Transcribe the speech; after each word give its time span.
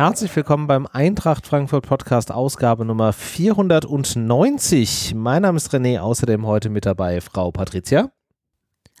Herzlich 0.00 0.34
willkommen 0.34 0.66
beim 0.66 0.88
Eintracht 0.90 1.46
Frankfurt 1.46 1.86
Podcast 1.86 2.32
Ausgabe 2.32 2.86
Nummer 2.86 3.12
490. 3.12 5.12
Mein 5.14 5.42
Name 5.42 5.58
ist 5.58 5.74
René, 5.74 6.00
außerdem 6.00 6.46
heute 6.46 6.70
mit 6.70 6.86
dabei 6.86 7.20
Frau 7.20 7.50
Patricia. 7.50 8.10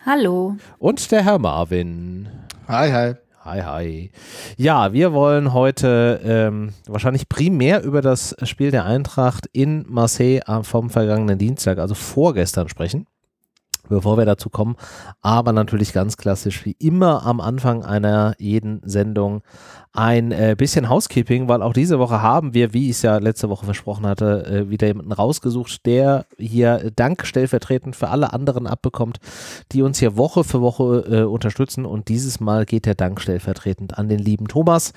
Hallo. 0.04 0.56
Und 0.78 1.10
der 1.10 1.24
Herr 1.24 1.38
Marvin. 1.38 2.28
Hi, 2.68 2.92
hi. 2.92 3.14
Hi, 3.42 3.62
hi. 3.62 4.10
Ja, 4.58 4.92
wir 4.92 5.14
wollen 5.14 5.54
heute 5.54 6.20
ähm, 6.22 6.74
wahrscheinlich 6.86 7.26
primär 7.26 7.82
über 7.82 8.02
das 8.02 8.36
Spiel 8.42 8.70
der 8.70 8.84
Eintracht 8.84 9.46
in 9.54 9.86
Marseille 9.88 10.42
vom 10.62 10.90
vergangenen 10.90 11.38
Dienstag, 11.38 11.78
also 11.78 11.94
vorgestern, 11.94 12.68
sprechen 12.68 13.06
bevor 13.90 14.16
wir 14.16 14.24
dazu 14.24 14.48
kommen. 14.48 14.76
Aber 15.20 15.52
natürlich 15.52 15.92
ganz 15.92 16.16
klassisch 16.16 16.64
wie 16.64 16.76
immer 16.78 17.26
am 17.26 17.40
Anfang 17.40 17.84
einer 17.84 18.34
jeden 18.38 18.80
Sendung 18.84 19.42
ein 19.92 20.30
äh, 20.30 20.54
bisschen 20.56 20.88
Housekeeping, 20.88 21.48
weil 21.48 21.62
auch 21.62 21.72
diese 21.72 21.98
Woche 21.98 22.22
haben 22.22 22.54
wir, 22.54 22.72
wie 22.72 22.84
ich 22.84 22.96
es 22.96 23.02
ja 23.02 23.18
letzte 23.18 23.48
Woche 23.48 23.64
versprochen 23.64 24.06
hatte, 24.06 24.46
äh, 24.46 24.70
wieder 24.70 24.86
jemanden 24.86 25.10
rausgesucht, 25.10 25.84
der 25.84 26.26
hier 26.38 26.92
Dank 26.94 27.26
stellvertretend 27.26 27.96
für 27.96 28.08
alle 28.08 28.32
anderen 28.32 28.68
abbekommt, 28.68 29.18
die 29.72 29.82
uns 29.82 29.98
hier 29.98 30.16
Woche 30.16 30.44
für 30.44 30.60
Woche 30.60 31.04
äh, 31.10 31.22
unterstützen. 31.22 31.86
Und 31.86 32.08
dieses 32.08 32.38
Mal 32.38 32.66
geht 32.66 32.86
der 32.86 32.94
Dank 32.94 33.20
stellvertretend 33.20 33.98
an 33.98 34.08
den 34.08 34.20
lieben 34.20 34.46
Thomas. 34.46 34.92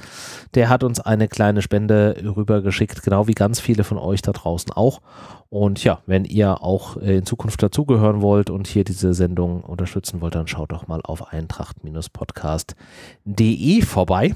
Der 0.53 0.69
hat 0.69 0.83
uns 0.83 0.99
eine 0.99 1.27
kleine 1.27 1.63
Spende 1.63 2.15
rübergeschickt, 2.23 3.01
genau 3.01 3.27
wie 3.27 3.33
ganz 3.33 3.59
viele 3.59 3.83
von 3.83 3.97
euch 3.97 4.21
da 4.21 4.31
draußen 4.31 4.71
auch. 4.73 5.01
Und 5.49 5.83
ja, 5.83 5.99
wenn 6.07 6.25
ihr 6.25 6.63
auch 6.63 6.97
äh, 6.97 7.17
in 7.17 7.25
Zukunft 7.25 7.61
dazugehören 7.61 8.21
wollt 8.21 8.49
und 8.49 8.65
hier 8.65 8.82
diese 8.83 9.13
Sendung 9.13 9.63
unterstützen 9.63 10.19
wollt, 10.21 10.35
dann 10.35 10.47
schaut 10.47 10.71
doch 10.71 10.87
mal 10.87 11.01
auf 11.03 11.31
eintracht-podcast.de 11.31 13.81
vorbei. 13.81 14.35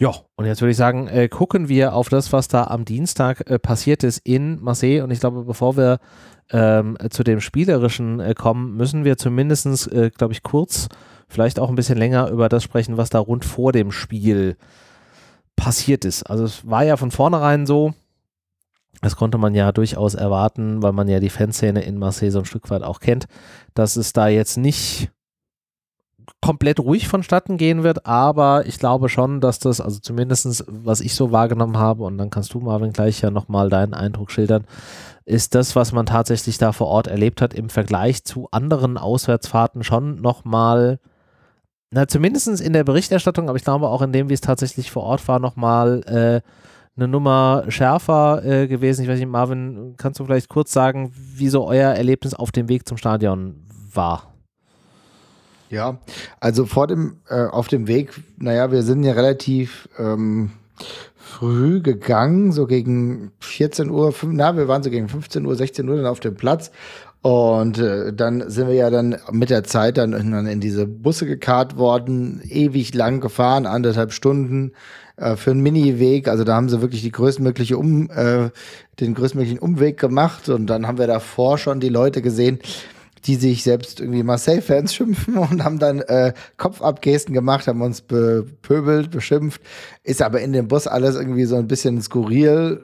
Ja, 0.00 0.14
und 0.36 0.46
jetzt 0.46 0.62
würde 0.62 0.70
ich 0.70 0.78
sagen, 0.78 1.08
äh, 1.08 1.28
gucken 1.28 1.68
wir 1.68 1.94
auf 1.94 2.08
das, 2.08 2.32
was 2.32 2.48
da 2.48 2.64
am 2.64 2.86
Dienstag 2.86 3.50
äh, 3.50 3.58
passiert 3.58 4.02
ist 4.02 4.16
in 4.24 4.58
Marseille. 4.62 5.02
Und 5.02 5.10
ich 5.10 5.20
glaube, 5.20 5.44
bevor 5.44 5.76
wir 5.76 5.98
ähm, 6.50 6.96
zu 7.10 7.22
dem 7.22 7.40
Spielerischen 7.40 8.18
äh, 8.18 8.32
kommen, 8.32 8.78
müssen 8.78 9.04
wir 9.04 9.18
zumindest, 9.18 9.92
äh, 9.92 10.08
glaube 10.08 10.32
ich, 10.32 10.42
kurz, 10.42 10.88
vielleicht 11.28 11.60
auch 11.60 11.68
ein 11.68 11.74
bisschen 11.74 11.98
länger 11.98 12.30
über 12.30 12.48
das 12.48 12.64
sprechen, 12.64 12.96
was 12.96 13.10
da 13.10 13.18
rund 13.18 13.44
vor 13.44 13.72
dem 13.72 13.92
Spiel 13.92 14.56
passiert 15.54 16.06
ist. 16.06 16.22
Also 16.22 16.44
es 16.44 16.66
war 16.66 16.82
ja 16.82 16.96
von 16.96 17.10
vornherein 17.10 17.66
so, 17.66 17.92
das 19.00 19.16
konnte 19.16 19.38
man 19.38 19.54
ja 19.54 19.72
durchaus 19.72 20.14
erwarten, 20.14 20.82
weil 20.82 20.92
man 20.92 21.08
ja 21.08 21.20
die 21.20 21.30
Fanszene 21.30 21.82
in 21.82 21.98
Marseille 21.98 22.30
so 22.30 22.40
ein 22.40 22.44
Stück 22.44 22.70
weit 22.70 22.82
auch 22.82 23.00
kennt, 23.00 23.26
dass 23.74 23.96
es 23.96 24.12
da 24.12 24.28
jetzt 24.28 24.56
nicht 24.56 25.10
komplett 26.40 26.80
ruhig 26.80 27.08
vonstatten 27.08 27.56
gehen 27.56 27.82
wird, 27.82 28.06
aber 28.06 28.66
ich 28.66 28.78
glaube 28.78 29.08
schon, 29.08 29.40
dass 29.40 29.58
das, 29.58 29.80
also 29.80 29.98
zumindestens 29.98 30.64
was 30.68 31.00
ich 31.00 31.14
so 31.14 31.32
wahrgenommen 31.32 31.76
habe, 31.76 32.04
und 32.04 32.18
dann 32.18 32.30
kannst 32.30 32.54
du, 32.54 32.60
Marvin, 32.60 32.92
gleich 32.92 33.20
ja 33.20 33.30
nochmal 33.30 33.68
deinen 33.68 33.94
Eindruck 33.94 34.30
schildern, 34.30 34.64
ist 35.24 35.54
das, 35.54 35.76
was 35.76 35.92
man 35.92 36.06
tatsächlich 36.06 36.56
da 36.56 36.72
vor 36.72 36.86
Ort 36.86 37.08
erlebt 37.08 37.42
hat, 37.42 37.52
im 37.52 37.68
Vergleich 37.68 38.24
zu 38.24 38.48
anderen 38.52 38.96
Auswärtsfahrten 38.96 39.84
schon 39.84 40.20
nochmal, 40.20 40.98
na, 41.90 42.08
zumindest 42.08 42.60
in 42.60 42.72
der 42.72 42.84
Berichterstattung, 42.84 43.48
aber 43.48 43.56
ich 43.56 43.64
glaube 43.64 43.88
auch 43.88 44.02
in 44.02 44.12
dem, 44.12 44.28
wie 44.28 44.34
es 44.34 44.40
tatsächlich 44.40 44.90
vor 44.90 45.02
Ort 45.02 45.26
war, 45.28 45.40
nochmal 45.40 46.02
äh, 46.04 46.40
eine 47.00 47.08
Nummer 47.08 47.64
schärfer 47.68 48.44
äh, 48.44 48.68
gewesen. 48.68 49.02
Ich 49.02 49.08
weiß 49.08 49.18
nicht, 49.18 49.28
Marvin, 49.28 49.94
kannst 49.96 50.20
du 50.20 50.24
vielleicht 50.24 50.48
kurz 50.48 50.72
sagen, 50.72 51.12
wie 51.14 51.48
so 51.48 51.66
euer 51.66 51.92
Erlebnis 51.92 52.34
auf 52.34 52.52
dem 52.52 52.68
Weg 52.68 52.86
zum 52.86 52.96
Stadion 52.96 53.56
war? 53.92 54.34
Ja, 55.70 55.98
also 56.40 56.66
vor 56.66 56.86
dem, 56.86 57.18
äh, 57.28 57.44
auf 57.44 57.68
dem 57.68 57.86
Weg, 57.86 58.20
naja, 58.38 58.72
wir 58.72 58.82
sind 58.82 59.04
ja 59.04 59.12
relativ 59.12 59.88
ähm, 59.98 60.50
früh 61.16 61.80
gegangen, 61.80 62.52
so 62.52 62.66
gegen 62.66 63.30
14 63.38 63.88
Uhr, 63.88 64.12
na, 64.24 64.56
wir 64.56 64.68
waren 64.68 64.82
so 64.82 64.90
gegen 64.90 65.08
15 65.08 65.46
Uhr, 65.46 65.54
16 65.54 65.88
Uhr 65.88 65.96
dann 65.96 66.06
auf 66.06 66.20
dem 66.20 66.34
Platz. 66.34 66.70
Und 67.22 67.78
äh, 67.78 68.14
dann 68.14 68.48
sind 68.48 68.68
wir 68.68 68.74
ja 68.74 68.90
dann 68.90 69.16
mit 69.30 69.50
der 69.50 69.62
Zeit 69.62 69.98
dann 69.98 70.14
in, 70.14 70.32
in 70.46 70.60
diese 70.60 70.86
Busse 70.86 71.26
gekarrt 71.26 71.76
worden, 71.76 72.40
ewig 72.48 72.94
lang 72.94 73.20
gefahren, 73.20 73.66
anderthalb 73.66 74.12
Stunden 74.12 74.72
äh, 75.20 75.36
für 75.36 75.50
einen 75.50 75.60
Mini-Weg. 75.60 76.28
Also 76.28 76.44
da 76.44 76.54
haben 76.54 76.68
sie 76.68 76.80
wirklich 76.80 77.02
die 77.02 77.12
größtmögliche 77.12 77.78
um, 77.78 78.10
äh, 78.10 78.50
den 78.98 79.14
größtmöglichen 79.14 79.58
Umweg 79.58 79.98
gemacht. 79.98 80.48
Und 80.48 80.66
dann 80.66 80.86
haben 80.86 80.98
wir 80.98 81.06
davor 81.06 81.58
schon 81.58 81.78
die 81.80 81.88
Leute 81.88 82.22
gesehen, 82.22 82.58
die 83.26 83.36
sich 83.36 83.62
selbst 83.62 84.00
irgendwie 84.00 84.22
Marseille-Fans 84.22 84.94
schimpfen 84.94 85.36
und 85.36 85.62
haben 85.62 85.78
dann 85.78 86.00
äh, 86.00 86.32
Kopfabgesten 86.56 87.34
gemacht, 87.34 87.66
haben 87.66 87.82
uns 87.82 88.00
bepöbelt, 88.00 89.10
beschimpft. 89.10 89.60
Ist 90.02 90.22
aber 90.22 90.40
in 90.40 90.52
dem 90.52 90.68
Bus 90.68 90.86
alles 90.86 91.16
irgendwie 91.16 91.44
so 91.44 91.56
ein 91.56 91.68
bisschen 91.68 92.00
skurril. 92.00 92.82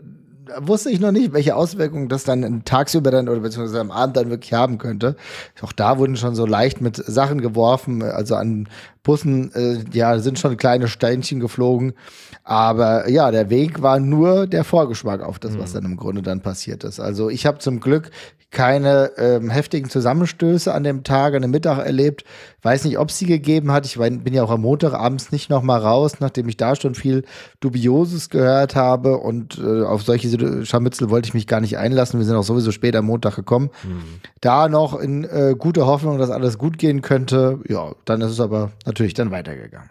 Wusste 0.59 0.91
ich 0.91 1.01
noch 1.01 1.13
nicht, 1.13 1.33
welche 1.33 1.57
Auswirkungen 1.57 2.09
das 2.09 2.25
dann 2.25 2.65
tagsüber 2.65 3.11
dann 3.11 3.29
oder 3.29 3.41
beziehungsweise 3.41 3.81
am 3.81 3.91
Abend 3.91 4.17
dann 4.17 4.31
wirklich 4.31 4.53
haben 4.53 4.79
könnte. 4.79 5.17
Auch 5.61 5.73
da 5.73 5.99
wurden 5.99 6.17
schon 6.17 6.35
so 6.35 6.47
leicht 6.47 6.81
mit 6.81 6.97
Sachen 6.97 7.41
geworfen, 7.41 8.03
also 8.03 8.37
an 8.37 8.69
Bussen, 9.03 9.53
äh, 9.55 9.79
ja, 9.93 10.19
sind 10.19 10.39
schon 10.39 10.57
kleine 10.57 10.89
Steinchen 10.89 11.41
geflogen. 11.41 11.95
Aber 12.43 13.09
ja, 13.09 13.31
der 13.31 13.51
Weg 13.51 13.83
war 13.83 14.01
nur 14.01 14.47
der 14.47 14.65
Vorgeschmack 14.65 15.21
auf 15.21 15.39
das, 15.39 15.59
was 15.59 15.71
mhm. 15.71 15.75
dann 15.75 15.85
im 15.93 15.97
Grunde 15.97 16.23
dann 16.23 16.41
passiert 16.41 16.85
ist. 16.85 17.01
Also 17.01 17.31
ich 17.31 17.47
habe 17.47 17.59
zum 17.59 17.81
Glück 17.81 18.11
keine 18.51 19.13
ähm, 19.19 19.51
heftigen 19.51 19.91
Zusammenstöße 19.91 20.73
an 20.73 20.85
dem 20.85 21.03
Tag, 21.03 21.35
an 21.35 21.43
dem 21.43 21.51
Mittag 21.51 21.85
erlebt. 21.85 22.25
Weiß 22.63 22.85
nicht, 22.85 22.99
ob 22.99 23.11
es 23.11 23.19
sie 23.19 23.27
gegeben 23.27 23.73
hat. 23.73 23.87
Ich 23.87 23.99
bin 23.99 24.33
ja 24.33 24.43
auch 24.43 24.51
am 24.51 24.63
Montag 24.63 24.95
abends 24.95 25.33
nicht 25.33 25.51
noch 25.51 25.63
mal 25.63 25.79
raus, 25.79 26.21
nachdem 26.21 26.49
ich 26.49 26.57
da 26.57 26.77
schon 26.77 26.95
viel 26.95 27.25
Dubioses 27.61 28.31
gehört 28.31 28.77
habe. 28.77 29.19
Und 29.19 29.59
äh, 29.59 29.83
auf 29.83 30.03
solche 30.03 30.65
Scharmützel 30.65 31.11
wollte 31.11 31.29
ich 31.29 31.35
mich 31.35 31.47
gar 31.47 31.61
nicht 31.61 31.77
einlassen. 31.77 32.21
Wir 32.21 32.27
sind 32.27 32.37
auch 32.37 32.45
sowieso 32.45 32.73
spät 32.73 32.97
am 32.97 33.07
Montag 33.07 33.37
gekommen. 33.37 33.71
Mhm. 33.85 34.03
Da 34.41 34.69
noch 34.69 34.99
in 34.99 35.25
äh, 35.25 35.55
guter 35.59 35.87
Hoffnung, 35.87 36.19
dass 36.19 36.31
alles 36.31 36.57
gut 36.57 36.79
gehen 36.79 37.03
könnte. 37.03 37.61
Ja, 37.69 37.93
dann 38.05 38.21
ist 38.21 38.31
es 38.31 38.41
aber 38.41 38.71
natürlich 38.87 39.15
dann 39.15 39.31
weitergegangen. 39.31 39.91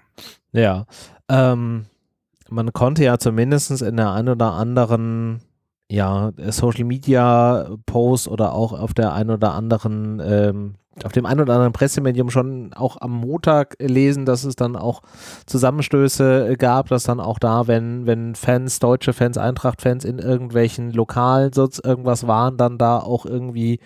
Ja, 0.54 0.86
ähm, 1.30 1.86
man 2.50 2.74
konnte 2.74 3.04
ja 3.04 3.18
zumindest 3.18 3.82
in 3.82 3.98
der 3.98 4.12
einen 4.12 4.30
oder 4.30 4.54
anderen 4.54 5.42
ja, 5.90 6.32
Social 6.50 6.86
Media 6.86 7.70
Post 7.86 8.28
oder 8.28 8.54
auch 8.54 8.74
auf 8.74 8.94
der 8.94 9.14
einen 9.14 9.30
oder 9.30 9.54
anderen, 9.54 10.22
ähm, 10.24 10.76
auf 11.04 11.12
dem 11.12 11.26
einen 11.26 11.42
oder 11.42 11.54
anderen 11.54 11.74
Pressemedium 11.74 12.30
schon 12.30 12.74
auch 12.74 13.00
am 13.02 13.12
Montag 13.12 13.76
lesen, 13.80 14.26
dass 14.26 14.46
es 14.46 14.56
dann 14.56 14.76
auch 14.76 15.02
Zusammenstöße 15.46 16.56
gab, 16.58 16.88
dass 16.88 17.04
dann 17.04 17.20
auch 17.20 17.38
da, 17.38 17.68
wenn, 17.68 18.08
wenn 18.08 18.34
Fans, 18.34 18.80
deutsche 18.80 19.14
Fans, 19.14 19.38
Eintracht-Fans 19.38 20.06
in 20.06 20.20
irgendwelchen 20.20 20.92
Lokalen 20.92 21.54
sonst 21.54 21.80
irgendwas 21.86 22.26
waren, 22.26 22.58
dann 22.58 22.78
da 22.78 22.98
auch 23.00 23.26
irgendwie 23.26 23.80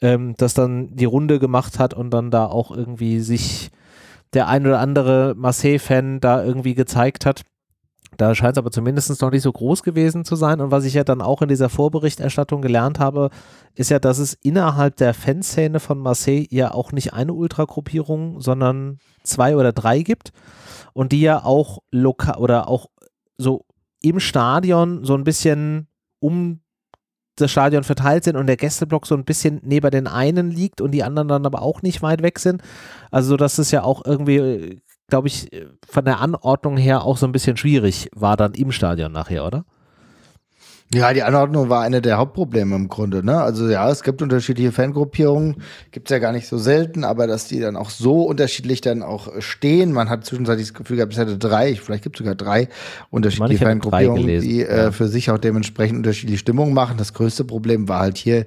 ähm, 0.00 0.34
das 0.36 0.54
dann 0.54 0.96
die 0.96 1.04
Runde 1.04 1.38
gemacht 1.38 1.78
hat 1.78 1.94
und 1.94 2.10
dann 2.10 2.30
da 2.30 2.46
auch 2.46 2.70
irgendwie 2.70 3.20
sich 3.20 3.70
der 4.32 4.48
ein 4.48 4.66
oder 4.66 4.80
andere 4.80 5.34
Marseille-Fan 5.36 6.20
da 6.20 6.42
irgendwie 6.42 6.74
gezeigt 6.74 7.26
hat. 7.26 7.42
Da 8.16 8.34
scheint 8.34 8.56
es 8.56 8.58
aber 8.58 8.70
zumindest 8.70 9.20
noch 9.20 9.30
nicht 9.30 9.42
so 9.42 9.52
groß 9.52 9.82
gewesen 9.82 10.24
zu 10.24 10.36
sein. 10.36 10.60
Und 10.60 10.70
was 10.70 10.84
ich 10.84 10.94
ja 10.94 11.04
dann 11.04 11.20
auch 11.20 11.42
in 11.42 11.48
dieser 11.48 11.68
Vorberichterstattung 11.68 12.62
gelernt 12.62 12.98
habe, 12.98 13.30
ist 13.74 13.90
ja, 13.90 13.98
dass 13.98 14.18
es 14.18 14.34
innerhalb 14.34 14.96
der 14.96 15.14
Fanszene 15.14 15.80
von 15.80 15.98
Marseille 15.98 16.46
ja 16.50 16.72
auch 16.72 16.92
nicht 16.92 17.12
eine 17.12 17.32
Ultragruppierung, 17.32 18.40
sondern 18.40 18.98
zwei 19.22 19.56
oder 19.56 19.72
drei 19.72 20.02
gibt. 20.02 20.32
Und 20.92 21.12
die 21.12 21.20
ja 21.20 21.44
auch 21.44 21.78
lokal 21.90 22.38
oder 22.38 22.68
auch 22.68 22.86
so 23.36 23.64
im 24.00 24.20
Stadion 24.20 25.04
so 25.04 25.14
ein 25.14 25.24
bisschen 25.24 25.88
um 26.20 26.60
das 27.36 27.50
Stadion 27.50 27.82
verteilt 27.82 28.24
sind 28.24 28.36
und 28.36 28.46
der 28.46 28.56
Gästeblock 28.56 29.06
so 29.06 29.16
ein 29.16 29.24
bisschen 29.24 29.60
neben 29.64 29.90
den 29.90 30.06
einen 30.06 30.50
liegt 30.50 30.80
und 30.80 30.92
die 30.92 31.02
anderen 31.02 31.28
dann 31.28 31.46
aber 31.46 31.62
auch 31.62 31.82
nicht 31.82 32.00
weit 32.02 32.22
weg 32.22 32.38
sind. 32.38 32.62
Also, 33.10 33.30
so 33.30 33.36
dass 33.36 33.58
es 33.58 33.70
ja 33.70 33.82
auch 33.82 34.04
irgendwie 34.04 34.80
glaube 35.08 35.28
ich, 35.28 35.50
von 35.86 36.04
der 36.04 36.20
Anordnung 36.20 36.76
her 36.76 37.02
auch 37.02 37.16
so 37.16 37.26
ein 37.26 37.32
bisschen 37.32 37.56
schwierig 37.56 38.08
war 38.14 38.36
dann 38.36 38.54
im 38.54 38.72
Stadion 38.72 39.12
nachher, 39.12 39.46
oder? 39.46 39.64
Ja, 40.94 41.12
die 41.12 41.22
Anordnung 41.22 41.68
war 41.68 41.82
eine 41.82 42.00
der 42.00 42.18
Hauptprobleme 42.18 42.74
im 42.76 42.88
Grunde. 42.88 43.24
Ne? 43.24 43.40
Also 43.40 43.68
ja, 43.68 43.90
es 43.90 44.02
gibt 44.02 44.22
unterschiedliche 44.22 44.72
Fangruppierungen, 44.72 45.56
gibt 45.90 46.08
es 46.08 46.12
ja 46.12 46.18
gar 46.18 46.32
nicht 46.32 46.46
so 46.46 46.56
selten, 46.58 47.04
aber 47.04 47.26
dass 47.26 47.48
die 47.48 47.60
dann 47.60 47.76
auch 47.76 47.90
so 47.90 48.22
unterschiedlich 48.22 48.80
dann 48.80 49.02
auch 49.02 49.28
stehen. 49.40 49.92
Man 49.92 50.08
hat 50.08 50.24
zwischenzeitlich 50.24 50.68
das 50.68 50.74
Gefühl 50.74 50.96
gehabt, 50.96 51.12
es 51.12 51.18
hätte 51.18 51.36
drei, 51.36 51.74
vielleicht 51.74 52.04
gibt 52.04 52.16
es 52.16 52.18
sogar 52.18 52.34
drei 52.34 52.68
unterschiedliche 53.10 53.64
Fangruppierungen, 53.64 54.40
die 54.40 54.62
äh, 54.62 54.92
für 54.92 55.08
sich 55.08 55.30
auch 55.30 55.38
dementsprechend 55.38 55.98
unterschiedliche 55.98 56.38
Stimmungen 56.38 56.74
machen. 56.74 56.96
Das 56.96 57.12
größte 57.12 57.44
Problem 57.44 57.88
war 57.88 58.00
halt 58.00 58.16
hier 58.16 58.46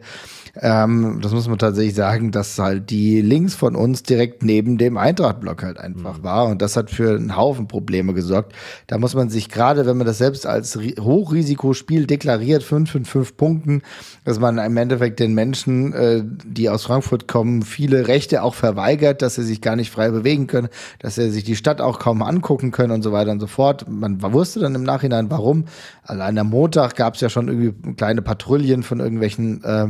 ähm, 0.61 1.19
das 1.21 1.31
muss 1.33 1.47
man 1.47 1.57
tatsächlich 1.57 1.95
sagen, 1.95 2.31
dass 2.31 2.57
halt 2.57 2.89
die 2.89 3.21
Links 3.21 3.55
von 3.55 3.75
uns 3.75 4.03
direkt 4.03 4.43
neben 4.43 4.77
dem 4.77 4.97
Eintracht-Block 4.97 5.63
halt 5.63 5.77
einfach 5.77 6.19
mhm. 6.19 6.23
war. 6.23 6.47
Und 6.47 6.61
das 6.61 6.75
hat 6.75 6.89
für 6.89 7.15
einen 7.15 7.35
Haufen 7.35 7.67
Probleme 7.67 8.13
gesorgt. 8.13 8.53
Da 8.87 8.97
muss 8.97 9.13
man 9.13 9.29
sich 9.29 9.49
gerade, 9.49 9.85
wenn 9.85 9.97
man 9.97 10.07
das 10.07 10.17
selbst 10.17 10.45
als 10.45 10.77
Hochrisikospiel 10.99 12.07
deklariert, 12.07 12.36
fünf 12.61 12.95
in 12.95 13.05
fünf 13.05 13.37
Punkten, 13.37 13.81
dass 14.23 14.39
man 14.39 14.57
im 14.57 14.77
Endeffekt 14.77 15.19
den 15.19 15.33
Menschen, 15.33 15.93
äh, 15.93 16.23
die 16.23 16.69
aus 16.69 16.83
Frankfurt 16.83 17.27
kommen, 17.27 17.61
viele 17.61 18.07
Rechte 18.07 18.43
auch 18.43 18.55
verweigert, 18.55 19.21
dass 19.21 19.35
sie 19.35 19.43
sich 19.43 19.61
gar 19.61 19.75
nicht 19.75 19.91
frei 19.91 20.09
bewegen 20.09 20.47
können, 20.47 20.69
dass 20.99 21.15
sie 21.15 21.29
sich 21.29 21.43
die 21.43 21.55
Stadt 21.55 21.81
auch 21.81 21.99
kaum 21.99 22.21
angucken 22.21 22.71
können 22.71 22.91
und 22.91 23.03
so 23.03 23.11
weiter 23.11 23.31
und 23.31 23.39
so 23.39 23.47
fort. 23.47 23.85
Man 23.89 24.21
wusste 24.21 24.59
dann 24.59 24.75
im 24.75 24.83
Nachhinein, 24.83 25.29
warum. 25.29 25.65
Allein 26.03 26.37
am 26.37 26.49
Montag 26.49 26.95
gab 26.95 27.15
es 27.15 27.21
ja 27.21 27.29
schon 27.29 27.47
irgendwie 27.47 27.93
kleine 27.95 28.21
Patrouillen 28.21 28.83
von 28.83 28.99
irgendwelchen 28.99 29.63
äh, 29.63 29.87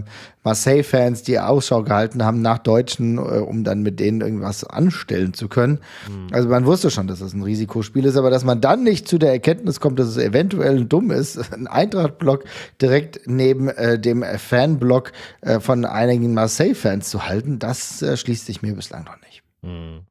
Marseille-Fans, 0.47 1.23
die 1.23 1.39
Ausschau 1.39 1.83
gehalten 1.83 2.23
haben 2.23 2.41
nach 2.41 2.59
Deutschen, 2.59 3.17
äh, 3.17 3.39
um 3.39 3.65
dann 3.65 3.81
mit 3.83 3.99
denen 3.99 4.21
irgendwas 4.21 4.63
anstellen 4.63 5.33
zu 5.33 5.49
können. 5.49 5.79
Mhm. 6.09 6.33
Also 6.33 6.47
man 6.47 6.65
wusste 6.65 6.89
schon, 6.89 7.07
dass 7.07 7.19
es 7.19 7.27
das 7.27 7.33
ein 7.33 7.43
Risikospiel 7.43 8.05
ist, 8.05 8.15
aber 8.15 8.29
dass 8.29 8.45
man 8.45 8.61
dann 8.61 8.83
nicht 8.83 9.07
zu 9.07 9.17
der 9.17 9.31
Erkenntnis 9.31 9.81
kommt, 9.81 9.99
dass 9.99 10.07
es 10.07 10.17
eventuell 10.17 10.85
dumm 10.85 11.11
ist, 11.11 11.37
ein 11.53 11.67
Eintracht-Block 11.67 12.45
direkt 12.81 13.21
neben 13.25 13.67
äh, 13.67 13.99
dem 13.99 14.23
Fanblock 14.23 15.11
äh, 15.41 15.59
von 15.59 15.83
einigen 15.83 16.33
Marseille-Fans 16.33 17.09
zu 17.09 17.27
halten, 17.27 17.59
das 17.59 18.01
äh, 18.01 18.15
schließt 18.15 18.45
sich 18.45 18.61
mir 18.61 18.73
bislang 18.73 19.03
noch 19.03 19.19
nicht. 19.21 19.43
Mhm. 19.61 20.05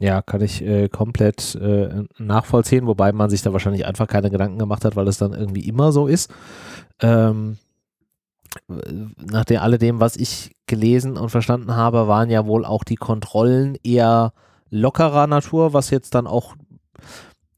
Ja, 0.00 0.22
kann 0.22 0.40
ich 0.40 0.62
äh, 0.62 0.88
komplett 0.88 1.54
äh, 1.56 2.04
nachvollziehen, 2.18 2.86
wobei 2.86 3.12
man 3.12 3.28
sich 3.28 3.42
da 3.42 3.52
wahrscheinlich 3.52 3.84
einfach 3.84 4.06
keine 4.08 4.30
Gedanken 4.30 4.58
gemacht 4.58 4.84
hat, 4.84 4.96
weil 4.96 5.06
es 5.06 5.18
dann 5.18 5.34
irgendwie 5.34 5.68
immer 5.68 5.92
so 5.92 6.06
ist. 6.06 6.32
Ähm, 7.00 7.58
nach 8.68 9.44
dem, 9.44 9.60
alledem, 9.60 10.00
was 10.00 10.16
ich 10.16 10.52
gelesen 10.66 11.16
und 11.16 11.30
verstanden 11.30 11.76
habe, 11.76 12.08
waren 12.08 12.30
ja 12.30 12.46
wohl 12.46 12.64
auch 12.64 12.84
die 12.84 12.96
Kontrollen 12.96 13.76
eher 13.82 14.32
lockerer 14.70 15.26
Natur, 15.26 15.72
was 15.72 15.90
jetzt 15.90 16.14
dann 16.14 16.26
auch 16.26 16.54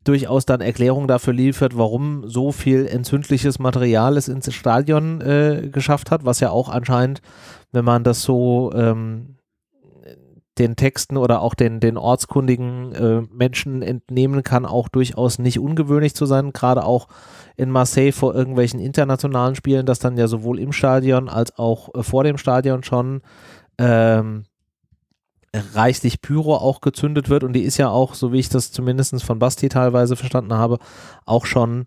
durchaus 0.05 0.47
dann 0.47 0.61
Erklärung 0.61 1.07
dafür 1.07 1.33
liefert, 1.33 1.77
warum 1.77 2.29
so 2.29 2.53
viel 2.53 2.87
entzündliches 2.87 3.59
Material 3.59 4.17
es 4.17 4.29
ins 4.29 4.53
Stadion 4.53 5.21
äh, 5.21 5.69
geschafft 5.71 6.11
hat, 6.11 6.25
was 6.25 6.41
ja 6.41 6.51
auch 6.51 6.69
anscheinend, 6.69 7.23
wenn 7.71 7.85
man 7.85 8.03
das 8.03 8.23
so 8.23 8.73
ähm, 8.75 9.37
den 10.59 10.77
Texten 10.77 11.17
oder 11.17 11.41
auch 11.41 11.55
den, 11.55 11.81
den 11.81 11.97
ortskundigen 11.97 12.95
äh, 12.95 13.23
Menschen 13.33 13.83
entnehmen 13.83 14.43
kann, 14.43 14.67
auch 14.67 14.89
durchaus 14.89 15.39
nicht 15.39 15.59
ungewöhnlich 15.59 16.15
zu 16.15 16.27
sein, 16.27 16.53
gerade 16.53 16.85
auch 16.85 17.09
in 17.57 17.71
Marseille 17.71 18.13
vor 18.13 18.35
irgendwelchen 18.35 18.81
internationalen 18.81 19.55
Spielen, 19.55 19.87
dass 19.87 19.99
dann 19.99 20.17
ja 20.17 20.29
sowohl 20.29 20.59
im 20.59 20.73
Stadion 20.73 21.29
als 21.29 21.59
auch 21.59 21.95
äh, 21.95 22.03
vor 22.03 22.25
dem 22.25 22.39
Stadion 22.39 22.83
schon 22.83 23.23
ähm, 23.79 24.45
reichlich 25.75 26.23
Pyro 26.23 26.57
auch 26.57 26.81
gezündet 26.81 27.29
wird. 27.29 27.45
Und 27.45 27.53
die 27.53 27.63
ist 27.63 27.77
ja 27.77 27.91
auch, 27.91 28.15
so 28.15 28.33
wie 28.33 28.39
ich 28.39 28.49
das 28.49 28.73
zumindest 28.73 29.23
von 29.23 29.39
Basti 29.39 29.69
teilweise 29.69 30.17
verstanden 30.17 30.55
habe, 30.55 30.79
auch 31.27 31.47
schon 31.47 31.87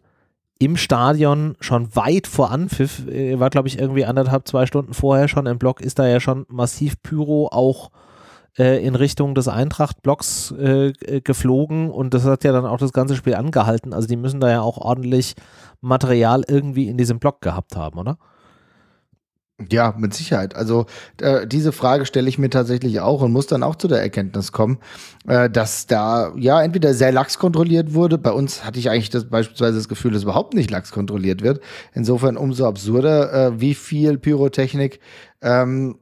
im 0.58 0.78
Stadion 0.78 1.58
schon 1.60 1.96
weit 1.96 2.28
vor 2.28 2.52
Anpfiff, 2.52 3.08
äh, 3.08 3.40
war 3.40 3.50
glaube 3.50 3.68
ich 3.68 3.80
irgendwie 3.80 4.06
anderthalb, 4.06 4.48
zwei 4.48 4.66
Stunden 4.66 4.94
vorher 4.94 5.28
schon. 5.28 5.46
Im 5.48 5.58
Block, 5.58 5.82
ist 5.82 6.00
da 6.00 6.08
ja 6.08 6.20
schon 6.20 6.46
massiv 6.48 7.02
Pyro 7.02 7.50
auch 7.52 7.92
in 8.58 8.96
Richtung 8.96 9.36
des 9.36 9.48
Eintracht-Blocks 9.48 10.52
äh, 10.52 10.94
geflogen 11.22 11.90
und 11.90 12.14
das 12.14 12.24
hat 12.24 12.44
ja 12.44 12.52
dann 12.52 12.66
auch 12.66 12.78
das 12.78 12.94
ganze 12.94 13.16
Spiel 13.16 13.36
angehalten. 13.36 13.94
Also 13.94 14.08
die 14.08 14.16
müssen 14.16 14.40
da 14.40 14.50
ja 14.50 14.62
auch 14.62 14.78
ordentlich 14.78 15.36
Material 15.82 16.44
irgendwie 16.48 16.88
in 16.88 16.98
diesem 16.98 17.20
Block 17.20 17.42
gehabt 17.42 17.76
haben, 17.76 18.00
oder? 18.00 18.18
Ja, 19.72 19.96
mit 19.98 20.14
Sicherheit. 20.14 20.54
Also 20.54 20.86
äh, 21.22 21.48
diese 21.48 21.72
Frage 21.72 22.06
stelle 22.06 22.28
ich 22.28 22.38
mir 22.38 22.50
tatsächlich 22.50 23.00
auch 23.00 23.22
und 23.22 23.32
muss 23.32 23.48
dann 23.48 23.64
auch 23.64 23.76
zu 23.76 23.88
der 23.88 24.02
Erkenntnis 24.02 24.52
kommen, 24.52 24.80
äh, 25.28 25.50
dass 25.50 25.88
da 25.88 26.34
ja 26.36 26.62
entweder 26.62 26.94
sehr 26.94 27.14
lax 27.14 27.40
kontrolliert 27.40 27.94
wurde. 27.94 28.18
Bei 28.18 28.32
uns 28.32 28.66
hatte 28.66 28.80
ich 28.80 28.90
eigentlich 28.90 29.12
das 29.12 29.30
beispielsweise 29.30 29.78
das 29.78 29.88
Gefühl, 29.88 30.12
dass 30.12 30.24
überhaupt 30.24 30.56
nicht 30.56 30.72
lax 30.72 30.92
kontrolliert 30.92 31.42
wird. 31.42 31.62
Insofern 31.94 32.36
umso 32.36 32.66
absurder, 32.66 33.34
äh, 33.34 33.62
wie 33.62 33.76
viel 33.76 34.18
Pyrotechnik 34.18 35.00
ähm, 35.42 36.00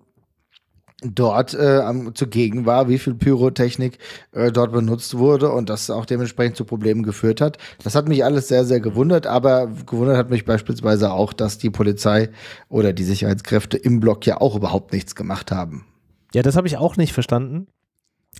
dort 1.03 1.53
äh, 1.53 1.81
zugegen 2.13 2.65
war, 2.65 2.87
wie 2.89 2.97
viel 2.97 3.13
Pyrotechnik 3.15 3.97
äh, 4.31 4.51
dort 4.51 4.71
benutzt 4.71 5.17
wurde 5.17 5.51
und 5.51 5.69
das 5.69 5.89
auch 5.89 6.05
dementsprechend 6.05 6.57
zu 6.57 6.65
Problemen 6.65 7.03
geführt 7.03 7.41
hat. 7.41 7.57
Das 7.83 7.95
hat 7.95 8.07
mich 8.07 8.23
alles 8.23 8.47
sehr, 8.47 8.65
sehr 8.65 8.79
gewundert, 8.79 9.27
aber 9.27 9.67
gewundert 9.85 10.17
hat 10.17 10.29
mich 10.29 10.45
beispielsweise 10.45 11.11
auch, 11.11 11.33
dass 11.33 11.57
die 11.57 11.69
Polizei 11.69 12.29
oder 12.69 12.93
die 12.93 13.03
Sicherheitskräfte 13.03 13.77
im 13.77 13.99
Block 13.99 14.25
ja 14.25 14.41
auch 14.41 14.55
überhaupt 14.55 14.93
nichts 14.93 15.15
gemacht 15.15 15.51
haben. 15.51 15.85
Ja, 16.33 16.41
das 16.41 16.55
habe 16.55 16.67
ich 16.67 16.77
auch 16.77 16.97
nicht 16.97 17.13
verstanden. 17.13 17.67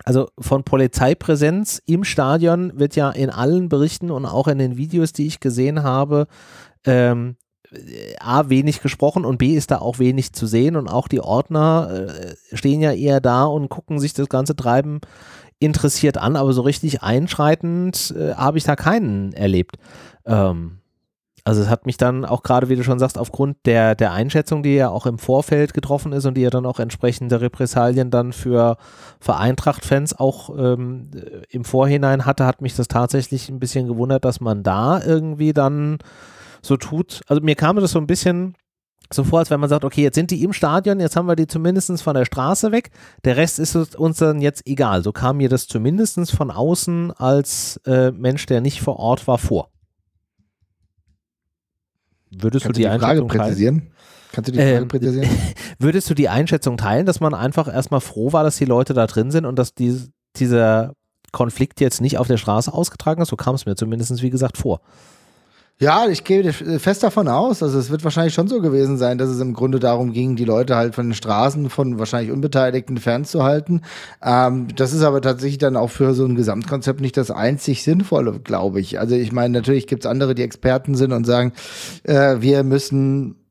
Also 0.05 0.27
von 0.39 0.63
Polizeipräsenz 0.63 1.81
im 1.85 2.03
Stadion 2.03 2.71
wird 2.79 2.95
ja 2.95 3.11
in 3.11 3.29
allen 3.29 3.69
Berichten 3.69 4.09
und 4.09 4.25
auch 4.25 4.47
in 4.47 4.57
den 4.57 4.75
Videos, 4.75 5.13
die 5.13 5.27
ich 5.27 5.39
gesehen 5.39 5.83
habe, 5.83 6.27
ähm, 6.85 7.35
A, 8.19 8.49
wenig 8.49 8.81
gesprochen 8.81 9.25
und 9.25 9.37
B, 9.37 9.55
ist 9.55 9.71
da 9.71 9.79
auch 9.79 9.99
wenig 9.99 10.33
zu 10.33 10.47
sehen 10.47 10.75
und 10.75 10.87
auch 10.87 11.07
die 11.07 11.21
Ordner 11.21 11.89
äh, 11.91 12.55
stehen 12.55 12.81
ja 12.81 12.91
eher 12.91 13.21
da 13.21 13.45
und 13.45 13.69
gucken 13.69 13.99
sich 13.99 14.13
das 14.13 14.29
ganze 14.29 14.55
Treiben 14.55 15.01
interessiert 15.59 16.17
an, 16.17 16.35
aber 16.35 16.53
so 16.53 16.61
richtig 16.61 17.03
einschreitend 17.03 18.13
äh, 18.17 18.33
habe 18.35 18.57
ich 18.57 18.63
da 18.63 18.75
keinen 18.75 19.33
erlebt. 19.33 19.77
Ähm, 20.25 20.79
also 21.45 21.61
es 21.61 21.69
hat 21.69 21.85
mich 21.85 21.97
dann 21.97 22.23
auch 22.23 22.41
gerade, 22.41 22.69
wie 22.69 22.75
du 22.77 22.83
schon 22.83 22.99
sagst, 22.99 23.17
aufgrund 23.17 23.57
der, 23.65 23.95
der 23.95 24.13
Einschätzung, 24.13 24.63
die 24.63 24.75
ja 24.75 24.89
auch 24.89 25.05
im 25.05 25.17
Vorfeld 25.17 25.73
getroffen 25.73 26.13
ist 26.13 26.25
und 26.25 26.35
die 26.35 26.41
ja 26.41 26.49
dann 26.49 26.65
auch 26.65 26.79
entsprechende 26.79 27.41
Repressalien 27.41 28.11
dann 28.11 28.31
für, 28.31 28.77
für 29.19 29.35
Eintracht-Fans 29.35 30.17
auch 30.17 30.57
ähm, 30.57 31.11
im 31.49 31.65
Vorhinein 31.65 32.25
hatte, 32.25 32.45
hat 32.45 32.61
mich 32.61 32.77
das 32.77 32.87
tatsächlich 32.87 33.49
ein 33.49 33.59
bisschen 33.59 33.87
gewundert, 33.87 34.23
dass 34.23 34.39
man 34.39 34.63
da 34.63 35.03
irgendwie 35.03 35.51
dann 35.51 35.97
so 36.63 36.77
tut. 36.77 37.21
Also 37.27 37.41
mir 37.41 37.55
kam 37.55 37.75
das 37.75 37.91
so 37.91 37.99
ein 37.99 38.07
bisschen 38.07 38.55
so 39.11 39.23
vor, 39.23 39.39
als 39.39 39.49
wenn 39.49 39.59
man 39.59 39.69
sagt, 39.69 39.85
okay, 39.85 40.01
jetzt 40.01 40.15
sind 40.15 40.31
die 40.31 40.43
im 40.43 40.53
Stadion, 40.53 40.99
jetzt 40.99 41.15
haben 41.15 41.27
wir 41.27 41.35
die 41.35 41.45
zumindest 41.45 42.01
von 42.01 42.15
der 42.15 42.25
Straße 42.25 42.71
weg, 42.71 42.89
der 43.25 43.37
Rest 43.37 43.59
ist 43.59 43.75
uns 43.75 44.17
dann 44.17 44.41
jetzt 44.41 44.65
egal. 44.65 45.03
So 45.03 45.11
kam 45.11 45.37
mir 45.37 45.49
das 45.49 45.67
zumindest 45.67 46.31
von 46.31 46.49
außen 46.49 47.11
als 47.11 47.79
äh, 47.85 48.11
Mensch, 48.11 48.45
der 48.45 48.61
nicht 48.61 48.81
vor 48.81 48.97
Ort 48.97 49.27
war, 49.27 49.37
vor. 49.37 49.69
Würdest 52.31 52.65
Kannst 52.65 52.79
du 52.79 52.83
die, 52.83 52.89
die 52.89 52.99
Frage 52.99 53.23
präzisieren? 53.25 53.91
Kannst 54.31 54.47
du 54.47 54.51
die 54.53 54.57
Frage 54.57 54.77
äh, 54.77 54.85
präzisieren? 54.85 55.29
Würdest 55.79 56.09
du 56.09 56.15
die 56.15 56.29
Einschätzung 56.29 56.77
teilen, 56.77 57.05
dass 57.05 57.19
man 57.19 57.35
einfach 57.35 57.71
erstmal 57.71 58.01
froh 58.01 58.33
war, 58.33 58.43
dass 58.43 58.57
die 58.57 58.65
Leute 58.65 58.93
da 58.93 59.05
drin 59.05 59.29
sind 59.29 59.45
und 59.45 59.59
dass 59.59 59.75
die, 59.75 59.95
dieser 60.37 60.93
Konflikt 61.31 61.81
jetzt 61.81 62.01
nicht 62.01 62.17
auf 62.17 62.27
der 62.27 62.37
Straße 62.37 62.73
ausgetragen 62.73 63.21
ist? 63.21 63.29
So 63.29 63.35
kam 63.35 63.53
es 63.53 63.67
mir 63.67 63.75
zumindest, 63.75 64.21
wie 64.23 64.31
gesagt, 64.31 64.57
vor. 64.57 64.81
Ja, 65.79 66.07
ich 66.07 66.23
gehe 66.23 66.53
fest 66.53 67.03
davon 67.03 67.27
aus. 67.27 67.63
Also 67.63 67.79
es 67.79 67.89
wird 67.89 68.03
wahrscheinlich 68.03 68.33
schon 68.33 68.47
so 68.47 68.61
gewesen 68.61 68.97
sein, 68.97 69.17
dass 69.17 69.29
es 69.29 69.41
im 69.41 69.53
Grunde 69.53 69.79
darum 69.79 70.13
ging, 70.13 70.35
die 70.35 70.45
Leute 70.45 70.75
halt 70.75 70.95
von 70.95 71.07
den 71.07 71.13
Straßen 71.13 71.69
von 71.69 71.99
wahrscheinlich 71.99 72.31
Unbeteiligten 72.31 72.97
fernzuhalten. 72.97 73.81
Ähm, 74.23 74.67
das 74.75 74.93
ist 74.93 75.01
aber 75.01 75.19
tatsächlich 75.21 75.57
dann 75.57 75.75
auch 75.75 75.89
für 75.89 76.13
so 76.13 76.25
ein 76.25 76.35
Gesamtkonzept 76.35 77.01
nicht 77.01 77.17
das 77.17 77.31
einzig 77.31 77.83
Sinnvolle, 77.83 78.39
glaube 78.39 78.79
ich. 78.79 78.99
Also 78.99 79.15
ich 79.15 79.31
meine, 79.31 79.53
natürlich 79.53 79.87
gibt 79.87 80.05
es 80.05 80.09
andere, 80.09 80.35
die 80.35 80.43
Experten 80.43 80.95
sind 80.95 81.11
und 81.11 81.25
sagen, 81.25 81.53
äh, 82.03 82.37
wir 82.39 82.63
müssen 82.63 83.42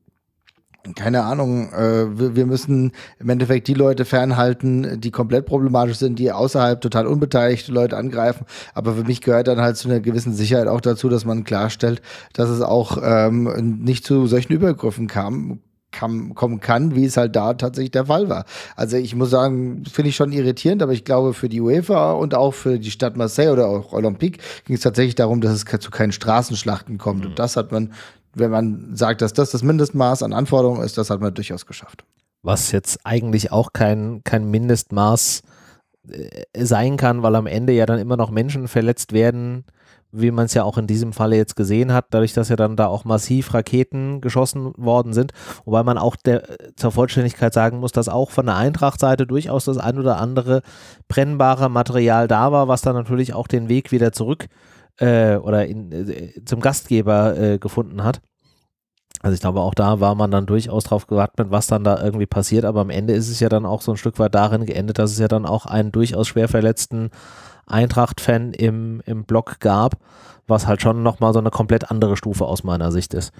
keine 0.95 1.23
Ahnung, 1.23 1.71
äh, 1.71 2.35
wir, 2.35 2.45
müssen 2.45 2.91
im 3.19 3.29
Endeffekt 3.29 3.67
die 3.67 3.73
Leute 3.73 4.03
fernhalten, 4.03 4.99
die 4.99 5.11
komplett 5.11 5.45
problematisch 5.45 5.97
sind, 5.97 6.19
die 6.19 6.31
außerhalb 6.31 6.81
total 6.81 7.07
unbeteiligte 7.07 7.71
Leute 7.71 7.95
angreifen. 7.95 8.45
Aber 8.73 8.93
für 8.93 9.03
mich 9.03 9.21
gehört 9.21 9.47
dann 9.47 9.61
halt 9.61 9.77
zu 9.77 9.87
einer 9.87 10.01
gewissen 10.01 10.33
Sicherheit 10.33 10.67
auch 10.67 10.81
dazu, 10.81 11.07
dass 11.07 11.23
man 11.23 11.45
klarstellt, 11.45 12.01
dass 12.33 12.49
es 12.49 12.61
auch 12.61 12.97
ähm, 13.01 13.79
nicht 13.81 14.05
zu 14.05 14.27
solchen 14.27 14.51
Übergriffen 14.51 15.07
kam, 15.07 15.61
kam, 15.91 16.35
kommen 16.35 16.59
kann, 16.59 16.95
wie 16.95 17.05
es 17.05 17.15
halt 17.15 17.35
da 17.37 17.53
tatsächlich 17.53 17.91
der 17.91 18.07
Fall 18.07 18.27
war. 18.27 18.43
Also 18.75 18.97
ich 18.97 19.15
muss 19.15 19.29
sagen, 19.29 19.83
finde 19.89 20.09
ich 20.09 20.17
schon 20.17 20.33
irritierend, 20.33 20.81
aber 20.81 20.91
ich 20.91 21.05
glaube 21.05 21.33
für 21.33 21.47
die 21.47 21.61
UEFA 21.61 22.11
und 22.11 22.35
auch 22.35 22.53
für 22.53 22.77
die 22.77 22.91
Stadt 22.91 23.15
Marseille 23.15 23.51
oder 23.51 23.67
auch 23.67 23.93
Olympique 23.93 24.39
ging 24.65 24.75
es 24.75 24.81
tatsächlich 24.81 25.15
darum, 25.15 25.39
dass 25.39 25.53
es 25.53 25.63
zu 25.79 25.91
keinen 25.91 26.11
Straßenschlachten 26.11 26.97
kommt. 26.97 27.21
Mhm. 27.21 27.27
Und 27.27 27.39
das 27.39 27.55
hat 27.55 27.71
man 27.71 27.93
wenn 28.33 28.51
man 28.51 28.95
sagt, 28.95 29.21
dass 29.21 29.33
das 29.33 29.51
das 29.51 29.63
Mindestmaß 29.63 30.23
an 30.23 30.33
Anforderungen 30.33 30.81
ist, 30.83 30.97
das 30.97 31.09
hat 31.09 31.21
man 31.21 31.33
durchaus 31.33 31.65
geschafft. 31.65 32.03
Was 32.41 32.71
jetzt 32.71 32.99
eigentlich 33.03 33.51
auch 33.51 33.73
kein, 33.73 34.21
kein 34.23 34.49
Mindestmaß 34.49 35.43
äh, 36.09 36.65
sein 36.65 36.97
kann, 36.97 37.23
weil 37.23 37.35
am 37.35 37.47
Ende 37.47 37.73
ja 37.73 37.85
dann 37.85 37.99
immer 37.99 38.17
noch 38.17 38.31
Menschen 38.31 38.67
verletzt 38.67 39.13
werden, 39.13 39.65
wie 40.11 40.29
man 40.29 40.45
es 40.45 40.53
ja 40.53 40.63
auch 40.63 40.77
in 40.77 40.85
diesem 40.85 41.13
Falle 41.13 41.37
jetzt 41.37 41.55
gesehen 41.55 41.91
hat, 41.91 42.05
dadurch, 42.11 42.33
dass 42.33 42.49
ja 42.49 42.55
dann 42.55 42.75
da 42.75 42.85
auch 42.85 43.03
massiv 43.03 43.53
Raketen 43.53 44.21
geschossen 44.21 44.73
worden 44.77 45.13
sind. 45.13 45.31
Wobei 45.65 45.81
man 45.81 45.97
auch 45.97 46.15
der, 46.15 46.43
zur 46.75 46.91
Vollständigkeit 46.91 47.53
sagen 47.53 47.79
muss, 47.79 47.93
dass 47.93 48.09
auch 48.09 48.29
von 48.29 48.45
der 48.45 48.55
Eintracht-Seite 48.55 49.25
durchaus 49.25 49.65
das 49.65 49.77
ein 49.77 49.97
oder 49.97 50.17
andere 50.17 50.61
brennbare 51.07 51.69
Material 51.69 52.27
da 52.27 52.51
war, 52.51 52.67
was 52.67 52.81
dann 52.81 52.95
natürlich 52.95 53.33
auch 53.33 53.47
den 53.47 53.69
Weg 53.69 53.91
wieder 53.91 54.11
zurück 54.11 54.43
äh, 54.43 54.72
oder 55.01 55.65
in, 55.65 55.91
äh, 55.91 56.43
zum 56.45 56.59
Gastgeber 56.59 57.37
äh, 57.37 57.59
gefunden 57.59 58.03
hat. 58.03 58.21
Also 59.21 59.35
ich 59.35 59.41
glaube, 59.41 59.61
auch 59.61 59.73
da 59.73 60.01
war 60.01 60.15
man 60.15 60.31
dann 60.31 60.45
durchaus 60.45 60.83
drauf 60.83 61.07
gewartet, 61.07 61.47
was 61.49 61.67
dann 61.67 61.85
da 61.85 62.03
irgendwie 62.03 62.25
passiert. 62.25 62.65
Aber 62.65 62.81
am 62.81 62.89
Ende 62.89 63.13
ist 63.13 63.29
es 63.29 63.39
ja 63.39 63.47
dann 63.47 63.65
auch 63.65 63.81
so 63.81 63.91
ein 63.91 63.97
Stück 63.97 64.19
weit 64.19 64.35
darin 64.35 64.65
geendet, 64.65 64.99
dass 64.99 65.11
es 65.11 65.19
ja 65.19 65.29
dann 65.29 65.45
auch 65.45 65.65
einen 65.65 65.93
durchaus 65.93 66.27
schwer 66.27 66.49
verletzten 66.49 67.09
Eintracht-Fan 67.67 68.53
im, 68.53 69.01
im 69.05 69.23
Blog 69.23 69.59
gab, 69.59 69.97
was 70.47 70.67
halt 70.67 70.81
schon 70.81 71.03
nochmal 71.03 71.33
so 71.33 71.39
eine 71.39 71.49
komplett 71.49 71.89
andere 71.89 72.17
Stufe 72.17 72.45
aus 72.45 72.63
meiner 72.63 72.91
Sicht 72.91 73.13
ist. 73.13 73.31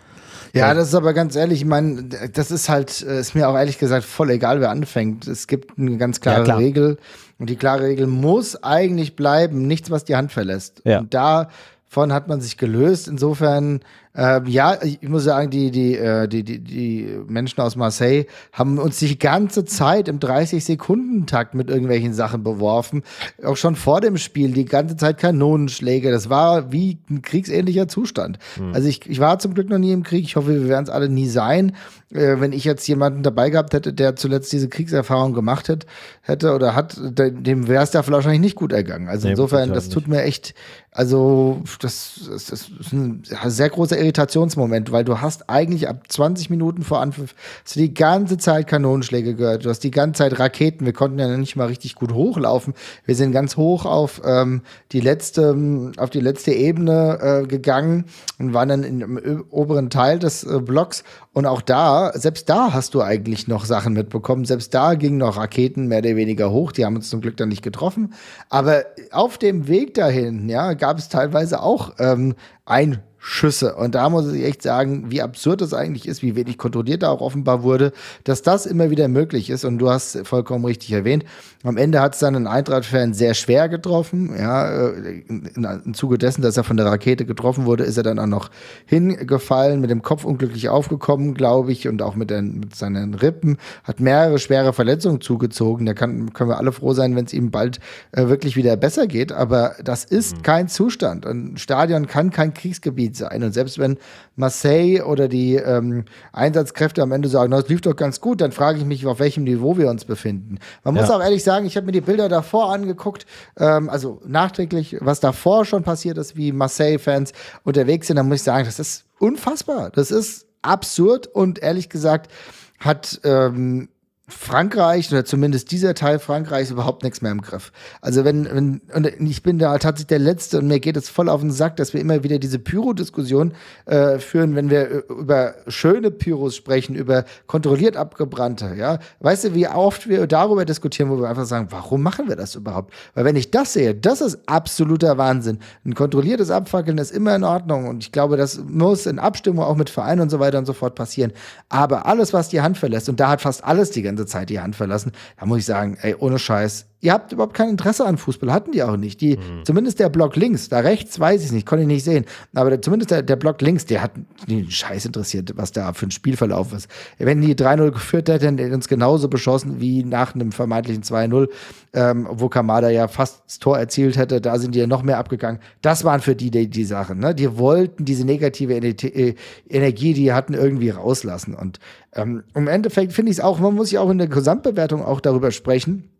Ja, 0.53 0.73
das 0.73 0.89
ist 0.89 0.95
aber 0.95 1.13
ganz 1.13 1.35
ehrlich, 1.35 1.61
ich 1.61 1.67
meine, 1.67 2.03
das 2.03 2.51
ist 2.51 2.69
halt, 2.69 3.01
äh, 3.01 3.19
ist 3.19 3.33
mir 3.33 3.49
auch 3.49 3.55
ehrlich 3.55 3.79
gesagt 3.79 4.05
voll 4.05 4.29
egal, 4.29 4.61
wer 4.61 4.69
anfängt. 4.69 5.27
Es 5.27 5.47
gibt 5.47 5.77
eine 5.79 5.97
ganz 5.97 6.21
klare 6.21 6.39
ja, 6.39 6.43
klar. 6.43 6.59
Regel 6.59 6.97
und 7.39 7.49
die 7.49 7.55
klare 7.55 7.83
Regel 7.83 8.07
muss 8.07 8.61
eigentlich 8.63 9.15
bleiben, 9.15 9.67
nichts, 9.67 9.89
was 9.89 10.05
die 10.05 10.15
Hand 10.15 10.31
verlässt. 10.31 10.81
Ja. 10.85 10.99
Und 10.99 11.13
davon 11.13 12.13
hat 12.13 12.27
man 12.27 12.39
sich 12.39 12.57
gelöst. 12.57 13.07
Insofern 13.07 13.81
ähm, 14.15 14.45
ja, 14.45 14.77
ich 14.83 15.01
muss 15.01 15.23
sagen, 15.23 15.49
die, 15.49 15.71
die, 15.71 15.97
äh, 15.97 16.27
die, 16.27 16.43
die, 16.43 16.59
die 16.59 17.09
Menschen 17.27 17.61
aus 17.61 17.75
Marseille 17.75 18.25
haben 18.51 18.77
uns 18.77 18.99
die 18.99 19.17
ganze 19.17 19.65
Zeit 19.65 20.07
im 20.07 20.19
30-Sekunden-Takt 20.19 21.55
mit 21.55 21.69
irgendwelchen 21.69 22.13
Sachen 22.13 22.43
beworfen. 22.43 23.01
Auch 23.43 23.57
schon 23.57 23.75
vor 23.75 24.01
dem 24.01 24.17
Spiel, 24.17 24.51
die 24.51 24.65
ganze 24.65 24.97
Zeit 24.97 25.17
Kanonenschläge. 25.17 26.11
Das 26.11 26.29
war 26.29 26.71
wie 26.71 26.99
ein 27.09 27.23
kriegsähnlicher 27.23 27.87
Zustand. 27.87 28.37
Mhm. 28.59 28.73
Also 28.73 28.87
ich, 28.87 29.09
ich 29.09 29.19
war 29.19 29.39
zum 29.39 29.55
Glück 29.55 29.69
noch 29.69 29.79
nie 29.79 29.93
im 29.93 30.03
Krieg. 30.03 30.23
Ich 30.25 30.35
hoffe, 30.35 30.49
wir 30.49 30.69
werden 30.69 30.83
es 30.83 30.91
alle 30.91 31.09
nie 31.09 31.27
sein. 31.27 31.75
Äh, 32.13 32.39
wenn 32.39 32.51
ich 32.51 32.63
jetzt 32.63 32.87
jemanden 32.87 33.23
dabei 33.23 33.49
gehabt 33.49 33.73
hätte, 33.73 33.91
der 33.91 34.15
zuletzt 34.15 34.51
diese 34.51 34.69
Kriegserfahrung 34.69 35.33
gemacht 35.33 35.69
hat, 35.69 35.85
hätte 36.21 36.53
oder 36.53 36.75
hat, 36.75 36.95
dem 36.99 37.67
wäre 37.67 37.83
es 37.83 37.91
da 37.91 38.07
wahrscheinlich 38.07 38.41
nicht 38.41 38.55
gut 38.55 38.71
ergangen. 38.71 39.07
Also 39.07 39.27
nee, 39.27 39.31
insofern, 39.31 39.73
das 39.73 39.89
tut 39.89 40.07
mir 40.07 40.21
echt, 40.21 40.53
also 40.91 41.61
das, 41.79 42.21
das, 42.29 42.45
das 42.45 42.69
ist 42.79 42.93
ein 42.93 43.23
sehr 43.45 43.69
großer 43.69 43.97
Irritationsmoment, 43.97 44.91
weil 44.91 45.03
du 45.03 45.21
hast 45.21 45.49
eigentlich 45.49 45.89
ab 45.89 46.03
20 46.07 46.51
Minuten 46.51 46.83
vor 46.83 47.01
Anpfiff 47.01 47.33
hast 47.63 47.75
du 47.75 47.79
die 47.79 47.93
ganze 47.93 48.37
Zeit 48.37 48.67
Kanonenschläge 48.67 49.33
gehört, 49.33 49.65
du 49.65 49.69
hast 49.69 49.79
die 49.79 49.91
ganze 49.91 50.19
Zeit 50.19 50.37
Raketen, 50.37 50.85
wir 50.85 50.93
konnten 50.93 51.17
ja 51.17 51.35
nicht 51.35 51.55
mal 51.55 51.67
richtig 51.67 51.95
gut 51.95 52.13
hochlaufen. 52.13 52.73
Wir 53.05 53.15
sind 53.15 53.31
ganz 53.31 53.57
hoch 53.57 53.85
auf 53.85 54.21
ähm, 54.23 54.61
die 54.91 55.01
letzte, 55.01 55.91
auf 55.97 56.11
die 56.11 56.19
letzte 56.19 56.51
Ebene 56.51 57.41
äh, 57.43 57.47
gegangen 57.47 58.05
und 58.37 58.53
waren 58.53 58.69
dann 58.69 58.83
im 58.83 59.45
oberen 59.49 59.89
Teil 59.89 60.19
des 60.19 60.43
äh, 60.43 60.59
Blocks 60.59 61.03
und 61.33 61.47
auch 61.47 61.61
da, 61.61 62.11
selbst 62.13 62.47
da 62.47 62.73
hast 62.73 62.93
du 62.93 63.01
eigentlich 63.01 63.47
noch 63.47 63.65
Sachen 63.65 63.93
mitbekommen. 63.93 64.45
Selbst 64.45 64.73
da 64.73 64.93
gingen 64.93 65.17
noch 65.17 65.35
Raketen 65.35 65.87
mehr 65.87 65.99
oder 65.99 66.15
weniger 66.15 66.51
hoch. 66.51 66.71
Die 66.71 66.85
haben 66.85 66.95
uns 66.95 67.09
zum 67.09 67.21
Glück 67.21 67.37
dann 67.37 67.49
nicht 67.49 67.63
getroffen. 67.63 68.13
Aber 68.49 68.85
auf 69.11 69.39
dem 69.39 69.67
Weg 69.67 69.95
dahin, 69.95 70.47
ja, 70.47 70.73
gab 70.73 70.99
es 70.99 71.09
teilweise 71.09 71.63
auch 71.63 71.95
ähm, 71.97 72.35
ein 72.65 72.99
Schüsse. 73.25 73.75
Und 73.75 73.95
da 73.95 74.09
muss 74.09 74.31
ich 74.33 74.43
echt 74.43 74.61
sagen, 74.61 75.09
wie 75.09 75.21
absurd 75.21 75.61
das 75.61 75.73
eigentlich 75.73 76.09
ist, 76.09 76.21
wie 76.21 76.35
wenig 76.35 76.57
kontrolliert 76.57 77.03
da 77.03 77.09
auch 77.09 77.21
offenbar 77.21 77.63
wurde, 77.63 77.93
dass 78.25 78.41
das 78.41 78.65
immer 78.65 78.89
wieder 78.89 79.07
möglich 79.07 79.49
ist. 79.49 79.63
Und 79.63 79.77
du 79.77 79.89
hast 79.89 80.27
vollkommen 80.27 80.65
richtig 80.65 80.91
erwähnt, 80.91 81.23
am 81.63 81.77
Ende 81.77 82.01
hat 82.01 82.15
es 82.15 82.19
dann 82.19 82.35
einen 82.35 82.47
Eintracht-Fan 82.47 83.13
sehr 83.13 83.33
schwer 83.33 83.69
getroffen. 83.69 84.35
Ja, 84.37 84.89
äh, 84.89 85.23
im 85.29 85.93
Zuge 85.93 86.17
dessen, 86.17 86.41
dass 86.41 86.57
er 86.57 86.65
von 86.65 86.75
der 86.75 86.85
Rakete 86.85 87.23
getroffen 87.25 87.63
wurde, 87.63 87.85
ist 87.85 87.95
er 87.95 88.03
dann 88.03 88.19
auch 88.19 88.27
noch 88.27 88.51
hingefallen, 88.85 89.79
mit 89.79 89.89
dem 89.89 90.01
Kopf 90.01 90.25
unglücklich 90.25 90.67
aufgekommen, 90.67 91.33
glaube 91.33 91.71
ich, 91.71 91.87
und 91.87 92.01
auch 92.01 92.15
mit, 92.15 92.29
den, 92.29 92.59
mit 92.59 92.75
seinen 92.75 93.13
Rippen, 93.13 93.57
hat 93.85 94.01
mehrere 94.01 94.37
schwere 94.37 94.73
Verletzungen 94.73 95.21
zugezogen. 95.21 95.85
Da 95.85 95.93
kann, 95.93 96.33
können 96.33 96.49
wir 96.49 96.57
alle 96.57 96.73
froh 96.73 96.91
sein, 96.91 97.15
wenn 97.15 97.23
es 97.23 97.31
ihm 97.31 97.51
bald 97.51 97.79
äh, 98.11 98.27
wirklich 98.27 98.57
wieder 98.57 98.75
besser 98.75 99.07
geht. 99.07 99.31
Aber 99.31 99.75
das 99.81 100.03
ist 100.03 100.39
mhm. 100.39 100.41
kein 100.41 100.67
Zustand. 100.67 101.25
Ein 101.25 101.55
Stadion 101.55 102.07
kann 102.07 102.31
kein 102.31 102.53
Kriegsgebiet 102.53 103.12
sein. 103.15 103.43
Und 103.43 103.53
selbst 103.53 103.79
wenn 103.79 103.97
Marseille 104.35 105.01
oder 105.01 105.27
die 105.27 105.55
ähm, 105.55 106.05
Einsatzkräfte 106.31 107.01
am 107.01 107.11
Ende 107.11 107.29
sagen, 107.29 107.51
das 107.51 107.67
lief 107.67 107.81
doch 107.81 107.95
ganz 107.95 108.21
gut, 108.21 108.41
dann 108.41 108.51
frage 108.51 108.77
ich 108.79 108.85
mich, 108.85 109.05
auf 109.07 109.19
welchem 109.19 109.43
Niveau 109.43 109.77
wir 109.77 109.89
uns 109.89 110.05
befinden. 110.05 110.59
Man 110.83 110.93
muss 110.93 111.09
auch 111.09 111.21
ehrlich 111.21 111.43
sagen, 111.43 111.63
sagen, 111.63 111.65
ich 111.65 111.75
habe 111.75 111.85
mir 111.85 111.91
die 111.91 112.01
Bilder 112.01 112.29
davor 112.29 112.71
angeguckt, 112.71 113.25
ähm, 113.57 113.89
also 113.89 114.21
nachträglich, 114.25 114.97
was 114.99 115.19
davor 115.19 115.65
schon 115.65 115.83
passiert 115.83 116.17
ist, 116.17 116.35
wie 116.35 116.51
Marseille-Fans 116.51 117.33
unterwegs 117.63 118.07
sind, 118.07 118.17
dann 118.17 118.27
muss 118.27 118.37
ich 118.37 118.43
sagen, 118.43 118.65
das 118.65 118.79
ist 118.79 119.05
unfassbar. 119.19 119.89
Das 119.91 120.11
ist 120.11 120.47
absurd 120.61 121.27
und 121.27 121.59
ehrlich 121.59 121.89
gesagt 121.89 122.31
hat 122.79 123.21
ähm, 123.23 123.89
Frankreich 124.29 125.11
oder 125.11 125.25
zumindest 125.25 125.69
dieser 125.71 125.95
Teil 125.95 126.17
Frankreichs 126.17 126.71
überhaupt 126.71 127.03
nichts 127.03 127.21
mehr 127.21 127.33
im 127.33 127.41
Griff. 127.41 127.73
Also 127.99 128.23
wenn, 128.23 128.45
wenn, 128.45 128.81
und 128.93 129.05
ich 129.05 129.43
bin 129.43 129.59
da 129.59 129.77
tatsächlich 129.77 130.07
der 130.07 130.19
Letzte 130.19 130.59
und 130.59 130.67
mir 130.67 130.79
geht 130.79 130.95
es 130.95 131.09
voll 131.09 131.27
auf 131.27 131.41
den 131.41 131.51
Sack, 131.51 131.75
dass 131.75 131.93
wir 131.93 131.99
immer 131.99 132.23
wieder 132.23 132.39
diese 132.39 132.57
Pyro-Diskussion 132.57 133.53
äh, 133.85 134.19
führen, 134.19 134.55
wenn 134.55 134.69
wir 134.69 134.89
äh, 134.89 135.03
über 135.09 135.55
schöne 135.67 136.09
Pyros 136.09 136.55
sprechen, 136.55 136.95
über 136.95 137.25
kontrolliert 137.47 137.97
abgebrannte, 137.97 138.75
ja. 138.77 138.99
Weißt 139.19 139.43
du, 139.43 139.55
wie 139.55 139.67
oft 139.67 140.07
wir 140.07 140.25
darüber 140.25 140.63
diskutieren, 140.63 141.09
wo 141.09 141.19
wir 141.19 141.27
einfach 141.27 141.45
sagen, 141.45 141.67
warum 141.71 142.01
machen 142.01 142.29
wir 142.29 142.37
das 142.37 142.55
überhaupt? 142.55 142.93
Weil 143.15 143.25
wenn 143.25 143.35
ich 143.35 143.51
das 143.51 143.73
sehe, 143.73 143.93
das 143.93 144.21
ist 144.21 144.39
absoluter 144.45 145.17
Wahnsinn. 145.17 145.59
Ein 145.83 145.95
kontrolliertes 145.95 146.49
Abfackeln 146.49 146.97
ist 146.97 147.11
immer 147.11 147.35
in 147.35 147.43
Ordnung 147.43 147.89
und 147.89 148.05
ich 148.05 148.13
glaube, 148.13 148.37
das 148.37 148.57
muss 148.57 149.05
in 149.05 149.19
Abstimmung 149.19 149.65
auch 149.65 149.75
mit 149.75 149.89
Vereinen 149.89 150.21
und 150.21 150.29
so 150.29 150.39
weiter 150.39 150.59
und 150.59 150.65
so 150.65 150.71
fort 150.71 150.95
passieren. 150.95 151.33
Aber 151.67 152.05
alles, 152.05 152.31
was 152.31 152.47
die 152.47 152.61
Hand 152.61 152.77
verlässt, 152.77 153.09
und 153.09 153.19
da 153.19 153.27
hat 153.27 153.41
fast 153.41 153.65
alles 153.65 153.91
die 153.91 154.01
ganze 154.01 154.12
Zeit 154.25 154.49
die 154.49 154.59
Hand 154.59 154.75
verlassen. 154.75 155.11
Da 155.39 155.45
muss 155.45 155.59
ich 155.59 155.65
sagen, 155.65 155.97
ey, 156.01 156.15
ohne 156.15 156.39
Scheiß, 156.39 156.87
ihr 157.03 157.11
habt 157.11 157.33
überhaupt 157.33 157.53
kein 157.53 157.69
Interesse 157.69 158.05
an 158.05 158.17
Fußball, 158.17 158.51
hatten 158.51 158.71
die 158.71 158.81
auch 158.81 158.95
nicht. 158.95 159.19
Die, 159.19 159.35
mhm. 159.35 159.65
Zumindest 159.65 159.99
der 159.99 160.07
Block 160.07 160.37
links, 160.37 160.69
da 160.69 160.79
rechts 160.79 161.19
weiß 161.19 161.43
ich 161.43 161.51
nicht, 161.51 161.67
konnte 161.67 161.81
ich 161.81 161.87
nicht 161.87 162.05
sehen. 162.05 162.23
Aber 162.55 162.69
der, 162.69 162.81
zumindest 162.81 163.11
der, 163.11 163.21
der 163.21 163.35
Block 163.35 163.61
links, 163.61 163.85
der 163.85 164.01
hat 164.01 164.11
den 164.47 164.71
Scheiß 164.71 165.05
interessiert, 165.05 165.51
was 165.57 165.73
da 165.73 165.91
für 165.91 166.07
ein 166.07 166.11
Spielverlauf 166.11 166.71
ist. 166.71 166.87
Wenn 167.17 167.41
die 167.41 167.55
3-0 167.55 167.91
geführt 167.91 168.29
hätten, 168.29 168.57
hätten 168.57 168.73
uns 168.73 168.87
genauso 168.87 169.27
beschossen 169.27 169.81
wie 169.81 170.05
nach 170.05 170.33
einem 170.33 170.53
vermeintlichen 170.53 171.03
2-0, 171.03 171.49
ähm, 171.93 172.25
wo 172.31 172.47
Kamada 172.47 172.89
ja 172.89 173.09
fast 173.09 173.43
das 173.47 173.59
Tor 173.59 173.77
erzielt 173.77 174.15
hätte, 174.15 174.39
da 174.39 174.57
sind 174.57 174.73
die 174.73 174.79
ja 174.79 174.87
noch 174.87 175.03
mehr 175.03 175.17
abgegangen. 175.17 175.59
Das 175.81 176.05
waren 176.05 176.21
für 176.21 176.35
die 176.35 176.51
die, 176.51 176.69
die 176.69 176.85
Sachen. 176.85 177.19
Ne? 177.19 177.35
Die 177.35 177.57
wollten 177.57 178.05
diese 178.05 178.25
negative 178.25 178.75
äh, 178.75 179.35
Energie, 179.69 180.13
die 180.13 180.31
hatten, 180.31 180.53
irgendwie 180.53 180.89
rauslassen. 180.89 181.53
Und 181.53 181.79
ähm, 182.13 182.43
im 182.55 182.69
Endeffekt 182.69 183.11
finde 183.11 183.31
ich 183.31 183.39
es 183.39 183.43
auch, 183.43 183.59
man 183.59 183.75
muss 183.75 183.91
ja 183.91 183.99
auch 183.99 184.09
in 184.09 184.19
der 184.19 184.27
Gesamtbewertung 184.27 185.03
auch 185.03 185.19
darüber 185.19 185.51
sprechen, 185.51 186.12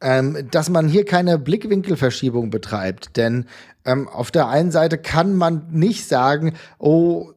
ähm, 0.00 0.48
dass 0.50 0.68
man 0.68 0.88
hier 0.88 1.04
keine 1.04 1.38
Blickwinkelverschiebung 1.38 2.50
betreibt. 2.50 3.16
Denn 3.16 3.46
ähm, 3.84 4.08
auf 4.08 4.30
der 4.30 4.48
einen 4.48 4.70
Seite 4.70 4.98
kann 4.98 5.36
man 5.36 5.66
nicht 5.70 6.06
sagen, 6.06 6.54
oh, 6.78 7.32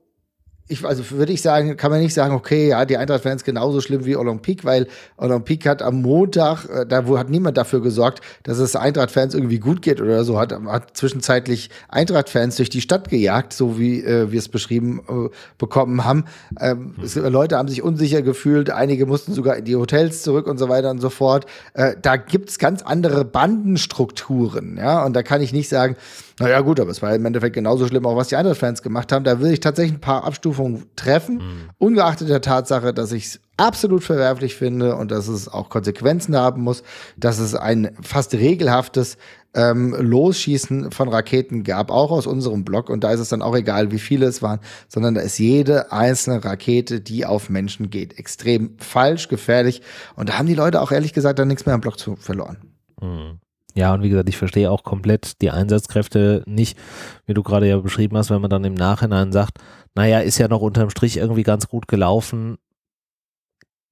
ich, 0.69 0.85
also 0.85 1.09
würde 1.09 1.33
ich 1.33 1.41
sagen, 1.41 1.75
kann 1.77 1.89
man 1.89 1.99
nicht 1.99 2.13
sagen, 2.13 2.35
okay, 2.35 2.69
ja, 2.69 2.85
die 2.85 2.95
Eintracht-Fans 2.95 3.43
genauso 3.43 3.81
schlimm 3.81 4.05
wie 4.05 4.15
Olympique, 4.15 4.63
weil 4.63 4.87
Olympique 5.17 5.67
hat 5.67 5.81
am 5.81 6.03
Montag, 6.03 6.65
äh, 6.65 6.85
da 6.85 7.07
wo 7.07 7.17
hat 7.17 7.29
niemand 7.29 7.57
dafür 7.57 7.81
gesorgt, 7.81 8.21
dass 8.43 8.59
es 8.59 8.75
Eintracht-Fans 8.75 9.33
irgendwie 9.33 9.57
gut 9.57 9.81
geht 9.81 9.99
oder 9.99 10.23
so, 10.23 10.39
hat, 10.39 10.53
hat 10.53 10.95
zwischenzeitlich 10.95 11.71
Eintracht-Fans 11.89 12.57
durch 12.57 12.69
die 12.69 12.81
Stadt 12.81 13.09
gejagt, 13.09 13.51
so 13.51 13.79
wie 13.79 14.03
äh, 14.03 14.31
wir 14.31 14.37
es 14.37 14.47
beschrieben 14.47 15.01
äh, 15.09 15.35
bekommen 15.57 16.05
haben. 16.05 16.25
Ähm, 16.59 16.93
es, 17.03 17.15
Leute 17.15 17.57
haben 17.57 17.67
sich 17.67 17.81
unsicher 17.81 18.21
gefühlt, 18.21 18.69
einige 18.69 19.07
mussten 19.07 19.33
sogar 19.33 19.57
in 19.57 19.65
die 19.65 19.75
Hotels 19.75 20.21
zurück 20.21 20.45
und 20.45 20.59
so 20.59 20.69
weiter 20.69 20.91
und 20.91 21.01
so 21.01 21.09
fort. 21.09 21.47
Äh, 21.73 21.95
da 21.99 22.15
gibt's 22.15 22.59
ganz 22.59 22.83
andere 22.83 23.25
Bandenstrukturen, 23.25 24.77
ja, 24.77 25.03
und 25.03 25.13
da 25.15 25.23
kann 25.23 25.41
ich 25.41 25.51
nicht 25.51 25.67
sagen, 25.67 25.95
naja, 26.39 26.61
gut, 26.61 26.79
aber 26.79 26.89
es 26.89 27.01
war 27.01 27.13
im 27.13 27.25
Endeffekt 27.25 27.53
genauso 27.53 27.85
schlimm, 27.87 28.05
auch 28.05 28.15
was 28.15 28.29
die 28.29 28.37
Eintracht-Fans 28.37 28.81
gemacht 28.81 29.11
haben. 29.11 29.25
Da 29.25 29.41
will 29.41 29.51
ich 29.51 29.59
tatsächlich 29.59 29.97
ein 29.97 30.01
paar 30.01 30.23
Abstufungen 30.23 30.85
treffen, 30.95 31.35
mhm. 31.35 31.69
ungeachtet 31.77 32.29
der 32.29 32.41
Tatsache, 32.41 32.93
dass 32.93 33.11
ich 33.11 33.25
es 33.25 33.39
absolut 33.57 34.03
verwerflich 34.03 34.55
finde 34.55 34.95
und 34.95 35.11
dass 35.11 35.27
es 35.27 35.49
auch 35.49 35.69
Konsequenzen 35.69 36.37
haben 36.37 36.61
muss, 36.61 36.83
dass 37.17 37.39
es 37.39 37.55
ein 37.55 37.91
fast 38.01 38.33
regelhaftes 38.33 39.17
ähm, 39.53 39.93
Losschießen 39.99 40.91
von 40.91 41.09
Raketen 41.09 41.63
gab, 41.63 41.91
auch 41.91 42.11
aus 42.11 42.25
unserem 42.25 42.63
Blog. 42.63 42.89
Und 42.89 43.03
da 43.03 43.11
ist 43.11 43.19
es 43.19 43.29
dann 43.29 43.41
auch 43.41 43.55
egal, 43.55 43.91
wie 43.91 43.99
viele 43.99 44.25
es 44.25 44.41
waren, 44.41 44.59
sondern 44.87 45.15
da 45.15 45.21
ist 45.21 45.39
jede 45.39 45.91
einzelne 45.91 46.43
Rakete, 46.45 47.01
die 47.01 47.25
auf 47.25 47.49
Menschen 47.49 47.89
geht, 47.89 48.17
extrem 48.17 48.77
falsch, 48.77 49.27
gefährlich. 49.27 49.81
Und 50.15 50.29
da 50.29 50.37
haben 50.37 50.47
die 50.47 50.55
Leute 50.55 50.81
auch 50.81 50.91
ehrlich 50.91 51.13
gesagt 51.13 51.39
dann 51.39 51.49
nichts 51.49 51.65
mehr 51.65 51.75
am 51.75 51.81
Blog 51.81 51.99
zu 51.99 52.15
verloren. 52.15 52.57
Mhm. 53.01 53.39
Ja, 53.75 53.93
und 53.93 54.01
wie 54.01 54.09
gesagt, 54.09 54.29
ich 54.29 54.37
verstehe 54.37 54.71
auch 54.71 54.83
komplett 54.83 55.41
die 55.41 55.51
Einsatzkräfte 55.51 56.43
nicht, 56.47 56.77
wie 57.25 57.33
du 57.33 57.43
gerade 57.43 57.67
ja 57.67 57.77
beschrieben 57.77 58.17
hast, 58.17 58.29
wenn 58.29 58.41
man 58.41 58.49
dann 58.49 58.63
im 58.63 58.73
Nachhinein 58.73 59.31
sagt, 59.31 59.59
naja, 59.95 60.19
ist 60.19 60.37
ja 60.37 60.47
noch 60.47 60.61
unterm 60.61 60.89
Strich 60.89 61.17
irgendwie 61.17 61.43
ganz 61.43 61.67
gut 61.67 61.87
gelaufen. 61.87 62.57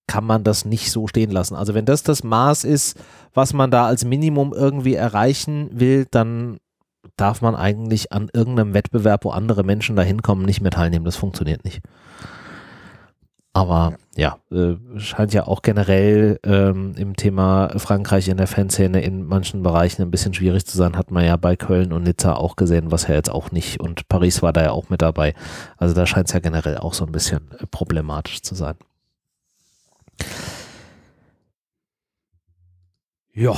kann 0.07 0.23
man 0.23 0.43
das 0.43 0.65
nicht 0.65 0.91
so 0.91 1.07
stehen 1.07 1.31
lassen. 1.31 1.55
Also 1.55 1.73
wenn 1.73 1.85
das 1.85 2.01
das 2.01 2.23
Maß 2.23 2.63
ist, 2.63 2.97
was 3.33 3.53
man 3.53 3.71
da 3.71 3.85
als 3.85 4.05
Minimum 4.05 4.53
irgendwie 4.53 4.95
erreichen 4.95 5.69
will, 5.73 6.07
dann 6.09 6.57
darf 7.17 7.41
man 7.41 7.55
eigentlich 7.55 8.11
an 8.13 8.29
irgendeinem 8.33 8.73
Wettbewerb, 8.73 9.25
wo 9.25 9.31
andere 9.31 9.63
Menschen 9.63 9.95
da 9.95 10.01
hinkommen, 10.03 10.45
nicht 10.45 10.61
mehr 10.61 10.71
teilnehmen. 10.71 11.05
Das 11.05 11.17
funktioniert 11.17 11.65
nicht. 11.65 11.81
Aber 13.57 13.97
ja, 14.15 14.37
äh, 14.51 14.75
scheint 14.99 15.33
ja 15.33 15.47
auch 15.47 15.63
generell 15.63 16.39
ähm, 16.43 16.93
im 16.95 17.15
Thema 17.15 17.69
Frankreich 17.77 18.27
in 18.27 18.37
der 18.37 18.45
Fanszene 18.45 19.01
in 19.01 19.25
manchen 19.25 19.63
Bereichen 19.63 20.03
ein 20.03 20.11
bisschen 20.11 20.35
schwierig 20.35 20.67
zu 20.67 20.77
sein. 20.77 20.95
Hat 20.95 21.09
man 21.09 21.25
ja 21.25 21.37
bei 21.37 21.55
Köln 21.55 21.91
und 21.91 22.03
Nizza 22.03 22.33
auch 22.35 22.55
gesehen, 22.55 22.91
was 22.91 23.07
ja 23.07 23.15
jetzt 23.15 23.31
auch 23.31 23.49
nicht. 23.49 23.79
Und 23.79 24.07
Paris 24.09 24.43
war 24.43 24.53
da 24.53 24.61
ja 24.61 24.71
auch 24.73 24.91
mit 24.91 25.01
dabei. 25.01 25.33
Also 25.75 25.95
da 25.95 26.05
scheint 26.05 26.27
es 26.27 26.33
ja 26.33 26.39
generell 26.39 26.77
auch 26.77 26.93
so 26.93 27.03
ein 27.03 27.11
bisschen 27.11 27.49
äh, 27.59 27.65
problematisch 27.65 28.43
zu 28.43 28.53
sein. 28.53 28.75
Ja, 33.33 33.55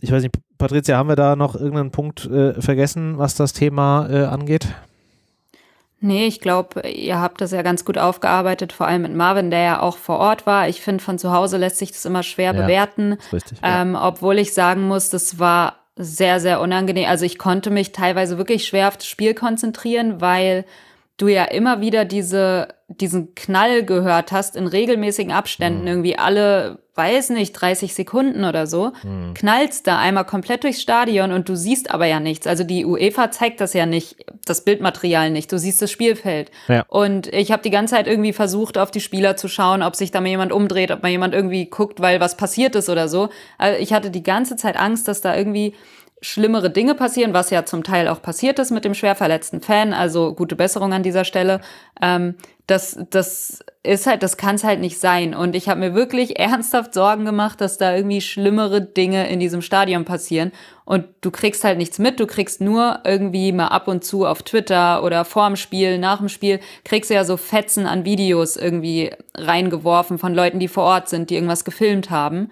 ich 0.00 0.10
weiß 0.10 0.22
nicht, 0.22 0.34
Patricia, 0.56 0.96
haben 0.96 1.10
wir 1.10 1.16
da 1.16 1.36
noch 1.36 1.56
irgendeinen 1.56 1.90
Punkt 1.90 2.24
äh, 2.24 2.58
vergessen, 2.62 3.18
was 3.18 3.34
das 3.34 3.52
Thema 3.52 4.08
äh, 4.08 4.24
angeht? 4.24 4.74
Nee, 6.00 6.26
ich 6.26 6.40
glaube, 6.40 6.86
ihr 6.88 7.20
habt 7.20 7.40
das 7.40 7.52
ja 7.52 7.62
ganz 7.62 7.84
gut 7.84 7.96
aufgearbeitet, 7.96 8.72
vor 8.72 8.86
allem 8.86 9.02
mit 9.02 9.14
Marvin, 9.14 9.50
der 9.50 9.60
ja 9.60 9.80
auch 9.80 9.96
vor 9.96 10.18
Ort 10.18 10.46
war. 10.46 10.68
Ich 10.68 10.82
finde, 10.82 11.02
von 11.02 11.18
zu 11.18 11.32
Hause 11.32 11.56
lässt 11.56 11.78
sich 11.78 11.90
das 11.90 12.04
immer 12.04 12.22
schwer 12.22 12.54
ja, 12.54 12.62
bewerten. 12.62 13.16
Richtig, 13.32 13.58
ähm, 13.62 13.94
ja. 13.94 14.06
Obwohl 14.06 14.38
ich 14.38 14.52
sagen 14.52 14.86
muss, 14.88 15.08
das 15.08 15.38
war 15.38 15.76
sehr, 15.96 16.40
sehr 16.40 16.60
unangenehm. 16.60 17.08
Also 17.08 17.24
ich 17.24 17.38
konnte 17.38 17.70
mich 17.70 17.92
teilweise 17.92 18.36
wirklich 18.36 18.66
schwer 18.66 18.88
auf 18.88 18.98
das 18.98 19.06
Spiel 19.06 19.32
konzentrieren, 19.32 20.20
weil 20.20 20.66
du 21.16 21.28
ja 21.28 21.44
immer 21.44 21.80
wieder 21.80 22.04
diese, 22.04 22.68
diesen 22.88 23.34
Knall 23.34 23.84
gehört 23.84 24.32
hast 24.32 24.54
in 24.54 24.66
regelmäßigen 24.66 25.32
Abständen, 25.32 25.82
mhm. 25.82 25.88
irgendwie 25.88 26.18
alle, 26.18 26.78
weiß 26.94 27.30
nicht, 27.30 27.52
30 27.52 27.94
Sekunden 27.94 28.44
oder 28.44 28.66
so, 28.66 28.92
mhm. 29.02 29.32
knallst 29.32 29.86
da 29.86 29.98
einmal 29.98 30.26
komplett 30.26 30.64
durchs 30.64 30.82
Stadion 30.82 31.32
und 31.32 31.48
du 31.48 31.56
siehst 31.56 31.90
aber 31.90 32.04
ja 32.04 32.20
nichts. 32.20 32.46
Also 32.46 32.64
die 32.64 32.84
UEFA 32.84 33.30
zeigt 33.30 33.62
das 33.62 33.72
ja 33.72 33.86
nicht, 33.86 34.26
das 34.44 34.62
Bildmaterial 34.64 35.30
nicht, 35.30 35.50
du 35.50 35.58
siehst 35.58 35.80
das 35.80 35.90
Spielfeld. 35.90 36.50
Ja. 36.68 36.84
Und 36.88 37.32
ich 37.32 37.50
habe 37.50 37.62
die 37.62 37.70
ganze 37.70 37.94
Zeit 37.94 38.06
irgendwie 38.06 38.34
versucht, 38.34 38.76
auf 38.76 38.90
die 38.90 39.00
Spieler 39.00 39.36
zu 39.36 39.48
schauen, 39.48 39.82
ob 39.82 39.96
sich 39.96 40.10
da 40.10 40.20
mal 40.20 40.28
jemand 40.28 40.52
umdreht, 40.52 40.90
ob 40.90 41.02
mal 41.02 41.08
jemand 41.08 41.32
irgendwie 41.32 41.64
guckt, 41.64 42.00
weil 42.00 42.20
was 42.20 42.36
passiert 42.36 42.74
ist 42.74 42.90
oder 42.90 43.08
so. 43.08 43.30
Also 43.56 43.80
ich 43.80 43.94
hatte 43.94 44.10
die 44.10 44.22
ganze 44.22 44.56
Zeit 44.56 44.76
Angst, 44.76 45.08
dass 45.08 45.22
da 45.22 45.34
irgendwie 45.34 45.74
schlimmere 46.26 46.70
Dinge 46.70 46.96
passieren, 46.96 47.34
was 47.34 47.50
ja 47.50 47.64
zum 47.64 47.84
Teil 47.84 48.08
auch 48.08 48.20
passiert 48.20 48.58
ist 48.58 48.72
mit 48.72 48.84
dem 48.84 48.94
schwer 48.94 49.14
verletzten 49.14 49.60
Fan. 49.60 49.92
Also 49.92 50.34
gute 50.34 50.56
Besserung 50.56 50.92
an 50.92 51.04
dieser 51.04 51.24
Stelle. 51.24 51.60
Ähm, 52.02 52.34
das, 52.66 52.98
das 53.10 53.60
ist 53.84 54.08
halt, 54.08 54.24
das 54.24 54.36
kann 54.36 54.56
es 54.56 54.64
halt 54.64 54.80
nicht 54.80 54.98
sein. 54.98 55.36
Und 55.36 55.54
ich 55.54 55.68
habe 55.68 55.78
mir 55.78 55.94
wirklich 55.94 56.40
ernsthaft 56.40 56.94
Sorgen 56.94 57.24
gemacht, 57.24 57.60
dass 57.60 57.78
da 57.78 57.94
irgendwie 57.94 58.20
schlimmere 58.20 58.80
Dinge 58.80 59.28
in 59.28 59.38
diesem 59.38 59.62
Stadion 59.62 60.04
passieren. 60.04 60.50
Und 60.84 61.04
du 61.20 61.30
kriegst 61.30 61.62
halt 61.62 61.78
nichts 61.78 62.00
mit, 62.00 62.18
du 62.18 62.26
kriegst 62.26 62.60
nur 62.60 63.02
irgendwie 63.04 63.52
mal 63.52 63.68
ab 63.68 63.86
und 63.86 64.02
zu 64.02 64.26
auf 64.26 64.42
Twitter 64.42 65.04
oder 65.04 65.24
vorm 65.24 65.54
Spiel, 65.54 65.98
nach 65.98 66.18
dem 66.18 66.28
Spiel, 66.28 66.58
kriegst 66.84 67.08
du 67.08 67.14
ja 67.14 67.22
so 67.22 67.36
Fetzen 67.36 67.86
an 67.86 68.04
Videos 68.04 68.56
irgendwie 68.56 69.12
reingeworfen 69.36 70.18
von 70.18 70.34
Leuten, 70.34 70.58
die 70.58 70.68
vor 70.68 70.84
Ort 70.84 71.08
sind, 71.08 71.30
die 71.30 71.36
irgendwas 71.36 71.64
gefilmt 71.64 72.10
haben. 72.10 72.50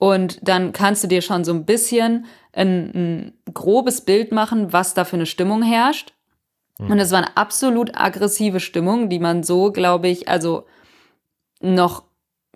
Und 0.00 0.38
dann 0.40 0.72
kannst 0.72 1.04
du 1.04 1.08
dir 1.08 1.20
schon 1.20 1.44
so 1.44 1.52
ein 1.52 1.66
bisschen 1.66 2.24
ein, 2.54 2.90
ein 2.94 3.52
grobes 3.52 4.00
Bild 4.00 4.32
machen, 4.32 4.72
was 4.72 4.94
da 4.94 5.04
für 5.04 5.16
eine 5.16 5.26
Stimmung 5.26 5.62
herrscht. 5.62 6.14
Mhm. 6.78 6.92
Und 6.92 6.98
es 6.98 7.10
war 7.10 7.18
eine 7.18 7.36
absolut 7.36 7.90
aggressive 7.94 8.60
Stimmung, 8.60 9.10
die 9.10 9.18
man 9.18 9.42
so, 9.42 9.70
glaube 9.70 10.08
ich, 10.08 10.26
also 10.26 10.64
noch 11.60 12.04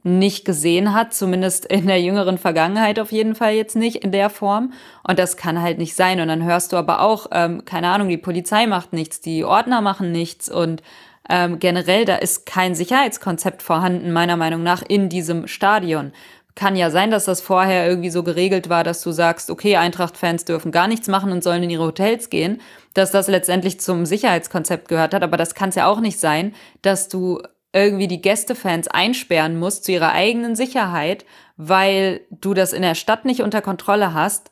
nicht 0.04 0.46
gesehen 0.46 0.94
hat, 0.94 1.12
zumindest 1.12 1.66
in 1.66 1.86
der 1.86 2.00
jüngeren 2.00 2.38
Vergangenheit 2.38 2.98
auf 2.98 3.12
jeden 3.12 3.34
Fall 3.34 3.52
jetzt 3.52 3.76
nicht 3.76 3.96
in 3.96 4.10
der 4.10 4.30
Form. 4.30 4.72
Und 5.06 5.18
das 5.18 5.36
kann 5.36 5.60
halt 5.60 5.76
nicht 5.76 5.94
sein. 5.94 6.20
Und 6.20 6.28
dann 6.28 6.44
hörst 6.44 6.72
du 6.72 6.78
aber 6.78 7.02
auch, 7.02 7.26
ähm, 7.30 7.66
keine 7.66 7.88
Ahnung, 7.88 8.08
die 8.08 8.16
Polizei 8.16 8.66
macht 8.66 8.94
nichts, 8.94 9.20
die 9.20 9.44
Ordner 9.44 9.82
machen 9.82 10.12
nichts 10.12 10.50
und 10.50 10.82
ähm, 11.28 11.58
generell, 11.58 12.04
da 12.04 12.16
ist 12.16 12.44
kein 12.46 12.74
Sicherheitskonzept 12.74 13.62
vorhanden, 13.62 14.12
meiner 14.12 14.36
Meinung 14.36 14.62
nach, 14.62 14.82
in 14.82 15.08
diesem 15.08 15.46
Stadion 15.46 16.12
kann 16.54 16.76
ja 16.76 16.90
sein, 16.90 17.10
dass 17.10 17.24
das 17.24 17.40
vorher 17.40 17.88
irgendwie 17.88 18.10
so 18.10 18.22
geregelt 18.22 18.68
war, 18.68 18.84
dass 18.84 19.02
du 19.02 19.10
sagst, 19.10 19.50
okay, 19.50 19.76
Eintracht-Fans 19.76 20.44
dürfen 20.44 20.70
gar 20.70 20.86
nichts 20.86 21.08
machen 21.08 21.32
und 21.32 21.42
sollen 21.42 21.64
in 21.64 21.70
ihre 21.70 21.84
Hotels 21.84 22.30
gehen, 22.30 22.60
dass 22.94 23.10
das 23.10 23.26
letztendlich 23.26 23.80
zum 23.80 24.06
Sicherheitskonzept 24.06 24.88
gehört 24.88 25.14
hat. 25.14 25.24
Aber 25.24 25.36
das 25.36 25.54
kann 25.54 25.70
es 25.70 25.74
ja 25.74 25.86
auch 25.86 26.00
nicht 26.00 26.20
sein, 26.20 26.54
dass 26.82 27.08
du 27.08 27.42
irgendwie 27.72 28.06
die 28.06 28.22
Gästefans 28.22 28.86
einsperren 28.86 29.58
musst 29.58 29.84
zu 29.84 29.92
ihrer 29.92 30.12
eigenen 30.12 30.54
Sicherheit, 30.54 31.24
weil 31.56 32.20
du 32.30 32.54
das 32.54 32.72
in 32.72 32.82
der 32.82 32.94
Stadt 32.94 33.24
nicht 33.24 33.42
unter 33.42 33.60
Kontrolle 33.60 34.14
hast, 34.14 34.50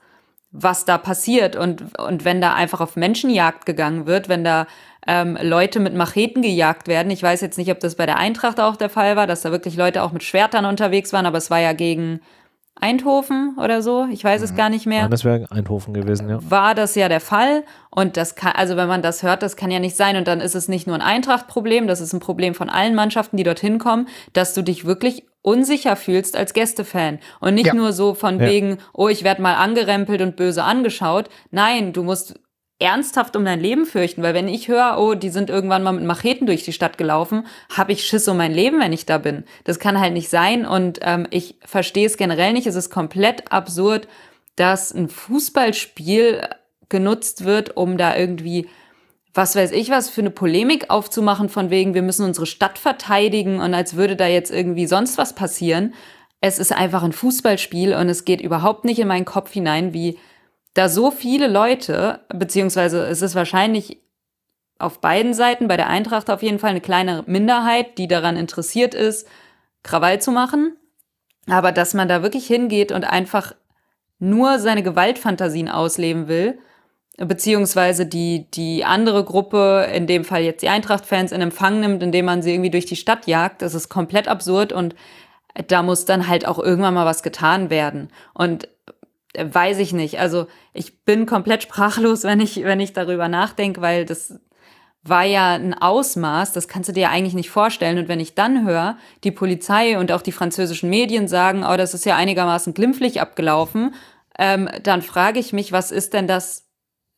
was 0.52 0.84
da 0.84 0.98
passiert. 0.98 1.56
Und, 1.56 1.98
und 1.98 2.24
wenn 2.24 2.40
da 2.40 2.54
einfach 2.54 2.80
auf 2.80 2.96
Menschenjagd 2.96 3.66
gegangen 3.66 4.06
wird, 4.06 4.28
wenn 4.28 4.44
da 4.44 4.66
ähm, 5.06 5.36
Leute 5.40 5.80
mit 5.80 5.94
Macheten 5.94 6.42
gejagt 6.42 6.86
werden. 6.86 7.10
Ich 7.10 7.22
weiß 7.22 7.40
jetzt 7.40 7.58
nicht, 7.58 7.70
ob 7.70 7.80
das 7.80 7.96
bei 7.96 8.06
der 8.06 8.18
Eintracht 8.18 8.60
auch 8.60 8.76
der 8.76 8.90
Fall 8.90 9.16
war, 9.16 9.26
dass 9.26 9.42
da 9.42 9.50
wirklich 9.50 9.76
Leute 9.76 10.02
auch 10.02 10.12
mit 10.12 10.22
Schwertern 10.22 10.64
unterwegs 10.64 11.12
waren, 11.12 11.26
aber 11.26 11.38
es 11.38 11.50
war 11.50 11.58
ja 11.58 11.72
gegen 11.72 12.20
Eindhoven 12.80 13.56
oder 13.58 13.82
so, 13.82 14.06
ich 14.10 14.24
weiß 14.24 14.40
mhm. 14.40 14.44
es 14.44 14.54
gar 14.56 14.68
nicht 14.68 14.86
mehr. 14.86 15.02
Nein, 15.02 15.10
das 15.10 15.24
wäre 15.24 15.46
Eindhoven 15.50 15.94
gewesen, 15.94 16.28
ja. 16.28 16.38
War 16.42 16.74
das 16.74 16.94
ja 16.94 17.08
der 17.08 17.20
Fall 17.20 17.64
und 17.90 18.16
das 18.16 18.34
kann, 18.34 18.52
also 18.52 18.76
wenn 18.76 18.88
man 18.88 19.02
das 19.02 19.22
hört, 19.22 19.42
das 19.42 19.56
kann 19.56 19.70
ja 19.70 19.78
nicht 19.78 19.96
sein 19.96 20.16
und 20.16 20.26
dann 20.26 20.40
ist 20.40 20.54
es 20.54 20.68
nicht 20.68 20.86
nur 20.86 20.96
ein 20.96 21.02
Eintracht-Problem, 21.02 21.86
das 21.86 22.00
ist 22.00 22.12
ein 22.12 22.20
Problem 22.20 22.54
von 22.54 22.68
allen 22.70 22.94
Mannschaften, 22.94 23.36
die 23.36 23.44
dorthin 23.44 23.78
kommen, 23.78 24.08
dass 24.32 24.54
du 24.54 24.62
dich 24.62 24.84
wirklich 24.84 25.24
unsicher 25.42 25.96
fühlst 25.96 26.36
als 26.36 26.54
Gästefan 26.54 27.18
und 27.40 27.54
nicht 27.54 27.66
ja. 27.66 27.74
nur 27.74 27.92
so 27.92 28.14
von 28.14 28.40
ja. 28.40 28.46
wegen, 28.46 28.78
oh, 28.94 29.08
ich 29.08 29.22
werde 29.22 29.42
mal 29.42 29.54
angerempelt 29.54 30.22
und 30.22 30.36
böse 30.36 30.64
angeschaut. 30.64 31.28
Nein, 31.50 31.92
du 31.92 32.02
musst 32.02 32.40
ernsthaft 32.82 33.36
um 33.36 33.44
dein 33.44 33.60
Leben 33.60 33.86
fürchten, 33.86 34.22
weil 34.22 34.34
wenn 34.34 34.48
ich 34.48 34.68
höre, 34.68 34.96
oh, 34.98 35.14
die 35.14 35.30
sind 35.30 35.48
irgendwann 35.48 35.82
mal 35.82 35.92
mit 35.92 36.04
Macheten 36.04 36.46
durch 36.46 36.64
die 36.64 36.72
Stadt 36.72 36.98
gelaufen, 36.98 37.46
habe 37.74 37.92
ich 37.92 38.04
Schiss 38.04 38.28
um 38.28 38.36
mein 38.36 38.52
Leben, 38.52 38.80
wenn 38.80 38.92
ich 38.92 39.06
da 39.06 39.18
bin. 39.18 39.44
Das 39.64 39.78
kann 39.78 40.00
halt 40.00 40.12
nicht 40.12 40.28
sein 40.28 40.66
und 40.66 40.98
ähm, 41.02 41.26
ich 41.30 41.56
verstehe 41.64 42.06
es 42.06 42.16
generell 42.16 42.52
nicht. 42.52 42.66
Es 42.66 42.74
ist 42.74 42.90
komplett 42.90 43.52
absurd, 43.52 44.08
dass 44.56 44.92
ein 44.92 45.08
Fußballspiel 45.08 46.42
genutzt 46.88 47.44
wird, 47.44 47.76
um 47.76 47.96
da 47.96 48.16
irgendwie 48.16 48.68
was 49.34 49.56
weiß 49.56 49.72
ich 49.72 49.88
was 49.88 50.10
für 50.10 50.20
eine 50.20 50.30
Polemik 50.30 50.90
aufzumachen 50.90 51.48
von 51.48 51.70
wegen, 51.70 51.94
wir 51.94 52.02
müssen 52.02 52.26
unsere 52.26 52.44
Stadt 52.46 52.78
verteidigen 52.78 53.60
und 53.60 53.72
als 53.72 53.96
würde 53.96 54.16
da 54.16 54.26
jetzt 54.26 54.50
irgendwie 54.50 54.86
sonst 54.86 55.16
was 55.16 55.34
passieren. 55.34 55.94
Es 56.42 56.58
ist 56.58 56.72
einfach 56.72 57.02
ein 57.02 57.12
Fußballspiel 57.12 57.94
und 57.94 58.08
es 58.08 58.24
geht 58.24 58.40
überhaupt 58.40 58.84
nicht 58.84 58.98
in 58.98 59.08
meinen 59.08 59.24
Kopf 59.24 59.52
hinein, 59.52 59.94
wie 59.94 60.18
da 60.74 60.88
so 60.88 61.10
viele 61.10 61.48
Leute, 61.48 62.20
beziehungsweise 62.28 63.04
es 63.04 63.22
ist 63.22 63.34
wahrscheinlich 63.34 64.02
auf 64.78 65.00
beiden 65.00 65.34
Seiten, 65.34 65.68
bei 65.68 65.76
der 65.76 65.88
Eintracht 65.88 66.30
auf 66.30 66.42
jeden 66.42 66.58
Fall 66.58 66.70
eine 66.70 66.80
kleine 66.80 67.22
Minderheit, 67.26 67.98
die 67.98 68.08
daran 68.08 68.36
interessiert 68.36 68.94
ist, 68.94 69.28
Krawall 69.82 70.20
zu 70.20 70.32
machen. 70.32 70.76
Aber 71.46 71.72
dass 71.72 71.94
man 71.94 72.08
da 72.08 72.22
wirklich 72.22 72.46
hingeht 72.46 72.92
und 72.92 73.04
einfach 73.04 73.54
nur 74.18 74.58
seine 74.58 74.82
Gewaltfantasien 74.82 75.68
ausleben 75.68 76.28
will, 76.28 76.58
beziehungsweise 77.16 78.06
die, 78.06 78.50
die 78.52 78.84
andere 78.84 79.24
Gruppe, 79.24 79.88
in 79.92 80.06
dem 80.06 80.24
Fall 80.24 80.42
jetzt 80.42 80.62
die 80.62 80.68
Eintracht-Fans, 80.68 81.32
in 81.32 81.40
Empfang 81.40 81.80
nimmt, 81.80 82.02
indem 82.02 82.24
man 82.26 82.42
sie 82.42 82.52
irgendwie 82.52 82.70
durch 82.70 82.86
die 82.86 82.96
Stadt 82.96 83.26
jagt, 83.26 83.62
das 83.62 83.74
ist 83.74 83.88
komplett 83.88 84.28
absurd 84.28 84.72
und 84.72 84.94
da 85.68 85.82
muss 85.82 86.06
dann 86.06 86.28
halt 86.28 86.46
auch 86.46 86.58
irgendwann 86.58 86.94
mal 86.94 87.04
was 87.04 87.22
getan 87.22 87.68
werden. 87.68 88.08
Und 88.32 88.68
weiß 89.36 89.78
ich 89.78 89.92
nicht. 89.92 90.18
Also 90.18 90.46
ich 90.72 91.04
bin 91.04 91.26
komplett 91.26 91.62
sprachlos, 91.62 92.22
wenn 92.24 92.40
ich, 92.40 92.62
wenn 92.64 92.80
ich 92.80 92.92
darüber 92.92 93.28
nachdenke, 93.28 93.80
weil 93.80 94.04
das 94.04 94.38
war 95.04 95.24
ja 95.24 95.54
ein 95.54 95.74
Ausmaß, 95.74 96.52
das 96.52 96.68
kannst 96.68 96.88
du 96.88 96.92
dir 96.92 97.10
eigentlich 97.10 97.34
nicht 97.34 97.50
vorstellen. 97.50 97.98
Und 97.98 98.08
wenn 98.08 98.20
ich 98.20 98.34
dann 98.34 98.66
höre, 98.66 98.96
die 99.24 99.32
Polizei 99.32 99.98
und 99.98 100.12
auch 100.12 100.22
die 100.22 100.32
französischen 100.32 100.90
Medien 100.90 101.26
sagen, 101.26 101.64
oh, 101.68 101.76
das 101.76 101.92
ist 101.92 102.04
ja 102.04 102.14
einigermaßen 102.16 102.72
glimpflich 102.72 103.20
abgelaufen, 103.20 103.94
ähm, 104.38 104.68
dann 104.82 105.02
frage 105.02 105.40
ich 105.40 105.52
mich, 105.52 105.72
was 105.72 105.90
ist 105.90 106.14
denn 106.14 106.28
das, 106.28 106.68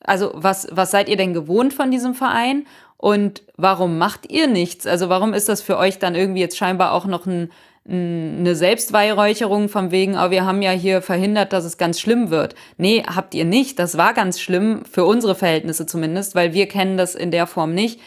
also 0.01 0.31
was, 0.35 0.67
was 0.71 0.91
seid 0.91 1.11
ihr 1.11 1.17
denn 1.17 1.35
gewohnt 1.35 1.75
von 1.75 1.91
diesem 1.91 2.15
Verein? 2.15 2.67
Und 2.97 3.43
warum 3.57 3.99
macht 3.99 4.31
ihr 4.31 4.47
nichts? 4.47 4.87
Also 4.87 5.11
warum 5.11 5.35
ist 5.35 5.51
das 5.51 5.61
für 5.61 5.77
euch 5.77 5.99
dann 5.99 6.15
irgendwie 6.15 6.41
jetzt 6.41 6.57
scheinbar 6.57 6.93
auch 6.93 7.05
noch 7.05 7.27
ein, 7.27 7.53
eine 7.87 8.57
Selbstweihräucherung 8.57 9.69
von 9.69 9.91
wegen, 9.91 10.17
oh, 10.17 10.31
wir 10.31 10.47
haben 10.47 10.63
ja 10.63 10.71
hier 10.71 11.03
verhindert, 11.03 11.53
dass 11.53 11.65
es 11.65 11.77
ganz 11.77 12.01
schlimm 12.01 12.31
wird. 12.31 12.55
Nee, 12.79 13.03
habt 13.07 13.35
ihr 13.35 13.45
nicht. 13.45 13.79
Das 13.79 13.99
war 13.99 14.15
ganz 14.15 14.41
schlimm, 14.41 14.85
für 14.91 15.05
unsere 15.05 15.35
Verhältnisse 15.35 15.85
zumindest, 15.85 16.35
weil 16.35 16.55
wir 16.55 16.67
kennen 16.67 16.97
das 16.97 17.15
in 17.15 17.31
der 17.31 17.47
Form 17.47 17.75
nicht. 17.75 18.01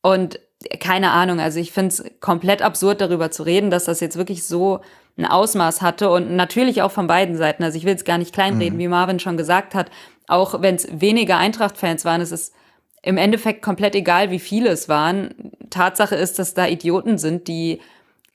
Und 0.00 0.40
keine 0.80 1.10
Ahnung, 1.10 1.40
also 1.40 1.60
ich 1.60 1.72
finde 1.72 1.88
es 1.88 2.04
komplett 2.20 2.62
absurd, 2.62 3.02
darüber 3.02 3.30
zu 3.30 3.42
reden, 3.42 3.70
dass 3.70 3.84
das 3.84 4.00
jetzt 4.00 4.16
wirklich 4.16 4.46
so 4.46 4.80
ein 5.18 5.26
Ausmaß 5.26 5.82
hatte 5.82 6.10
und 6.10 6.34
natürlich 6.34 6.80
auch 6.80 6.90
von 6.90 7.06
beiden 7.06 7.36
Seiten. 7.36 7.62
Also 7.62 7.76
ich 7.76 7.84
will 7.84 7.94
es 7.94 8.04
gar 8.04 8.16
nicht 8.16 8.34
kleinreden, 8.34 8.76
mhm. 8.76 8.82
wie 8.82 8.88
Marvin 8.88 9.20
schon 9.20 9.36
gesagt 9.36 9.74
hat. 9.74 9.90
Auch 10.26 10.62
wenn 10.62 10.74
es 10.74 10.88
weniger 10.90 11.36
Eintracht-Fans 11.36 12.04
waren, 12.04 12.22
es 12.22 12.32
ist 12.32 12.54
im 13.02 13.18
Endeffekt 13.18 13.62
komplett 13.62 13.94
egal, 13.94 14.30
wie 14.30 14.38
viele 14.38 14.70
es 14.70 14.88
waren. 14.88 15.52
Tatsache 15.70 16.16
ist, 16.16 16.38
dass 16.38 16.54
da 16.54 16.66
Idioten 16.66 17.18
sind, 17.18 17.46
die 17.46 17.80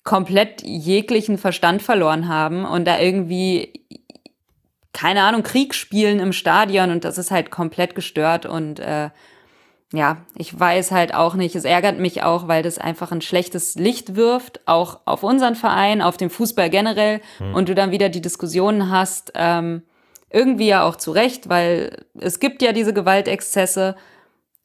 komplett 0.04 0.64
jeglichen 0.64 1.38
Verstand 1.38 1.82
verloren 1.82 2.28
haben 2.28 2.66
und 2.66 2.86
da 2.86 3.00
irgendwie, 3.00 3.72
keine 4.94 5.24
Ahnung, 5.24 5.44
Krieg 5.44 5.76
spielen 5.76 6.20
im 6.20 6.34
Stadion 6.34 6.92
und 6.92 7.04
das 7.04 7.18
ist 7.18 7.32
halt 7.32 7.52
komplett 7.52 7.96
gestört 7.96 8.46
und 8.46 8.80
äh, 8.80 9.10
ja, 9.94 10.18
ich 10.36 10.58
weiß 10.58 10.92
halt 10.92 11.14
auch 11.14 11.36
nicht, 11.36 11.56
es 11.56 11.66
ärgert 11.66 12.00
mich 12.00 12.24
auch, 12.24 12.48
weil 12.48 12.64
das 12.64 12.78
einfach 12.78 13.12
ein 13.12 13.22
schlechtes 13.22 13.76
Licht 13.76 14.16
wirft, 14.16 14.62
auch 14.66 15.02
auf 15.06 15.22
unseren 15.24 15.56
Verein, 15.56 16.02
auf 16.02 16.16
den 16.16 16.30
Fußball 16.30 16.70
generell 16.70 17.20
mhm. 17.40 17.56
und 17.56 17.70
du 17.70 17.76
dann 17.76 17.92
wieder 17.92 18.08
die 18.08 18.22
Diskussionen 18.22 18.90
hast, 18.90 19.34
ähm, 19.36 19.84
irgendwie 20.30 20.68
ja 20.68 20.84
auch 20.84 20.96
zu 20.96 21.12
Recht, 21.12 21.50
weil 21.50 22.06
es 22.18 22.40
gibt 22.40 22.62
ja 22.62 22.72
diese 22.72 22.94
Gewaltexzesse 22.94 23.98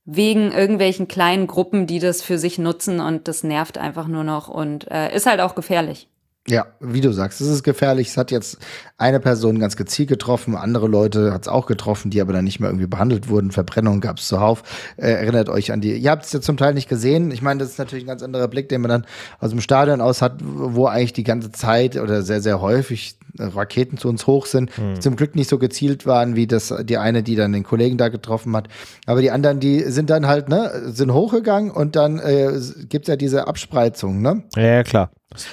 wegen 0.07 0.53
irgendwelchen 0.53 1.09
kleinen 1.09 1.49
Gruppen, 1.49 1.87
die 1.87 1.99
das 1.99 2.23
für 2.23 2.39
sich 2.39 2.59
nutzen 2.59 3.01
und 3.01 3.29
das 3.29 3.43
nervt 3.43 3.77
einfach 3.77 4.07
nur 4.07 4.25
noch 4.25 4.49
und 4.49 4.91
äh, 4.91 5.15
ist 5.15 5.27
halt 5.27 5.41
auch 5.41 5.55
gefährlich. 5.55 6.09
Ja, 6.49 6.67
wie 6.79 7.01
du 7.01 7.11
sagst, 7.11 7.41
es 7.41 7.49
ist 7.49 7.65
gefährlich. 7.65 8.09
Es 8.09 8.17
hat 8.17 8.31
jetzt 8.31 8.59
eine 8.99 9.19
Person 9.19 9.59
ganz 9.59 9.77
gezielt 9.77 10.09
getroffen, 10.09 10.55
andere 10.55 10.87
Leute 10.87 11.33
hat 11.33 11.43
es 11.43 11.49
auch 11.49 11.67
getroffen, 11.67 12.13
die 12.13 12.21
aber 12.21 12.33
dann 12.33 12.45
nicht 12.45 12.61
mehr 12.61 12.71
irgendwie 12.71 12.87
behandelt 12.87 13.29
wurden. 13.29 13.51
Verbrennungen 13.51 14.01
gab 14.01 14.19
es 14.19 14.29
zuhauf. 14.29 14.63
Äh, 14.97 15.11
erinnert 15.11 15.49
euch 15.49 15.73
an 15.73 15.81
die. 15.81 15.97
Ihr 15.97 16.11
habt 16.11 16.25
es 16.25 16.33
ja 16.33 16.41
zum 16.41 16.57
Teil 16.57 16.75
nicht 16.75 16.89
gesehen. 16.89 17.33
Ich 17.33 17.43
meine, 17.43 17.59
das 17.59 17.71
ist 17.71 17.79
natürlich 17.79 18.05
ein 18.05 18.09
ganz 18.09 18.23
anderer 18.23 18.47
Blick, 18.47 18.69
den 18.69 18.81
man 18.81 18.91
dann 18.91 19.07
aus 19.41 19.51
dem 19.51 19.61
Stadion 19.61 20.01
aus 20.01 20.23
hat, 20.23 20.37
wo 20.41 20.87
eigentlich 20.87 21.15
die 21.15 21.25
ganze 21.25 21.51
Zeit 21.51 21.97
oder 21.97 22.23
sehr, 22.23 22.41
sehr 22.41 22.61
häufig 22.61 23.19
Raketen 23.39 23.99
zu 23.99 24.09
uns 24.09 24.27
hoch 24.27 24.47
sind, 24.47 24.77
hm. 24.77 25.01
zum 25.01 25.17
Glück 25.17 25.35
nicht 25.35 25.49
so 25.49 25.59
gezielt 25.59 26.07
waren 26.07 26.37
wie 26.37 26.47
das 26.47 26.75
die 26.85 26.99
eine, 26.99 27.23
die 27.23 27.37
dann 27.37 27.53
den 27.53 27.63
Kollegen 27.63 27.99
da 27.99 28.09
getroffen 28.09 28.55
hat. 28.57 28.69
Aber 29.07 29.21
die 29.21 29.31
anderen, 29.31 29.61
die 29.61 29.81
sind 29.81 30.11
dann 30.11 30.27
halt, 30.27 30.49
ne, 30.49 30.71
sind 30.87 31.13
hochgegangen 31.13 31.71
und 31.71 31.97
dann 31.97 32.19
äh, 32.19 32.53
gibt 32.89 33.09
ja 33.09 33.17
diese 33.17 33.47
Abspreizung, 33.47 34.21
ne? 34.23 34.45
Ja, 34.57 34.83
klar. 34.83 35.11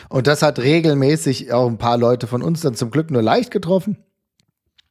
Und 0.09 0.27
das 0.27 0.41
hat 0.41 0.59
regelmäßig 0.59 1.51
auch 1.51 1.67
ein 1.67 1.77
paar 1.77 1.97
Leute 1.97 2.27
von 2.27 2.41
uns 2.41 2.61
dann 2.61 2.75
zum 2.75 2.91
Glück 2.91 3.11
nur 3.11 3.21
leicht 3.21 3.51
getroffen. 3.51 3.97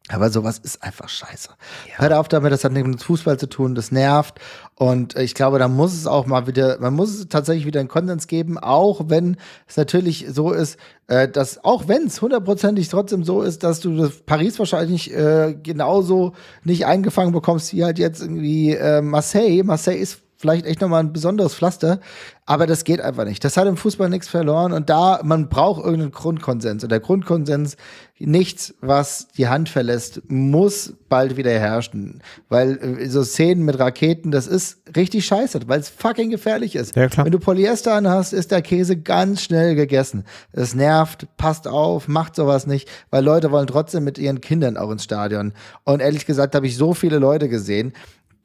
Aber 0.08 0.30
sowas 0.30 0.58
ist 0.58 0.82
einfach 0.82 1.08
scheiße. 1.08 1.50
Ja. 1.88 1.98
Hört 1.98 2.12
auf 2.12 2.28
damit, 2.28 2.52
das 2.52 2.64
hat 2.64 2.72
nichts 2.72 2.88
mit 2.88 3.02
Fußball 3.02 3.38
zu 3.38 3.48
tun, 3.48 3.76
das 3.76 3.92
nervt. 3.92 4.40
Und 4.74 5.16
ich 5.16 5.34
glaube, 5.34 5.60
da 5.60 5.68
muss 5.68 5.94
es 5.94 6.08
auch 6.08 6.26
mal 6.26 6.48
wieder, 6.48 6.78
man 6.80 6.94
muss 6.94 7.10
es 7.10 7.28
tatsächlich 7.28 7.66
wieder 7.66 7.78
einen 7.78 7.88
Konsens 7.88 8.26
geben, 8.26 8.58
auch 8.58 9.02
wenn 9.06 9.36
es 9.68 9.76
natürlich 9.76 10.26
so 10.28 10.50
ist, 10.50 10.76
äh, 11.06 11.28
dass, 11.28 11.64
auch 11.64 11.86
wenn 11.86 12.08
es 12.08 12.20
hundertprozentig 12.20 12.88
trotzdem 12.88 13.22
so 13.22 13.42
ist, 13.42 13.62
dass 13.62 13.78
du 13.78 13.96
das 13.96 14.22
Paris 14.22 14.58
wahrscheinlich 14.58 15.14
äh, 15.14 15.54
genauso 15.62 16.32
nicht 16.64 16.84
eingefangen 16.84 17.32
bekommst 17.32 17.72
wie 17.72 17.84
halt 17.84 18.00
jetzt 18.00 18.20
irgendwie 18.20 18.74
äh, 18.74 19.02
Marseille. 19.02 19.62
Marseille 19.62 19.98
ist 19.98 20.20
vielleicht 20.42 20.66
echt 20.66 20.80
nochmal 20.80 21.04
ein 21.04 21.12
besonderes 21.12 21.54
Pflaster, 21.54 22.00
aber 22.46 22.66
das 22.66 22.82
geht 22.82 23.00
einfach 23.00 23.24
nicht. 23.24 23.44
Das 23.44 23.56
hat 23.56 23.68
im 23.68 23.76
Fußball 23.76 24.08
nichts 24.10 24.28
verloren 24.28 24.72
und 24.72 24.90
da, 24.90 25.20
man 25.22 25.48
braucht 25.48 25.84
irgendeinen 25.84 26.10
Grundkonsens. 26.10 26.82
Und 26.82 26.90
der 26.90 26.98
Grundkonsens, 26.98 27.76
nichts, 28.18 28.74
was 28.80 29.28
die 29.28 29.46
Hand 29.46 29.68
verlässt, 29.68 30.20
muss 30.28 30.94
bald 31.08 31.36
wieder 31.36 31.52
herrschen. 31.52 32.20
Weil 32.48 32.78
äh, 32.78 33.08
so 33.08 33.22
Szenen 33.22 33.64
mit 33.64 33.78
Raketen, 33.78 34.32
das 34.32 34.48
ist 34.48 34.82
richtig 34.96 35.24
scheiße, 35.24 35.60
weil 35.66 35.78
es 35.78 35.88
fucking 35.88 36.30
gefährlich 36.30 36.74
ist. 36.74 36.96
Ja. 36.96 37.08
Wenn 37.16 37.30
du 37.30 37.38
Polyester 37.38 37.94
anhast, 37.94 38.32
ist 38.32 38.50
der 38.50 38.62
Käse 38.62 38.96
ganz 38.96 39.42
schnell 39.42 39.76
gegessen. 39.76 40.24
Es 40.50 40.74
nervt, 40.74 41.28
passt 41.36 41.68
auf, 41.68 42.08
macht 42.08 42.34
sowas 42.34 42.66
nicht, 42.66 42.88
weil 43.10 43.24
Leute 43.24 43.52
wollen 43.52 43.68
trotzdem 43.68 44.02
mit 44.02 44.18
ihren 44.18 44.40
Kindern 44.40 44.76
auch 44.76 44.90
ins 44.90 45.04
Stadion. 45.04 45.52
Und 45.84 46.02
ehrlich 46.02 46.26
gesagt 46.26 46.56
habe 46.56 46.66
ich 46.66 46.76
so 46.76 46.92
viele 46.92 47.20
Leute 47.20 47.48
gesehen, 47.48 47.92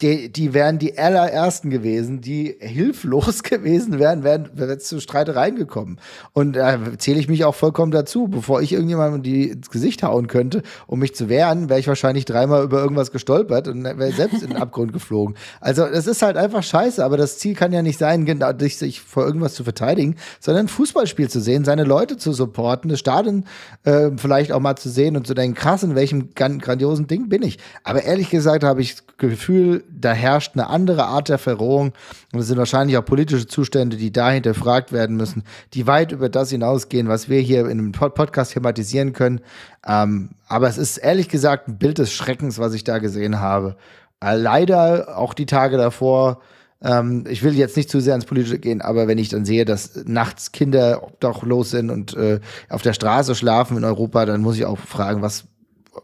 die, 0.01 0.31
die 0.31 0.53
wären 0.53 0.77
die 0.77 0.97
allerersten 0.97 1.69
gewesen, 1.69 2.21
die 2.21 2.55
hilflos 2.60 3.43
gewesen 3.43 3.97
wären, 3.97 4.23
wären, 4.23 4.49
wären 4.53 4.69
jetzt 4.69 4.88
zu 4.88 4.99
Streitereien 4.99 5.55
gekommen. 5.55 5.97
Und 6.33 6.53
da 6.53 6.75
äh, 6.75 6.97
zähle 6.97 7.19
ich 7.19 7.27
mich 7.27 7.45
auch 7.45 7.55
vollkommen 7.55 7.91
dazu. 7.91 8.27
Bevor 8.27 8.62
ich 8.62 8.73
irgendjemandem 8.73 9.23
die 9.23 9.49
ins 9.49 9.69
Gesicht 9.69 10.03
hauen 10.03 10.27
könnte, 10.27 10.62
um 10.86 10.99
mich 10.99 11.15
zu 11.15 11.29
wehren, 11.29 11.69
wäre 11.69 11.79
ich 11.79 11.88
wahrscheinlich 11.88 12.25
dreimal 12.25 12.63
über 12.63 12.79
irgendwas 12.79 13.12
gestolpert 13.12 13.67
und 13.67 13.83
wäre 13.83 14.12
selbst 14.12 14.43
in 14.43 14.49
den 14.49 14.57
Abgrund 14.57 14.93
geflogen. 14.93 15.36
Also 15.62 15.86
das 15.88 16.05
ist 16.05 16.21
halt 16.21 16.38
einfach 16.38 16.62
scheiße, 16.62 17.03
aber 17.03 17.17
das 17.17 17.39
Ziel 17.39 17.55
kann 17.55 17.71
ja 17.71 17.81
nicht 17.81 17.97
sein, 17.97 18.25
genau 18.25 18.51
sich 18.57 19.01
vor 19.01 19.25
irgendwas 19.25 19.53
zu 19.53 19.63
verteidigen, 19.63 20.15
sondern 20.39 20.67
Fußballspiel 20.67 21.29
zu 21.29 21.39
sehen, 21.39 21.65
seine 21.65 21.83
Leute 21.83 22.17
zu 22.17 22.33
supporten, 22.33 22.89
das 22.89 22.99
Stadion 22.99 23.45
äh, 23.83 24.12
vielleicht 24.17 24.51
auch 24.51 24.60
mal 24.60 24.75
zu 24.75 24.89
sehen 24.89 25.15
und 25.15 25.25
zu 25.25 25.33
denken, 25.33 25.55
krass, 25.55 25.83
in 25.83 25.95
welchem 25.95 26.33
grandiosen 26.36 27.07
Ding 27.07 27.29
bin 27.29 27.43
ich. 27.43 27.57
Aber 27.83 28.03
ehrlich 28.03 28.29
gesagt 28.29 28.63
habe 28.63 28.81
ich 28.81 28.95
das 28.95 29.03
Gefühl, 29.17 29.83
da 29.89 30.13
herrscht 30.13 30.52
eine 30.54 30.67
andere 30.67 31.06
Art 31.06 31.30
der 31.30 31.38
Verrohung 31.38 31.93
und 32.34 32.39
es 32.39 32.47
sind 32.47 32.58
wahrscheinlich 32.58 32.97
auch 32.97 33.06
politische 33.06 33.47
Zustände, 33.47 33.97
die 33.97 34.12
da 34.12 34.32
hinterfragt 34.32 34.91
werden 34.91 35.15
müssen, 35.15 35.43
die 35.73 35.88
weit 35.88 36.12
über 36.12 36.30
das 36.30 36.50
hinausgehen, 36.50 37.08
was 37.08 37.30
wir 37.30 37.39
hier 37.39 37.62
in 37.62 37.80
einem 37.80 37.91
Podcast 37.91 38.54
thematisieren 38.54 39.13
können. 39.13 39.41
Ähm, 39.88 40.32
aber 40.47 40.67
es 40.67 40.78
ist 40.78 40.97
ehrlich 40.97 41.30
gesagt 41.30 41.67
ein 41.67 41.78
Bild 41.78 41.97
des 41.97 42.12
Schreckens, 42.12 42.60
was 42.60 42.73
ich 42.73 42.84
da 42.84 43.00
gesehen 43.00 43.39
habe. 43.39 43.78
Äh, 44.23 44.36
leider 44.36 45.17
auch 45.17 45.34
die 45.34 45.45
Tage 45.45 45.78
davor. 45.78 46.41
Ähm, 46.82 47.26
ich 47.28 47.43
will 47.43 47.56
jetzt 47.56 47.76
nicht 47.76 47.89
zu 47.89 48.00
sehr 48.00 48.15
ins 48.15 48.26
Politische 48.26 48.60
gehen, 48.60 48.82
aber 48.82 49.08
wenn 49.08 49.17
ich 49.17 49.30
dann 49.30 49.45
sehe, 49.45 49.65
dass 49.65 50.04
nachts 50.06 50.52
Kinder 50.52 51.04
obdachlos 51.04 51.71
sind 51.71 51.89
und 51.89 52.15
äh, 52.15 52.39
auf 52.69 52.82
der 52.82 52.93
Straße 52.93 53.36
schlafen 53.36 53.78
in 53.78 53.84
Europa, 53.84 54.26
dann 54.26 54.41
muss 54.41 54.58
ich 54.58 54.65
auch 54.65 54.78
fragen, 54.78 55.21
was 55.21 55.45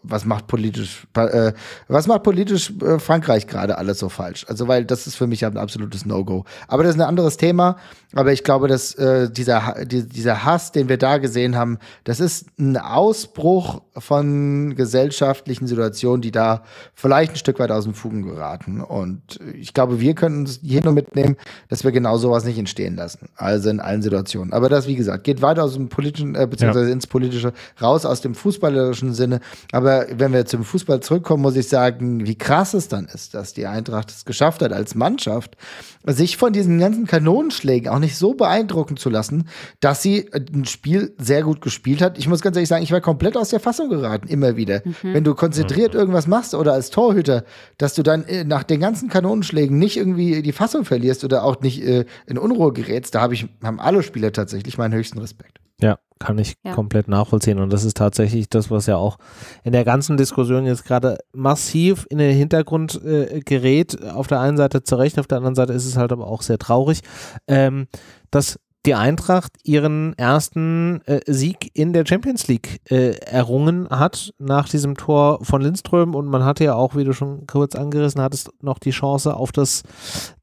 was 0.02 0.26
macht 0.26 0.48
politisch, 0.48 1.08
äh, 1.16 1.54
was 1.88 2.08
macht 2.08 2.24
politisch 2.24 2.74
äh, 2.82 3.00
Frankreich 3.00 3.48
gerade 3.48 3.78
alles 3.78 4.00
so 4.00 4.10
falsch? 4.10 4.46
Also, 4.48 4.68
weil 4.68 4.86
das 4.86 5.08
ist 5.08 5.16
für 5.16 5.28
mich 5.28 5.46
ein 5.46 5.58
absolutes 5.58 6.06
No-Go. 6.06 6.46
Aber 6.68 6.84
das 6.84 6.96
ist 6.96 7.02
ein 7.02 7.08
anderes 7.08 7.38
Thema. 7.38 7.78
Aber 8.16 8.32
ich 8.32 8.44
glaube, 8.44 8.68
dass 8.68 8.94
äh, 8.96 9.30
dieser, 9.30 9.86
die, 9.86 10.08
dieser 10.08 10.46
Hass, 10.46 10.72
den 10.72 10.88
wir 10.88 10.98
da 10.98 11.18
gesehen 11.18 11.56
haben, 11.56 11.80
das 12.04 12.20
ist 12.20 12.48
ein 12.60 12.78
Ausbruch 12.78 13.82
von 13.98 14.76
gesellschaftlichen 14.76 15.68
Situationen, 15.68 16.22
die 16.22 16.32
da 16.32 16.64
vielleicht 16.94 17.34
ein 17.34 17.38
Stück 17.38 17.60
weit 17.60 17.72
aus 17.72 17.86
den 17.86 17.94
Fugen 17.94 18.24
geraten. 18.24 18.82
Und 18.82 19.40
ich 19.60 19.74
glaube, 19.74 20.00
wir 20.00 20.14
können 20.14 20.42
uns 20.42 20.60
hier 20.62 20.84
nur 20.84 20.94
mitnehmen, 20.94 21.38
dass 21.70 21.84
wir 21.84 21.92
genau 21.92 22.18
sowas 22.18 22.46
nicht 22.46 22.58
entstehen 22.58 22.96
lassen. 22.96 23.30
Also 23.36 23.70
in 23.70 23.80
allen 23.80 24.04
Situationen. 24.04 24.54
Aber 24.54 24.70
das, 24.70 24.88
wie 24.88 24.96
gesagt, 24.96 25.24
geht 25.24 25.42
weiter 25.42 25.64
aus 25.64 25.74
dem 25.74 25.90
politischen, 25.90 26.36
äh, 26.36 26.48
beziehungsweise 26.48 26.88
ja. 26.88 26.94
ins 26.94 27.08
politische, 27.08 27.54
raus 27.82 28.06
aus 28.06 28.22
dem 28.22 28.36
fußballerischen 28.36 29.14
Sinne. 29.14 29.40
Aber 29.72 29.83
wenn 29.84 30.34
wir 30.34 30.46
zum 30.46 30.64
Fußball 30.64 31.00
zurückkommen, 31.02 31.42
muss 31.42 31.56
ich 31.56 31.68
sagen, 31.68 32.26
wie 32.26 32.38
krass 32.38 32.74
es 32.74 32.88
dann 32.88 33.06
ist, 33.06 33.34
dass 33.34 33.54
die 33.54 33.68
Eintracht 33.68 34.12
es 34.12 34.26
geschafft 34.26 34.62
hat, 34.62 34.74
als 34.74 34.96
Mannschaft, 34.96 35.58
sich 36.06 36.38
von 36.38 36.54
diesen 36.54 36.80
ganzen 36.80 37.08
Kanonenschlägen 37.08 37.90
auch 37.90 38.00
nicht 38.00 38.18
so 38.18 38.34
beeindrucken 38.34 38.98
zu 38.98 39.10
lassen, 39.10 39.48
dass 39.80 40.02
sie 40.02 40.30
ein 40.34 40.66
Spiel 40.66 41.14
sehr 41.18 41.44
gut 41.44 41.62
gespielt 41.62 42.02
hat. 42.02 42.18
Ich 42.18 42.28
muss 42.28 42.42
ganz 42.42 42.58
ehrlich 42.58 42.70
sagen, 42.70 42.84
ich 42.84 42.92
war 42.92 43.02
komplett 43.02 43.38
aus 43.38 43.50
der 43.50 43.60
Fassung 43.60 43.90
geraten, 43.90 44.28
immer 44.28 44.56
wieder. 44.58 44.82
Mhm. 44.84 45.14
Wenn 45.14 45.24
du 45.24 45.34
konzentriert 45.36 45.94
mhm. 45.94 46.00
irgendwas 46.00 46.28
machst 46.28 46.56
oder 46.56 46.74
als 46.74 46.90
Torhüter, 46.90 47.44
dass 47.78 47.94
du 47.94 48.04
dann 48.04 48.26
äh, 48.26 48.44
nach 48.44 48.64
den 48.64 48.80
ganzen 48.80 49.10
Kanonenschlägen 49.10 49.78
nicht 49.80 49.98
irgendwie 49.98 50.42
die 50.42 50.52
Fassung 50.52 50.86
verlierst 50.86 51.24
oder 51.24 51.44
auch 51.44 51.62
nicht 51.62 51.82
äh, 51.84 52.06
in 52.28 52.38
Unruhe 52.38 52.74
gerätst, 52.74 53.16
da 53.16 53.22
hab 53.22 53.32
ich, 53.32 53.48
haben 53.64 53.80
alle 53.80 54.04
Spieler 54.04 54.32
tatsächlich 54.32 54.78
meinen 54.78 54.94
höchsten 54.94 55.20
Respekt. 55.20 55.63
Ja, 55.84 56.00
kann 56.20 56.38
ich 56.38 56.56
ja. 56.64 56.74
komplett 56.74 57.08
nachvollziehen. 57.08 57.60
Und 57.60 57.72
das 57.72 57.84
ist 57.84 57.98
tatsächlich 57.98 58.50
das, 58.50 58.72
was 58.72 58.86
ja 58.86 58.98
auch 58.98 59.18
in 59.64 59.74
der 59.74 59.84
ganzen 59.84 60.18
Diskussion 60.18 60.66
jetzt 60.66 60.86
gerade 60.86 61.18
massiv 61.34 62.08
in 62.10 62.18
den 62.18 62.36
Hintergrund 62.36 63.02
äh, 63.04 63.42
gerät. 63.42 64.02
Auf 64.04 64.28
der 64.28 64.40
einen 64.40 64.58
Seite 64.58 64.84
zu 64.84 64.96
Recht, 64.96 65.20
auf 65.20 65.28
der 65.28 65.38
anderen 65.38 65.56
Seite 65.56 65.74
ist 65.74 65.86
es 65.86 65.98
halt 65.98 66.12
aber 66.12 66.28
auch 66.28 66.42
sehr 66.42 66.58
traurig, 66.58 67.02
ähm, 67.48 67.88
dass 68.32 68.60
die 68.86 68.96
Eintracht 68.96 69.54
ihren 69.64 70.18
ersten 70.18 71.02
äh, 71.06 71.22
Sieg 71.26 71.72
in 71.74 71.94
der 71.94 72.06
Champions 72.06 72.48
League 72.48 72.82
äh, 72.90 73.16
errungen 73.20 73.88
hat 73.90 74.34
nach 74.40 74.68
diesem 74.68 74.96
Tor 74.96 75.40
von 75.44 75.62
Lindström 75.62 76.16
und 76.16 76.28
man 76.28 76.44
hatte 76.44 76.66
ja 76.66 76.76
auch, 76.76 76.96
wie 76.96 77.06
du 77.06 77.14
schon 77.14 77.48
kurz 77.48 77.76
angerissen 77.76 78.22
hattest, 78.22 78.52
noch 78.62 78.80
die 78.80 78.92
Chance 78.92 79.36
auf 79.36 79.54
das 79.54 79.84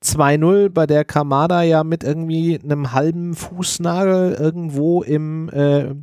2-0, 0.02 0.70
bei 0.70 0.86
der 0.86 1.04
Kamada 1.04 1.62
ja 1.62 1.84
mit 1.84 2.02
irgendwie 2.02 2.58
einem 2.62 2.92
halben 2.92 3.34
Fußnagel 3.34 4.32
irgendwo 4.32 5.02
im 5.02 5.50
äh, 5.50 5.94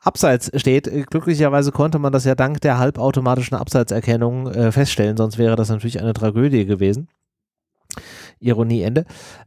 Abseits 0.00 0.50
steht. 0.58 0.90
Glücklicherweise 1.10 1.70
konnte 1.72 1.98
man 1.98 2.12
das 2.12 2.24
ja 2.24 2.34
dank 2.34 2.60
der 2.62 2.78
halbautomatischen 2.78 3.56
Abseitserkennung 3.56 4.48
äh, 4.48 4.72
feststellen, 4.72 5.16
sonst 5.16 5.36
wäre 5.36 5.56
das 5.56 5.68
natürlich 5.68 6.00
eine 6.00 6.14
Tragödie 6.14 6.64
gewesen. 6.64 7.08
Ironie 8.40 8.82
Ende. 8.82 9.04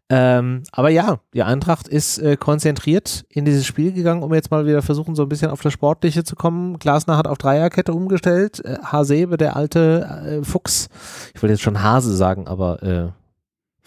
Ähm, 0.10 0.63
aber 0.71 0.89
ja, 0.89 1.19
die 1.34 1.43
Eintracht 1.43 1.88
ist 1.88 2.17
äh, 2.19 2.38
konzentriert 2.38 3.26
in 3.30 3.45
dieses 3.45 3.65
Spiel 3.65 3.91
gegangen, 3.91 4.23
um 4.23 4.34
jetzt 4.34 4.52
mal 4.52 4.65
wieder 4.65 4.82
versuchen, 4.82 5.15
so 5.15 5.23
ein 5.23 5.30
bisschen 5.30 5.52
auf 5.52 5.62
das 5.62 5.73
Sportliche 5.73 6.23
zu 6.23 6.36
kommen. 6.36 6.80
Glasner 6.80 7.17
hat 7.17 7.28
auf 7.28 7.38
Dreierkette 7.38 7.93
umgestellt. 7.93 8.63
Äh, 8.63 8.78
Hasebe, 8.84 9.38
der 9.38 9.56
alte 9.56 10.39
äh, 10.41 10.45
Fuchs, 10.45 10.88
ich 11.34 11.41
wollte 11.41 11.54
jetzt 11.54 11.63
schon 11.63 11.84
Hase 11.84 12.15
sagen, 12.15 12.47
aber 12.47 12.84
äh, 12.84 13.10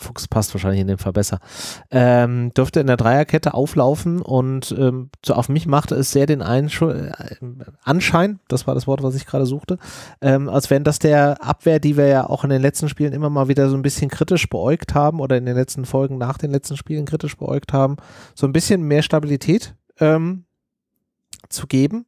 Fuchs 0.00 0.28
passt 0.28 0.54
wahrscheinlich 0.54 0.80
in 0.80 0.86
dem 0.86 0.98
Fall 0.98 1.12
besser, 1.12 1.38
ähm, 1.90 2.52
dürfte 2.54 2.80
in 2.80 2.86
der 2.86 2.96
Dreierkette 2.96 3.54
auflaufen 3.54 4.22
und 4.22 4.74
ähm, 4.78 5.10
so 5.24 5.34
auf 5.34 5.48
mich 5.48 5.66
machte 5.66 5.94
es 5.94 6.10
sehr 6.10 6.26
den 6.26 6.42
Einschu 6.42 6.88
äh, 6.88 7.12
Anschein, 7.82 8.40
das 8.48 8.66
war 8.66 8.74
das 8.74 8.86
Wort, 8.86 9.02
was 9.02 9.14
ich 9.14 9.26
gerade 9.26 9.46
suchte, 9.46 9.78
ähm, 10.20 10.48
als 10.48 10.70
wenn 10.70 10.84
das 10.84 10.98
der 10.98 11.42
Abwehr, 11.44 11.80
die 11.80 11.96
wir 11.96 12.06
ja 12.06 12.28
auch 12.28 12.44
in 12.44 12.50
den 12.50 12.62
letzten 12.62 12.88
Spielen 12.88 13.12
immer 13.12 13.30
mal 13.30 13.48
wieder 13.48 13.68
so 13.68 13.76
ein 13.76 13.82
bisschen 13.82 14.10
kritisch 14.10 14.48
beäugt 14.48 14.94
haben 14.94 15.20
oder 15.20 15.36
in 15.36 15.46
den 15.46 15.56
letzten 15.56 15.84
Folgen 15.84 16.18
nach 16.18 16.38
den 16.38 16.50
letzten 16.50 16.76
Spielen 16.76 17.04
kritisch 17.04 17.36
beäugt 17.36 17.72
haben, 17.72 17.96
so 18.34 18.46
ein 18.46 18.52
bisschen 18.52 18.82
mehr 18.82 19.02
Stabilität 19.02 19.74
ähm, 19.98 20.44
zu 21.48 21.66
geben. 21.66 22.06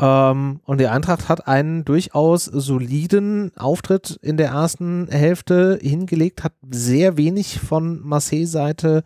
Ähm, 0.00 0.60
und 0.64 0.80
die 0.80 0.88
Eintracht 0.88 1.28
hat 1.28 1.46
einen 1.46 1.84
durchaus 1.84 2.44
soliden 2.44 3.52
Auftritt 3.56 4.18
in 4.22 4.36
der 4.36 4.48
ersten 4.48 5.08
Hälfte 5.08 5.78
hingelegt, 5.80 6.42
hat 6.42 6.54
sehr 6.70 7.16
wenig 7.16 7.60
von 7.60 8.00
Marseille-Seite 8.02 9.04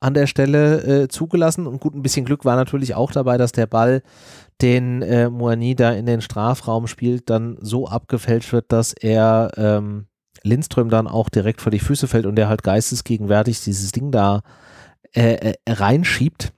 an 0.00 0.14
der 0.14 0.26
Stelle 0.26 1.02
äh, 1.04 1.08
zugelassen 1.08 1.66
und 1.66 1.80
gut, 1.80 1.94
ein 1.94 2.02
bisschen 2.02 2.26
Glück 2.26 2.44
war 2.44 2.56
natürlich 2.56 2.94
auch 2.94 3.12
dabei, 3.12 3.38
dass 3.38 3.52
der 3.52 3.66
Ball, 3.66 4.02
den 4.60 5.02
äh, 5.02 5.30
Moani 5.30 5.74
da 5.74 5.92
in 5.92 6.06
den 6.06 6.20
Strafraum 6.20 6.86
spielt, 6.86 7.30
dann 7.30 7.56
so 7.60 7.88
abgefälscht 7.88 8.52
wird, 8.52 8.70
dass 8.70 8.92
er 8.92 9.50
ähm, 9.56 10.06
Lindström 10.42 10.90
dann 10.90 11.08
auch 11.08 11.28
direkt 11.28 11.60
vor 11.60 11.72
die 11.72 11.78
Füße 11.78 12.06
fällt 12.06 12.26
und 12.26 12.36
der 12.36 12.48
halt 12.48 12.62
geistesgegenwärtig 12.62 13.64
dieses 13.64 13.92
Ding 13.92 14.10
da 14.10 14.42
äh, 15.14 15.52
äh, 15.52 15.54
reinschiebt. 15.68 16.52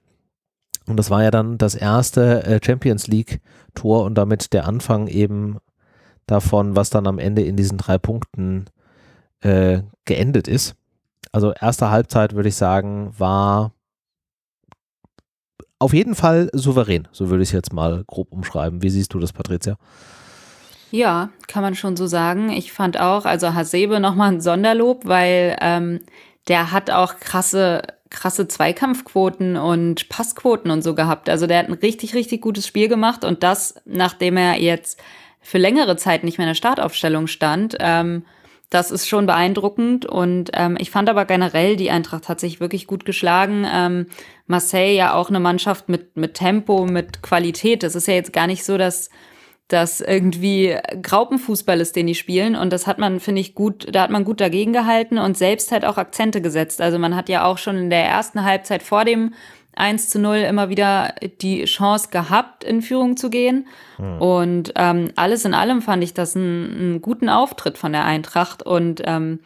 Und 0.87 0.97
das 0.97 1.09
war 1.09 1.23
ja 1.23 1.31
dann 1.31 1.57
das 1.57 1.75
erste 1.75 2.43
äh, 2.43 2.59
Champions 2.63 3.07
League 3.07 3.41
Tor 3.75 4.03
und 4.05 4.15
damit 4.15 4.53
der 4.53 4.65
Anfang 4.65 5.07
eben 5.07 5.57
davon, 6.25 6.75
was 6.75 6.89
dann 6.89 7.07
am 7.07 7.19
Ende 7.19 7.43
in 7.43 7.55
diesen 7.55 7.77
drei 7.77 7.97
Punkten 7.97 8.65
äh, 9.41 9.81
geendet 10.05 10.47
ist. 10.47 10.75
Also 11.31 11.53
erste 11.53 11.91
Halbzeit 11.91 12.33
würde 12.33 12.49
ich 12.49 12.55
sagen, 12.55 13.13
war 13.17 13.71
auf 15.79 15.93
jeden 15.93 16.15
Fall 16.15 16.49
souverän, 16.53 17.07
so 17.11 17.29
würde 17.29 17.43
ich 17.43 17.49
es 17.49 17.53
jetzt 17.53 17.73
mal 17.73 18.03
grob 18.07 18.31
umschreiben. 18.31 18.81
Wie 18.81 18.89
siehst 18.89 19.13
du 19.13 19.19
das, 19.19 19.31
Patricia? 19.31 19.77
Ja, 20.89 21.29
kann 21.47 21.63
man 21.63 21.75
schon 21.75 21.97
so 21.97 22.07
sagen. 22.07 22.49
Ich 22.49 22.71
fand 22.71 22.99
auch, 22.99 23.25
also 23.25 23.53
Hasebe 23.53 23.99
nochmal 23.99 24.31
ein 24.31 24.41
Sonderlob, 24.41 25.05
weil 25.05 25.57
ähm, 25.61 25.99
der 26.47 26.71
hat 26.71 26.89
auch 26.91 27.19
krasse, 27.19 27.81
krasse 28.09 28.47
Zweikampfquoten 28.47 29.57
und 29.57 30.09
Passquoten 30.09 30.71
und 30.71 30.81
so 30.81 30.95
gehabt. 30.95 31.29
Also 31.29 31.47
der 31.47 31.59
hat 31.59 31.67
ein 31.67 31.73
richtig, 31.73 32.13
richtig 32.13 32.41
gutes 32.41 32.65
Spiel 32.65 32.87
gemacht 32.87 33.25
und 33.25 33.43
das, 33.43 33.75
nachdem 33.85 34.37
er 34.37 34.59
jetzt 34.59 34.99
für 35.41 35.57
längere 35.57 35.95
Zeit 35.97 36.23
nicht 36.23 36.37
mehr 36.37 36.45
in 36.45 36.51
der 36.51 36.55
Startaufstellung 36.55 37.27
stand. 37.27 37.77
Ähm, 37.79 38.25
das 38.69 38.91
ist 38.91 39.07
schon 39.07 39.25
beeindruckend 39.25 40.05
und 40.05 40.51
ähm, 40.53 40.75
ich 40.77 40.91
fand 40.91 41.07
aber 41.07 41.23
generell, 41.23 41.77
die 41.77 41.89
Eintracht 41.89 42.27
hat 42.27 42.41
sich 42.41 42.59
wirklich 42.59 42.85
gut 42.85 43.05
geschlagen. 43.05 43.65
Ähm, 43.71 44.07
Marseille 44.45 44.93
ja 44.93 45.13
auch 45.13 45.29
eine 45.29 45.39
Mannschaft 45.39 45.87
mit, 45.87 46.17
mit 46.17 46.33
Tempo, 46.33 46.85
mit 46.85 47.21
Qualität. 47.21 47.83
Das 47.83 47.95
ist 47.95 48.07
ja 48.07 48.13
jetzt 48.13 48.33
gar 48.33 48.45
nicht 48.45 48.65
so, 48.65 48.77
dass 48.77 49.09
das 49.67 49.99
irgendwie 49.99 50.77
Graupenfußball 51.01 51.81
ist, 51.81 51.95
den 51.95 52.07
die 52.07 52.15
spielen. 52.15 52.55
Und 52.55 52.71
das 52.71 52.87
hat 52.87 52.99
man, 52.99 53.19
finde 53.19 53.41
ich, 53.41 53.53
gut, 53.53 53.87
da 53.91 54.01
hat 54.01 54.09
man 54.09 54.23
gut 54.23 54.39
dagegen 54.39 54.71
gehalten 54.71 55.17
und 55.17 55.37
selbst 55.37 55.71
halt 55.71 55.83
auch 55.83 55.97
Akzente 55.97 56.41
gesetzt. 56.41 56.81
Also 56.81 56.97
man 56.99 57.15
hat 57.15 57.27
ja 57.27 57.45
auch 57.45 57.57
schon 57.57 57.77
in 57.77 57.89
der 57.89 58.05
ersten 58.05 58.43
Halbzeit 58.43 58.81
vor 58.81 59.03
dem 59.03 59.33
1 59.75 60.09
zu 60.09 60.19
0 60.19 60.37
immer 60.37 60.69
wieder 60.69 61.13
die 61.41 61.65
Chance 61.65 62.09
gehabt, 62.09 62.63
in 62.63 62.81
Führung 62.81 63.17
zu 63.17 63.29
gehen. 63.29 63.67
Mhm. 63.97 64.21
Und 64.21 64.73
ähm, 64.75 65.11
alles 65.15 65.45
in 65.45 65.53
allem 65.53 65.81
fand 65.81 66.03
ich 66.03 66.13
das 66.13 66.35
einen, 66.35 66.77
einen 66.79 67.01
guten 67.01 67.29
Auftritt 67.29 67.77
von 67.77 67.91
der 67.91 68.05
Eintracht. 68.05 68.63
Und 68.63 69.01
ähm, 69.05 69.39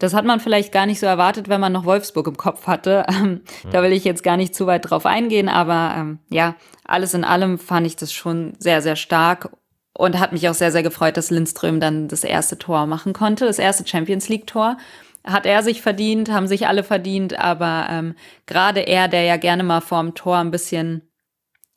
das 0.00 0.14
hat 0.14 0.24
man 0.24 0.40
vielleicht 0.40 0.72
gar 0.72 0.86
nicht 0.86 0.98
so 0.98 1.06
erwartet, 1.06 1.48
wenn 1.48 1.60
man 1.60 1.72
noch 1.72 1.84
Wolfsburg 1.84 2.26
im 2.26 2.36
Kopf 2.36 2.66
hatte. 2.66 3.04
Ähm, 3.20 3.42
mhm. 3.64 3.70
Da 3.70 3.82
will 3.82 3.92
ich 3.92 4.04
jetzt 4.04 4.22
gar 4.22 4.36
nicht 4.36 4.54
zu 4.54 4.66
weit 4.66 4.88
drauf 4.88 5.04
eingehen, 5.04 5.48
aber 5.48 5.94
ähm, 5.96 6.18
ja, 6.30 6.54
alles 6.84 7.12
in 7.12 7.24
allem 7.24 7.58
fand 7.58 7.86
ich 7.86 7.96
das 7.96 8.12
schon 8.12 8.54
sehr, 8.58 8.82
sehr 8.82 8.96
stark 8.96 9.50
und 9.92 10.18
hat 10.18 10.32
mich 10.32 10.48
auch 10.48 10.54
sehr, 10.54 10.72
sehr 10.72 10.82
gefreut, 10.82 11.16
dass 11.16 11.30
Lindström 11.30 11.80
dann 11.80 12.08
das 12.08 12.24
erste 12.24 12.56
Tor 12.56 12.86
machen 12.86 13.12
konnte, 13.12 13.44
das 13.44 13.58
erste 13.58 13.86
Champions 13.86 14.28
League-Tor. 14.28 14.78
Hat 15.24 15.44
er 15.44 15.62
sich 15.62 15.82
verdient, 15.82 16.30
haben 16.30 16.46
sich 16.46 16.66
alle 16.66 16.84
verdient, 16.84 17.38
aber 17.38 17.88
ähm, 17.90 18.14
gerade 18.46 18.80
er, 18.80 19.08
der 19.08 19.24
ja 19.24 19.36
gerne 19.36 19.64
mal 19.64 19.80
vorm 19.80 20.14
Tor 20.14 20.38
ein 20.38 20.52
bisschen 20.52 21.02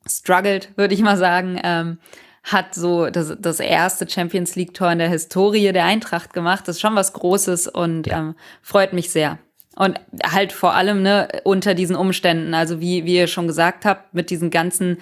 struggelt, 0.07 0.69
würde 0.77 0.93
ich 0.93 1.01
mal 1.01 1.17
sagen, 1.17 1.59
ähm, 1.63 1.97
hat 2.43 2.75
so 2.75 3.09
das, 3.09 3.35
das 3.39 3.59
erste 3.61 4.07
Champions 4.07 4.55
League-Tor 4.55 4.91
in 4.91 4.99
der 4.99 5.09
Historie 5.09 5.71
der 5.71 5.85
Eintracht 5.85 6.33
gemacht. 6.33 6.67
Das 6.67 6.75
ist 6.75 6.81
schon 6.81 6.95
was 6.95 7.13
Großes 7.13 7.67
und 7.67 8.07
ja. 8.07 8.19
ähm, 8.19 8.35
freut 8.61 8.91
mich 8.91 9.11
sehr. 9.11 9.39
Und 9.75 9.99
halt 10.23 10.51
vor 10.51 10.75
allem 10.75 11.01
ne, 11.01 11.29
unter 11.45 11.73
diesen 11.73 11.95
Umständen, 11.95 12.53
also 12.53 12.79
wie, 12.79 13.05
wie 13.05 13.15
ihr 13.15 13.27
schon 13.27 13.47
gesagt 13.47 13.85
habt, 13.85 14.13
mit 14.13 14.29
diesen 14.29 14.51
ganzen, 14.51 14.97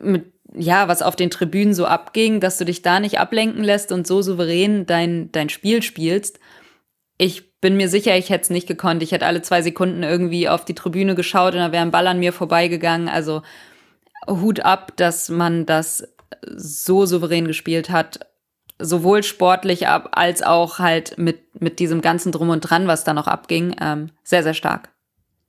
mit, 0.00 0.32
ja, 0.54 0.86
was 0.86 1.02
auf 1.02 1.16
den 1.16 1.30
Tribünen 1.30 1.74
so 1.74 1.86
abging, 1.86 2.40
dass 2.40 2.58
du 2.58 2.64
dich 2.64 2.82
da 2.82 3.00
nicht 3.00 3.18
ablenken 3.18 3.64
lässt 3.64 3.90
und 3.90 4.06
so 4.06 4.22
souverän 4.22 4.86
dein, 4.86 5.32
dein 5.32 5.48
Spiel 5.48 5.82
spielst. 5.82 6.38
Ich 7.16 7.58
bin 7.60 7.76
mir 7.76 7.88
sicher, 7.88 8.16
ich 8.16 8.30
hätte 8.30 8.42
es 8.42 8.50
nicht 8.50 8.68
gekonnt. 8.68 9.02
Ich 9.02 9.12
hätte 9.12 9.26
alle 9.26 9.42
zwei 9.42 9.62
Sekunden 9.62 10.02
irgendwie 10.02 10.48
auf 10.48 10.64
die 10.64 10.74
Tribüne 10.74 11.14
geschaut 11.14 11.54
und 11.54 11.60
da 11.60 11.72
wäre 11.72 11.82
ein 11.82 11.90
Ball 11.90 12.06
an 12.06 12.20
mir 12.20 12.32
vorbeigegangen. 12.32 13.08
Also 13.08 13.42
Hut 14.28 14.60
ab, 14.60 14.92
dass 14.96 15.30
man 15.30 15.66
das 15.66 16.13
so 16.46 17.06
souverän 17.06 17.46
gespielt 17.46 17.90
hat 17.90 18.20
sowohl 18.78 19.22
sportlich 19.22 19.88
als 19.88 20.42
auch 20.42 20.78
halt 20.78 21.16
mit, 21.16 21.60
mit 21.60 21.78
diesem 21.78 22.00
ganzen 22.00 22.32
Drum 22.32 22.50
und 22.50 22.60
Dran, 22.60 22.88
was 22.88 23.04
da 23.04 23.14
noch 23.14 23.28
abging, 23.28 23.76
ähm, 23.80 24.10
sehr, 24.24 24.42
sehr 24.42 24.54
stark. 24.54 24.90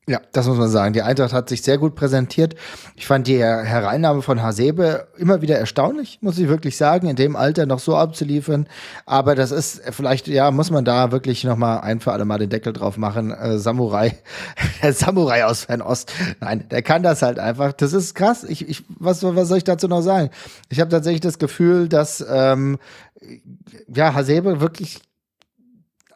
Ja, 0.08 0.22
das 0.34 0.48
muss 0.48 0.60
man 0.60 0.70
sagen. 0.70 0.94
Die 0.94 1.02
Eintracht 1.02 1.34
hat 1.34 1.50
sich 1.50 1.64
sehr 1.64 1.80
gut 1.80 1.96
präsentiert. 1.96 2.54
Ich 2.96 3.08
fand 3.08 3.26
die 3.26 3.40
Hereinnahme 3.40 4.22
von 4.22 4.44
Hasebe 4.44 5.08
immer 5.18 5.42
wieder 5.42 5.58
erstaunlich, 5.58 6.20
muss 6.22 6.38
ich 6.38 6.48
wirklich 6.48 6.78
sagen, 6.78 7.08
in 7.08 7.16
dem 7.16 7.36
Alter 7.36 7.66
noch 7.66 7.80
so 7.80 7.96
abzuliefern. 7.96 8.68
Aber 9.08 9.34
das 9.34 9.50
ist 9.50 9.82
vielleicht, 9.90 10.28
ja, 10.28 10.52
muss 10.52 10.70
man 10.70 10.86
da 10.86 11.12
wirklich 11.12 11.44
noch 11.44 11.58
mal 11.58 11.80
ein 11.80 12.02
für 12.02 12.12
alle 12.12 12.24
Mal 12.24 12.38
den 12.38 12.52
Deckel 12.52 12.72
drauf 12.72 12.98
machen. 12.98 13.32
Äh, 13.32 13.58
Samurai, 13.58 14.16
der 14.84 14.94
Samurai 14.94 15.44
aus 15.44 15.64
Fernost. 15.64 16.14
Nein, 16.40 16.66
der 16.70 16.84
kann 16.84 17.02
das 17.02 17.24
halt 17.24 17.40
einfach. 17.40 17.74
Das 17.74 17.94
ist 17.94 18.14
krass. 18.14 18.44
Ich, 18.44 18.70
ich, 18.70 18.84
was, 19.00 19.24
was 19.24 19.48
soll 19.48 19.58
ich 19.58 19.64
dazu 19.64 19.88
noch 19.88 20.02
sagen? 20.02 20.30
Ich 20.70 20.80
habe 20.80 20.92
tatsächlich 20.92 21.22
das 21.22 21.40
Gefühl, 21.40 21.90
dass 21.90 22.24
ähm, 22.30 22.78
ja, 23.88 24.14
Hasebe 24.14 24.62
wirklich 24.62 25.02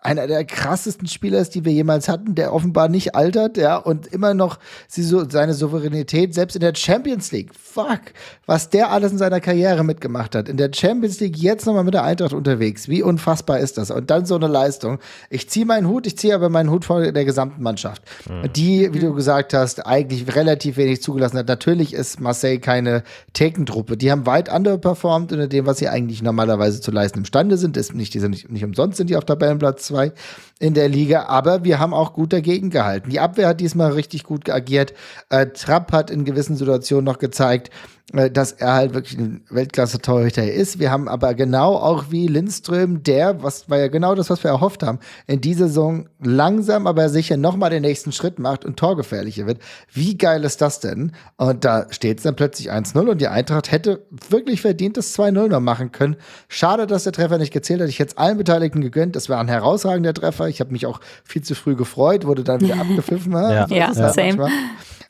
einer 0.01 0.27
der 0.27 0.45
krassesten 0.45 1.07
Spieler 1.07 1.39
ist, 1.39 1.55
die 1.55 1.65
wir 1.65 1.73
jemals 1.73 2.07
hatten, 2.07 2.35
der 2.35 2.53
offenbar 2.53 2.87
nicht 2.87 3.15
altert, 3.15 3.57
ja, 3.57 3.75
und 3.75 4.07
immer 4.07 4.33
noch 4.33 4.57
sie 4.87 5.03
so, 5.03 5.27
seine 5.29 5.53
Souveränität, 5.53 6.33
selbst 6.33 6.55
in 6.55 6.61
der 6.61 6.73
Champions 6.73 7.31
League, 7.31 7.53
fuck, 7.53 7.99
was 8.45 8.69
der 8.69 8.91
alles 8.91 9.11
in 9.11 9.17
seiner 9.17 9.41
Karriere 9.41 9.83
mitgemacht 9.83 10.35
hat. 10.35 10.47
In 10.47 10.57
der 10.57 10.71
Champions 10.73 11.19
League 11.19 11.37
jetzt 11.37 11.65
nochmal 11.65 11.83
mit 11.83 11.93
der 11.93 12.03
Eintracht 12.03 12.33
unterwegs. 12.33 12.87
Wie 12.87 13.03
unfassbar 13.03 13.59
ist 13.59 13.77
das? 13.77 13.91
Und 13.91 14.09
dann 14.09 14.25
so 14.25 14.35
eine 14.35 14.47
Leistung. 14.47 14.99
Ich 15.29 15.49
ziehe 15.49 15.65
meinen 15.65 15.87
Hut, 15.87 16.07
ich 16.07 16.17
ziehe 16.17 16.33
aber 16.33 16.49
meinen 16.49 16.71
Hut 16.71 16.85
vor 16.85 17.11
der 17.11 17.25
gesamten 17.25 17.61
Mannschaft. 17.61 18.01
Mhm. 18.29 18.53
Die, 18.53 18.93
wie 18.93 18.99
du 18.99 19.13
gesagt 19.13 19.53
hast, 19.53 19.85
eigentlich 19.85 20.33
relativ 20.35 20.77
wenig 20.77 21.01
zugelassen 21.01 21.37
hat. 21.37 21.47
Natürlich 21.47 21.93
ist 21.93 22.21
Marseille 22.21 22.59
keine 22.59 23.03
Thekentruppe. 23.33 23.97
Die 23.97 24.11
haben 24.11 24.25
weit 24.25 24.51
underperformed 24.51 25.33
in 25.33 25.49
dem, 25.49 25.65
was 25.65 25.79
sie 25.79 25.89
eigentlich 25.89 26.21
normalerweise 26.21 26.79
zu 26.79 26.91
leisten 26.91 27.19
imstande 27.19 27.57
sind. 27.57 27.75
Ist 27.75 27.93
nicht, 27.93 28.13
die 28.13 28.19
sind 28.19 28.31
nicht, 28.31 28.49
nicht 28.49 28.63
umsonst 28.63 28.97
sind 28.97 29.09
die 29.09 29.17
auf 29.17 29.25
Tabellenplatz 29.25 29.88
2 29.89 30.13
in 30.59 30.73
der 30.73 30.89
Liga, 30.89 31.25
aber 31.25 31.63
wir 31.63 31.79
haben 31.79 31.93
auch 31.93 32.13
gut 32.13 32.33
dagegen 32.33 32.69
gehalten. 32.69 33.09
Die 33.09 33.19
Abwehr 33.19 33.47
hat 33.47 33.59
diesmal 33.59 33.91
richtig 33.91 34.23
gut 34.23 34.49
agiert. 34.49 34.93
Äh, 35.29 35.47
Trapp 35.47 35.91
hat 35.91 36.11
in 36.11 36.25
gewissen 36.25 36.55
Situationen 36.55 37.05
noch 37.05 37.19
gezeigt, 37.19 37.69
dass 38.11 38.53
er 38.53 38.73
halt 38.73 38.93
wirklich 38.93 39.17
ein 39.19 39.41
Weltklasse-Torhüter 39.49 40.51
ist. 40.51 40.79
Wir 40.79 40.91
haben 40.91 41.07
aber 41.07 41.33
genau 41.35 41.75
auch 41.75 42.05
wie 42.09 42.27
Lindström, 42.27 43.03
der, 43.03 43.43
was 43.43 43.69
war 43.69 43.77
ja 43.77 43.87
genau 43.87 44.15
das, 44.15 44.29
was 44.29 44.43
wir 44.43 44.51
erhofft 44.51 44.83
haben, 44.83 44.99
in 45.27 45.41
dieser 45.41 45.67
Saison 45.67 46.09
langsam, 46.21 46.87
aber 46.87 47.09
sicher 47.09 47.37
nochmal 47.37 47.69
den 47.69 47.83
nächsten 47.83 48.11
Schritt 48.11 48.39
macht 48.39 48.65
und 48.65 48.77
torgefährlicher 48.77 49.45
wird. 49.45 49.59
Wie 49.93 50.17
geil 50.17 50.43
ist 50.43 50.61
das 50.61 50.79
denn? 50.79 51.11
Und 51.37 51.65
da 51.65 51.85
steht 51.91 52.17
es 52.17 52.23
dann 52.23 52.35
plötzlich 52.35 52.71
1-0 52.71 52.97
und 53.07 53.21
die 53.21 53.27
Eintracht 53.27 53.71
hätte 53.71 54.05
wirklich 54.29 54.61
verdient, 54.61 54.97
das 54.97 55.17
2-0 55.17 55.47
noch 55.47 55.59
machen 55.59 55.91
können. 55.91 56.15
Schade, 56.47 56.87
dass 56.87 57.03
der 57.03 57.13
Treffer 57.13 57.37
nicht 57.37 57.53
gezählt 57.53 57.81
hat. 57.81 57.89
Ich 57.89 57.99
hätte 57.99 58.11
es 58.11 58.17
allen 58.17 58.37
Beteiligten 58.37 58.81
gegönnt. 58.81 59.15
Das 59.15 59.29
war 59.29 59.39
ein 59.39 59.47
herausragender 59.47 60.13
Treffer. 60.13 60.47
Ich 60.47 60.59
habe 60.59 60.71
mich 60.71 60.85
auch 60.85 60.99
viel 61.23 61.43
zu 61.43 61.53
früh 61.53 61.75
gefreut, 61.75 62.25
wurde 62.25 62.43
dann 62.43 62.61
wieder 62.61 62.75
abgepfiffen. 62.79 63.33
ja, 63.33 63.67
ja, 63.67 63.91
ja. 63.93 64.13
same. 64.13 64.49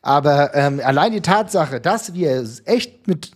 Aber 0.02 0.56
ähm, 0.56 0.80
allein 0.82 1.12
die 1.12 1.20
Tatsache, 1.20 1.82
dass 1.82 2.14
wir 2.14 2.48
echt 2.64 3.08
mit, 3.08 3.32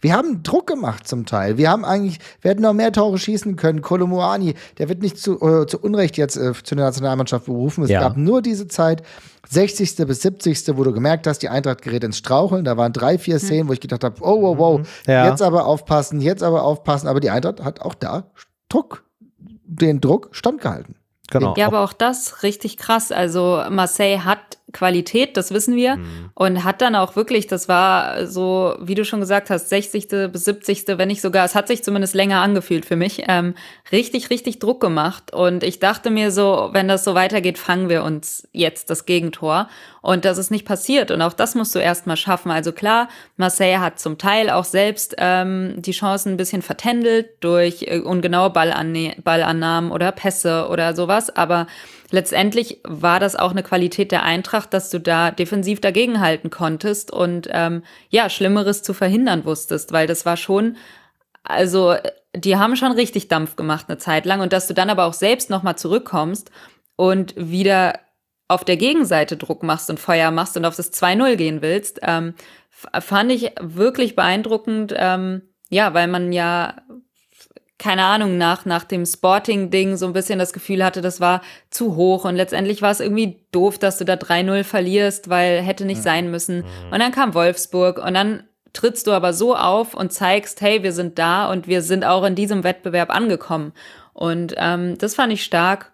wir 0.00 0.12
haben 0.12 0.44
Druck 0.44 0.68
gemacht 0.68 1.08
zum 1.08 1.26
Teil. 1.26 1.58
Wir 1.58 1.70
haben 1.70 1.84
eigentlich, 1.84 2.20
wir 2.40 2.52
hätten 2.52 2.62
noch 2.62 2.72
mehr 2.72 2.92
Tore 2.92 3.18
schießen 3.18 3.56
können. 3.56 3.82
Kolomoani, 3.82 4.54
der 4.78 4.88
wird 4.88 5.02
nicht 5.02 5.18
zu, 5.18 5.40
äh, 5.40 5.66
zu 5.66 5.80
Unrecht 5.80 6.16
jetzt 6.16 6.36
äh, 6.36 6.52
zu 6.52 6.76
der 6.76 6.84
Nationalmannschaft 6.84 7.46
berufen. 7.46 7.82
Es 7.82 7.90
ja. 7.90 7.98
gab 8.00 8.16
nur 8.16 8.42
diese 8.42 8.68
Zeit, 8.68 9.02
60. 9.50 9.96
bis 10.06 10.22
70. 10.22 10.76
wo 10.76 10.84
du 10.84 10.92
gemerkt 10.92 11.26
hast, 11.26 11.40
die 11.40 11.48
Eintracht 11.48 11.82
gerät 11.82 12.04
ins 12.04 12.18
Straucheln. 12.18 12.64
Da 12.64 12.76
waren 12.76 12.92
drei, 12.92 13.18
vier 13.18 13.38
hm. 13.38 13.40
Szenen, 13.40 13.68
wo 13.68 13.72
ich 13.72 13.80
gedacht 13.80 14.04
habe, 14.04 14.16
oh, 14.20 14.40
wow, 14.40 14.58
wow, 14.58 14.88
ja. 15.08 15.28
jetzt 15.28 15.42
aber 15.42 15.66
aufpassen, 15.66 16.20
jetzt 16.20 16.44
aber 16.44 16.62
aufpassen. 16.62 17.08
Aber 17.08 17.18
die 17.18 17.30
Eintracht 17.30 17.62
hat 17.64 17.80
auch 17.80 17.94
da 17.94 18.30
Druck, 18.68 19.04
den 19.64 20.00
Druck 20.00 20.28
standgehalten. 20.30 20.94
Genau. 21.30 21.54
Ja, 21.56 21.66
aber 21.66 21.80
auch 21.80 21.92
das 21.92 22.42
richtig 22.42 22.76
krass. 22.76 23.10
Also 23.10 23.62
Marseille 23.70 24.24
hat 24.24 24.58
Qualität, 24.74 25.38
das 25.38 25.52
wissen 25.52 25.76
wir. 25.76 25.96
Mhm. 25.96 26.30
Und 26.34 26.64
hat 26.64 26.82
dann 26.82 26.94
auch 26.94 27.16
wirklich, 27.16 27.46
das 27.46 27.68
war 27.68 28.26
so, 28.26 28.76
wie 28.80 28.94
du 28.94 29.06
schon 29.06 29.20
gesagt 29.20 29.48
hast, 29.48 29.70
60. 29.70 30.08
bis 30.30 30.44
70. 30.44 30.84
wenn 30.98 31.08
nicht 31.08 31.22
sogar, 31.22 31.46
es 31.46 31.54
hat 31.54 31.68
sich 31.68 31.82
zumindest 31.82 32.14
länger 32.14 32.42
angefühlt 32.42 32.84
für 32.84 32.96
mich, 32.96 33.24
ähm, 33.28 33.54
richtig, 33.90 34.28
richtig 34.28 34.58
Druck 34.58 34.80
gemacht. 34.80 35.32
Und 35.32 35.64
ich 35.64 35.78
dachte 35.78 36.10
mir 36.10 36.30
so, 36.30 36.68
wenn 36.72 36.88
das 36.88 37.04
so 37.04 37.14
weitergeht, 37.14 37.56
fangen 37.56 37.88
wir 37.88 38.04
uns 38.04 38.46
jetzt 38.52 38.90
das 38.90 39.06
Gegentor. 39.06 39.68
Und 40.02 40.26
das 40.26 40.36
ist 40.36 40.50
nicht 40.50 40.66
passiert. 40.66 41.10
Und 41.10 41.22
auch 41.22 41.32
das 41.32 41.54
musst 41.54 41.74
du 41.74 41.78
erstmal 41.78 42.18
schaffen. 42.18 42.50
Also 42.50 42.72
klar, 42.72 43.08
Marseille 43.38 43.78
hat 43.78 43.98
zum 43.98 44.18
Teil 44.18 44.50
auch 44.50 44.64
selbst 44.64 45.14
ähm, 45.16 45.76
die 45.78 45.92
Chancen 45.92 46.34
ein 46.34 46.36
bisschen 46.36 46.60
vertändelt 46.60 47.28
durch 47.40 47.84
äh, 47.84 48.00
ungenaue 48.00 48.50
Ballanne 48.50 49.14
Ballannahmen 49.24 49.90
oder 49.92 50.12
Pässe 50.12 50.68
oder 50.68 50.94
sowas. 50.94 51.34
Aber 51.34 51.66
letztendlich 52.14 52.80
war 52.84 53.20
das 53.20 53.36
auch 53.36 53.50
eine 53.50 53.62
Qualität 53.62 54.12
der 54.12 54.22
Eintracht, 54.22 54.72
dass 54.72 54.88
du 54.88 55.00
da 55.00 55.30
defensiv 55.30 55.80
dagegenhalten 55.80 56.48
konntest 56.48 57.10
und 57.10 57.48
ähm, 57.50 57.82
ja, 58.08 58.30
Schlimmeres 58.30 58.82
zu 58.82 58.94
verhindern 58.94 59.44
wusstest, 59.44 59.92
weil 59.92 60.06
das 60.06 60.24
war 60.24 60.36
schon, 60.36 60.76
also 61.42 61.96
die 62.34 62.56
haben 62.56 62.76
schon 62.76 62.92
richtig 62.92 63.28
Dampf 63.28 63.56
gemacht 63.56 63.86
eine 63.88 63.98
Zeit 63.98 64.24
lang 64.26 64.40
und 64.40 64.52
dass 64.52 64.68
du 64.68 64.74
dann 64.74 64.90
aber 64.90 65.04
auch 65.04 65.12
selbst 65.12 65.50
nochmal 65.50 65.76
zurückkommst 65.76 66.50
und 66.96 67.34
wieder 67.36 67.98
auf 68.46 68.64
der 68.64 68.76
Gegenseite 68.76 69.36
Druck 69.36 69.62
machst 69.62 69.90
und 69.90 69.98
Feuer 69.98 70.30
machst 70.30 70.56
und 70.56 70.64
auf 70.64 70.76
das 70.76 70.92
2-0 70.92 71.36
gehen 71.36 71.62
willst, 71.62 72.00
ähm, 72.02 72.34
fand 72.70 73.32
ich 73.32 73.50
wirklich 73.60 74.14
beeindruckend, 74.14 74.94
ähm, 74.96 75.42
ja, 75.68 75.94
weil 75.94 76.06
man 76.06 76.32
ja 76.32 76.76
keine 77.84 78.06
Ahnung, 78.06 78.38
nach, 78.38 78.64
nach 78.64 78.84
dem 78.84 79.04
Sporting-Ding 79.04 79.98
so 79.98 80.06
ein 80.06 80.14
bisschen 80.14 80.38
das 80.38 80.54
Gefühl 80.54 80.82
hatte, 80.82 81.02
das 81.02 81.20
war 81.20 81.42
zu 81.68 81.96
hoch 81.96 82.24
und 82.24 82.34
letztendlich 82.34 82.80
war 82.80 82.90
es 82.90 82.98
irgendwie 82.98 83.44
doof, 83.52 83.78
dass 83.78 83.98
du 83.98 84.06
da 84.06 84.14
3-0 84.14 84.64
verlierst, 84.64 85.28
weil 85.28 85.60
hätte 85.60 85.84
nicht 85.84 86.02
sein 86.02 86.30
müssen. 86.30 86.60
Mhm. 86.60 86.92
Und 86.92 87.00
dann 87.00 87.12
kam 87.12 87.34
Wolfsburg 87.34 87.98
und 87.98 88.14
dann 88.14 88.44
trittst 88.72 89.06
du 89.06 89.12
aber 89.12 89.34
so 89.34 89.54
auf 89.54 89.92
und 89.92 90.14
zeigst, 90.14 90.62
hey, 90.62 90.82
wir 90.82 90.92
sind 90.92 91.18
da 91.18 91.50
und 91.52 91.68
wir 91.68 91.82
sind 91.82 92.06
auch 92.06 92.24
in 92.24 92.34
diesem 92.34 92.64
Wettbewerb 92.64 93.10
angekommen. 93.10 93.74
Und 94.14 94.54
ähm, 94.56 94.96
das 94.96 95.14
fand 95.14 95.34
ich 95.34 95.44
stark. 95.44 95.92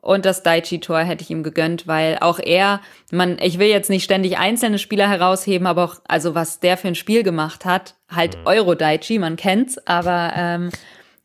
Und 0.00 0.24
das 0.24 0.42
Daichi-Tor 0.42 1.00
hätte 1.00 1.24
ich 1.24 1.30
ihm 1.30 1.42
gegönnt, 1.42 1.86
weil 1.86 2.16
auch 2.22 2.38
er, 2.38 2.80
man, 3.12 3.36
ich 3.42 3.58
will 3.58 3.68
jetzt 3.68 3.90
nicht 3.90 4.04
ständig 4.04 4.38
einzelne 4.38 4.78
Spieler 4.78 5.10
herausheben, 5.10 5.66
aber 5.66 5.84
auch, 5.84 5.96
also 6.08 6.34
was 6.34 6.60
der 6.60 6.78
für 6.78 6.88
ein 6.88 6.94
Spiel 6.94 7.22
gemacht 7.22 7.66
hat, 7.66 7.96
halt 8.08 8.38
mhm. 8.38 8.46
Euro-Daichi, 8.46 9.18
man 9.18 9.36
kennt's, 9.36 9.76
aber 9.86 10.32
ähm, 10.34 10.70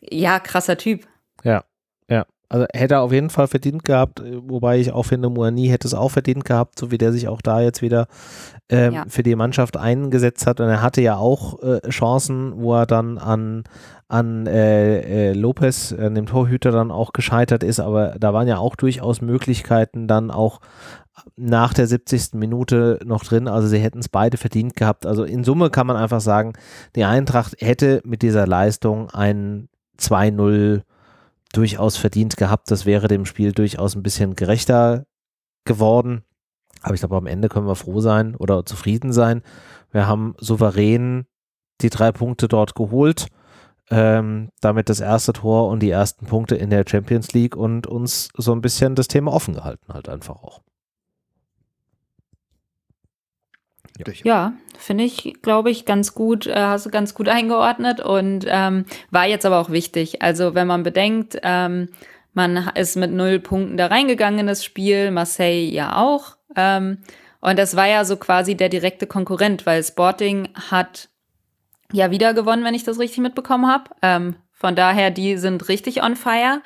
ja, 0.09 0.39
krasser 0.39 0.77
Typ. 0.77 1.07
Ja, 1.43 1.63
ja. 2.09 2.25
Also 2.49 2.67
hätte 2.71 2.95
er 2.95 3.01
auf 3.01 3.11
jeden 3.11 3.31
Fall 3.31 3.47
verdient 3.47 3.83
gehabt, 3.83 4.21
wobei 4.23 4.77
ich 4.77 4.91
auch 4.91 5.03
finde, 5.03 5.29
Moani 5.29 5.69
hätte 5.69 5.87
es 5.87 5.95
auch 5.95 6.11
verdient 6.11 6.45
gehabt, 6.45 6.77
so 6.77 6.91
wie 6.91 6.99
der 6.99 7.11
sich 7.11 7.27
auch 7.27 7.41
da 7.41 7.61
jetzt 7.61 7.81
wieder 7.81 8.05
ähm, 8.69 8.93
ja. 8.93 9.05
für 9.07 9.23
die 9.23 9.35
Mannschaft 9.35 9.75
eingesetzt 9.75 10.45
hat. 10.45 10.59
Und 10.59 10.69
er 10.69 10.83
hatte 10.83 11.01
ja 11.01 11.15
auch 11.15 11.63
äh, 11.63 11.79
Chancen, 11.89 12.53
wo 12.61 12.75
er 12.75 12.85
dann 12.85 13.17
an, 13.17 13.63
an 14.07 14.45
äh, 14.45 15.29
äh, 15.29 15.33
Lopez, 15.33 15.93
an 15.93 16.13
dem 16.13 16.27
Torhüter, 16.27 16.71
dann 16.71 16.91
auch 16.91 17.11
gescheitert 17.11 17.63
ist. 17.63 17.79
Aber 17.79 18.15
da 18.19 18.33
waren 18.33 18.47
ja 18.47 18.59
auch 18.59 18.75
durchaus 18.75 19.21
Möglichkeiten 19.21 20.07
dann 20.07 20.29
auch 20.29 20.59
nach 21.35 21.73
der 21.73 21.87
70. 21.87 22.33
Minute 22.33 22.99
noch 23.03 23.23
drin. 23.23 23.47
Also 23.47 23.67
sie 23.67 23.79
hätten 23.79 23.99
es 23.99 24.09
beide 24.09 24.37
verdient 24.37 24.75
gehabt. 24.75 25.07
Also 25.07 25.23
in 25.23 25.43
Summe 25.43 25.69
kann 25.69 25.87
man 25.87 25.95
einfach 25.95 26.21
sagen, 26.21 26.53
die 26.95 27.03
Eintracht 27.03 27.55
hätte 27.59 28.01
mit 28.05 28.21
dieser 28.21 28.45
Leistung 28.45 29.09
einen 29.09 29.69
2-0 29.99 30.81
durchaus 31.53 31.97
verdient 31.97 32.37
gehabt. 32.37 32.71
Das 32.71 32.85
wäre 32.85 33.07
dem 33.07 33.25
Spiel 33.25 33.51
durchaus 33.51 33.95
ein 33.95 34.03
bisschen 34.03 34.35
gerechter 34.35 35.05
geworden. 35.65 36.23
Aber 36.81 36.93
ich 36.93 37.01
glaube, 37.01 37.15
am 37.15 37.27
Ende 37.27 37.49
können 37.49 37.67
wir 37.67 37.75
froh 37.75 38.01
sein 38.01 38.35
oder 38.35 38.65
zufrieden 38.65 39.13
sein. 39.13 39.41
Wir 39.91 40.07
haben 40.07 40.35
souverän 40.39 41.25
die 41.81 41.89
drei 41.89 42.11
Punkte 42.11 42.47
dort 42.47 42.75
geholt. 42.75 43.27
Ähm, 43.89 44.49
damit 44.61 44.87
das 44.89 45.01
erste 45.01 45.33
Tor 45.33 45.67
und 45.67 45.81
die 45.81 45.89
ersten 45.89 46.25
Punkte 46.25 46.55
in 46.55 46.69
der 46.69 46.85
Champions 46.87 47.33
League 47.33 47.55
und 47.55 47.85
uns 47.85 48.29
so 48.35 48.53
ein 48.53 48.61
bisschen 48.61 48.95
das 48.95 49.09
Thema 49.09 49.33
offen 49.33 49.55
gehalten 49.55 49.93
halt 49.93 50.07
einfach 50.07 50.41
auch. 50.41 50.61
Ja, 53.97 54.13
ja 54.23 54.53
finde 54.77 55.03
ich, 55.03 55.35
glaube 55.41 55.69
ich, 55.69 55.85
ganz 55.85 56.13
gut, 56.13 56.47
äh, 56.47 56.55
hast 56.55 56.85
du 56.85 56.89
ganz 56.89 57.13
gut 57.13 57.29
eingeordnet 57.29 57.99
und 58.01 58.45
ähm, 58.47 58.85
war 59.11 59.25
jetzt 59.25 59.45
aber 59.45 59.59
auch 59.59 59.69
wichtig. 59.69 60.21
Also 60.21 60.55
wenn 60.55 60.67
man 60.67 60.83
bedenkt, 60.83 61.37
ähm, 61.43 61.89
man 62.33 62.69
ist 62.75 62.95
mit 62.95 63.11
null 63.11 63.39
Punkten 63.39 63.77
da 63.77 63.87
reingegangen 63.87 64.39
in 64.39 64.47
das 64.47 64.65
Spiel, 64.65 65.11
Marseille 65.11 65.69
ja 65.69 65.97
auch. 65.97 66.37
Ähm, 66.55 66.99
und 67.39 67.59
das 67.59 67.75
war 67.75 67.87
ja 67.87 68.05
so 68.05 68.17
quasi 68.17 68.55
der 68.55 68.69
direkte 68.69 69.05
Konkurrent, 69.05 69.65
weil 69.65 69.83
Sporting 69.83 70.49
hat 70.69 71.09
ja 71.91 72.09
wieder 72.09 72.33
gewonnen, 72.33 72.63
wenn 72.63 72.73
ich 72.73 72.83
das 72.83 72.99
richtig 72.99 73.19
mitbekommen 73.19 73.67
habe. 73.67 73.91
Ähm, 74.01 74.35
von 74.51 74.75
daher, 74.75 75.11
die 75.11 75.37
sind 75.37 75.67
richtig 75.69 76.01
on 76.03 76.15
fire. 76.15 76.61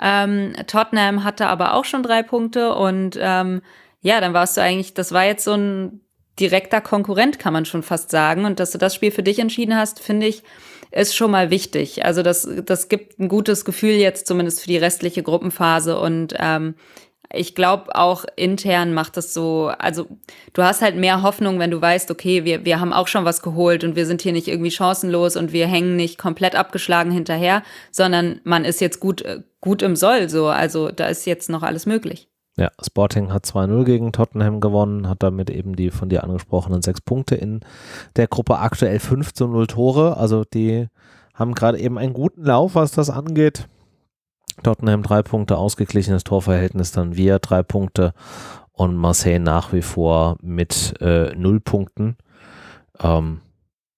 Ähm, 0.00 0.54
Tottenham 0.66 1.24
hatte 1.24 1.48
aber 1.48 1.74
auch 1.74 1.84
schon 1.84 2.02
drei 2.02 2.22
Punkte 2.22 2.74
und 2.74 3.18
ähm, 3.20 3.60
ja, 4.00 4.20
dann 4.20 4.32
warst 4.32 4.56
du 4.56 4.62
eigentlich, 4.62 4.94
das 4.94 5.12
war 5.12 5.24
jetzt 5.24 5.44
so 5.44 5.52
ein 5.52 6.00
direkter 6.40 6.80
Konkurrent, 6.80 7.38
kann 7.38 7.52
man 7.52 7.64
schon 7.64 7.82
fast 7.82 8.10
sagen. 8.10 8.44
Und 8.44 8.60
dass 8.60 8.70
du 8.70 8.78
das 8.78 8.94
Spiel 8.94 9.10
für 9.10 9.22
dich 9.22 9.38
entschieden 9.38 9.76
hast, 9.76 10.00
finde 10.00 10.26
ich, 10.26 10.42
ist 10.90 11.14
schon 11.14 11.30
mal 11.30 11.50
wichtig. 11.50 12.04
Also 12.04 12.22
das, 12.22 12.48
das 12.64 12.88
gibt 12.88 13.18
ein 13.18 13.28
gutes 13.28 13.64
Gefühl 13.64 13.94
jetzt 13.94 14.26
zumindest 14.26 14.60
für 14.60 14.68
die 14.68 14.76
restliche 14.76 15.22
Gruppenphase. 15.22 15.98
Und 15.98 16.34
ähm, 16.38 16.74
ich 17.32 17.54
glaube 17.54 17.94
auch 17.94 18.24
intern 18.36 18.92
macht 18.92 19.16
das 19.16 19.32
so, 19.32 19.70
also 19.78 20.08
du 20.52 20.62
hast 20.62 20.82
halt 20.82 20.96
mehr 20.96 21.22
Hoffnung, 21.22 21.60
wenn 21.60 21.70
du 21.70 21.80
weißt, 21.80 22.10
okay, 22.10 22.44
wir, 22.44 22.64
wir 22.64 22.80
haben 22.80 22.92
auch 22.92 23.06
schon 23.06 23.24
was 23.24 23.40
geholt 23.40 23.84
und 23.84 23.94
wir 23.94 24.06
sind 24.06 24.22
hier 24.22 24.32
nicht 24.32 24.48
irgendwie 24.48 24.72
chancenlos 24.72 25.36
und 25.36 25.52
wir 25.52 25.68
hängen 25.68 25.94
nicht 25.94 26.18
komplett 26.18 26.56
abgeschlagen 26.56 27.12
hinterher, 27.12 27.62
sondern 27.92 28.40
man 28.42 28.64
ist 28.64 28.80
jetzt 28.80 28.98
gut, 28.98 29.24
gut 29.60 29.82
im 29.82 29.94
Soll 29.94 30.28
so. 30.28 30.48
Also 30.48 30.90
da 30.90 31.06
ist 31.06 31.24
jetzt 31.24 31.50
noch 31.50 31.62
alles 31.62 31.86
möglich. 31.86 32.29
Ja, 32.60 32.70
Sporting 32.84 33.32
hat 33.32 33.46
2-0 33.46 33.84
gegen 33.84 34.12
Tottenham 34.12 34.60
gewonnen, 34.60 35.08
hat 35.08 35.22
damit 35.22 35.48
eben 35.48 35.76
die 35.76 35.90
von 35.90 36.10
dir 36.10 36.24
angesprochenen 36.24 36.82
sechs 36.82 37.00
Punkte 37.00 37.34
in 37.34 37.60
der 38.16 38.26
Gruppe 38.26 38.58
aktuell 38.58 38.98
5 38.98 39.32
zu 39.32 39.46
0 39.46 39.66
Tore. 39.66 40.18
Also 40.18 40.44
die 40.44 40.88
haben 41.32 41.54
gerade 41.54 41.78
eben 41.78 41.96
einen 41.96 42.12
guten 42.12 42.44
Lauf, 42.44 42.74
was 42.74 42.92
das 42.92 43.08
angeht. 43.08 43.66
Tottenham 44.62 45.02
drei 45.02 45.22
Punkte, 45.22 45.56
ausgeglichenes 45.56 46.22
Torverhältnis, 46.22 46.92
dann 46.92 47.16
wir 47.16 47.38
drei 47.38 47.62
Punkte 47.62 48.12
und 48.72 48.94
Marseille 48.94 49.38
nach 49.38 49.72
wie 49.72 49.80
vor 49.80 50.36
mit 50.42 51.00
äh, 51.00 51.34
null 51.34 51.60
Punkten. 51.60 52.18
Ähm, 53.02 53.40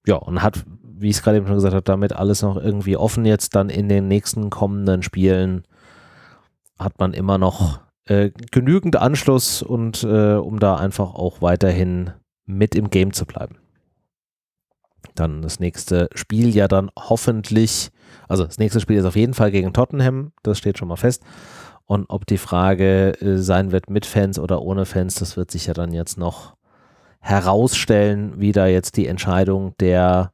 ja, 0.06 0.14
und 0.14 0.40
hat, 0.40 0.64
wie 0.84 1.08
ich 1.08 1.16
es 1.16 1.22
gerade 1.24 1.38
eben 1.38 1.48
schon 1.48 1.56
gesagt 1.56 1.74
habe, 1.74 1.82
damit 1.82 2.12
alles 2.12 2.42
noch 2.42 2.56
irgendwie 2.56 2.96
offen 2.96 3.24
jetzt 3.24 3.56
dann 3.56 3.70
in 3.70 3.88
den 3.88 4.06
nächsten 4.06 4.50
kommenden 4.50 5.02
Spielen 5.02 5.64
hat 6.78 7.00
man 7.00 7.12
immer 7.12 7.38
noch 7.38 7.81
äh, 8.06 8.30
genügend 8.50 8.96
Anschluss 8.96 9.62
und 9.62 10.02
äh, 10.04 10.34
um 10.34 10.58
da 10.58 10.76
einfach 10.76 11.14
auch 11.14 11.42
weiterhin 11.42 12.12
mit 12.46 12.74
im 12.74 12.90
Game 12.90 13.12
zu 13.12 13.26
bleiben. 13.26 13.56
Dann 15.14 15.42
das 15.42 15.60
nächste 15.60 16.08
Spiel 16.14 16.54
ja 16.54 16.68
dann 16.68 16.90
hoffentlich, 16.96 17.90
also 18.28 18.44
das 18.44 18.58
nächste 18.58 18.80
Spiel 18.80 18.96
ist 18.96 19.04
auf 19.04 19.16
jeden 19.16 19.34
Fall 19.34 19.50
gegen 19.50 19.72
Tottenham, 19.72 20.32
das 20.42 20.58
steht 20.58 20.78
schon 20.78 20.88
mal 20.88 20.96
fest. 20.96 21.22
Und 21.84 22.06
ob 22.08 22.26
die 22.26 22.38
Frage 22.38 23.20
äh, 23.20 23.36
sein 23.38 23.72
wird 23.72 23.90
mit 23.90 24.06
Fans 24.06 24.38
oder 24.38 24.62
ohne 24.62 24.86
Fans, 24.86 25.16
das 25.16 25.36
wird 25.36 25.50
sich 25.50 25.66
ja 25.66 25.74
dann 25.74 25.92
jetzt 25.92 26.16
noch 26.16 26.54
herausstellen, 27.20 28.34
wie 28.40 28.52
da 28.52 28.66
jetzt 28.66 28.96
die 28.96 29.06
Entscheidung 29.06 29.74
der 29.78 30.32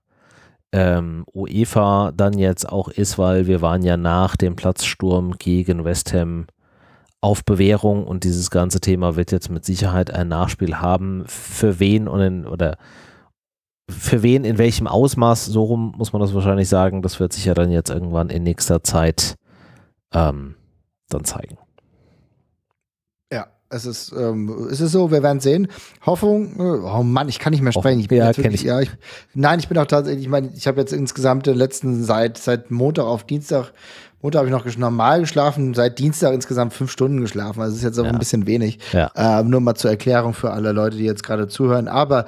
ähm, 0.73 1.25
UEFA 1.35 2.13
dann 2.15 2.39
jetzt 2.39 2.69
auch 2.69 2.89
ist, 2.89 3.19
weil 3.19 3.47
wir 3.47 3.63
waren 3.63 3.83
ja 3.83 3.97
nach 3.97 4.37
dem 4.37 4.57
Platzsturm 4.57 5.33
gegen 5.39 5.85
West 5.85 6.13
Ham 6.15 6.47
auf 7.21 7.45
Bewährung 7.45 8.07
und 8.07 8.25
dieses 8.25 8.51
ganze 8.51 8.81
Thema 8.81 9.17
wird 9.17 9.33
jetzt 9.33 9.51
mit 9.51 9.65
Sicherheit 9.65 10.13
ein 10.13 10.29
Nachspiel 10.29 10.77
haben. 10.77 11.25
Für 11.27 11.81
wen 11.81 12.07
und 12.07 12.21
in, 12.21 12.47
oder 12.47 12.79
für 13.91 14.23
wen 14.23 14.45
in 14.45 14.59
welchem 14.59 14.87
Ausmaß, 14.87 15.47
so 15.47 15.65
rum 15.65 15.95
muss 15.97 16.13
man 16.13 16.21
das 16.21 16.35
wahrscheinlich 16.35 16.69
sagen, 16.69 17.03
das 17.03 17.19
wird 17.19 17.33
sich 17.33 17.47
ja 17.47 17.55
dann 17.55 17.71
jetzt 17.71 17.91
irgendwann 17.91 18.29
in 18.29 18.43
nächster 18.43 18.83
Zeit 18.83 19.37
ähm, 20.13 20.55
dann 21.09 21.25
zeigen. 21.25 21.59
Ja, 23.33 23.47
es 23.71 23.87
ist, 23.87 24.13
ähm, 24.13 24.69
es 24.71 24.81
ist 24.81 24.93
so, 24.93 25.11
wir 25.11 25.23
werden 25.23 25.41
sehen. 25.41 25.69
Hoffnung, 26.05 26.59
äh, 26.59 26.63
oh 26.63 27.03
Mann, 27.03 27.29
ich 27.29 27.39
kann 27.39 27.53
nicht 27.53 27.63
mehr 27.63 27.73
sprechen. 27.73 28.01
Ich 28.01 28.09
bin 28.09 28.19
ja, 28.19 28.37
wirklich, 28.37 28.55
ich. 28.55 28.63
Ja, 28.63 28.81
ich, 28.81 28.91
nein, 29.35 29.59
ich 29.59 29.69
bin 29.69 29.79
auch 29.79 29.87
tatsächlich, 29.87 30.25
ich 30.25 30.31
meine, 30.31 30.53
ich 30.55 30.67
habe 30.67 30.79
jetzt 30.79 30.93
insgesamt 30.93 31.47
den 31.47 31.57
letzten, 31.57 32.05
seit, 32.05 32.39
seit 32.39 32.71
Montag 32.71 33.07
auf 33.07 33.25
Dienstag 33.25 33.73
Montag 34.21 34.41
habe 34.41 34.49
ich 34.49 34.53
noch 34.53 34.77
normal 34.79 35.21
geschlafen, 35.21 35.75
seit 35.75 35.99
Dienstag 35.99 36.35
insgesamt 36.35 36.73
fünf 36.73 36.91
Stunden 36.91 37.21
geschlafen. 37.21 37.61
Also 37.63 37.77
ist 37.77 37.85
jetzt 37.85 37.99
aber 37.99 38.09
ja. 38.09 38.13
ein 38.15 38.19
bisschen 38.19 38.47
wenig. 38.47 38.79
Ja. 38.93 39.11
Äh, 39.15 39.45
nur 39.45 39.61
mal 39.61 39.77
zur 39.77 39.91
Erklärung 39.91 40.35
für 40.35 40.51
alle 40.51 40.73
Leute, 40.73 40.97
die 40.97 41.05
jetzt 41.05 41.23
gerade 41.23 41.47
zuhören. 41.47 41.87
Aber 41.87 42.27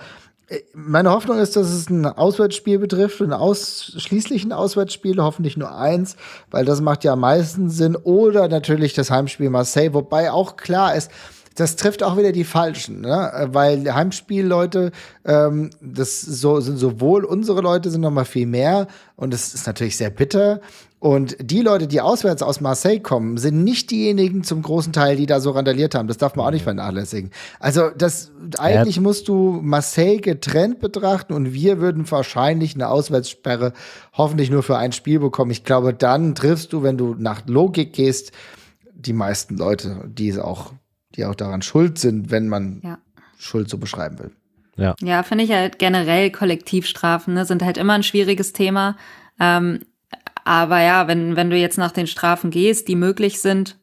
äh, 0.49 0.61
meine 0.73 1.11
Hoffnung 1.11 1.39
ist, 1.39 1.57
dass 1.57 1.69
es 1.69 1.91
ein 1.91 2.07
Auswärtsspiel 2.07 2.79
betrifft, 2.79 3.21
ein 3.21 3.33
ausschließlich 3.33 4.45
ein 4.45 4.53
Auswärtsspiel, 4.53 5.21
hoffentlich 5.21 5.57
nur 5.57 5.77
eins, 5.77 6.17
weil 6.53 6.65
das 6.65 6.81
macht 6.81 7.03
ja 7.03 7.15
am 7.15 7.21
meisten 7.21 7.71
Sinn. 7.71 7.97
Oder 7.97 8.47
natürlich 8.47 8.95
das 8.95 9.11
Heimspiel 9.11 9.51
Marseille, 9.51 9.93
wobei 9.93 10.31
auch 10.31 10.57
klar 10.57 10.95
ist, 10.95 11.11
das 11.57 11.77
trifft 11.77 12.03
auch 12.03 12.17
wieder 12.17 12.33
die 12.33 12.45
Falschen, 12.45 13.01
ne? 13.01 13.49
weil 13.53 13.93
Heimspielleute, 13.93 14.93
ähm, 15.25 15.71
das 15.81 16.21
so, 16.21 16.61
sind 16.61 16.77
sowohl 16.79 17.25
unsere 17.25 17.61
Leute, 17.61 17.91
sind 17.91 18.03
noch 18.03 18.13
mal 18.13 18.25
viel 18.25 18.47
mehr 18.47 18.87
und 19.17 19.35
es 19.35 19.53
ist 19.53 19.67
natürlich 19.67 19.97
sehr 19.97 20.11
bitter. 20.11 20.61
Und 21.01 21.39
die 21.41 21.63
Leute, 21.63 21.89
die 21.89 22.03
auswärts 22.03 22.43
aus 22.43 22.61
Marseille 22.61 23.01
kommen, 23.01 23.39
sind 23.39 23.65
nicht 23.65 23.91
diejenigen 23.91 24.45
zum 24.45 24.61
großen 24.61 24.93
Teil, 24.93 25.17
die 25.17 25.25
da 25.25 25.41
so 25.41 25.51
randaliert 25.53 25.95
haben. 25.95 26.09
Das 26.09 26.19
darf 26.19 26.37
man 26.37 26.45
auch 26.47 26.51
nicht 26.51 26.65
vernachlässigen. 26.65 27.31
Also 27.59 27.89
das 27.97 28.33
eigentlich 28.59 28.97
ja. 28.97 29.03
musst 29.03 29.27
du 29.27 29.61
Marseille 29.63 30.19
getrennt 30.19 30.79
betrachten 30.79 31.33
und 31.33 31.55
wir 31.55 31.81
würden 31.81 32.09
wahrscheinlich 32.11 32.75
eine 32.75 32.89
Auswärtssperre 32.89 33.73
hoffentlich 34.13 34.51
nur 34.51 34.63
für 34.63 34.77
ein 34.77 34.93
Spiel 34.93 35.21
bekommen. 35.21 35.51
Ich 35.51 35.65
glaube, 35.65 35.95
dann 35.95 36.35
triffst 36.35 36.75
du, 36.75 36.83
wenn 36.83 36.99
du 36.99 37.17
nach 37.19 37.47
Logik 37.47 37.95
gehst, 37.95 38.33
die 38.93 39.15
meisten 39.15 39.57
Leute, 39.57 40.05
die 40.07 40.39
auch, 40.39 40.75
die 41.17 41.25
auch 41.25 41.35
daran 41.35 41.63
schuld 41.63 41.99
sind, 41.99 42.31
wenn 42.31 42.47
man 42.49 42.83
ja. 42.85 42.99
Schuld 43.39 43.71
so 43.71 43.79
beschreiben 43.79 44.19
will. 44.19 44.33
Ja, 44.77 44.95
ja 45.01 45.23
finde 45.23 45.45
ich 45.45 45.53
halt 45.53 45.79
generell 45.79 46.31
Kollektivstrafen 46.31 47.33
ne, 47.33 47.47
sind 47.47 47.63
halt 47.63 47.79
immer 47.79 47.95
ein 47.95 48.03
schwieriges 48.03 48.53
Thema. 48.53 48.99
Ähm, 49.39 49.81
aber 50.45 50.81
ja, 50.81 51.09
wenn, 51.09 51.37
wenn 51.37 51.51
du 51.51 51.57
jetzt 51.57 51.79
nach 51.79 51.93
den 51.93 52.07
Strafen 52.07 52.51
gehst, 52.51 52.89
die 52.89 52.97
möglich 52.97 53.41
sind, 53.41 53.77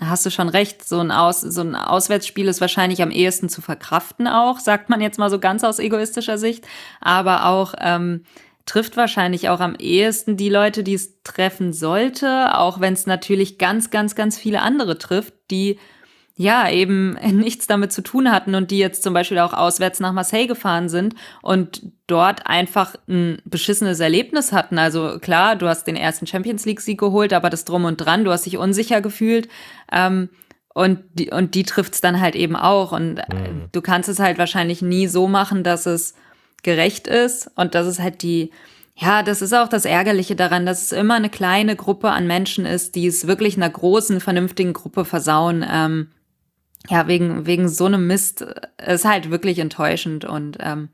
hast 0.00 0.26
du 0.26 0.30
schon 0.30 0.48
recht. 0.48 0.84
So 0.86 1.00
ein, 1.00 1.10
Aus, 1.10 1.40
so 1.40 1.60
ein 1.60 1.74
Auswärtsspiel 1.74 2.48
ist 2.48 2.60
wahrscheinlich 2.60 3.02
am 3.02 3.10
ehesten 3.10 3.48
zu 3.48 3.62
verkraften 3.62 4.26
auch, 4.26 4.58
sagt 4.58 4.90
man 4.90 5.00
jetzt 5.00 5.18
mal 5.18 5.30
so 5.30 5.38
ganz 5.38 5.64
aus 5.64 5.78
egoistischer 5.78 6.38
Sicht. 6.38 6.66
Aber 7.00 7.46
auch 7.46 7.74
ähm, 7.80 8.24
trifft 8.66 8.96
wahrscheinlich 8.96 9.48
auch 9.48 9.60
am 9.60 9.74
ehesten 9.76 10.36
die 10.36 10.48
Leute, 10.48 10.82
die 10.82 10.94
es 10.94 11.22
treffen 11.22 11.72
sollte, 11.72 12.58
auch 12.58 12.80
wenn 12.80 12.94
es 12.94 13.06
natürlich 13.06 13.58
ganz, 13.58 13.90
ganz, 13.90 14.14
ganz 14.14 14.38
viele 14.38 14.62
andere 14.62 14.98
trifft, 14.98 15.34
die 15.50 15.78
ja, 16.36 16.68
eben 16.68 17.12
nichts 17.32 17.66
damit 17.66 17.92
zu 17.92 18.02
tun 18.02 18.30
hatten 18.30 18.54
und 18.54 18.70
die 18.70 18.78
jetzt 18.78 19.02
zum 19.02 19.14
Beispiel 19.14 19.38
auch 19.38 19.52
auswärts 19.52 20.00
nach 20.00 20.12
Marseille 20.12 20.46
gefahren 20.46 20.88
sind 20.88 21.14
und 21.42 21.82
dort 22.06 22.46
einfach 22.46 22.96
ein 23.08 23.40
beschissenes 23.44 24.00
Erlebnis 24.00 24.52
hatten. 24.52 24.78
Also 24.78 25.18
klar, 25.20 25.56
du 25.56 25.68
hast 25.68 25.84
den 25.86 25.96
ersten 25.96 26.26
Champions 26.26 26.64
League-Sieg 26.64 26.98
geholt, 26.98 27.32
aber 27.32 27.50
das 27.50 27.64
drum 27.64 27.84
und 27.84 27.98
dran, 27.98 28.24
du 28.24 28.30
hast 28.30 28.46
dich 28.46 28.58
unsicher 28.58 29.00
gefühlt. 29.00 29.48
Ähm, 29.92 30.28
und 30.74 31.04
die, 31.14 31.30
und 31.30 31.54
die 31.54 31.62
trifft's 31.62 32.00
dann 32.00 32.20
halt 32.20 32.34
eben 32.34 32.56
auch. 32.56 32.90
Und 32.90 33.18
äh, 33.18 33.50
mhm. 33.50 33.68
du 33.70 33.80
kannst 33.80 34.08
es 34.08 34.18
halt 34.18 34.38
wahrscheinlich 34.38 34.82
nie 34.82 35.06
so 35.06 35.28
machen, 35.28 35.62
dass 35.62 35.86
es 35.86 36.14
gerecht 36.64 37.06
ist 37.06 37.50
und 37.54 37.76
dass 37.76 37.86
es 37.86 38.00
halt 38.00 38.22
die, 38.22 38.50
ja, 38.96 39.22
das 39.22 39.40
ist 39.40 39.52
auch 39.52 39.68
das 39.68 39.84
Ärgerliche 39.84 40.34
daran, 40.34 40.66
dass 40.66 40.82
es 40.82 40.92
immer 40.92 41.14
eine 41.14 41.30
kleine 41.30 41.76
Gruppe 41.76 42.10
an 42.10 42.26
Menschen 42.26 42.66
ist, 42.66 42.96
die 42.96 43.06
es 43.06 43.28
wirklich 43.28 43.56
einer 43.56 43.70
großen, 43.70 44.20
vernünftigen 44.20 44.72
Gruppe 44.72 45.04
versauen. 45.04 45.64
Ähm, 45.68 46.08
ja, 46.88 47.08
wegen, 47.08 47.46
wegen 47.46 47.68
so 47.68 47.86
einem 47.86 48.06
Mist 48.06 48.42
äh, 48.42 48.94
ist 48.94 49.04
halt 49.04 49.30
wirklich 49.30 49.58
enttäuschend. 49.58 50.24
Und 50.24 50.58
ähm, 50.60 50.88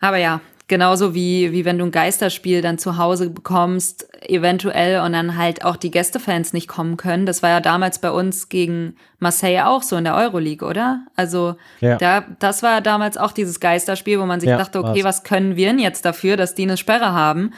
aber 0.00 0.16
ja, 0.16 0.40
genauso 0.68 1.14
wie, 1.14 1.52
wie 1.52 1.64
wenn 1.64 1.78
du 1.78 1.84
ein 1.84 1.90
Geisterspiel 1.90 2.62
dann 2.62 2.78
zu 2.78 2.96
Hause 2.96 3.30
bekommst, 3.30 4.08
eventuell 4.22 5.00
und 5.00 5.12
dann 5.12 5.36
halt 5.36 5.64
auch 5.64 5.76
die 5.76 5.90
Gästefans 5.90 6.52
nicht 6.52 6.68
kommen 6.68 6.96
können. 6.96 7.26
Das 7.26 7.42
war 7.42 7.50
ja 7.50 7.60
damals 7.60 7.98
bei 7.98 8.10
uns 8.10 8.48
gegen 8.48 8.96
Marseille 9.18 9.66
auch 9.66 9.82
so 9.82 9.96
in 9.96 10.04
der 10.04 10.14
Euroleague, 10.14 10.66
oder? 10.66 11.04
Also 11.14 11.56
ja. 11.80 11.96
da, 11.96 12.24
das 12.38 12.62
war 12.62 12.80
damals 12.80 13.16
auch 13.16 13.32
dieses 13.32 13.60
Geisterspiel, 13.60 14.18
wo 14.18 14.26
man 14.26 14.40
sich 14.40 14.48
ja, 14.48 14.56
dachte, 14.56 14.78
okay, 14.78 15.04
was. 15.04 15.18
was 15.18 15.24
können 15.24 15.56
wir 15.56 15.66
denn 15.66 15.78
jetzt 15.78 16.04
dafür, 16.04 16.36
dass 16.36 16.54
die 16.54 16.62
eine 16.62 16.76
Sperre 16.76 17.12
haben? 17.12 17.52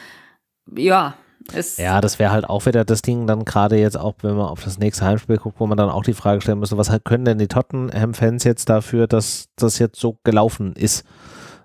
Ja, 0.75 1.15
es 1.53 1.77
ja, 1.77 2.01
das 2.01 2.19
wäre 2.19 2.31
halt 2.31 2.49
auch 2.49 2.65
wieder 2.65 2.85
das 2.85 3.01
Ding, 3.01 3.27
dann 3.27 3.45
gerade 3.45 3.77
jetzt 3.77 3.97
auch, 3.97 4.15
wenn 4.21 4.35
man 4.35 4.47
auf 4.47 4.63
das 4.63 4.79
nächste 4.79 5.05
Heimspiel 5.05 5.37
guckt, 5.37 5.59
wo 5.59 5.67
man 5.67 5.77
dann 5.77 5.89
auch 5.89 6.03
die 6.03 6.13
Frage 6.13 6.41
stellen 6.41 6.59
müsste, 6.59 6.77
was 6.77 6.91
können 7.03 7.25
denn 7.25 7.37
die 7.37 7.47
Tottenham-Fans 7.47 8.43
jetzt 8.43 8.69
dafür, 8.69 9.07
dass 9.07 9.49
das 9.55 9.79
jetzt 9.79 9.99
so 9.99 10.17
gelaufen 10.23 10.73
ist? 10.73 11.05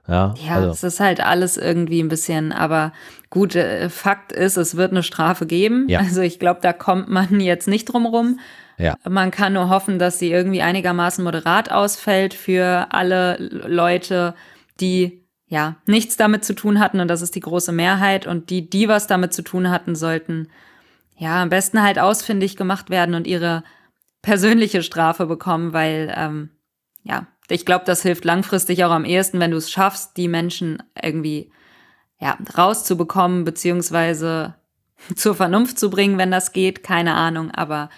Ja, 0.06 0.34
ja 0.44 0.56
also. 0.56 0.70
es 0.70 0.82
ist 0.82 1.00
halt 1.00 1.20
alles 1.20 1.56
irgendwie 1.56 2.02
ein 2.02 2.08
bisschen, 2.08 2.52
aber 2.52 2.92
gut, 3.30 3.54
äh, 3.54 3.88
Fakt 3.88 4.32
ist, 4.32 4.56
es 4.56 4.76
wird 4.76 4.90
eine 4.90 5.02
Strafe 5.02 5.46
geben. 5.46 5.86
Ja. 5.88 6.00
Also 6.00 6.20
ich 6.20 6.38
glaube, 6.38 6.60
da 6.62 6.72
kommt 6.72 7.08
man 7.08 7.40
jetzt 7.40 7.68
nicht 7.68 7.86
drum 7.86 8.06
rum. 8.06 8.40
Ja. 8.76 8.96
Man 9.08 9.30
kann 9.30 9.52
nur 9.52 9.68
hoffen, 9.68 9.98
dass 9.98 10.18
sie 10.18 10.30
irgendwie 10.30 10.62
einigermaßen 10.62 11.22
moderat 11.22 11.70
ausfällt 11.70 12.34
für 12.34 12.88
alle 12.90 13.36
Leute, 13.38 14.34
die 14.80 15.19
ja, 15.50 15.74
nichts 15.84 16.16
damit 16.16 16.44
zu 16.44 16.54
tun 16.54 16.78
hatten 16.78 17.00
und 17.00 17.08
das 17.08 17.22
ist 17.22 17.34
die 17.34 17.40
große 17.40 17.72
Mehrheit 17.72 18.24
und 18.24 18.50
die, 18.50 18.70
die 18.70 18.88
was 18.88 19.08
damit 19.08 19.34
zu 19.34 19.42
tun 19.42 19.68
hatten, 19.68 19.96
sollten 19.96 20.48
ja 21.18 21.42
am 21.42 21.50
besten 21.50 21.82
halt 21.82 21.98
ausfindig 21.98 22.56
gemacht 22.56 22.88
werden 22.88 23.16
und 23.16 23.26
ihre 23.26 23.64
persönliche 24.22 24.84
Strafe 24.84 25.26
bekommen, 25.26 25.72
weil 25.72 26.14
ähm, 26.16 26.50
ja, 27.02 27.26
ich 27.48 27.66
glaube, 27.66 27.84
das 27.84 28.02
hilft 28.02 28.24
langfristig 28.24 28.84
auch 28.84 28.92
am 28.92 29.04
ehesten, 29.04 29.40
wenn 29.40 29.50
du 29.50 29.56
es 29.56 29.72
schaffst, 29.72 30.16
die 30.16 30.28
Menschen 30.28 30.84
irgendwie 31.02 31.50
ja 32.20 32.38
rauszubekommen 32.56 33.44
beziehungsweise 33.44 34.54
zur 35.16 35.34
Vernunft 35.34 35.80
zu 35.80 35.90
bringen, 35.90 36.16
wenn 36.16 36.30
das 36.30 36.52
geht. 36.52 36.84
Keine 36.84 37.14
Ahnung, 37.14 37.50
aber 37.50 37.90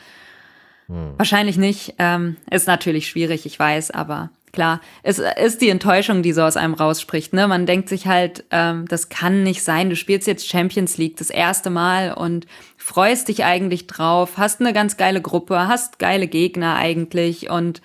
hm. 0.87 1.19
wahrscheinlich 1.19 1.59
nicht. 1.59 1.97
Ähm, 1.99 2.39
ist 2.51 2.67
natürlich 2.67 3.09
schwierig, 3.09 3.45
ich 3.45 3.59
weiß, 3.59 3.91
aber 3.91 4.31
klar. 4.53 4.81
Es 5.03 5.19
ist 5.19 5.63
die 5.63 5.69
Enttäuschung, 5.69 6.23
die 6.23 6.33
so 6.33 6.43
aus 6.43 6.57
einem 6.57 6.75
rausspricht. 6.75 7.33
Ne? 7.33 7.49
Man 7.49 7.67
denkt 7.67 7.89
sich 7.89 8.07
halt, 8.07 8.45
ähm, 8.51 8.87
das 8.87 9.09
kann 9.09 9.43
nicht 9.43 9.63
sein. 9.63 9.91
Du 9.91 9.97
spielst 9.97 10.27
jetzt 10.27 10.49
Champions 10.49 10.99
League 10.99 11.17
das 11.17 11.31
erste 11.31 11.71
Mal 11.71 12.13
und 12.13 12.47
freust 12.77 13.29
dich 13.29 13.45
eigentlich 13.45 13.87
drauf, 13.87 14.37
hast 14.37 14.61
eine 14.61 14.73
ganz 14.73 14.97
geile 14.97 15.21
Gruppe, 15.21 15.69
hast 15.69 15.99
geile 15.99 16.29
Gegner 16.29 16.77
eigentlich 16.77 17.51
und 17.51 17.83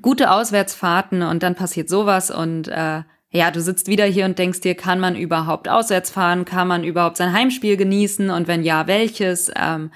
gute 0.00 0.30
Auswärtsfahrten 0.30 1.22
und 1.22 1.42
dann 1.42 1.54
passiert 1.54 1.88
sowas 1.88 2.30
und 2.30 2.68
äh, 2.68 3.02
ja, 3.34 3.50
du 3.50 3.62
sitzt 3.62 3.88
wieder 3.88 4.04
hier 4.04 4.26
und 4.26 4.38
denkst 4.38 4.60
dir, 4.60 4.74
kann 4.74 5.00
man 5.00 5.16
überhaupt 5.16 5.66
auswärts 5.66 6.10
fahren? 6.10 6.44
Kann 6.44 6.68
man 6.68 6.84
überhaupt 6.84 7.16
sein 7.16 7.32
Heimspiel 7.32 7.78
genießen? 7.78 8.28
Und 8.28 8.46
wenn 8.46 8.62
ja, 8.62 8.86
welches? 8.86 9.50
Ähm, 9.56 9.90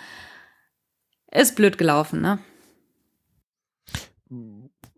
ist 1.31 1.55
blöd 1.55 1.77
gelaufen, 1.77 2.23
ne? 2.23 2.39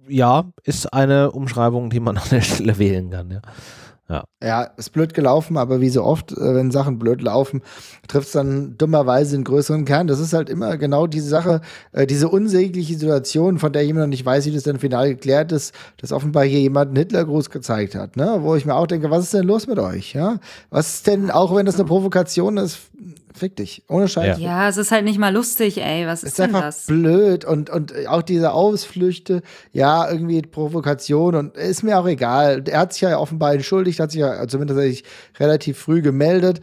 Ja, 0.08 0.50
ist 0.64 0.92
eine 0.92 1.30
Umschreibung, 1.32 1.90
die 1.90 2.00
man 2.00 2.16
an 2.18 2.28
der 2.30 2.40
Stelle 2.40 2.78
wählen 2.78 3.10
kann, 3.10 3.30
ja. 3.30 3.40
Ja. 4.10 4.24
ja, 4.42 4.62
ist 4.62 4.94
blöd 4.94 5.12
gelaufen, 5.12 5.58
aber 5.58 5.82
wie 5.82 5.90
so 5.90 6.02
oft, 6.02 6.32
äh, 6.32 6.54
wenn 6.54 6.70
Sachen 6.70 6.98
blöd 6.98 7.20
laufen, 7.20 7.60
trifft 8.06 8.28
es 8.28 8.32
dann 8.32 8.78
dummerweise 8.78 9.34
einen 9.34 9.44
größeren 9.44 9.84
Kern. 9.84 10.06
Das 10.06 10.18
ist 10.18 10.32
halt 10.32 10.48
immer 10.48 10.78
genau 10.78 11.06
diese 11.06 11.28
Sache, 11.28 11.60
äh, 11.92 12.06
diese 12.06 12.30
unsägliche 12.30 12.94
Situation, 12.94 13.58
von 13.58 13.70
der 13.70 13.84
jemand 13.84 14.04
noch 14.04 14.08
nicht 14.08 14.24
weiß, 14.24 14.46
wie 14.46 14.52
das 14.52 14.62
dann 14.62 14.78
final 14.78 15.10
geklärt 15.10 15.52
ist, 15.52 15.74
dass 15.98 16.12
offenbar 16.12 16.44
hier 16.44 16.60
jemand 16.60 16.88
einen 16.88 16.96
Hitlergruß 16.96 17.50
gezeigt 17.50 17.94
hat, 17.94 18.16
ne? 18.16 18.38
Wo 18.40 18.54
ich 18.54 18.64
mir 18.64 18.76
auch 18.76 18.86
denke, 18.86 19.10
was 19.10 19.24
ist 19.24 19.34
denn 19.34 19.46
los 19.46 19.66
mit 19.66 19.78
euch? 19.78 20.14
Ja? 20.14 20.38
Was 20.70 20.94
ist 20.94 21.06
denn, 21.06 21.30
auch 21.30 21.54
wenn 21.54 21.66
das 21.66 21.74
eine 21.74 21.84
Provokation 21.84 22.56
ist, 22.56 22.78
Fick 23.38 23.56
dich. 23.56 23.82
Ohne 23.88 24.08
Scheiß. 24.08 24.38
Ja. 24.38 24.44
ja, 24.44 24.68
es 24.68 24.76
ist 24.76 24.90
halt 24.90 25.04
nicht 25.04 25.18
mal 25.18 25.32
lustig, 25.32 25.78
ey. 25.78 26.06
Was 26.06 26.22
ist, 26.22 26.30
ist 26.30 26.38
denn 26.38 26.46
einfach 26.46 26.62
das? 26.62 26.86
blöd 26.86 27.44
und, 27.44 27.70
und 27.70 28.06
auch 28.08 28.22
diese 28.22 28.52
Ausflüchte, 28.52 29.42
ja, 29.72 30.10
irgendwie 30.10 30.42
Provokation 30.42 31.34
und 31.34 31.56
ist 31.56 31.82
mir 31.82 31.98
auch 31.98 32.06
egal. 32.06 32.64
Er 32.68 32.80
hat 32.80 32.92
sich 32.92 33.02
ja 33.02 33.18
offenbar 33.18 33.54
entschuldigt, 33.54 34.00
hat 34.00 34.10
sich 34.10 34.20
ja 34.20 34.46
zumindest 34.48 34.80
sich 34.80 35.04
relativ 35.38 35.78
früh 35.78 36.02
gemeldet. 36.02 36.60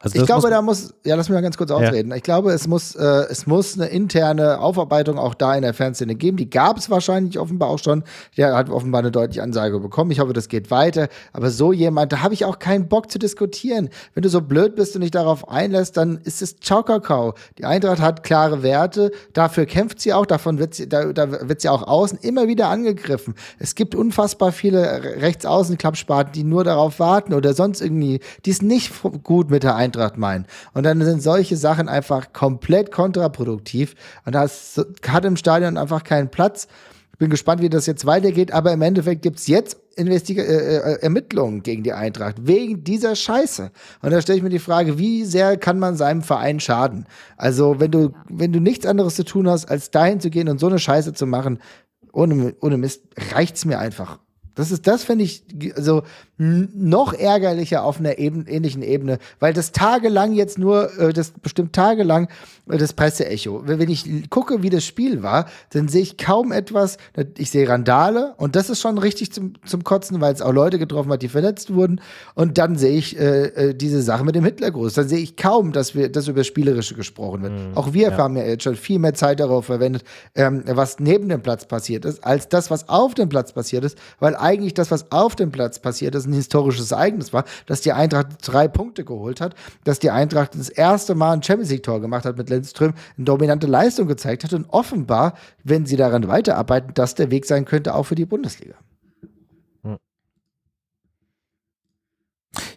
Also 0.00 0.16
ich 0.16 0.26
glaube, 0.26 0.48
da 0.48 0.62
muss, 0.62 0.94
ja, 1.04 1.16
lass 1.16 1.28
mich 1.28 1.34
mal 1.34 1.40
ganz 1.40 1.56
kurz 1.56 1.72
ausreden. 1.72 2.10
Ja. 2.10 2.16
Ich 2.16 2.22
glaube, 2.22 2.52
es 2.52 2.68
muss, 2.68 2.94
äh, 2.94 3.04
es 3.30 3.48
muss 3.48 3.74
eine 3.76 3.88
interne 3.88 4.60
Aufarbeitung 4.60 5.18
auch 5.18 5.34
da 5.34 5.56
in 5.56 5.62
der 5.62 5.74
Fernszene 5.74 6.14
geben. 6.14 6.36
Die 6.36 6.48
gab 6.48 6.78
es 6.78 6.88
wahrscheinlich 6.88 7.36
offenbar 7.36 7.68
auch 7.68 7.80
schon. 7.80 8.04
Der 8.36 8.54
hat 8.54 8.70
offenbar 8.70 9.00
eine 9.00 9.10
deutliche 9.10 9.42
Ansage 9.42 9.80
bekommen. 9.80 10.12
Ich 10.12 10.20
hoffe, 10.20 10.32
das 10.32 10.48
geht 10.48 10.70
weiter. 10.70 11.08
Aber 11.32 11.50
so 11.50 11.72
jemand, 11.72 12.12
da 12.12 12.22
habe 12.22 12.32
ich 12.32 12.44
auch 12.44 12.60
keinen 12.60 12.88
Bock 12.88 13.10
zu 13.10 13.18
diskutieren. 13.18 13.88
Wenn 14.14 14.22
du 14.22 14.28
so 14.28 14.40
blöd 14.40 14.76
bist 14.76 14.94
und 14.94 15.00
dich 15.00 15.10
darauf 15.10 15.48
einlässt, 15.48 15.96
dann 15.96 16.18
ist 16.18 16.42
es 16.42 16.60
Ciao 16.60 16.84
Kakao. 16.84 17.34
Die 17.58 17.64
Eintracht 17.64 18.00
hat 18.00 18.22
klare 18.22 18.62
Werte. 18.62 19.10
Dafür 19.32 19.66
kämpft 19.66 20.00
sie 20.00 20.12
auch. 20.12 20.26
Davon 20.26 20.60
wird 20.60 20.74
sie, 20.74 20.88
da, 20.88 21.12
da 21.12 21.48
wird 21.48 21.60
sie 21.60 21.70
auch 21.70 21.82
außen 21.82 22.20
immer 22.22 22.46
wieder 22.46 22.68
angegriffen. 22.68 23.34
Es 23.58 23.74
gibt 23.74 23.96
unfassbar 23.96 24.52
viele 24.52 25.02
Rechtsaußen-Klappspaten, 25.20 26.32
die 26.32 26.44
nur 26.44 26.62
darauf 26.62 27.00
warten 27.00 27.34
oder 27.34 27.52
sonst 27.52 27.80
irgendwie, 27.80 28.20
die 28.46 28.50
es 28.50 28.62
nicht 28.62 28.92
gut 29.24 29.50
mit 29.50 29.64
der 29.64 29.74
Eintracht 29.74 29.87
Eintracht 29.88 30.18
meinen. 30.18 30.46
Und 30.74 30.84
dann 30.84 31.02
sind 31.02 31.22
solche 31.22 31.56
Sachen 31.56 31.88
einfach 31.88 32.32
komplett 32.32 32.92
kontraproduktiv. 32.92 33.94
Und 34.24 34.34
das 34.34 34.80
hat 35.06 35.24
im 35.24 35.36
Stadion 35.36 35.76
einfach 35.76 36.04
keinen 36.04 36.28
Platz. 36.28 36.68
Ich 37.12 37.18
bin 37.18 37.30
gespannt, 37.30 37.62
wie 37.62 37.68
das 37.68 37.86
jetzt 37.86 38.06
weitergeht, 38.06 38.52
aber 38.52 38.72
im 38.72 38.82
Endeffekt 38.82 39.22
gibt 39.22 39.38
es 39.38 39.46
jetzt 39.48 39.76
Investig 39.96 40.38
äh, 40.38 40.42
äh, 40.42 41.02
Ermittlungen 41.02 41.64
gegen 41.64 41.82
die 41.82 41.92
Eintracht 41.92 42.46
wegen 42.46 42.84
dieser 42.84 43.16
Scheiße. 43.16 43.72
Und 44.00 44.12
da 44.12 44.22
stelle 44.22 44.36
ich 44.38 44.44
mir 44.44 44.48
die 44.48 44.60
Frage, 44.60 44.96
wie 44.96 45.24
sehr 45.24 45.56
kann 45.56 45.80
man 45.80 45.96
seinem 45.96 46.22
Verein 46.22 46.60
schaden? 46.60 47.06
Also, 47.36 47.80
wenn 47.80 47.90
du, 47.90 48.12
wenn 48.28 48.52
du 48.52 48.60
nichts 48.60 48.86
anderes 48.86 49.16
zu 49.16 49.24
tun 49.24 49.48
hast, 49.48 49.68
als 49.68 49.90
dahin 49.90 50.20
zu 50.20 50.30
gehen 50.30 50.48
und 50.48 50.60
so 50.60 50.68
eine 50.68 50.78
Scheiße 50.78 51.14
zu 51.14 51.26
machen, 51.26 51.58
ohne, 52.12 52.54
ohne 52.60 52.76
Mist, 52.76 53.02
reicht's 53.34 53.64
mir 53.64 53.80
einfach 53.80 54.20
Das 54.54 54.70
ist, 54.70 54.86
das 54.86 55.02
finde 55.02 55.24
ich, 55.24 55.44
also 55.74 56.04
noch 56.38 57.12
ärgerlicher 57.12 57.82
auf 57.82 57.98
einer 57.98 58.18
eben, 58.18 58.46
ähnlichen 58.46 58.82
Ebene, 58.82 59.18
weil 59.40 59.52
das 59.52 59.72
tagelang 59.72 60.32
jetzt 60.32 60.56
nur, 60.56 60.96
äh, 60.98 61.12
das 61.12 61.32
bestimmt 61.32 61.72
tagelang 61.72 62.28
äh, 62.68 62.78
das 62.78 62.92
Presseecho. 62.92 63.62
Wenn 63.64 63.90
ich 63.90 64.30
gucke, 64.30 64.62
wie 64.62 64.70
das 64.70 64.84
Spiel 64.84 65.24
war, 65.24 65.46
dann 65.70 65.88
sehe 65.88 66.02
ich 66.02 66.16
kaum 66.16 66.52
etwas. 66.52 66.96
Ich 67.36 67.50
sehe 67.50 67.68
Randale 67.68 68.34
und 68.36 68.54
das 68.54 68.70
ist 68.70 68.80
schon 68.80 68.98
richtig 68.98 69.32
zum, 69.32 69.54
zum 69.66 69.82
Kotzen, 69.82 70.20
weil 70.20 70.32
es 70.32 70.40
auch 70.40 70.52
Leute 70.52 70.78
getroffen 70.78 71.10
hat, 71.10 71.22
die 71.22 71.28
verletzt 71.28 71.74
wurden. 71.74 72.00
Und 72.34 72.56
dann 72.56 72.76
sehe 72.76 72.96
ich 72.96 73.18
äh, 73.18 73.70
äh 73.70 73.74
diese 73.74 74.00
Sache 74.02 74.24
mit 74.24 74.36
dem 74.36 74.44
Hitlergruß. 74.44 74.94
Dann 74.94 75.08
sehe 75.08 75.18
ich 75.18 75.36
kaum, 75.36 75.72
dass 75.72 75.96
wir, 75.96 76.08
dass 76.08 76.28
über 76.28 76.44
Spielerische 76.44 76.94
gesprochen 76.94 77.42
wird. 77.42 77.52
Mhm. 77.52 77.76
Auch 77.76 77.92
wir 77.92 78.10
ja. 78.10 78.16
haben 78.16 78.36
ja 78.36 78.44
jetzt 78.44 78.62
schon 78.62 78.76
viel 78.76 79.00
mehr 79.00 79.14
Zeit 79.14 79.40
darauf 79.40 79.66
verwendet, 79.66 80.04
ähm, 80.36 80.62
was 80.66 81.00
neben 81.00 81.28
dem 81.28 81.42
Platz 81.42 81.66
passiert 81.66 82.04
ist, 82.04 82.24
als 82.24 82.48
das, 82.48 82.70
was 82.70 82.88
auf 82.88 83.14
dem 83.14 83.28
Platz 83.28 83.52
passiert 83.52 83.82
ist, 83.82 83.98
weil 84.20 84.36
eigentlich 84.36 84.74
das, 84.74 84.92
was 84.92 85.10
auf 85.10 85.34
dem 85.34 85.50
Platz 85.50 85.80
passiert 85.80 86.14
ist, 86.14 86.27
ein 86.28 86.34
historisches 86.34 86.90
Ereignis 86.92 87.32
war, 87.32 87.44
dass 87.66 87.80
die 87.80 87.92
Eintracht 87.92 88.28
drei 88.42 88.68
Punkte 88.68 89.04
geholt 89.04 89.40
hat, 89.40 89.54
dass 89.84 89.98
die 89.98 90.10
Eintracht 90.10 90.54
das 90.54 90.68
erste 90.68 91.14
Mal 91.14 91.32
ein 91.32 91.42
Champions 91.42 91.70
League-Tor 91.70 92.00
gemacht 92.00 92.24
hat 92.24 92.36
mit 92.36 92.50
Lindström, 92.50 92.94
eine 93.16 93.24
dominante 93.24 93.66
Leistung 93.66 94.06
gezeigt 94.06 94.44
hat 94.44 94.52
und 94.52 94.66
offenbar, 94.70 95.34
wenn 95.64 95.86
sie 95.86 95.96
daran 95.96 96.28
weiterarbeiten, 96.28 96.92
das 96.94 97.14
der 97.14 97.30
Weg 97.30 97.46
sein 97.46 97.64
könnte, 97.64 97.94
auch 97.94 98.04
für 98.04 98.14
die 98.14 98.26
Bundesliga. 98.26 98.74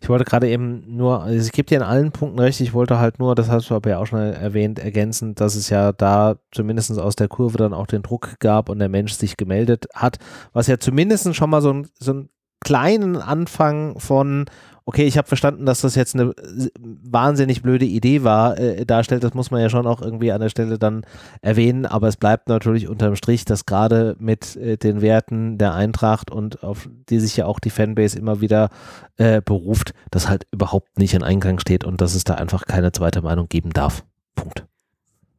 Ich 0.01 0.09
wollte 0.09 0.25
gerade 0.25 0.49
eben 0.49 0.95
nur, 0.97 1.27
ich 1.27 1.51
gebe 1.51 1.67
dir 1.67 1.77
in 1.77 1.83
allen 1.83 2.11
Punkten 2.11 2.39
recht, 2.39 2.59
ich 2.59 2.73
wollte 2.73 2.97
halt 2.99 3.19
nur, 3.19 3.35
das 3.35 3.49
hast 3.49 3.69
du 3.69 3.75
aber 3.75 3.91
ja 3.91 3.99
auch 3.99 4.07
schon 4.07 4.19
erwähnt, 4.19 4.79
ergänzen, 4.79 5.35
dass 5.35 5.55
es 5.55 5.69
ja 5.69 5.91
da 5.91 6.37
zumindest 6.51 6.97
aus 6.99 7.15
der 7.15 7.27
Kurve 7.27 7.57
dann 7.57 7.73
auch 7.73 7.87
den 7.87 8.01
Druck 8.01 8.39
gab 8.39 8.69
und 8.69 8.79
der 8.79 8.89
Mensch 8.89 9.13
sich 9.13 9.37
gemeldet 9.37 9.87
hat, 9.93 10.17
was 10.53 10.67
ja 10.67 10.79
zumindest 10.79 11.35
schon 11.35 11.49
mal 11.49 11.61
so 11.61 11.71
ein, 11.71 11.87
so 11.99 12.13
ein 12.13 12.29
kleinen 12.63 13.17
Anfang 13.17 13.99
von, 13.99 14.45
okay, 14.85 15.05
ich 15.05 15.17
habe 15.17 15.27
verstanden, 15.27 15.65
dass 15.65 15.81
das 15.81 15.95
jetzt 15.95 16.15
eine 16.15 16.33
wahnsinnig 16.79 17.61
blöde 17.61 17.85
Idee 17.85 18.23
war, 18.23 18.57
äh, 18.57 18.85
darstellt. 18.85 19.23
Das 19.23 19.33
muss 19.33 19.51
man 19.51 19.61
ja 19.61 19.69
schon 19.69 19.87
auch 19.87 20.01
irgendwie 20.01 20.31
an 20.31 20.41
der 20.41 20.49
Stelle 20.49 20.77
dann 20.77 21.05
erwähnen. 21.41 21.85
Aber 21.85 22.07
es 22.07 22.17
bleibt 22.17 22.49
natürlich 22.49 22.87
unterm 22.87 23.15
Strich, 23.15 23.45
dass 23.45 23.65
gerade 23.65 24.15
mit 24.19 24.55
äh, 24.55 24.77
den 24.77 25.01
Werten 25.01 25.57
der 25.57 25.73
Eintracht 25.73 26.31
und 26.31 26.63
auf 26.63 26.89
die 27.09 27.19
sich 27.19 27.37
ja 27.37 27.45
auch 27.45 27.59
die 27.59 27.69
Fanbase 27.69 28.17
immer 28.17 28.41
wieder 28.41 28.69
äh, 29.17 29.41
beruft, 29.41 29.93
das 30.09 30.29
halt 30.29 30.45
überhaupt 30.51 30.99
nicht 30.99 31.13
in 31.13 31.23
Eingang 31.23 31.59
steht 31.59 31.83
und 31.83 32.01
dass 32.01 32.15
es 32.15 32.23
da 32.23 32.35
einfach 32.35 32.65
keine 32.65 32.91
zweite 32.91 33.21
Meinung 33.21 33.47
geben 33.47 33.71
darf. 33.71 34.03
Punkt. 34.35 34.65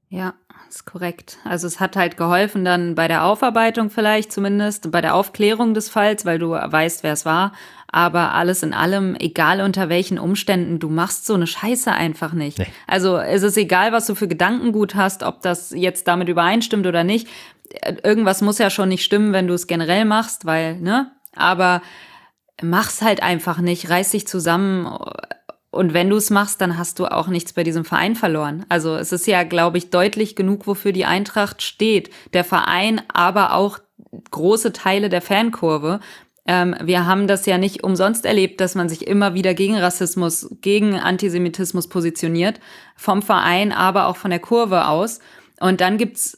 Ja, 0.09 0.35
ist 0.77 0.85
korrekt. 0.87 1.39
Also 1.45 1.67
es 1.67 1.81
hat 1.81 1.97
halt 1.97 2.17
geholfen 2.17 2.65
dann 2.65 2.95
bei 2.95 3.09
der 3.09 3.25
Aufarbeitung 3.25 3.91
vielleicht 3.91 4.33
zumindest, 4.33 4.91
bei 4.91 5.01
der 5.01 5.15
Aufklärung 5.15 5.75
des 5.75 5.89
Falls, 5.89 6.25
weil 6.25 6.39
du 6.39 6.51
weißt, 6.51 7.03
wer 7.03 7.13
es 7.13 7.25
war. 7.25 7.53
Aber 7.89 8.33
alles 8.33 8.63
in 8.63 8.73
allem, 8.73 9.15
egal 9.17 9.61
unter 9.61 9.91
welchen 9.91 10.19
Umständen, 10.19 10.79
du 10.79 10.89
machst 10.89 11.27
so 11.27 11.35
eine 11.35 11.47
Scheiße 11.47 11.93
einfach 11.93 12.33
nicht. 12.33 12.59
Nee. 12.59 12.67
Also 12.87 13.19
es 13.19 13.43
ist 13.43 13.59
egal, 13.59 13.93
was 13.93 14.07
du 14.07 14.15
für 14.15 14.29
Gedankengut 14.29 14.95
hast, 14.95 15.23
ob 15.23 15.43
das 15.43 15.73
jetzt 15.73 16.09
damit 16.09 16.29
übereinstimmt 16.29 16.87
oder 16.87 17.05
nicht. 17.05 17.29
Irgendwas 18.03 18.41
muss 18.41 18.59
ja 18.59 18.71
schon 18.71 18.89
nicht 18.89 19.05
stimmen, 19.05 19.35
wenn 19.35 19.47
du 19.47 19.55
es 19.55 19.67
generell 19.67 20.07
machst, 20.07 20.47
weil, 20.47 20.77
ne? 20.81 21.13
Aber 21.35 21.83
mach's 22.63 23.03
halt 23.03 23.23
einfach 23.23 23.59
nicht, 23.59 23.91
reiß 23.91 24.11
dich 24.11 24.27
zusammen 24.27 24.87
und 25.73 25.95
wenn 25.95 26.11
du 26.11 26.17
es 26.17 26.29
machst, 26.29 26.61
dann 26.61 26.77
hast 26.77 26.99
du 26.99 27.07
auch 27.07 27.29
nichts 27.29 27.55
bei 27.55 27.65
diesem 27.65 27.87
Verein 27.87 28.15
verloren. 28.15 28.67
Also 28.69 28.95
es 28.95 29.11
ist 29.11 29.27
ja, 29.27 29.43
glaube 29.43 29.79
ich, 29.79 29.89
deutlich 29.89 30.37
genug, 30.37 30.67
wofür 30.67 30.93
die 30.93 31.07
Eintracht 31.07 31.63
steht. 31.63 32.11
Der 32.35 32.45
Verein, 32.45 33.01
aber 33.13 33.55
auch 33.55 33.79
große 34.31 34.75
Teile 34.75 35.09
der 35.09 35.23
Fankurve. 35.23 36.01
Ähm, 36.47 36.77
wir 36.83 37.07
haben 37.07 37.27
das 37.27 37.47
ja 37.47 37.57
nicht 37.57 37.85
umsonst 37.85 38.27
erlebt, 38.27 38.61
dass 38.61 38.75
man 38.75 38.91
sich 38.91 39.07
immer 39.07 39.33
wieder 39.33 39.55
gegen 39.55 39.79
Rassismus, 39.79 40.55
gegen 40.61 41.01
Antisemitismus 41.01 41.89
positioniert. 41.89 42.61
Vom 42.95 43.23
Verein, 43.23 43.73
aber 43.73 44.09
auch 44.09 44.17
von 44.17 44.31
der 44.31 44.41
Kurve 44.41 44.89
aus. 44.89 45.21
Und 45.59 45.81
dann 45.81 45.97
gibt's 45.97 46.37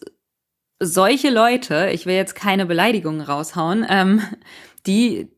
solche 0.78 1.30
Leute, 1.30 1.90
ich 1.92 2.06
will 2.06 2.14
jetzt 2.14 2.36
keine 2.36 2.66
Beleidigungen 2.66 3.20
raushauen, 3.20 3.84
ähm, 3.88 4.22
die 4.86 5.33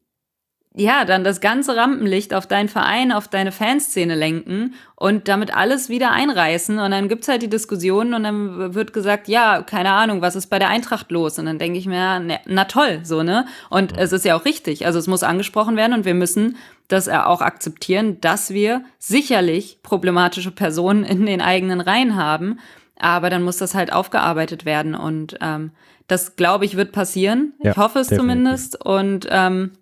ja, 0.78 1.06
dann 1.06 1.24
das 1.24 1.40
ganze 1.40 1.74
Rampenlicht 1.74 2.34
auf 2.34 2.46
deinen 2.46 2.68
Verein, 2.68 3.10
auf 3.10 3.28
deine 3.28 3.50
Fanszene 3.50 4.14
lenken 4.14 4.74
und 4.94 5.26
damit 5.26 5.56
alles 5.56 5.88
wieder 5.88 6.10
einreißen. 6.12 6.78
Und 6.78 6.90
dann 6.90 7.08
gibt's 7.08 7.28
halt 7.28 7.40
die 7.40 7.48
Diskussionen 7.48 8.12
und 8.12 8.24
dann 8.24 8.74
wird 8.74 8.92
gesagt, 8.92 9.26
ja, 9.26 9.62
keine 9.62 9.92
Ahnung, 9.92 10.20
was 10.20 10.36
ist 10.36 10.48
bei 10.48 10.58
der 10.58 10.68
Eintracht 10.68 11.10
los? 11.10 11.38
Und 11.38 11.46
dann 11.46 11.58
denke 11.58 11.78
ich 11.78 11.86
mir, 11.86 12.20
na, 12.20 12.40
na 12.44 12.64
toll, 12.66 13.00
so, 13.04 13.22
ne? 13.22 13.46
Und 13.70 13.96
es 13.96 14.12
ist 14.12 14.26
ja 14.26 14.36
auch 14.36 14.44
richtig. 14.44 14.84
Also 14.84 14.98
es 14.98 15.06
muss 15.06 15.22
angesprochen 15.22 15.78
werden 15.78 15.94
und 15.94 16.04
wir 16.04 16.12
müssen 16.12 16.58
das 16.88 17.08
auch 17.08 17.40
akzeptieren, 17.40 18.20
dass 18.20 18.50
wir 18.50 18.84
sicherlich 18.98 19.78
problematische 19.82 20.50
Personen 20.50 21.04
in 21.04 21.24
den 21.24 21.40
eigenen 21.40 21.80
Reihen 21.80 22.16
haben. 22.16 22.58
Aber 22.98 23.30
dann 23.30 23.42
muss 23.42 23.56
das 23.56 23.74
halt 23.74 23.94
aufgearbeitet 23.94 24.66
werden. 24.66 24.94
Und 24.94 25.38
ähm, 25.40 25.70
das, 26.06 26.36
glaube 26.36 26.66
ich, 26.66 26.76
wird 26.76 26.92
passieren. 26.92 27.54
Ja, 27.62 27.70
ich 27.70 27.76
hoffe 27.78 28.00
es 28.00 28.08
definitiv. 28.08 28.34
zumindest. 28.34 28.84
Und 28.84 29.26
ähm, 29.30 29.72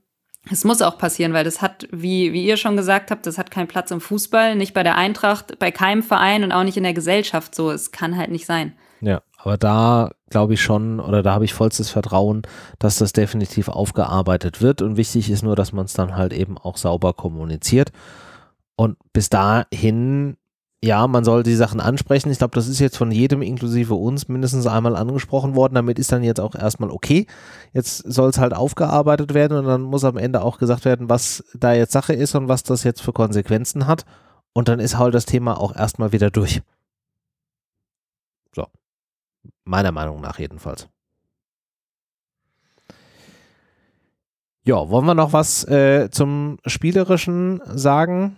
es 0.50 0.64
muss 0.64 0.82
auch 0.82 0.98
passieren, 0.98 1.32
weil 1.32 1.44
das 1.44 1.62
hat, 1.62 1.88
wie, 1.90 2.32
wie 2.32 2.44
ihr 2.44 2.56
schon 2.56 2.76
gesagt 2.76 3.10
habt, 3.10 3.26
das 3.26 3.38
hat 3.38 3.50
keinen 3.50 3.68
Platz 3.68 3.90
im 3.90 4.00
Fußball, 4.00 4.56
nicht 4.56 4.74
bei 4.74 4.82
der 4.82 4.96
Eintracht, 4.96 5.58
bei 5.58 5.70
keinem 5.70 6.02
Verein 6.02 6.44
und 6.44 6.52
auch 6.52 6.64
nicht 6.64 6.76
in 6.76 6.82
der 6.82 6.92
Gesellschaft 6.92 7.54
so. 7.54 7.70
Es 7.70 7.92
kann 7.92 8.16
halt 8.16 8.30
nicht 8.30 8.46
sein. 8.46 8.74
Ja, 9.00 9.22
aber 9.38 9.56
da 9.56 10.10
glaube 10.28 10.54
ich 10.54 10.62
schon, 10.62 11.00
oder 11.00 11.22
da 11.22 11.32
habe 11.32 11.44
ich 11.44 11.54
vollstes 11.54 11.90
Vertrauen, 11.90 12.42
dass 12.78 12.96
das 12.96 13.12
definitiv 13.12 13.68
aufgearbeitet 13.68 14.60
wird. 14.60 14.82
Und 14.82 14.96
wichtig 14.96 15.30
ist 15.30 15.42
nur, 15.42 15.56
dass 15.56 15.72
man 15.72 15.86
es 15.86 15.94
dann 15.94 16.16
halt 16.16 16.32
eben 16.32 16.58
auch 16.58 16.76
sauber 16.76 17.14
kommuniziert. 17.14 17.90
Und 18.76 18.96
bis 19.12 19.30
dahin 19.30 20.36
ja, 20.84 21.06
man 21.06 21.24
soll 21.24 21.42
die 21.42 21.54
Sachen 21.54 21.80
ansprechen. 21.80 22.30
Ich 22.30 22.36
glaube, 22.36 22.54
das 22.54 22.68
ist 22.68 22.78
jetzt 22.78 22.98
von 22.98 23.10
jedem 23.10 23.40
inklusive 23.40 23.94
uns 23.94 24.28
mindestens 24.28 24.66
einmal 24.66 24.96
angesprochen 24.96 25.54
worden. 25.54 25.74
Damit 25.74 25.98
ist 25.98 26.12
dann 26.12 26.22
jetzt 26.22 26.40
auch 26.40 26.54
erstmal 26.54 26.90
okay. 26.90 27.26
Jetzt 27.72 27.98
soll 27.98 28.28
es 28.28 28.36
halt 28.36 28.52
aufgearbeitet 28.52 29.32
werden 29.32 29.56
und 29.56 29.64
dann 29.64 29.80
muss 29.80 30.04
am 30.04 30.18
Ende 30.18 30.42
auch 30.42 30.58
gesagt 30.58 30.84
werden, 30.84 31.08
was 31.08 31.42
da 31.54 31.72
jetzt 31.72 31.92
Sache 31.92 32.12
ist 32.12 32.34
und 32.34 32.48
was 32.48 32.64
das 32.64 32.84
jetzt 32.84 33.00
für 33.00 33.14
Konsequenzen 33.14 33.86
hat. 33.86 34.04
Und 34.52 34.68
dann 34.68 34.78
ist 34.78 34.98
halt 34.98 35.14
das 35.14 35.24
Thema 35.24 35.58
auch 35.58 35.74
erstmal 35.74 36.12
wieder 36.12 36.30
durch. 36.30 36.60
So. 38.54 38.66
Meiner 39.64 39.90
Meinung 39.90 40.20
nach 40.20 40.38
jedenfalls. 40.38 40.86
Ja, 44.66 44.90
wollen 44.90 45.06
wir 45.06 45.14
noch 45.14 45.32
was 45.32 45.66
äh, 45.66 46.10
zum 46.10 46.58
Spielerischen 46.66 47.62
sagen? 47.64 48.36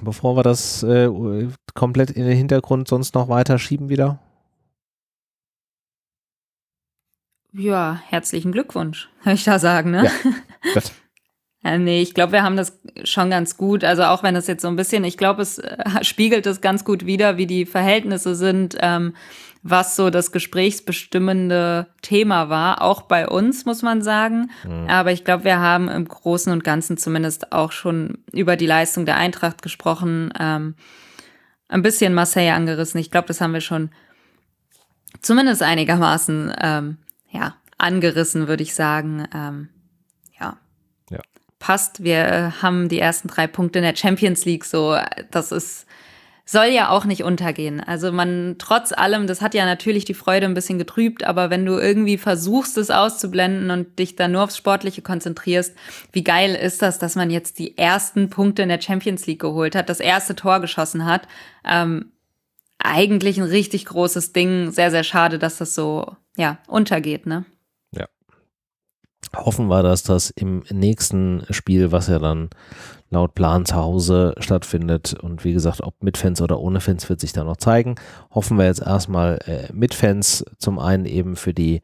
Bevor 0.00 0.36
wir 0.36 0.42
das 0.42 0.82
äh, 0.82 1.08
komplett 1.74 2.10
in 2.10 2.24
den 2.24 2.36
Hintergrund 2.36 2.88
sonst 2.88 3.14
noch 3.14 3.28
weiter 3.28 3.58
schieben 3.58 3.88
wieder? 3.88 4.18
Ja, 7.52 8.00
herzlichen 8.08 8.50
Glückwunsch, 8.50 9.08
würde 9.22 9.34
ich 9.34 9.44
da 9.44 9.58
sagen, 9.58 9.92
ne? 9.92 10.10
Ja, 10.74 10.82
äh, 11.64 11.78
nee, 11.78 12.02
ich 12.02 12.12
glaube, 12.14 12.32
wir 12.32 12.42
haben 12.42 12.56
das 12.56 12.80
schon 13.04 13.30
ganz 13.30 13.56
gut. 13.56 13.84
Also 13.84 14.02
auch 14.04 14.22
wenn 14.24 14.34
es 14.34 14.48
jetzt 14.48 14.62
so 14.62 14.68
ein 14.68 14.76
bisschen, 14.76 15.04
ich 15.04 15.16
glaube, 15.16 15.42
es 15.42 15.58
äh, 15.58 16.02
spiegelt 16.02 16.46
es 16.46 16.60
ganz 16.60 16.84
gut 16.84 17.06
wider, 17.06 17.36
wie 17.36 17.46
die 17.46 17.64
Verhältnisse 17.64 18.34
sind. 18.34 18.76
Ähm, 18.80 19.14
was 19.66 19.96
so 19.96 20.10
das 20.10 20.30
gesprächsbestimmende 20.30 21.86
Thema 22.02 22.50
war, 22.50 22.82
auch 22.82 23.02
bei 23.02 23.26
uns, 23.26 23.64
muss 23.64 23.80
man 23.80 24.02
sagen. 24.02 24.50
Mhm. 24.62 24.88
Aber 24.88 25.10
ich 25.10 25.24
glaube, 25.24 25.44
wir 25.44 25.58
haben 25.58 25.88
im 25.88 26.06
Großen 26.06 26.52
und 26.52 26.62
Ganzen 26.62 26.98
zumindest 26.98 27.50
auch 27.50 27.72
schon 27.72 28.18
über 28.30 28.56
die 28.56 28.66
Leistung 28.66 29.06
der 29.06 29.16
Eintracht 29.16 29.62
gesprochen, 29.62 30.30
ähm, 30.38 30.74
ein 31.68 31.80
bisschen 31.80 32.12
Marseille 32.12 32.52
angerissen. 32.52 33.00
Ich 33.00 33.10
glaube, 33.10 33.26
das 33.26 33.40
haben 33.40 33.54
wir 33.54 33.62
schon 33.62 33.88
zumindest 35.22 35.62
einigermaßen 35.62 36.52
ähm, 36.60 36.98
ja, 37.30 37.56
angerissen, 37.78 38.48
würde 38.48 38.62
ich 38.62 38.74
sagen. 38.74 39.26
Ähm, 39.34 39.70
ja. 40.38 40.58
ja. 41.08 41.20
Passt. 41.58 42.04
Wir 42.04 42.26
äh, 42.26 42.50
haben 42.60 42.90
die 42.90 43.00
ersten 43.00 43.28
drei 43.28 43.46
Punkte 43.46 43.78
in 43.78 43.84
der 43.84 43.96
Champions 43.96 44.44
League. 44.44 44.66
So, 44.66 44.98
das 45.30 45.52
ist 45.52 45.83
soll 46.46 46.66
ja 46.66 46.90
auch 46.90 47.06
nicht 47.06 47.24
untergehen. 47.24 47.80
Also 47.80 48.12
man, 48.12 48.56
trotz 48.58 48.92
allem, 48.92 49.26
das 49.26 49.40
hat 49.40 49.54
ja 49.54 49.64
natürlich 49.64 50.04
die 50.04 50.14
Freude 50.14 50.46
ein 50.46 50.54
bisschen 50.54 50.78
getrübt, 50.78 51.24
aber 51.24 51.48
wenn 51.48 51.64
du 51.64 51.78
irgendwie 51.78 52.18
versuchst, 52.18 52.76
es 52.76 52.90
auszublenden 52.90 53.70
und 53.70 53.98
dich 53.98 54.14
dann 54.16 54.32
nur 54.32 54.44
aufs 54.44 54.58
Sportliche 54.58 55.00
konzentrierst, 55.00 55.74
wie 56.12 56.22
geil 56.22 56.54
ist 56.54 56.82
das, 56.82 56.98
dass 56.98 57.16
man 57.16 57.30
jetzt 57.30 57.58
die 57.58 57.78
ersten 57.78 58.28
Punkte 58.28 58.62
in 58.62 58.68
der 58.68 58.80
Champions 58.80 59.26
League 59.26 59.40
geholt 59.40 59.74
hat, 59.74 59.88
das 59.88 60.00
erste 60.00 60.34
Tor 60.34 60.60
geschossen 60.60 61.06
hat. 61.06 61.26
Ähm, 61.64 62.12
eigentlich 62.78 63.38
ein 63.38 63.44
richtig 63.44 63.86
großes 63.86 64.34
Ding. 64.34 64.70
Sehr, 64.70 64.90
sehr 64.90 65.04
schade, 65.04 65.38
dass 65.38 65.56
das 65.56 65.74
so, 65.74 66.14
ja, 66.36 66.58
untergeht, 66.66 67.24
ne? 67.24 67.46
Ja. 67.90 68.06
hoffen 69.34 69.68
wir, 69.68 69.82
dass 69.82 70.02
das 70.02 70.28
im 70.28 70.62
nächsten 70.70 71.46
Spiel, 71.48 71.90
was 71.90 72.08
ja 72.08 72.18
dann 72.18 72.50
laut 73.14 73.34
Plan 73.34 73.64
zu 73.64 73.76
Hause 73.76 74.34
stattfindet 74.38 75.14
und 75.14 75.44
wie 75.44 75.52
gesagt, 75.52 75.80
ob 75.82 76.02
mit 76.02 76.18
Fans 76.18 76.42
oder 76.42 76.60
ohne 76.60 76.80
Fans 76.80 77.08
wird 77.08 77.20
sich 77.20 77.32
da 77.32 77.44
noch 77.44 77.56
zeigen. 77.56 77.94
Hoffen 78.30 78.58
wir 78.58 78.66
jetzt 78.66 78.82
erstmal 78.82 79.38
äh, 79.46 79.72
mit 79.72 79.94
Fans, 79.94 80.44
zum 80.58 80.78
einen 80.78 81.06
eben 81.06 81.36
für 81.36 81.54
die 81.54 81.82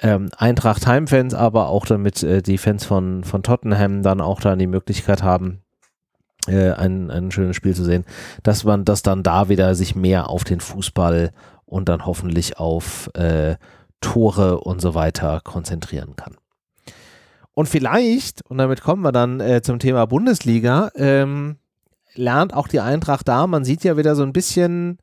ähm, 0.00 0.28
Eintracht 0.36 0.86
Heimfans, 0.86 1.34
aber 1.34 1.68
auch 1.68 1.86
damit 1.86 2.22
äh, 2.22 2.42
die 2.42 2.58
Fans 2.58 2.84
von, 2.84 3.24
von 3.24 3.42
Tottenham 3.42 4.02
dann 4.02 4.20
auch 4.20 4.40
dann 4.40 4.58
die 4.58 4.66
Möglichkeit 4.66 5.22
haben, 5.22 5.62
äh, 6.46 6.72
ein, 6.72 7.10
ein 7.10 7.30
schönes 7.30 7.56
Spiel 7.56 7.74
zu 7.74 7.84
sehen, 7.84 8.04
dass 8.42 8.64
man 8.64 8.84
das 8.84 9.02
dann 9.02 9.22
da 9.22 9.48
wieder 9.48 9.74
sich 9.74 9.96
mehr 9.96 10.28
auf 10.28 10.44
den 10.44 10.60
Fußball 10.60 11.32
und 11.64 11.88
dann 11.88 12.06
hoffentlich 12.06 12.58
auf 12.58 13.10
äh, 13.14 13.56
Tore 14.00 14.60
und 14.60 14.80
so 14.80 14.94
weiter 14.94 15.40
konzentrieren 15.42 16.14
kann. 16.16 16.36
Und 17.56 17.70
vielleicht, 17.70 18.42
und 18.50 18.58
damit 18.58 18.82
kommen 18.82 19.00
wir 19.00 19.12
dann 19.12 19.40
äh, 19.40 19.62
zum 19.62 19.78
Thema 19.78 20.04
Bundesliga, 20.06 20.90
ähm, 20.94 21.56
lernt 22.14 22.52
auch 22.52 22.68
die 22.68 22.80
Eintracht 22.80 23.26
da. 23.28 23.46
Man 23.46 23.64
sieht 23.64 23.82
ja 23.82 23.96
wieder 23.96 24.14
so 24.14 24.24
ein 24.24 24.34
bisschen 24.34 24.98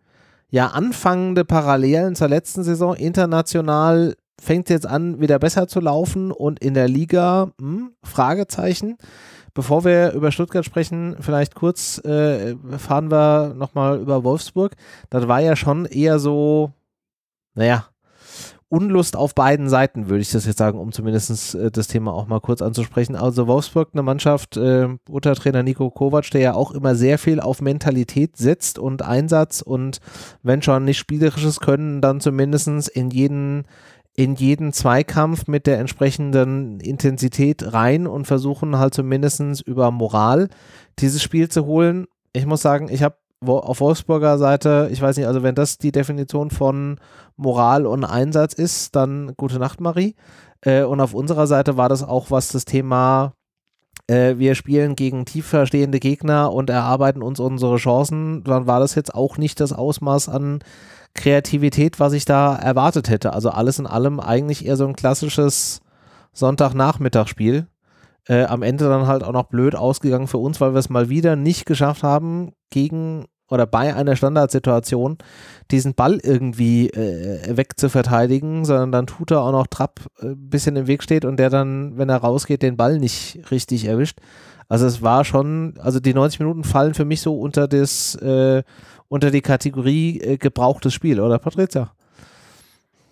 ja 0.51 0.68
anfangende 0.68 1.45
Parallelen 1.45 2.16
zur 2.16 2.28
letzten 2.28 2.64
Saison. 2.64 2.93
International 2.95 4.16
fängt 4.39 4.70
jetzt 4.70 4.86
an, 4.86 5.20
wieder 5.20 5.39
besser 5.39 5.68
zu 5.68 5.80
laufen 5.80 6.32
und 6.32 6.60
in 6.60 6.76
der 6.76 6.88
Liga, 6.88 7.49
hm, 7.60 7.93
Fragezeichen. 8.04 8.99
Bevor 9.56 9.84
wir 9.84 10.12
über 10.12 10.32
Stuttgart 10.32 10.64
sprechen, 10.64 11.16
vielleicht 11.22 11.56
kurz 11.56 11.97
äh, 12.06 12.56
fahren 12.78 13.10
wir 13.10 13.56
nochmal 13.56 13.99
über 13.99 14.24
Wolfsburg. 14.24 14.76
Das 15.10 15.28
war 15.28 15.39
ja 15.39 15.56
schon 15.56 15.86
eher 15.86 16.20
so, 16.20 16.72
naja, 17.56 17.88
Unlust 18.74 19.15
auf 19.15 19.36
beiden 19.36 19.69
Seiten, 19.69 20.09
würde 20.09 20.21
ich 20.21 20.32
das 20.32 20.47
jetzt 20.47 20.57
sagen, 20.57 20.80
um 20.80 20.91
zumindest 20.91 21.53
äh, 21.53 21.69
das 21.69 21.88
Thema 21.88 22.11
auch 22.11 22.26
mal 22.26 22.39
kurz 22.39 22.63
anzusprechen. 22.63 23.15
Also 23.15 23.45
Wolfsburg, 23.45 23.89
eine 23.93 24.01
Mannschaft 24.01 24.57
äh, 24.57 24.89
unter 25.07 25.36
Trainer 25.36 25.61
Nico 25.61 25.91
Kovac, 25.91 26.32
der 26.32 26.41
ja 26.41 26.53
auch 26.55 26.71
immer 26.71 26.95
sehr 26.95 27.19
viel 27.19 27.39
auf 27.39 27.61
Mentalität 27.61 28.36
setzt 28.36 28.80
und 28.80 29.03
Einsatz 29.03 29.61
und 29.61 29.99
wenn 30.41 30.63
schon 30.63 30.86
nicht 30.86 30.97
spielerisches 30.97 31.59
Können, 31.59 32.01
dann 32.01 32.19
zumindest 32.19 32.89
in 32.89 33.11
jeden 33.11 33.65
in 34.15 34.34
jeden 34.34 34.74
Zweikampf 34.74 35.45
mit 35.45 35.67
der 35.67 35.78
entsprechenden 35.78 36.80
Intensität 36.80 37.74
rein 37.74 38.07
und 38.07 38.26
versuchen 38.26 38.80
halt 38.80 38.95
zumindest 38.95 39.61
über 39.61 39.91
Moral 39.91 40.49
dieses 40.97 41.21
Spiel 41.21 41.47
zu 41.47 41.65
holen. 41.65 42.07
Ich 42.32 42.47
muss 42.47 42.63
sagen, 42.63 42.89
ich 42.89 43.03
habe 43.03 43.17
auf 43.46 43.80
Wolfsburger 43.80 44.38
Seite, 44.38 44.89
ich 44.91 45.02
weiß 45.02 45.18
nicht, 45.18 45.28
also 45.28 45.44
wenn 45.44 45.56
das 45.56 45.78
die 45.78 45.91
Definition 45.91 46.50
von 46.50 47.00
Moral 47.36 47.86
und 47.86 48.04
Einsatz 48.04 48.54
ist, 48.54 48.96
dann 48.96 49.34
gute 49.38 49.60
Nacht, 49.60 49.82
Marie. 49.82 50.16
Äh, 50.62 50.84
und 50.84 51.02
auf 51.02 51.14
unserer 51.14 51.48
Seite 51.48 51.78
war 51.78 51.89
das 51.89 52.04
auch, 52.04 52.32
was 52.32 52.50
das 52.50 52.66
Thema, 52.66 53.34
äh, 54.08 54.38
wir 54.38 54.56
spielen 54.56 54.96
gegen 54.96 55.26
tiefer 55.26 55.66
stehende 55.66 56.00
Gegner 56.00 56.52
und 56.52 56.70
erarbeiten 56.70 57.22
uns 57.22 57.39
unsere 57.39 57.78
Chancen, 57.78 58.44
dann 58.44 58.68
war 58.68 58.80
das 58.80 58.96
jetzt 58.96 59.14
auch 59.14 59.38
nicht 59.38 59.60
das 59.60 59.74
Ausmaß 59.74 60.30
an 60.30 60.60
Kreativität, 61.16 62.00
was 62.00 62.14
ich 62.14 62.26
da 62.26 62.56
erwartet 62.56 63.10
hätte. 63.10 63.34
Also 63.34 63.50
alles 63.50 63.80
in 63.80 63.88
allem 63.88 64.20
eigentlich 64.20 64.66
eher 64.66 64.78
so 64.78 64.88
ein 64.88 64.96
klassisches 64.96 65.82
Sonntagnachmittagsspiel. 66.34 67.68
Äh, 68.26 68.46
am 68.46 68.64
Ende 68.64 68.88
dann 68.88 69.08
halt 69.08 69.24
auch 69.24 69.34
noch 69.34 69.50
blöd 69.50 69.76
ausgegangen 69.76 70.28
für 70.28 70.38
uns, 70.38 70.62
weil 70.62 70.74
wir 70.74 70.80
es 70.80 70.89
mal 70.89 71.10
wieder 71.10 71.36
nicht 71.36 71.66
geschafft 71.66 72.04
haben, 72.04 72.54
gegen 72.70 73.26
oder 73.54 73.68
bei 73.68 73.95
einer 73.95 74.16
Standardsituation 74.16 75.18
diesen 75.70 75.93
Ball 75.93 76.20
irgendwie 76.22 76.89
äh, 76.89 77.56
wegzuverteidigen, 77.56 78.66
sondern 78.66 78.91
dann 78.91 79.08
tut 79.08 79.32
er 79.32 79.41
auch 79.41 79.51
noch 79.51 79.68
Trapp 79.68 80.01
ein 80.22 80.32
äh, 80.32 80.36
bisschen 80.36 80.76
im 80.76 80.88
Weg 80.88 81.04
steht 81.04 81.24
und 81.24 81.38
der 81.38 81.49
dann, 81.49 81.97
wenn 81.97 82.10
er 82.10 82.18
rausgeht, 82.18 82.64
den 82.64 82.78
Ball 82.78 82.97
nicht 82.97 83.39
richtig 83.51 83.86
erwischt. 83.86 84.20
Also 84.68 84.88
es 84.88 85.04
war 85.04 85.24
schon, 85.24 85.76
also 85.78 85.99
die 85.99 86.16
90 86.16 86.39
Minuten 86.39 86.64
fallen 86.64 86.95
für 86.95 87.06
mich 87.06 87.22
so 87.22 87.39
unter 87.39 87.68
das, 87.68 88.16
äh, 88.16 88.64
unter 89.08 89.30
die 89.30 89.41
Kategorie 89.41 90.20
äh, 90.20 90.38
gebrauchtes 90.38 90.93
Spiel, 90.93 91.20
oder 91.20 91.38
Patricia? 91.38 91.91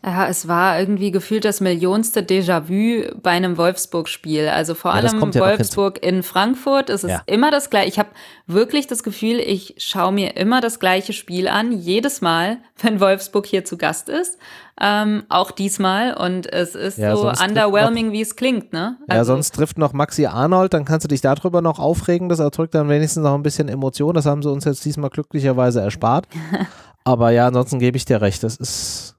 Ja, 0.03 0.27
es 0.27 0.47
war 0.47 0.79
irgendwie 0.79 1.11
gefühlt 1.11 1.45
das 1.45 1.61
millionste 1.61 2.21
Déjà-vu 2.21 3.15
bei 3.21 3.29
einem 3.29 3.55
Wolfsburg-Spiel. 3.57 4.47
Also 4.47 4.73
vor 4.73 4.91
ja, 4.91 4.97
allem 4.97 5.31
ja 5.31 5.39
Wolfsburg 5.39 6.03
in 6.03 6.23
Frankfurt. 6.23 6.89
Es 6.89 7.03
ist 7.03 7.11
ja. 7.11 7.21
immer 7.27 7.51
das 7.51 7.69
gleiche. 7.69 7.87
Ich 7.87 7.99
habe 7.99 8.09
wirklich 8.47 8.87
das 8.87 9.03
Gefühl, 9.03 9.39
ich 9.39 9.75
schaue 9.77 10.11
mir 10.11 10.37
immer 10.37 10.59
das 10.59 10.79
gleiche 10.79 11.13
Spiel 11.13 11.47
an, 11.47 11.71
jedes 11.71 12.19
Mal, 12.21 12.57
wenn 12.81 12.99
Wolfsburg 12.99 13.45
hier 13.45 13.63
zu 13.63 13.77
Gast 13.77 14.09
ist. 14.09 14.39
Ähm, 14.79 15.23
auch 15.29 15.51
diesmal. 15.51 16.15
Und 16.15 16.51
es 16.51 16.73
ist 16.73 16.95
so 16.95 17.29
underwhelming, 17.29 18.11
wie 18.11 18.21
es 18.21 18.35
klingt, 18.35 18.73
ne? 18.73 18.97
Also 19.07 19.17
ja, 19.17 19.23
sonst 19.23 19.51
trifft 19.51 19.77
noch 19.77 19.93
Maxi 19.93 20.25
Arnold, 20.25 20.73
dann 20.73 20.83
kannst 20.83 21.03
du 21.03 21.09
dich 21.09 21.21
darüber 21.21 21.61
noch 21.61 21.77
aufregen. 21.77 22.27
Das 22.27 22.39
erdrückt 22.39 22.73
dann 22.73 22.89
wenigstens 22.89 23.21
noch 23.21 23.35
ein 23.35 23.43
bisschen 23.43 23.69
Emotion. 23.69 24.15
Das 24.15 24.25
haben 24.25 24.41
sie 24.41 24.49
uns 24.49 24.65
jetzt 24.65 24.83
diesmal 24.83 25.11
glücklicherweise 25.11 25.79
erspart. 25.81 26.27
Aber 27.03 27.29
ja, 27.29 27.45
ansonsten 27.47 27.77
gebe 27.77 27.97
ich 27.97 28.05
dir 28.05 28.21
recht. 28.21 28.43
Das 28.43 28.57
ist 28.57 29.15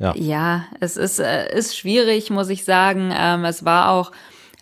ja, 0.00 0.14
ja 0.16 0.64
es 0.80 0.96
ist, 0.96 1.20
äh, 1.20 1.56
ist 1.56 1.76
schwierig, 1.76 2.30
muss 2.30 2.48
ich 2.48 2.64
sagen. 2.64 3.14
Ähm, 3.16 3.44
es 3.44 3.64
war 3.64 3.90
auch 3.90 4.10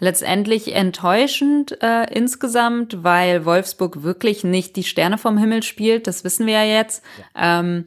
letztendlich 0.01 0.75
enttäuschend 0.75 1.83
äh, 1.83 2.13
insgesamt, 2.13 3.03
weil 3.03 3.45
Wolfsburg 3.45 4.03
wirklich 4.03 4.45
nicht 4.45 4.77
die 4.77 4.85
Sterne 4.85 5.19
vom 5.19 5.39
Himmel 5.39 5.63
spielt. 5.63 6.07
Das 6.07 6.25
wissen 6.25 6.47
wir 6.47 6.65
ja 6.65 6.79
jetzt. 6.79 7.03
Ja. 7.35 7.61
Ähm, 7.61 7.87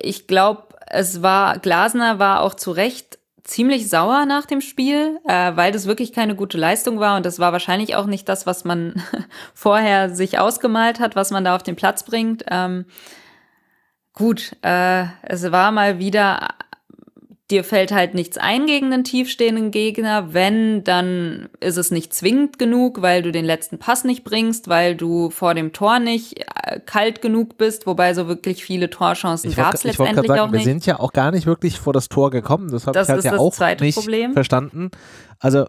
ich 0.00 0.26
glaube, 0.26 0.64
es 0.88 1.22
war, 1.22 1.58
Glasner 1.58 2.18
war 2.18 2.42
auch 2.42 2.54
zu 2.54 2.70
Recht 2.70 3.18
ziemlich 3.44 3.88
sauer 3.88 4.26
nach 4.26 4.46
dem 4.46 4.60
Spiel, 4.60 5.20
äh, 5.26 5.52
weil 5.54 5.70
das 5.70 5.86
wirklich 5.86 6.12
keine 6.12 6.34
gute 6.34 6.58
Leistung 6.58 6.98
war 6.98 7.16
und 7.16 7.24
das 7.24 7.38
war 7.38 7.52
wahrscheinlich 7.52 7.94
auch 7.94 8.06
nicht 8.06 8.28
das, 8.28 8.44
was 8.44 8.64
man 8.64 9.02
vorher 9.54 10.10
sich 10.10 10.38
ausgemalt 10.38 10.98
hat, 10.98 11.14
was 11.14 11.30
man 11.30 11.44
da 11.44 11.54
auf 11.54 11.62
den 11.62 11.76
Platz 11.76 12.02
bringt. 12.02 12.44
Ähm, 12.50 12.86
Gut, 14.16 14.56
äh, 14.62 15.04
es 15.24 15.52
war 15.52 15.70
mal 15.72 15.98
wieder, 15.98 16.48
dir 17.50 17.64
fällt 17.64 17.92
halt 17.92 18.14
nichts 18.14 18.38
ein 18.38 18.64
gegen 18.64 18.90
einen 18.90 19.04
tiefstehenden 19.04 19.70
Gegner. 19.70 20.32
Wenn, 20.32 20.84
dann 20.84 21.50
ist 21.60 21.76
es 21.76 21.90
nicht 21.90 22.14
zwingend 22.14 22.58
genug, 22.58 23.02
weil 23.02 23.20
du 23.20 23.30
den 23.30 23.44
letzten 23.44 23.78
Pass 23.78 24.04
nicht 24.04 24.24
bringst, 24.24 24.68
weil 24.68 24.96
du 24.96 25.28
vor 25.28 25.52
dem 25.52 25.74
Tor 25.74 25.98
nicht 25.98 26.38
äh, 26.38 26.80
kalt 26.80 27.20
genug 27.20 27.58
bist, 27.58 27.86
wobei 27.86 28.14
so 28.14 28.26
wirklich 28.26 28.64
viele 28.64 28.88
Torchancen 28.88 29.54
gab 29.54 29.74
es 29.74 29.84
letztendlich 29.84 30.28
sagen, 30.28 30.40
auch 30.40 30.50
nicht. 30.50 30.64
Wir 30.64 30.72
sind 30.72 30.86
ja 30.86 30.98
auch 30.98 31.12
gar 31.12 31.30
nicht 31.30 31.46
wirklich 31.46 31.78
vor 31.78 31.92
das 31.92 32.08
Tor 32.08 32.30
gekommen. 32.30 32.70
Das 32.70 32.86
habe 32.86 32.98
ich 32.98 33.06
halt 33.06 33.22
ja 33.22 33.36
auch 33.36 33.58
nicht 33.80 33.98
Problem. 33.98 34.32
verstanden. 34.32 34.90
Also 35.40 35.66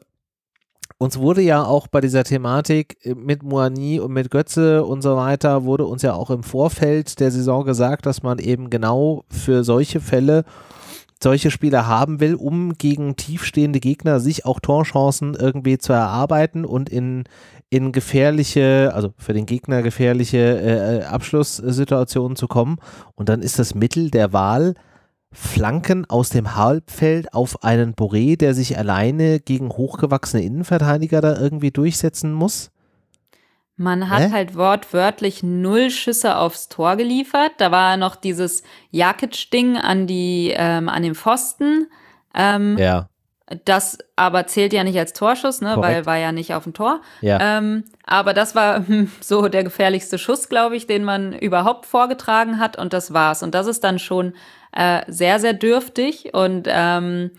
uns 0.98 1.20
wurde 1.20 1.42
ja 1.42 1.64
auch 1.64 1.88
bei 1.88 2.02
dieser 2.02 2.24
Thematik 2.24 2.98
äh, 3.04 3.14
mit 3.14 3.44
Moani 3.44 4.00
und 4.00 4.12
mit 4.12 4.32
Götze 4.32 4.84
und 4.84 5.02
so 5.02 5.16
weiter, 5.16 5.64
wurde 5.64 5.86
uns 5.86 6.02
ja 6.02 6.14
auch 6.14 6.30
im 6.30 6.44
Vorfeld 6.44 7.20
der 7.20 7.32
Saison 7.32 7.66
gesagt, 7.66 8.06
dass 8.06 8.24
man 8.24 8.40
eben 8.40 8.70
genau 8.70 9.24
für 9.30 9.64
solche 9.64 10.00
Fälle 10.00 10.44
solche 11.22 11.50
Spieler 11.50 11.88
haben 11.88 12.20
will, 12.20 12.36
um 12.36 12.74
gegen 12.78 13.16
tiefstehende 13.16 13.80
Gegner 13.80 14.20
sich 14.20 14.46
auch 14.46 14.60
Torchancen 14.60 15.34
irgendwie 15.34 15.80
zu 15.80 15.94
erarbeiten 15.94 16.64
und 16.64 16.90
in, 16.90 17.24
in 17.70 17.92
gefährliche, 17.92 18.92
also 18.94 19.14
für 19.18 19.34
den 19.34 19.48
Gegner 19.48 19.82
gefährliche 19.82 20.38
äh, 20.38 20.98
äh 20.98 21.04
Abschlusssituationen 21.06 22.36
zu 22.36 22.48
kommen. 22.48 22.78
Und 23.16 23.30
dann 23.30 23.42
ist 23.42 23.58
das 23.58 23.74
Mittel 23.74 24.12
der 24.12 24.32
Wahl 24.32 24.76
Flanken 25.40 26.10
aus 26.10 26.30
dem 26.30 26.56
Halbfeld 26.56 27.34
auf 27.34 27.64
einen 27.64 27.94
Boré, 27.94 28.38
der 28.38 28.56
sich 28.56 28.78
alleine 28.78 29.40
gegen 29.40 29.70
hochgewachsene 29.70 30.44
Innenverteidiger 30.44 31.22
da 31.22 31.40
irgendwie 31.40 31.70
durchsetzen 31.70 32.34
muss? 32.34 32.72
Man 33.76 34.10
hat 34.10 34.24
Hä? 34.24 34.32
halt 34.32 34.56
wortwörtlich 34.56 35.44
null 35.44 35.92
Schüsse 35.92 36.38
aufs 36.38 36.70
Tor 36.70 36.96
geliefert. 36.96 37.52
Da 37.60 37.70
war 37.70 37.98
noch 37.98 38.16
dieses 38.16 38.64
Jakic-Ding 38.90 39.78
an, 39.78 40.08
ähm, 40.10 40.90
an 40.90 41.04
dem 41.04 41.14
Pfosten. 41.14 41.88
Ähm, 42.34 42.76
ja. 42.80 43.08
Das 43.64 44.00
aber 44.16 44.48
zählt 44.48 44.74
ja 44.74 44.84
nicht 44.84 44.98
als 44.98 45.14
Torschuss, 45.14 45.62
ne, 45.62 45.76
weil 45.78 46.06
war 46.08 46.18
ja 46.18 46.32
nicht 46.32 46.56
auf 46.56 46.64
dem 46.64 46.74
Tor. 46.74 47.02
Ja. 47.22 47.60
Ähm, 47.60 47.86
aber 48.06 48.34
das 48.34 48.56
war 48.56 48.84
so 49.22 49.48
der 49.48 49.64
gefährlichste 49.64 50.18
Schuss, 50.18 50.50
glaube 50.50 50.76
ich, 50.76 50.88
den 50.88 51.04
man 51.04 51.32
überhaupt 51.32 51.86
vorgetragen 51.86 52.58
hat. 52.60 52.78
Und 52.78 52.92
das 52.92 53.14
war's. 53.14 53.44
Und 53.44 53.54
das 53.54 53.68
ist 53.68 53.84
dann 53.84 54.00
schon 54.00 54.34
äh, 54.78 55.02
sehr, 55.08 55.40
sehr 55.40 55.54
dürftig. 55.54 56.34
Und 56.34 56.68
ähm, 56.70 57.32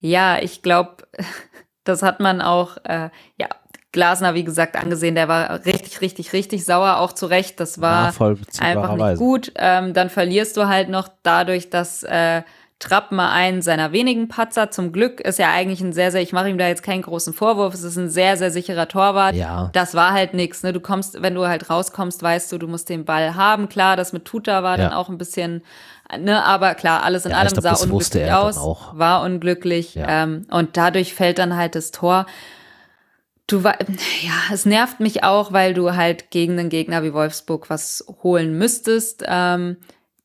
ja, 0.00 0.38
ich 0.40 0.60
glaube, 0.62 0.96
das 1.84 2.02
hat 2.02 2.18
man 2.18 2.40
auch, 2.40 2.78
äh, 2.84 3.10
ja, 3.38 3.48
Glasner, 3.92 4.34
wie 4.34 4.44
gesagt, 4.44 4.76
angesehen, 4.76 5.16
der 5.16 5.26
war 5.26 5.64
richtig, 5.64 6.00
richtig, 6.00 6.32
richtig 6.32 6.64
sauer, 6.64 6.98
auch 6.98 7.12
zu 7.12 7.26
Recht. 7.26 7.58
Das 7.58 7.80
war 7.80 8.12
einfach 8.60 8.94
nicht 8.94 9.18
gut. 9.18 9.52
Ähm, 9.56 9.94
dann 9.94 10.10
verlierst 10.10 10.56
du 10.56 10.68
halt 10.68 10.88
noch 10.88 11.08
dadurch, 11.24 11.70
dass 11.70 12.04
äh, 12.04 12.42
Trapp 12.78 13.10
mal 13.10 13.32
einen 13.32 13.62
seiner 13.62 13.92
wenigen 13.92 14.28
Patzer. 14.28 14.70
Zum 14.70 14.92
Glück 14.92 15.20
ist 15.20 15.40
er 15.40 15.50
eigentlich 15.50 15.80
ein 15.80 15.92
sehr, 15.92 16.12
sehr, 16.12 16.22
ich 16.22 16.32
mache 16.32 16.48
ihm 16.48 16.56
da 16.56 16.68
jetzt 16.68 16.84
keinen 16.84 17.02
großen 17.02 17.34
Vorwurf, 17.34 17.74
es 17.74 17.82
ist 17.82 17.96
ein 17.96 18.08
sehr, 18.08 18.36
sehr 18.36 18.52
sicherer 18.52 18.86
Torwart. 18.86 19.34
Ja. 19.34 19.70
Das 19.72 19.94
war 19.94 20.12
halt 20.12 20.34
nichts. 20.34 20.62
Ne? 20.62 20.72
Du 20.72 20.80
kommst, 20.80 21.20
wenn 21.20 21.34
du 21.34 21.46
halt 21.48 21.68
rauskommst, 21.68 22.22
weißt 22.22 22.50
du, 22.52 22.58
du 22.58 22.68
musst 22.68 22.88
den 22.88 23.04
Ball 23.04 23.34
haben. 23.34 23.68
Klar, 23.68 23.96
das 23.96 24.12
mit 24.12 24.24
Tuta 24.24 24.62
war 24.62 24.78
ja. 24.78 24.84
dann 24.84 24.92
auch 24.92 25.08
ein 25.08 25.18
bisschen 25.18 25.62
ne, 26.18 26.44
aber 26.44 26.74
klar, 26.74 27.02
alles 27.02 27.24
in 27.24 27.32
ja, 27.32 27.38
allem 27.38 27.52
glaub, 27.52 27.76
sah 27.76 27.84
unglücklich 27.84 28.32
aus, 28.32 28.56
war 28.92 29.22
unglücklich 29.22 29.94
ja. 29.94 30.24
ähm, 30.24 30.46
und 30.50 30.76
dadurch 30.76 31.14
fällt 31.14 31.38
dann 31.38 31.56
halt 31.56 31.74
das 31.74 31.90
Tor. 31.90 32.26
Du 33.46 33.60
ja, 33.60 33.74
es 34.52 34.64
nervt 34.64 35.00
mich 35.00 35.24
auch, 35.24 35.52
weil 35.52 35.74
du 35.74 35.94
halt 35.94 36.30
gegen 36.30 36.58
einen 36.58 36.68
Gegner 36.68 37.02
wie 37.02 37.12
Wolfsburg 37.12 37.68
was 37.68 38.04
holen 38.22 38.56
müsstest, 38.56 39.24
ähm, 39.26 39.76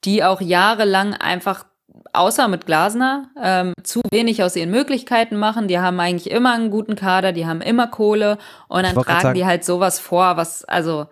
die 0.03 0.23
auch 0.23 0.41
jahrelang 0.41 1.13
einfach 1.15 1.65
außer 2.13 2.47
mit 2.47 2.65
Glasner, 2.65 3.29
ähm, 3.41 3.73
zu 3.83 4.01
wenig 4.11 4.43
aus 4.43 4.55
ihren 4.55 4.71
Möglichkeiten 4.71 5.37
machen. 5.37 5.67
Die 5.67 5.79
haben 5.79 5.99
eigentlich 5.99 6.31
immer 6.31 6.53
einen 6.53 6.71
guten 6.71 6.95
Kader, 6.95 7.31
die 7.31 7.45
haben 7.45 7.61
immer 7.61 7.87
Kohle 7.87 8.37
und 8.67 8.83
dann 8.83 8.95
tragen 8.95 9.21
sagen, 9.21 9.35
die 9.35 9.45
halt 9.45 9.65
sowas 9.65 9.99
vor, 9.99 10.37
was, 10.37 10.63
also. 10.65 11.07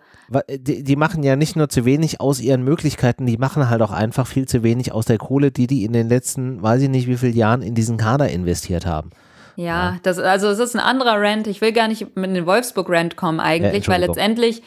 Die, 0.48 0.82
die, 0.82 0.96
machen 0.96 1.22
ja 1.22 1.36
nicht 1.36 1.54
nur 1.54 1.68
zu 1.68 1.84
wenig 1.84 2.20
aus 2.20 2.40
ihren 2.40 2.62
Möglichkeiten, 2.62 3.26
die 3.26 3.36
machen 3.36 3.68
halt 3.68 3.82
auch 3.82 3.92
einfach 3.92 4.26
viel 4.26 4.46
zu 4.46 4.62
wenig 4.62 4.92
aus 4.92 5.04
der 5.04 5.18
Kohle, 5.18 5.50
die 5.50 5.66
die 5.66 5.84
in 5.84 5.92
den 5.92 6.08
letzten, 6.08 6.62
weiß 6.62 6.82
ich 6.82 6.88
nicht 6.88 7.06
wie 7.06 7.16
viele 7.16 7.32
Jahren 7.32 7.62
in 7.62 7.74
diesen 7.74 7.96
Kader 7.98 8.28
investiert 8.28 8.86
haben. 8.86 9.10
Ja, 9.56 9.64
ja. 9.64 9.96
Das, 10.02 10.18
also 10.18 10.48
es 10.48 10.58
ist 10.58 10.74
ein 10.74 10.80
anderer 10.80 11.20
Rant. 11.20 11.46
Ich 11.46 11.60
will 11.60 11.72
gar 11.72 11.88
nicht 11.88 12.16
mit 12.16 12.34
dem 12.34 12.46
Wolfsburg-Rant 12.46 13.16
kommen 13.16 13.40
eigentlich, 13.40 13.86
ja, 13.86 13.92
weil 13.92 14.00
letztendlich 14.00 14.62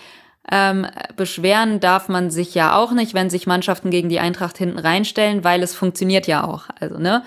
ähm, 0.49 0.87
beschweren 1.15 1.79
darf 1.79 2.07
man 2.07 2.29
sich 2.31 2.55
ja 2.55 2.77
auch 2.77 2.93
nicht, 2.93 3.13
wenn 3.13 3.29
sich 3.29 3.47
Mannschaften 3.47 3.89
gegen 3.89 4.07
die 4.07 4.19
Eintracht 4.19 4.57
hinten 4.57 4.79
reinstellen, 4.79 5.43
weil 5.43 5.61
es 5.61 5.75
funktioniert 5.75 6.25
ja 6.25 6.45
auch. 6.45 6.65
Also, 6.79 6.97
ne? 6.99 7.23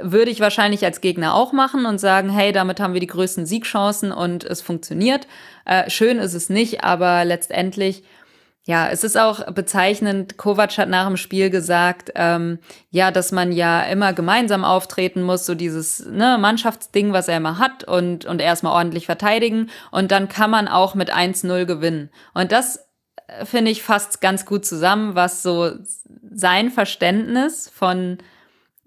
Würde 0.00 0.30
ich 0.30 0.40
wahrscheinlich 0.40 0.84
als 0.84 1.00
Gegner 1.00 1.34
auch 1.34 1.52
machen 1.52 1.86
und 1.86 1.98
sagen, 1.98 2.28
hey, 2.30 2.52
damit 2.52 2.80
haben 2.80 2.94
wir 2.94 3.00
die 3.00 3.06
größten 3.06 3.46
Siegchancen 3.46 4.12
und 4.12 4.44
es 4.44 4.60
funktioniert. 4.60 5.26
Äh, 5.64 5.88
schön 5.90 6.18
ist 6.18 6.34
es 6.34 6.50
nicht, 6.50 6.84
aber 6.84 7.24
letztendlich 7.24 8.02
ja, 8.64 8.88
es 8.88 9.04
ist 9.04 9.18
auch 9.18 9.52
bezeichnend. 9.52 10.36
Kovac 10.36 10.76
hat 10.76 10.88
nach 10.88 11.06
dem 11.06 11.16
Spiel 11.16 11.48
gesagt, 11.48 12.12
ähm, 12.14 12.58
ja, 12.90 13.10
dass 13.10 13.32
man 13.32 13.52
ja 13.52 13.82
immer 13.82 14.12
gemeinsam 14.12 14.64
auftreten 14.64 15.22
muss, 15.22 15.46
so 15.46 15.54
dieses 15.54 16.06
ne, 16.06 16.36
Mannschaftsding, 16.38 17.12
was 17.12 17.28
er 17.28 17.38
immer 17.38 17.58
hat 17.58 17.84
und, 17.84 18.26
und 18.26 18.40
erstmal 18.40 18.74
ordentlich 18.74 19.06
verteidigen. 19.06 19.70
Und 19.90 20.12
dann 20.12 20.28
kann 20.28 20.50
man 20.50 20.68
auch 20.68 20.94
mit 20.94 21.12
1-0 21.12 21.64
gewinnen. 21.64 22.10
Und 22.34 22.52
das 22.52 22.86
äh, 23.28 23.46
finde 23.46 23.70
ich 23.70 23.82
fast 23.82 24.20
ganz 24.20 24.44
gut 24.44 24.66
zusammen, 24.66 25.14
was 25.14 25.42
so 25.42 25.72
sein 26.30 26.70
Verständnis 26.70 27.68
von 27.74 28.18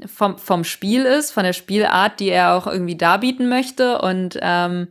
vom, 0.08 0.38
vom 0.38 0.64
Spiel 0.64 1.04
ist, 1.04 1.32
von 1.32 1.44
der 1.44 1.54
Spielart, 1.54 2.20
die 2.20 2.30
er 2.30 2.56
auch 2.56 2.68
irgendwie 2.68 2.98
darbieten 2.98 3.50
möchte. 3.50 4.00
Und 4.02 4.38
ähm, 4.42 4.88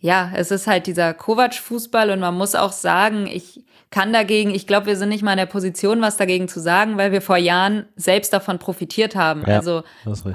ja, 0.00 0.30
es 0.34 0.50
ist 0.50 0.66
halt 0.66 0.86
dieser 0.86 1.14
Kovac-Fußball 1.14 2.10
und 2.10 2.20
man 2.20 2.34
muss 2.34 2.54
auch 2.54 2.72
sagen, 2.72 3.26
ich 3.26 3.62
kann 3.92 4.12
dagegen, 4.12 4.52
ich 4.52 4.66
glaube, 4.66 4.86
wir 4.86 4.96
sind 4.96 5.10
nicht 5.10 5.22
mal 5.22 5.32
in 5.32 5.38
der 5.38 5.46
Position, 5.46 6.00
was 6.00 6.16
dagegen 6.16 6.48
zu 6.48 6.60
sagen, 6.60 6.96
weil 6.96 7.12
wir 7.12 7.22
vor 7.22 7.36
Jahren 7.36 7.84
selbst 7.94 8.32
davon 8.32 8.58
profitiert 8.58 9.14
haben. 9.14 9.44
Ja, 9.46 9.56
also 9.56 9.84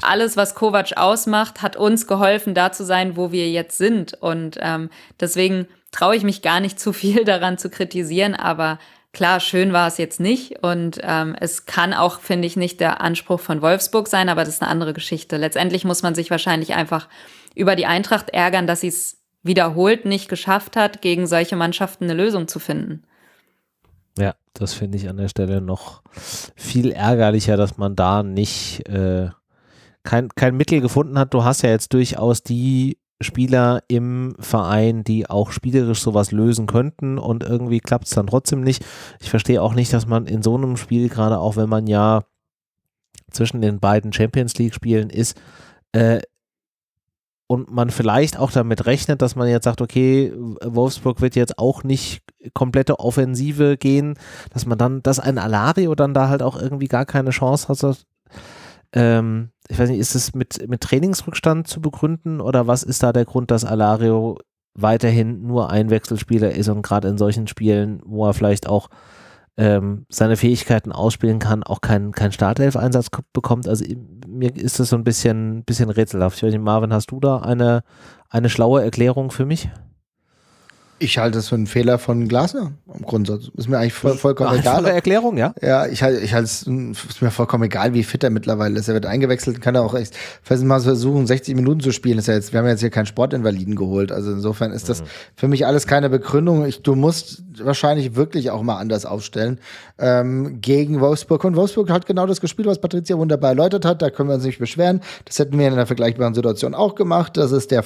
alles, 0.03 0.37
was 0.37 0.55
Kovac 0.55 0.95
ausmacht, 0.95 1.61
hat 1.61 1.75
uns 1.75 2.07
geholfen, 2.07 2.53
da 2.53 2.71
zu 2.71 2.85
sein, 2.85 3.17
wo 3.17 3.31
wir 3.31 3.49
jetzt 3.49 3.77
sind. 3.77 4.13
Und 4.13 4.57
ähm, 4.61 4.89
deswegen 5.19 5.67
traue 5.91 6.15
ich 6.15 6.23
mich 6.23 6.41
gar 6.41 6.59
nicht 6.59 6.79
zu 6.79 6.93
viel 6.93 7.23
daran 7.25 7.57
zu 7.57 7.69
kritisieren, 7.69 8.35
aber 8.35 8.79
Klar, 9.13 9.39
schön 9.39 9.73
war 9.73 9.87
es 9.87 9.97
jetzt 9.97 10.19
nicht 10.19 10.63
und 10.63 10.99
ähm, 11.01 11.35
es 11.39 11.65
kann 11.65 11.93
auch, 11.93 12.19
finde 12.19 12.45
ich, 12.45 12.55
nicht 12.55 12.79
der 12.79 13.01
Anspruch 13.01 13.39
von 13.39 13.61
Wolfsburg 13.61 14.07
sein, 14.07 14.29
aber 14.29 14.43
das 14.43 14.55
ist 14.55 14.61
eine 14.61 14.69
andere 14.69 14.93
Geschichte. 14.93 15.37
Letztendlich 15.37 15.85
muss 15.85 16.03
man 16.03 16.13
sich 16.13 16.29
wahrscheinlich 16.29 16.75
einfach 16.75 17.07
über 17.55 17.75
die 17.75 17.87
Eintracht 17.87 18.29
ärgern, 18.29 18.67
dass 18.67 18.81
sie 18.81 18.89
es 18.89 19.17
wiederholt 19.43 20.05
nicht 20.05 20.29
geschafft 20.29 20.75
hat, 20.75 21.01
gegen 21.01 21.25
solche 21.25 21.55
Mannschaften 21.55 22.03
eine 22.03 22.13
Lösung 22.13 22.47
zu 22.47 22.59
finden. 22.59 23.03
Ja, 24.19 24.35
das 24.53 24.73
finde 24.73 24.97
ich 24.97 25.09
an 25.09 25.17
der 25.17 25.29
Stelle 25.29 25.61
noch 25.61 26.01
viel 26.55 26.91
ärgerlicher, 26.91 27.57
dass 27.57 27.77
man 27.77 27.95
da 27.95 28.23
nicht 28.23 28.87
äh, 28.89 29.29
kein, 30.03 30.29
kein 30.29 30.55
Mittel 30.55 30.81
gefunden 30.81 31.17
hat. 31.17 31.33
Du 31.33 31.43
hast 31.43 31.61
ja 31.61 31.69
jetzt 31.69 31.93
durchaus 31.93 32.43
die 32.43 32.97
Spieler 33.21 33.81
im 33.87 34.35
Verein, 34.39 35.03
die 35.03 35.29
auch 35.29 35.51
spielerisch 35.51 36.01
sowas 36.01 36.31
lösen 36.31 36.67
könnten 36.67 37.17
und 37.17 37.43
irgendwie 37.43 37.79
klappt 37.79 38.05
es 38.05 38.11
dann 38.11 38.27
trotzdem 38.27 38.61
nicht. 38.61 38.85
Ich 39.19 39.29
verstehe 39.29 39.61
auch 39.61 39.73
nicht, 39.73 39.91
dass 39.91 40.05
man 40.05 40.27
in 40.27 40.43
so 40.43 40.55
einem 40.55 40.77
Spiel, 40.77 41.09
gerade 41.09 41.39
auch 41.39 41.55
wenn 41.55 41.69
man 41.69 41.87
ja 41.87 42.23
zwischen 43.31 43.61
den 43.61 43.79
beiden 43.79 44.13
Champions 44.13 44.57
League 44.57 44.73
Spielen 44.73 45.09
ist, 45.09 45.39
äh, 45.93 46.19
und 47.47 47.71
man 47.71 47.89
vielleicht 47.89 48.37
auch 48.37 48.51
damit 48.51 48.85
rechnet, 48.85 49.21
dass 49.21 49.37
man 49.37 49.47
jetzt 49.47 49.63
sagt, 49.63 49.81
okay, 49.81 50.33
Wolfsburg 50.35 51.21
wird 51.21 51.35
jetzt 51.35 51.57
auch 51.57 51.83
nicht 51.83 52.21
komplette 52.53 52.99
Offensive 52.99 53.77
gehen, 53.77 54.15
dass 54.53 54.65
man 54.65 54.77
dann, 54.77 55.01
dass 55.01 55.19
ein 55.19 55.37
Alario 55.37 55.95
dann 55.95 56.13
da 56.13 56.27
halt 56.27 56.43
auch 56.43 56.61
irgendwie 56.61 56.89
gar 56.89 57.05
keine 57.05 57.29
Chance 57.29 57.69
hat. 57.69 58.05
Ähm, 58.93 59.51
ich 59.69 59.77
weiß 59.77 59.89
nicht, 59.89 59.99
ist 59.99 60.15
es 60.15 60.33
mit, 60.33 60.67
mit 60.69 60.81
Trainingsrückstand 60.81 61.67
zu 61.67 61.81
begründen 61.81 62.41
oder 62.41 62.67
was 62.67 62.83
ist 62.83 63.03
da 63.03 63.13
der 63.13 63.25
Grund, 63.25 63.51
dass 63.51 63.65
Alario 63.65 64.37
weiterhin 64.73 65.45
nur 65.45 65.69
ein 65.69 65.89
Wechselspieler 65.89 66.51
ist 66.51 66.69
und 66.69 66.83
gerade 66.83 67.07
in 67.07 67.17
solchen 67.17 67.47
Spielen, 67.47 67.99
wo 68.05 68.25
er 68.25 68.33
vielleicht 68.33 68.67
auch 68.67 68.89
ähm, 69.57 70.05
seine 70.07 70.37
Fähigkeiten 70.37 70.91
ausspielen 70.91 71.39
kann, 71.39 71.63
auch 71.63 71.81
keinen 71.81 72.11
kein 72.11 72.31
Startelf-Einsatz 72.31 73.09
bekommt. 73.33 73.67
Also 73.67 73.85
mir 74.27 74.55
ist 74.55 74.79
das 74.79 74.89
so 74.89 74.95
ein 74.95 75.03
bisschen, 75.03 75.63
bisschen 75.63 75.89
rätselhaft. 75.89 76.37
Ich 76.37 76.43
weiß 76.43 76.53
nicht, 76.53 76.63
Marvin, 76.63 76.93
hast 76.93 77.11
du 77.11 77.19
da 77.19 77.39
eine, 77.39 77.83
eine 78.29 78.49
schlaue 78.49 78.83
Erklärung 78.83 79.31
für 79.31 79.45
mich? 79.45 79.69
Ich 80.99 81.17
halte 81.19 81.37
es 81.39 81.49
für 81.49 81.55
einen 81.55 81.67
Fehler 81.67 81.99
von 81.99 82.27
Glasner 82.27 82.71
im 82.91 83.05
Grundsatz. 83.05 83.49
Ist 83.55 83.69
mir 83.69 83.77
eigentlich 83.77 83.93
voll, 83.93 84.15
vollkommen 84.15 84.49
Ach, 84.51 84.59
egal. 84.59 84.85
Erklärung, 84.85 85.37
ja? 85.37 85.53
Ja, 85.61 85.85
ich 85.85 86.01
halte 86.01 86.21
ich 86.21 86.33
halte 86.33 86.45
es 86.45 86.63
ist 86.63 87.21
mir 87.21 87.29
vollkommen 87.29 87.65
egal, 87.65 87.93
wie 87.93 88.03
fit 88.03 88.23
er 88.23 88.31
mittlerweile 88.31 88.79
ist. 88.79 88.87
Er 88.87 88.95
wird 88.95 89.05
eingewechselt, 89.05 89.61
kann 89.61 89.75
er 89.75 89.83
auch 89.83 89.93
echt 89.93 90.15
mal 90.63 90.79
versuchen, 90.79 91.27
60 91.27 91.55
Minuten 91.55 91.81
zu 91.81 91.91
spielen. 91.91 92.17
Ist 92.17 92.27
ja 92.27 92.33
jetzt, 92.33 92.51
wir 92.51 92.59
haben 92.59 92.67
jetzt 92.67 92.79
hier 92.79 92.89
keinen 92.89 93.05
Sportinvaliden 93.05 93.75
geholt. 93.75 94.11
Also 94.11 94.31
insofern 94.31 94.71
ist 94.71 94.89
das 94.89 95.01
mhm. 95.01 95.05
für 95.35 95.47
mich 95.47 95.67
alles 95.67 95.85
keine 95.85 96.09
Begründung. 96.09 96.65
Ich, 96.65 96.81
du 96.81 96.95
musst 96.95 97.43
wahrscheinlich 97.63 98.15
wirklich 98.15 98.49
auch 98.49 98.63
mal 98.63 98.77
anders 98.77 99.05
aufstellen 99.05 99.59
ähm, 99.99 100.61
gegen 100.61 100.99
Wolfsburg. 100.99 101.43
Und 101.43 101.55
Wolfsburg 101.55 101.91
hat 101.91 102.05
genau 102.07 102.25
das 102.25 102.41
gespielt, 102.41 102.67
was 102.67 102.81
Patricia 102.81 103.17
wunderbar 103.17 103.51
erläutert 103.51 103.85
hat. 103.85 104.01
Da 104.01 104.09
können 104.09 104.29
wir 104.29 104.35
uns 104.35 104.45
nicht 104.45 104.59
beschweren. 104.59 105.01
Das 105.25 105.37
hätten 105.37 105.59
wir 105.59 105.67
in 105.67 105.73
einer 105.73 105.85
vergleichbaren 105.85 106.33
Situation 106.33 106.73
auch 106.73 106.95
gemacht. 106.95 107.37
Das 107.37 107.51
ist 107.51 107.69
der, 107.69 107.83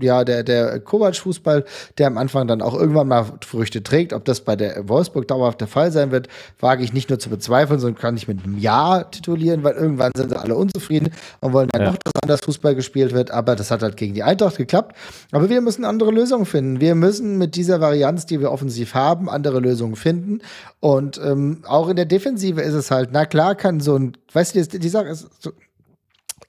ja, 0.00 0.24
der, 0.24 0.42
der 0.42 0.80
Kovac-Fußball, 0.80 1.64
der 1.96 2.06
am 2.06 2.18
Anfang 2.18 2.49
dann 2.50 2.62
auch 2.62 2.74
irgendwann 2.74 3.08
mal 3.08 3.24
Früchte 3.44 3.82
trägt. 3.82 4.12
Ob 4.12 4.24
das 4.24 4.42
bei 4.42 4.56
der 4.56 4.88
Wolfsburg 4.88 5.26
dauerhaft 5.28 5.60
der 5.60 5.68
Fall 5.68 5.92
sein 5.92 6.10
wird, 6.10 6.28
wage 6.58 6.84
ich 6.84 6.92
nicht 6.92 7.08
nur 7.08 7.18
zu 7.18 7.30
bezweifeln, 7.30 7.80
sondern 7.80 8.00
kann 8.00 8.16
ich 8.16 8.28
mit 8.28 8.44
einem 8.44 8.58
Ja 8.58 9.04
titulieren, 9.04 9.64
weil 9.64 9.74
irgendwann 9.74 10.12
sind 10.14 10.36
alle 10.36 10.56
unzufrieden 10.56 11.12
und 11.40 11.52
wollen 11.52 11.68
dann 11.72 11.82
ja. 11.82 11.90
noch, 11.90 11.98
dass 12.04 12.12
anders 12.22 12.40
Fußball 12.44 12.74
gespielt 12.74 13.14
wird. 13.14 13.30
Aber 13.30 13.56
das 13.56 13.70
hat 13.70 13.82
halt 13.82 13.96
gegen 13.96 14.14
die 14.14 14.22
Eintracht 14.22 14.56
geklappt. 14.56 14.96
Aber 15.32 15.48
wir 15.48 15.60
müssen 15.60 15.84
andere 15.84 16.10
Lösungen 16.10 16.46
finden. 16.46 16.80
Wir 16.80 16.94
müssen 16.94 17.38
mit 17.38 17.56
dieser 17.56 17.80
Varianz, 17.80 18.26
die 18.26 18.40
wir 18.40 18.52
offensiv 18.52 18.94
haben, 18.94 19.30
andere 19.30 19.60
Lösungen 19.60 19.96
finden. 19.96 20.40
Und 20.80 21.20
ähm, 21.24 21.62
auch 21.66 21.88
in 21.88 21.96
der 21.96 22.06
Defensive 22.06 22.60
ist 22.60 22.74
es 22.74 22.90
halt, 22.90 23.10
na 23.12 23.24
klar 23.24 23.54
kann 23.54 23.80
so 23.80 23.96
ein, 23.96 24.16
weißt 24.32 24.54
du, 24.54 24.62
die, 24.62 24.78
die 24.78 24.88
Sache 24.88 25.08
ist, 25.08 25.28
so, 25.38 25.52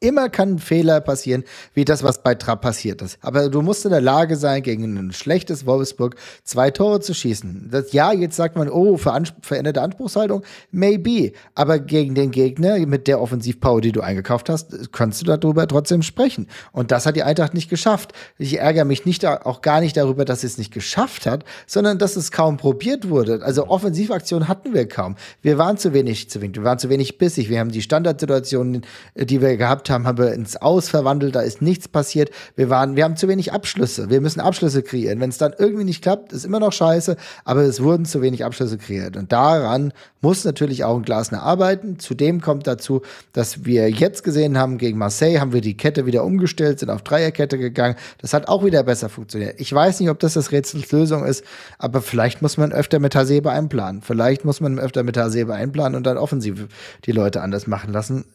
Immer 0.03 0.29
kann 0.29 0.55
ein 0.55 0.59
Fehler 0.59 0.99
passieren, 0.99 1.43
wie 1.75 1.85
das, 1.85 2.01
was 2.01 2.23
bei 2.23 2.33
Trapp 2.33 2.61
passiert 2.61 3.03
ist. 3.03 3.19
Aber 3.21 3.49
du 3.49 3.61
musst 3.61 3.85
in 3.85 3.91
der 3.91 4.01
Lage 4.01 4.35
sein, 4.35 4.63
gegen 4.63 4.97
ein 4.97 5.11
schlechtes 5.13 5.67
Wolfsburg 5.67 6.15
zwei 6.43 6.71
Tore 6.71 7.01
zu 7.01 7.13
schießen. 7.13 7.69
Das, 7.71 7.93
ja, 7.93 8.11
jetzt 8.11 8.35
sagt 8.35 8.55
man, 8.55 8.67
oh, 8.67 8.97
veränderte 8.97 9.79
Anspruchshaltung, 9.79 10.41
maybe. 10.71 11.33
Aber 11.53 11.77
gegen 11.77 12.15
den 12.15 12.31
Gegner 12.31 12.79
mit 12.87 13.07
der 13.07 13.21
Offensivpower, 13.21 13.79
die 13.79 13.91
du 13.91 14.01
eingekauft 14.01 14.49
hast, 14.49 14.91
kannst 14.91 15.21
du 15.21 15.25
darüber 15.27 15.67
trotzdem 15.67 16.01
sprechen. 16.01 16.47
Und 16.71 16.89
das 16.89 17.05
hat 17.05 17.15
die 17.15 17.21
Eintracht 17.21 17.53
nicht 17.53 17.69
geschafft. 17.69 18.13
Ich 18.39 18.57
ärgere 18.57 18.85
mich 18.85 19.05
nicht 19.05 19.23
auch 19.23 19.61
gar 19.61 19.81
nicht 19.81 19.97
darüber, 19.97 20.25
dass 20.25 20.41
sie 20.41 20.47
es 20.47 20.57
nicht 20.57 20.73
geschafft 20.73 21.27
hat, 21.27 21.45
sondern 21.67 21.99
dass 21.99 22.15
es 22.15 22.31
kaum 22.31 22.57
probiert 22.57 23.07
wurde. 23.07 23.43
Also 23.43 23.67
Offensivaktionen 23.67 24.47
hatten 24.47 24.73
wir 24.73 24.87
kaum. 24.87 25.15
Wir 25.43 25.59
waren 25.59 25.77
zu 25.77 25.93
wenig 25.93 26.27
zu 26.31 26.41
wenig, 26.41 26.55
wir 26.55 26.63
waren 26.63 26.79
zu 26.79 26.89
wenig 26.89 27.19
bissig. 27.19 27.49
Wir 27.49 27.59
haben 27.59 27.69
die 27.71 27.83
Standardsituationen, 27.83 28.81
die 29.15 29.41
wir 29.41 29.57
gehabt 29.57 29.89
haben, 29.89 29.90
haben 29.91 30.17
wir 30.17 30.33
ins 30.33 30.57
Aus 30.57 30.89
verwandelt, 30.89 31.35
da 31.35 31.41
ist 31.41 31.61
nichts 31.61 31.87
passiert. 31.87 32.31
Wir 32.55 32.69
waren, 32.69 32.95
wir 32.95 33.03
haben 33.03 33.15
zu 33.15 33.27
wenig 33.27 33.53
Abschlüsse. 33.53 34.09
Wir 34.09 34.21
müssen 34.21 34.39
Abschlüsse 34.39 34.83
kreieren. 34.83 35.19
Wenn 35.19 35.29
es 35.29 35.37
dann 35.37 35.53
irgendwie 35.57 35.83
nicht 35.83 36.01
klappt, 36.01 36.33
ist 36.33 36.45
immer 36.45 36.59
noch 36.59 36.73
scheiße, 36.73 37.17
aber 37.45 37.61
es 37.61 37.81
wurden 37.83 38.05
zu 38.05 38.21
wenig 38.21 38.45
Abschlüsse 38.45 38.77
kreiert. 38.77 39.17
Und 39.17 39.31
daran 39.31 39.93
muss 40.21 40.45
natürlich 40.45 40.83
auch 40.83 40.95
ein 40.95 41.03
Glasner 41.03 41.43
arbeiten. 41.43 41.99
Zudem 41.99 42.41
kommt 42.41 42.67
dazu, 42.67 43.01
dass 43.33 43.65
wir 43.65 43.89
jetzt 43.89 44.23
gesehen 44.23 44.57
haben, 44.57 44.77
gegen 44.77 44.97
Marseille 44.97 45.39
haben 45.39 45.53
wir 45.53 45.61
die 45.61 45.75
Kette 45.75 46.05
wieder 46.05 46.23
umgestellt, 46.23 46.79
sind 46.79 46.89
auf 46.89 47.01
Dreierkette 47.01 47.57
gegangen. 47.57 47.95
Das 48.19 48.33
hat 48.33 48.47
auch 48.47 48.63
wieder 48.63 48.83
besser 48.83 49.09
funktioniert. 49.09 49.59
Ich 49.59 49.73
weiß 49.73 49.99
nicht, 49.99 50.09
ob 50.09 50.19
das 50.19 50.33
das 50.33 50.51
Rätsels 50.51 50.91
Lösung 50.91 51.25
ist, 51.25 51.43
aber 51.77 52.01
vielleicht 52.01 52.41
muss 52.41 52.57
man 52.57 52.71
öfter 52.71 52.99
mit 52.99 53.15
Hasebe 53.15 53.51
einplanen. 53.51 54.01
Vielleicht 54.01 54.45
muss 54.45 54.61
man 54.61 54.79
öfter 54.79 55.03
mit 55.03 55.17
Hasebe 55.17 55.53
einplanen 55.53 55.95
und 55.95 56.05
dann 56.05 56.17
offensiv 56.17 56.67
die 57.05 57.11
Leute 57.11 57.41
anders 57.41 57.67
machen 57.67 57.91
lassen 57.91 58.25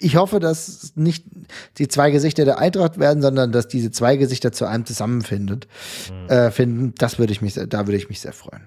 ich 0.00 0.16
hoffe, 0.16 0.40
dass 0.40 0.92
nicht 0.96 1.24
die 1.76 1.86
zwei 1.86 2.10
Gesichter 2.10 2.44
der 2.44 2.58
Eintracht 2.58 2.98
werden, 2.98 3.22
sondern 3.22 3.52
dass 3.52 3.68
diese 3.68 3.90
zwei 3.90 4.16
Gesichter 4.16 4.50
zu 4.50 4.64
einem 4.64 4.86
zusammenfindet, 4.86 5.68
mhm. 6.10 6.28
äh, 6.28 6.50
finden. 6.50 6.94
Das 6.96 7.18
würde 7.18 7.32
ich 7.32 7.42
mich, 7.42 7.54
da 7.54 7.86
würde 7.86 7.96
ich 7.96 8.08
mich 8.08 8.20
sehr 8.20 8.32
freuen. 8.32 8.62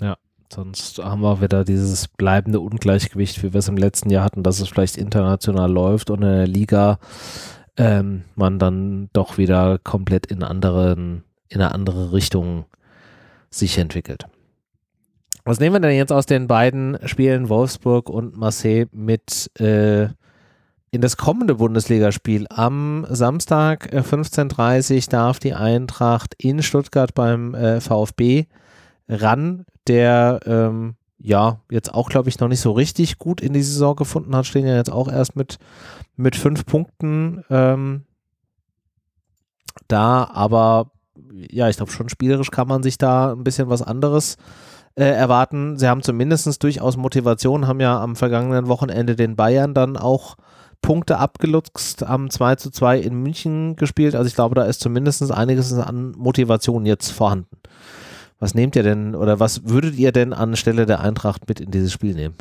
Ja. 0.00 0.16
Sonst 0.50 0.98
haben 0.98 1.20
wir 1.20 1.42
wieder 1.42 1.64
dieses 1.64 2.08
bleibende 2.08 2.60
Ungleichgewicht, 2.60 3.42
wie 3.42 3.52
wir 3.52 3.58
es 3.58 3.68
im 3.68 3.76
letzten 3.76 4.08
Jahr 4.08 4.24
hatten, 4.24 4.42
dass 4.42 4.60
es 4.60 4.68
vielleicht 4.68 4.96
international 4.96 5.70
läuft 5.70 6.10
und 6.10 6.22
in 6.22 6.28
der 6.28 6.46
Liga 6.46 6.98
ähm, 7.76 8.24
man 8.34 8.58
dann 8.58 9.10
doch 9.12 9.36
wieder 9.36 9.78
komplett 9.78 10.26
in 10.26 10.42
anderen, 10.42 11.24
in 11.48 11.60
eine 11.60 11.72
andere 11.72 12.12
Richtung 12.12 12.64
sich 13.50 13.76
entwickelt. 13.78 14.24
Was 15.44 15.60
nehmen 15.60 15.76
wir 15.76 15.80
denn 15.80 15.96
jetzt 15.96 16.12
aus 16.12 16.26
den 16.26 16.46
beiden 16.46 16.98
Spielen 17.06 17.48
Wolfsburg 17.48 18.08
und 18.08 18.36
Marseille 18.36 18.86
mit 18.92 19.50
äh, 19.60 20.08
in 20.90 21.00
das 21.00 21.16
kommende 21.16 21.56
Bundesligaspiel? 21.56 22.46
Am 22.50 23.06
Samstag 23.08 23.92
äh, 23.92 24.00
15.30 24.00 25.10
darf 25.10 25.38
die 25.38 25.54
Eintracht 25.54 26.34
in 26.38 26.62
Stuttgart 26.62 27.14
beim 27.14 27.54
äh, 27.54 27.80
VfB 27.80 28.46
ran, 29.08 29.64
der 29.86 30.40
ähm, 30.44 30.94
ja 31.18 31.60
jetzt 31.70 31.92
auch, 31.92 32.08
glaube 32.08 32.28
ich, 32.28 32.38
noch 32.38 32.48
nicht 32.48 32.60
so 32.60 32.72
richtig 32.72 33.18
gut 33.18 33.40
in 33.40 33.52
die 33.52 33.62
Saison 33.62 33.96
gefunden 33.96 34.34
hat, 34.36 34.46
stehen 34.46 34.66
ja 34.66 34.76
jetzt 34.76 34.92
auch 34.92 35.08
erst 35.08 35.36
mit, 35.36 35.58
mit 36.16 36.36
fünf 36.36 36.66
Punkten 36.66 37.44
ähm, 37.50 38.04
da, 39.88 40.28
aber 40.32 40.92
ja, 41.32 41.68
ich 41.68 41.76
glaube 41.76 41.92
schon 41.92 42.08
spielerisch 42.08 42.50
kann 42.50 42.68
man 42.68 42.82
sich 42.82 42.98
da 42.98 43.32
ein 43.32 43.44
bisschen 43.44 43.68
was 43.68 43.82
anderes 43.82 44.36
äh, 44.94 45.04
erwarten. 45.04 45.78
Sie 45.78 45.88
haben 45.88 46.02
zumindest 46.02 46.62
durchaus 46.62 46.96
Motivation, 46.96 47.66
haben 47.66 47.80
ja 47.80 48.00
am 48.00 48.16
vergangenen 48.16 48.68
Wochenende 48.68 49.16
den 49.16 49.36
Bayern 49.36 49.74
dann 49.74 49.96
auch 49.96 50.36
Punkte 50.82 51.18
abgeluchst, 51.18 52.06
haben 52.06 52.30
2 52.30 52.56
zu 52.56 52.70
2 52.70 52.98
in 53.00 53.22
München 53.22 53.76
gespielt. 53.76 54.14
Also 54.14 54.28
ich 54.28 54.34
glaube, 54.34 54.54
da 54.54 54.64
ist 54.64 54.80
zumindest 54.80 55.30
einiges 55.30 55.72
an 55.72 56.12
Motivation 56.16 56.86
jetzt 56.86 57.10
vorhanden. 57.10 57.56
Was 58.38 58.54
nehmt 58.54 58.76
ihr 58.76 58.82
denn 58.82 59.14
oder 59.14 59.40
was 59.40 59.68
würdet 59.68 59.96
ihr 59.96 60.12
denn 60.12 60.32
anstelle 60.32 60.86
der 60.86 61.00
Eintracht 61.00 61.48
mit 61.48 61.60
in 61.60 61.70
dieses 61.70 61.92
Spiel 61.92 62.14
nehmen? 62.14 62.36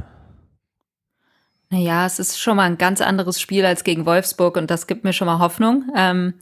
Naja, 1.69 2.05
es 2.05 2.19
ist 2.19 2.39
schon 2.39 2.55
mal 2.55 2.63
ein 2.63 2.77
ganz 2.77 3.01
anderes 3.01 3.41
Spiel 3.41 3.65
als 3.65 3.83
gegen 3.83 4.05
Wolfsburg 4.05 4.55
und 4.55 4.71
das 4.71 4.88
gibt 4.88 5.03
mir 5.03 5.11
schon 5.11 5.25
mal 5.25 5.39
Hoffnung. 5.39 5.83
Ähm, 5.95 6.33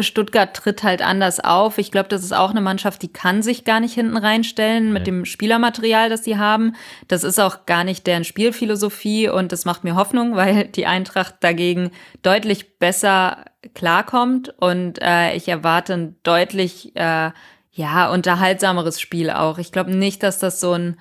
Stuttgart 0.00 0.54
tritt 0.54 0.82
halt 0.82 1.02
anders 1.02 1.40
auf. 1.40 1.78
Ich 1.78 1.90
glaube, 1.90 2.08
das 2.08 2.22
ist 2.22 2.32
auch 2.32 2.50
eine 2.50 2.60
Mannschaft, 2.60 3.02
die 3.02 3.12
kann 3.12 3.42
sich 3.42 3.64
gar 3.64 3.80
nicht 3.80 3.94
hinten 3.94 4.16
reinstellen 4.16 4.92
mit 4.92 5.06
dem 5.06 5.24
Spielermaterial, 5.24 6.08
das 6.08 6.24
sie 6.24 6.38
haben. 6.38 6.74
Das 7.08 7.24
ist 7.24 7.40
auch 7.40 7.66
gar 7.66 7.84
nicht 7.84 8.06
deren 8.06 8.24
Spielphilosophie 8.24 9.28
und 9.28 9.52
das 9.52 9.64
macht 9.64 9.84
mir 9.84 9.96
Hoffnung, 9.96 10.36
weil 10.36 10.64
die 10.68 10.86
Eintracht 10.86 11.36
dagegen 11.40 11.90
deutlich 12.22 12.78
besser 12.78 13.44
klarkommt 13.74 14.54
und 14.58 15.00
äh, 15.02 15.34
ich 15.34 15.48
erwarte 15.48 15.94
ein 15.94 16.16
deutlich 16.22 16.96
äh, 16.96 17.30
ja 17.72 18.10
unterhaltsameres 18.10 19.00
Spiel 19.00 19.30
auch. 19.30 19.58
Ich 19.58 19.72
glaube 19.72 19.94
nicht, 19.94 20.22
dass 20.22 20.38
das 20.38 20.60
so 20.60 20.72
ein 20.72 20.96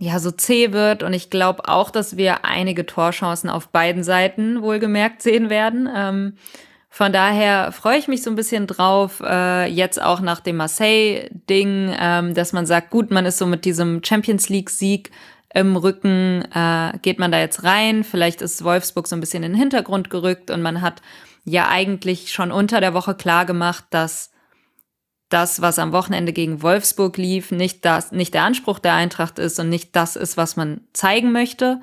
ja, 0.00 0.20
so 0.20 0.30
zäh 0.30 0.72
wird. 0.72 1.02
Und 1.02 1.12
ich 1.12 1.28
glaube 1.28 1.68
auch, 1.68 1.90
dass 1.90 2.16
wir 2.16 2.44
einige 2.44 2.86
Torchancen 2.86 3.50
auf 3.50 3.68
beiden 3.68 4.04
Seiten 4.04 4.62
wohlgemerkt 4.62 5.22
sehen 5.22 5.50
werden. 5.50 5.88
Ähm, 5.92 6.34
von 6.98 7.12
daher 7.12 7.70
freue 7.70 7.96
ich 7.96 8.08
mich 8.08 8.24
so 8.24 8.30
ein 8.30 8.34
bisschen 8.34 8.66
drauf, 8.66 9.22
äh, 9.24 9.66
jetzt 9.66 10.02
auch 10.02 10.18
nach 10.18 10.40
dem 10.40 10.56
Marseille-Ding, 10.56 11.94
ähm, 11.96 12.34
dass 12.34 12.52
man 12.52 12.66
sagt, 12.66 12.90
gut, 12.90 13.12
man 13.12 13.24
ist 13.24 13.38
so 13.38 13.46
mit 13.46 13.64
diesem 13.64 14.02
Champions 14.02 14.48
League-Sieg 14.48 15.12
im 15.54 15.76
Rücken, 15.76 16.42
äh, 16.52 16.98
geht 17.00 17.20
man 17.20 17.30
da 17.30 17.38
jetzt 17.38 17.62
rein. 17.62 18.02
Vielleicht 18.02 18.42
ist 18.42 18.64
Wolfsburg 18.64 19.06
so 19.06 19.14
ein 19.14 19.20
bisschen 19.20 19.44
in 19.44 19.52
den 19.52 19.60
Hintergrund 19.60 20.10
gerückt 20.10 20.50
und 20.50 20.60
man 20.60 20.82
hat 20.82 21.00
ja 21.44 21.68
eigentlich 21.68 22.32
schon 22.32 22.50
unter 22.50 22.80
der 22.80 22.94
Woche 22.94 23.14
klar 23.14 23.46
gemacht, 23.46 23.84
dass 23.90 24.32
das, 25.28 25.62
was 25.62 25.78
am 25.78 25.92
Wochenende 25.92 26.32
gegen 26.32 26.62
Wolfsburg 26.62 27.16
lief, 27.16 27.52
nicht 27.52 27.84
das, 27.84 28.10
nicht 28.10 28.34
der 28.34 28.42
Anspruch 28.42 28.80
der 28.80 28.94
Eintracht 28.94 29.38
ist 29.38 29.60
und 29.60 29.68
nicht 29.68 29.94
das 29.94 30.16
ist, 30.16 30.36
was 30.36 30.56
man 30.56 30.80
zeigen 30.94 31.30
möchte. 31.30 31.80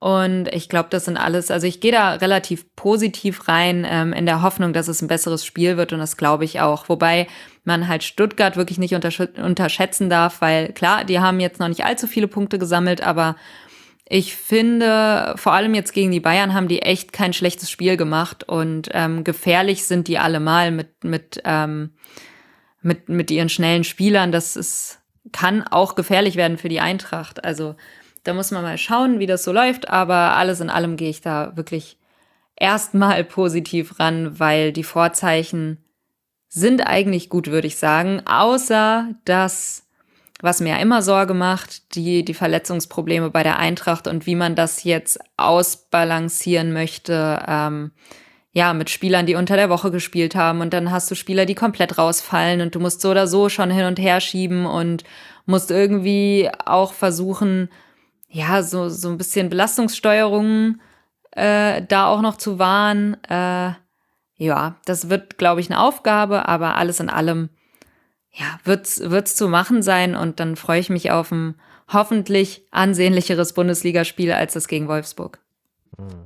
Und 0.00 0.48
ich 0.48 0.70
glaube, 0.70 0.88
das 0.90 1.04
sind 1.04 1.18
alles, 1.18 1.50
also 1.50 1.66
ich 1.66 1.80
gehe 1.80 1.92
da 1.92 2.14
relativ 2.14 2.74
positiv 2.74 3.48
rein, 3.48 3.86
ähm, 3.88 4.14
in 4.14 4.24
der 4.24 4.40
Hoffnung, 4.40 4.72
dass 4.72 4.88
es 4.88 5.02
ein 5.02 5.08
besseres 5.08 5.44
Spiel 5.44 5.76
wird 5.76 5.92
und 5.92 5.98
das 5.98 6.16
glaube 6.16 6.46
ich 6.46 6.60
auch. 6.60 6.88
Wobei 6.88 7.26
man 7.64 7.86
halt 7.86 8.02
Stuttgart 8.02 8.56
wirklich 8.56 8.78
nicht 8.78 8.94
untersch 8.94 9.20
unterschätzen 9.20 10.08
darf, 10.08 10.40
weil 10.40 10.72
klar, 10.72 11.04
die 11.04 11.20
haben 11.20 11.38
jetzt 11.38 11.60
noch 11.60 11.68
nicht 11.68 11.84
allzu 11.84 12.06
viele 12.06 12.28
Punkte 12.28 12.58
gesammelt, 12.58 13.02
aber 13.02 13.36
ich 14.08 14.34
finde, 14.34 15.34
vor 15.36 15.52
allem 15.52 15.74
jetzt 15.74 15.92
gegen 15.92 16.10
die 16.10 16.18
Bayern 16.18 16.54
haben 16.54 16.66
die 16.66 16.80
echt 16.80 17.12
kein 17.12 17.34
schlechtes 17.34 17.70
Spiel 17.70 17.98
gemacht 17.98 18.42
und 18.42 18.88
ähm, 18.94 19.22
gefährlich 19.22 19.84
sind 19.84 20.08
die 20.08 20.18
allemal 20.18 20.70
mit, 20.70 21.04
mit, 21.04 21.42
ähm, 21.44 21.90
mit, 22.80 23.10
mit 23.10 23.30
ihren 23.30 23.50
schnellen 23.50 23.84
Spielern. 23.84 24.32
Das 24.32 24.56
ist, 24.56 24.98
kann 25.30 25.62
auch 25.62 25.94
gefährlich 25.94 26.36
werden 26.36 26.56
für 26.56 26.70
die 26.70 26.80
Eintracht. 26.80 27.44
Also 27.44 27.76
da 28.24 28.34
muss 28.34 28.50
man 28.50 28.62
mal 28.62 28.78
schauen, 28.78 29.18
wie 29.18 29.26
das 29.26 29.44
so 29.44 29.52
läuft, 29.52 29.88
aber 29.88 30.36
alles 30.36 30.60
in 30.60 30.70
allem 30.70 30.96
gehe 30.96 31.10
ich 31.10 31.20
da 31.20 31.56
wirklich 31.56 31.98
erstmal 32.56 33.24
positiv 33.24 33.98
ran, 33.98 34.38
weil 34.38 34.72
die 34.72 34.84
Vorzeichen 34.84 35.78
sind 36.48 36.86
eigentlich 36.86 37.30
gut, 37.30 37.48
würde 37.50 37.66
ich 37.66 37.76
sagen, 37.76 38.22
außer 38.26 39.14
dass, 39.24 39.86
was 40.40 40.60
mir 40.60 40.78
immer 40.78 41.00
Sorge 41.00 41.32
macht, 41.32 41.94
die, 41.94 42.24
die 42.24 42.34
Verletzungsprobleme 42.34 43.30
bei 43.30 43.42
der 43.42 43.58
Eintracht 43.58 44.06
und 44.06 44.26
wie 44.26 44.34
man 44.34 44.56
das 44.56 44.84
jetzt 44.84 45.18
ausbalancieren 45.36 46.72
möchte, 46.72 47.42
ähm, 47.46 47.92
ja, 48.52 48.74
mit 48.74 48.90
Spielern, 48.90 49.26
die 49.26 49.36
unter 49.36 49.54
der 49.54 49.70
Woche 49.70 49.92
gespielt 49.92 50.34
haben 50.34 50.60
und 50.60 50.74
dann 50.74 50.90
hast 50.90 51.08
du 51.08 51.14
Spieler, 51.14 51.46
die 51.46 51.54
komplett 51.54 51.98
rausfallen 51.98 52.60
und 52.60 52.74
du 52.74 52.80
musst 52.80 53.00
so 53.00 53.12
oder 53.12 53.28
so 53.28 53.48
schon 53.48 53.70
hin 53.70 53.84
und 53.86 54.00
her 54.00 54.20
schieben 54.20 54.66
und 54.66 55.04
musst 55.46 55.70
irgendwie 55.70 56.50
auch 56.66 56.92
versuchen, 56.92 57.70
ja, 58.30 58.62
so, 58.62 58.88
so 58.88 59.08
ein 59.08 59.18
bisschen 59.18 59.50
Belastungssteuerung 59.50 60.80
äh, 61.32 61.82
da 61.86 62.06
auch 62.06 62.22
noch 62.22 62.36
zu 62.36 62.58
wahren. 62.58 63.16
Äh, 63.24 63.72
ja, 64.36 64.76
das 64.84 65.10
wird, 65.10 65.36
glaube 65.36 65.60
ich, 65.60 65.70
eine 65.70 65.80
Aufgabe, 65.80 66.48
aber 66.48 66.76
alles 66.76 67.00
in 67.00 67.10
allem, 67.10 67.50
ja, 68.32 68.58
wird's, 68.64 69.00
wird's 69.04 69.36
zu 69.36 69.48
machen 69.48 69.82
sein 69.82 70.14
und 70.14 70.40
dann 70.40 70.56
freue 70.56 70.80
ich 70.80 70.90
mich 70.90 71.10
auf 71.10 71.30
ein 71.30 71.56
hoffentlich 71.88 72.64
ansehnlicheres 72.70 73.52
Bundesligaspiel 73.52 74.32
als 74.32 74.54
das 74.54 74.68
gegen 74.68 74.88
Wolfsburg. 74.88 75.40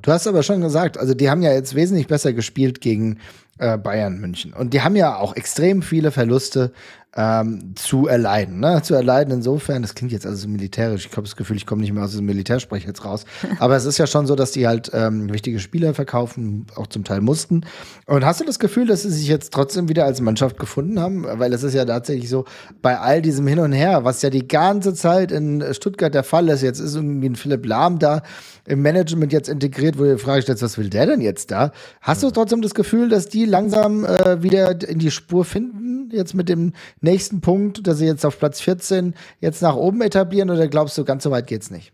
Du 0.02 0.12
hast 0.12 0.26
aber 0.26 0.42
schon 0.42 0.60
gesagt, 0.60 0.98
also 0.98 1.14
die 1.14 1.30
haben 1.30 1.42
ja 1.42 1.52
jetzt 1.52 1.74
wesentlich 1.74 2.06
besser 2.06 2.32
gespielt 2.32 2.80
gegen 2.80 3.18
äh, 3.58 3.78
Bayern 3.78 4.20
München. 4.20 4.52
Und 4.52 4.74
die 4.74 4.82
haben 4.82 4.94
ja 4.94 5.16
auch 5.16 5.34
extrem 5.34 5.82
viele 5.82 6.10
Verluste 6.10 6.72
ähm, 7.16 7.74
zu 7.76 8.06
erleiden. 8.06 8.60
Ne? 8.60 8.82
Zu 8.82 8.94
erleiden 8.94 9.32
insofern, 9.32 9.82
das 9.82 9.94
klingt 9.94 10.12
jetzt 10.12 10.26
also 10.26 10.42
so 10.42 10.48
militärisch, 10.48 11.06
ich 11.06 11.12
habe 11.12 11.22
das 11.22 11.36
Gefühl, 11.36 11.56
ich 11.56 11.66
komme 11.66 11.82
nicht 11.82 11.92
mehr 11.92 12.04
aus 12.04 12.10
diesem 12.10 12.26
Militärsprech 12.26 12.84
jetzt 12.84 13.04
raus. 13.04 13.24
Aber 13.58 13.76
es 13.76 13.84
ist 13.84 13.98
ja 13.98 14.06
schon 14.06 14.26
so, 14.26 14.34
dass 14.34 14.50
die 14.50 14.66
halt 14.66 14.90
ähm, 14.92 15.32
wichtige 15.32 15.60
Spieler 15.60 15.94
verkaufen, 15.94 16.66
auch 16.74 16.88
zum 16.88 17.04
Teil 17.04 17.20
mussten. 17.20 17.62
Und 18.06 18.24
hast 18.24 18.40
du 18.40 18.44
das 18.44 18.58
Gefühl, 18.58 18.86
dass 18.86 19.02
sie 19.02 19.10
sich 19.10 19.28
jetzt 19.28 19.52
trotzdem 19.52 19.88
wieder 19.88 20.04
als 20.04 20.20
Mannschaft 20.20 20.58
gefunden 20.58 20.98
haben? 20.98 21.24
Weil 21.24 21.52
es 21.52 21.62
ist 21.62 21.74
ja 21.74 21.84
tatsächlich 21.84 22.28
so, 22.28 22.44
bei 22.82 22.98
all 22.98 23.22
diesem 23.22 23.46
Hin 23.46 23.60
und 23.60 23.72
Her, 23.72 24.04
was 24.04 24.22
ja 24.22 24.30
die 24.30 24.48
ganze 24.48 24.94
Zeit 24.94 25.30
in 25.30 25.64
Stuttgart 25.72 26.12
der 26.12 26.24
Fall 26.24 26.48
ist, 26.48 26.62
jetzt 26.62 26.80
ist 26.80 26.96
irgendwie 26.96 27.28
ein 27.28 27.36
Philipp 27.36 27.64
Lahm 27.64 27.98
da 27.98 28.22
im 28.66 28.82
Management 28.82 29.32
jetzt 29.32 29.48
integriert, 29.48 29.98
wo 29.98 30.04
du 30.04 30.14
die 30.14 30.22
Frage 30.22 30.42
stellst, 30.42 30.62
was 30.62 30.78
will 30.78 30.88
der 30.88 31.06
denn 31.06 31.20
jetzt 31.20 31.50
da? 31.50 31.72
Hast 32.00 32.22
du 32.22 32.30
trotzdem 32.30 32.62
das 32.62 32.74
Gefühl, 32.74 33.08
dass 33.08 33.28
die 33.28 33.44
langsam 33.44 34.04
äh, 34.04 34.42
wieder 34.42 34.88
in 34.88 34.98
die 34.98 35.10
Spur 35.10 35.44
finden, 35.44 36.10
jetzt 36.10 36.34
mit 36.34 36.48
dem 36.48 36.72
nächsten 37.04 37.40
Punkt, 37.40 37.86
dass 37.86 37.98
sie 37.98 38.06
jetzt 38.06 38.26
auf 38.26 38.38
Platz 38.38 38.60
14 38.60 39.14
jetzt 39.40 39.62
nach 39.62 39.76
oben 39.76 40.00
etablieren 40.02 40.50
oder 40.50 40.66
glaubst 40.68 40.98
du, 40.98 41.04
ganz 41.04 41.22
so 41.22 41.30
weit 41.30 41.46
geht's 41.46 41.70
nicht? 41.70 41.92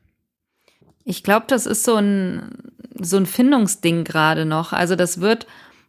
Ich 1.04 1.22
glaube, 1.22 1.46
das 1.48 1.66
ist 1.66 1.84
so 1.84 1.96
ein, 1.96 2.72
so 2.98 3.16
ein 3.16 3.26
Findungsding 3.26 4.04
gerade 4.04 4.44
noch. 4.44 4.72
Also 4.72 4.96
das 4.96 5.20
wird 5.20 5.46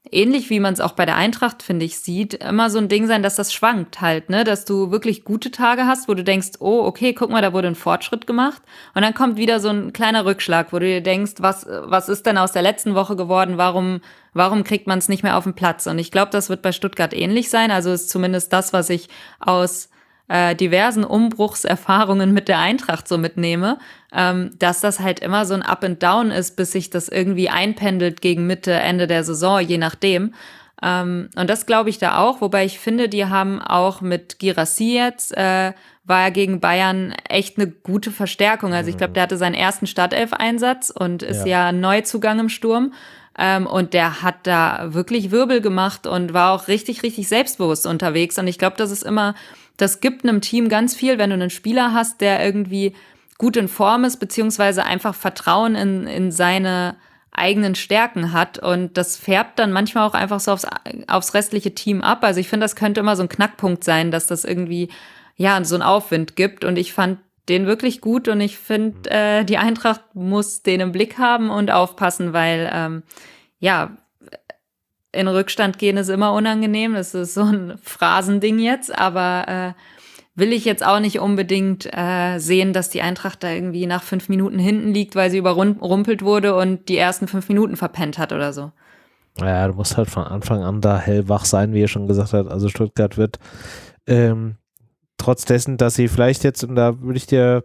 ähnlich 0.09 0.49
wie 0.49 0.59
man 0.59 0.73
es 0.73 0.81
auch 0.81 0.93
bei 0.93 1.05
der 1.05 1.15
Eintracht, 1.15 1.61
finde 1.63 1.85
ich, 1.85 1.99
sieht, 1.99 2.33
immer 2.33 2.69
so 2.69 2.79
ein 2.79 2.89
Ding 2.89 3.07
sein, 3.07 3.23
dass 3.23 3.35
das 3.35 3.53
schwankt 3.53 4.01
halt, 4.01 4.29
ne? 4.29 4.43
Dass 4.43 4.65
du 4.65 4.91
wirklich 4.91 5.23
gute 5.23 5.51
Tage 5.51 5.85
hast, 5.85 6.07
wo 6.07 6.13
du 6.13 6.23
denkst, 6.23 6.51
oh, 6.59 6.81
okay, 6.83 7.13
guck 7.13 7.29
mal, 7.29 7.41
da 7.41 7.53
wurde 7.53 7.67
ein 7.67 7.75
Fortschritt 7.75 8.25
gemacht. 8.27 8.61
Und 8.95 9.03
dann 9.03 9.13
kommt 9.13 9.37
wieder 9.37 9.59
so 9.59 9.69
ein 9.69 9.93
kleiner 9.93 10.25
Rückschlag, 10.25 10.73
wo 10.73 10.79
du 10.79 10.85
dir 10.85 11.01
denkst, 11.01 11.33
was, 11.39 11.67
was 11.67 12.09
ist 12.09 12.25
denn 12.25 12.37
aus 12.37 12.51
der 12.51 12.61
letzten 12.61 12.95
Woche 12.95 13.15
geworden? 13.15 13.57
Warum, 13.57 14.01
warum 14.33 14.63
kriegt 14.63 14.87
man 14.87 14.99
es 14.99 15.09
nicht 15.09 15.23
mehr 15.23 15.37
auf 15.37 15.43
den 15.43 15.53
Platz? 15.53 15.87
Und 15.87 15.99
ich 15.99 16.11
glaube, 16.11 16.31
das 16.31 16.49
wird 16.49 16.61
bei 16.61 16.71
Stuttgart 16.71 17.13
ähnlich 17.13 17.49
sein. 17.49 17.71
Also 17.71 17.91
ist 17.91 18.09
zumindest 18.09 18.53
das, 18.53 18.73
was 18.73 18.89
ich 18.89 19.09
aus 19.39 19.89
äh, 20.31 20.55
diversen 20.55 21.03
Umbruchserfahrungen 21.03 22.33
mit 22.33 22.47
der 22.47 22.59
Eintracht 22.59 23.07
so 23.07 23.17
mitnehme, 23.17 23.77
ähm, 24.13 24.51
dass 24.57 24.79
das 24.79 25.01
halt 25.01 25.19
immer 25.19 25.45
so 25.45 25.53
ein 25.53 25.61
Up 25.61 25.83
and 25.83 26.01
Down 26.01 26.31
ist, 26.31 26.55
bis 26.55 26.71
sich 26.71 26.89
das 26.89 27.09
irgendwie 27.09 27.49
einpendelt 27.49 28.21
gegen 28.21 28.47
Mitte, 28.47 28.71
Ende 28.71 29.07
der 29.07 29.25
Saison, 29.25 29.59
je 29.59 29.77
nachdem. 29.77 30.33
Ähm, 30.81 31.29
und 31.35 31.49
das 31.49 31.65
glaube 31.65 31.89
ich 31.89 31.97
da 31.97 32.17
auch, 32.19 32.39
wobei 32.39 32.63
ich 32.63 32.79
finde, 32.79 33.09
die 33.09 33.25
haben 33.25 33.61
auch 33.61 33.99
mit 33.99 34.39
Girassi 34.39 34.95
jetzt, 34.95 35.35
äh, 35.35 35.73
war 36.03 36.21
er 36.21 36.31
gegen 36.31 36.61
Bayern 36.61 37.13
echt 37.29 37.57
eine 37.57 37.67
gute 37.67 38.11
Verstärkung. 38.11 38.73
Also 38.73 38.89
ich 38.89 38.97
glaube, 38.97 39.13
der 39.13 39.23
hatte 39.23 39.37
seinen 39.37 39.53
ersten 39.53 39.85
Startelf-Einsatz 39.85 40.89
und 40.89 41.23
ist 41.23 41.45
ja, 41.45 41.67
ja 41.67 41.71
Neuzugang 41.71 42.39
im 42.39 42.49
Sturm. 42.49 42.93
Ähm, 43.41 43.65
und 43.65 43.93
der 43.93 44.21
hat 44.21 44.35
da 44.43 44.93
wirklich 44.93 45.31
Wirbel 45.31 45.61
gemacht 45.61 46.05
und 46.05 46.33
war 46.33 46.53
auch 46.53 46.67
richtig, 46.67 47.01
richtig 47.01 47.27
selbstbewusst 47.27 47.87
unterwegs. 47.87 48.37
Und 48.37 48.45
ich 48.47 48.59
glaube, 48.59 48.77
das 48.77 48.91
ist 48.91 49.03
immer 49.03 49.33
das 49.81 49.99
gibt 49.99 50.23
einem 50.23 50.41
Team 50.41 50.69
ganz 50.69 50.95
viel, 50.95 51.17
wenn 51.17 51.31
du 51.31 51.33
einen 51.33 51.49
Spieler 51.49 51.91
hast, 51.91 52.21
der 52.21 52.45
irgendwie 52.45 52.93
gut 53.39 53.57
in 53.57 53.67
Form 53.67 54.03
ist, 54.03 54.17
beziehungsweise 54.17 54.85
einfach 54.85 55.15
Vertrauen 55.15 55.73
in, 55.73 56.05
in 56.05 56.31
seine 56.31 56.95
eigenen 57.31 57.73
Stärken 57.73 58.31
hat. 58.31 58.59
Und 58.59 58.95
das 58.95 59.17
färbt 59.17 59.57
dann 59.57 59.71
manchmal 59.71 60.07
auch 60.07 60.13
einfach 60.13 60.39
so 60.39 60.51
aufs, 60.51 60.67
aufs 61.07 61.33
restliche 61.33 61.73
Team 61.73 62.01
ab. 62.01 62.23
Also 62.23 62.39
ich 62.39 62.47
finde, 62.47 62.65
das 62.65 62.75
könnte 62.75 62.99
immer 62.99 63.15
so 63.15 63.23
ein 63.23 63.29
Knackpunkt 63.29 63.83
sein, 63.83 64.11
dass 64.11 64.27
das 64.27 64.45
irgendwie, 64.45 64.89
ja, 65.35 65.63
so 65.63 65.75
einen 65.75 65.81
Aufwind 65.81 66.35
gibt. 66.35 66.63
Und 66.63 66.77
ich 66.77 66.93
fand 66.93 67.17
den 67.49 67.65
wirklich 67.65 68.01
gut 68.01 68.27
und 68.27 68.41
ich 68.41 68.57
finde, 68.57 69.09
äh, 69.09 69.43
die 69.45 69.57
Eintracht 69.57 70.01
muss 70.13 70.61
den 70.61 70.79
im 70.79 70.91
Blick 70.91 71.17
haben 71.17 71.49
und 71.49 71.71
aufpassen, 71.71 72.33
weil, 72.33 72.69
ähm, 72.73 73.03
ja, 73.59 73.97
in 75.11 75.27
Rückstand 75.27 75.77
gehen 75.77 75.97
ist 75.97 76.09
immer 76.09 76.33
unangenehm. 76.33 76.93
Das 76.93 77.13
ist 77.13 77.33
so 77.33 77.43
ein 77.43 77.77
Phrasending 77.81 78.59
jetzt, 78.59 78.97
aber 78.97 79.75
äh, 79.75 79.81
will 80.35 80.53
ich 80.53 80.65
jetzt 80.65 80.85
auch 80.85 80.99
nicht 80.99 81.19
unbedingt 81.19 81.89
äh, 81.91 82.39
sehen, 82.39 82.73
dass 82.73 82.89
die 82.89 83.01
Eintracht 83.01 83.43
da 83.43 83.51
irgendwie 83.51 83.85
nach 83.85 84.03
fünf 84.03 84.29
Minuten 84.29 84.59
hinten 84.59 84.93
liegt, 84.93 85.15
weil 85.15 85.29
sie 85.29 85.37
überrumpelt 85.37 86.23
wurde 86.23 86.55
und 86.55 86.87
die 86.87 86.97
ersten 86.97 87.27
fünf 87.27 87.49
Minuten 87.49 87.75
verpennt 87.75 88.17
hat 88.17 88.31
oder 88.31 88.53
so. 88.53 88.71
Ja, 89.39 89.67
du 89.67 89.73
musst 89.73 89.97
halt 89.97 90.09
von 90.09 90.23
Anfang 90.23 90.63
an 90.63 90.81
da 90.81 90.97
hellwach 90.97 91.45
sein, 91.45 91.73
wie 91.73 91.83
er 91.83 91.87
schon 91.87 92.07
gesagt 92.07 92.33
hat. 92.33 92.47
Also 92.47 92.69
Stuttgart 92.69 93.17
wird 93.17 93.39
ähm, 94.07 94.55
trotz 95.21 95.45
dessen, 95.45 95.77
dass 95.77 95.95
sie 95.95 96.07
vielleicht 96.07 96.43
jetzt, 96.43 96.63
und 96.63 96.75
da 96.75 96.99
würde 97.01 97.17
ich 97.17 97.27
dir 97.27 97.63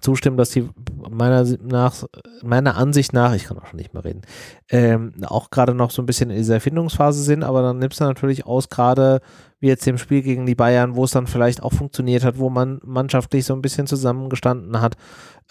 zustimmen, 0.00 0.36
dass 0.36 0.52
sie 0.52 0.68
meiner, 1.10 1.44
nach, 1.62 2.04
meiner 2.42 2.76
Ansicht 2.76 3.12
nach, 3.12 3.34
ich 3.34 3.44
kann 3.44 3.58
auch 3.58 3.66
schon 3.66 3.76
nicht 3.76 3.92
mehr 3.92 4.04
reden, 4.04 4.22
ähm, 4.70 5.12
auch 5.26 5.50
gerade 5.50 5.74
noch 5.74 5.90
so 5.90 6.00
ein 6.00 6.06
bisschen 6.06 6.30
in 6.30 6.36
dieser 6.36 6.54
Erfindungsphase 6.54 7.22
sind, 7.22 7.42
aber 7.42 7.62
dann 7.62 7.78
nimmst 7.78 8.00
du 8.00 8.04
natürlich 8.04 8.46
aus, 8.46 8.70
gerade 8.70 9.20
wie 9.60 9.68
jetzt 9.68 9.86
dem 9.86 9.98
Spiel 9.98 10.22
gegen 10.22 10.46
die 10.46 10.54
Bayern, 10.54 10.96
wo 10.96 11.04
es 11.04 11.10
dann 11.10 11.26
vielleicht 11.26 11.62
auch 11.62 11.72
funktioniert 11.72 12.24
hat, 12.24 12.38
wo 12.38 12.48
man 12.48 12.80
mannschaftlich 12.84 13.44
so 13.44 13.54
ein 13.54 13.62
bisschen 13.62 13.86
zusammengestanden 13.86 14.80
hat, 14.80 14.96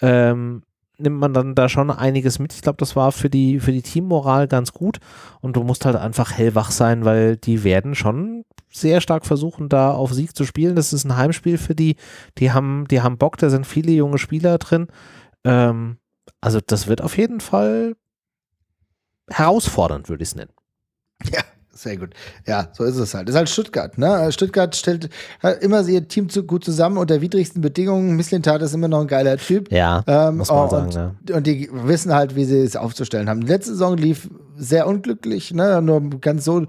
ähm, 0.00 0.62
nimmt 1.02 1.18
man 1.18 1.34
dann 1.34 1.54
da 1.54 1.68
schon 1.68 1.90
einiges 1.90 2.38
mit. 2.38 2.52
Ich 2.52 2.62
glaube, 2.62 2.78
das 2.78 2.96
war 2.96 3.12
für 3.12 3.30
die, 3.30 3.60
für 3.60 3.72
die 3.72 3.82
Teammoral 3.82 4.48
ganz 4.48 4.72
gut 4.72 4.98
und 5.40 5.56
du 5.56 5.62
musst 5.62 5.84
halt 5.84 5.96
einfach 5.96 6.32
hellwach 6.32 6.70
sein, 6.70 7.04
weil 7.04 7.36
die 7.36 7.64
werden 7.64 7.94
schon 7.94 8.44
sehr 8.70 9.00
stark 9.00 9.26
versuchen, 9.26 9.68
da 9.68 9.92
auf 9.92 10.12
Sieg 10.12 10.34
zu 10.34 10.44
spielen. 10.44 10.76
Das 10.76 10.92
ist 10.92 11.04
ein 11.04 11.16
Heimspiel 11.16 11.58
für 11.58 11.74
die. 11.74 11.96
Die 12.38 12.52
haben, 12.52 12.86
die 12.88 13.02
haben 13.02 13.18
Bock, 13.18 13.36
da 13.36 13.50
sind 13.50 13.66
viele 13.66 13.92
junge 13.92 14.18
Spieler 14.18 14.58
drin. 14.58 14.88
Ähm, 15.44 15.98
also 16.40 16.60
das 16.64 16.86
wird 16.86 17.02
auf 17.02 17.16
jeden 17.18 17.40
Fall 17.40 17.96
herausfordernd, 19.28 20.08
würde 20.08 20.22
ich 20.22 20.30
es 20.30 20.34
nennen. 20.34 20.52
Ja, 21.30 21.42
sehr 21.82 21.96
gut. 21.96 22.10
Ja, 22.46 22.68
so 22.72 22.84
ist 22.84 22.96
es 22.96 23.14
halt. 23.14 23.28
Das 23.28 23.34
ist 23.34 23.38
halt 23.38 23.48
Stuttgart. 23.48 23.98
Ne? 23.98 24.30
Stuttgart 24.32 24.74
stellt 24.74 25.08
immer 25.60 25.86
ihr 25.86 26.06
Team 26.08 26.28
zu, 26.28 26.44
gut 26.44 26.64
zusammen 26.64 26.96
unter 26.96 27.20
widrigsten 27.20 27.60
Bedingungen. 27.60 28.16
Misslintat 28.16 28.62
ist 28.62 28.74
immer 28.74 28.88
noch 28.88 29.00
ein 29.00 29.06
geiler 29.06 29.36
Typ. 29.36 29.70
Ja, 29.70 30.02
ähm, 30.06 30.38
muss 30.38 30.50
man 30.50 30.70
sagen. 30.70 30.86
Und, 30.86 30.94
ja. 31.30 31.36
und 31.36 31.46
die 31.46 31.68
wissen 31.72 32.14
halt, 32.14 32.36
wie 32.36 32.44
sie 32.44 32.60
es 32.60 32.76
aufzustellen 32.76 33.28
haben. 33.28 33.42
Die 33.42 33.48
letzte 33.48 33.72
Saison 33.72 33.96
lief 33.96 34.28
sehr 34.56 34.86
unglücklich, 34.86 35.52
ne? 35.52 35.82
nur 35.82 36.00
ganz 36.20 36.44
so 36.44 36.60
ein 36.60 36.68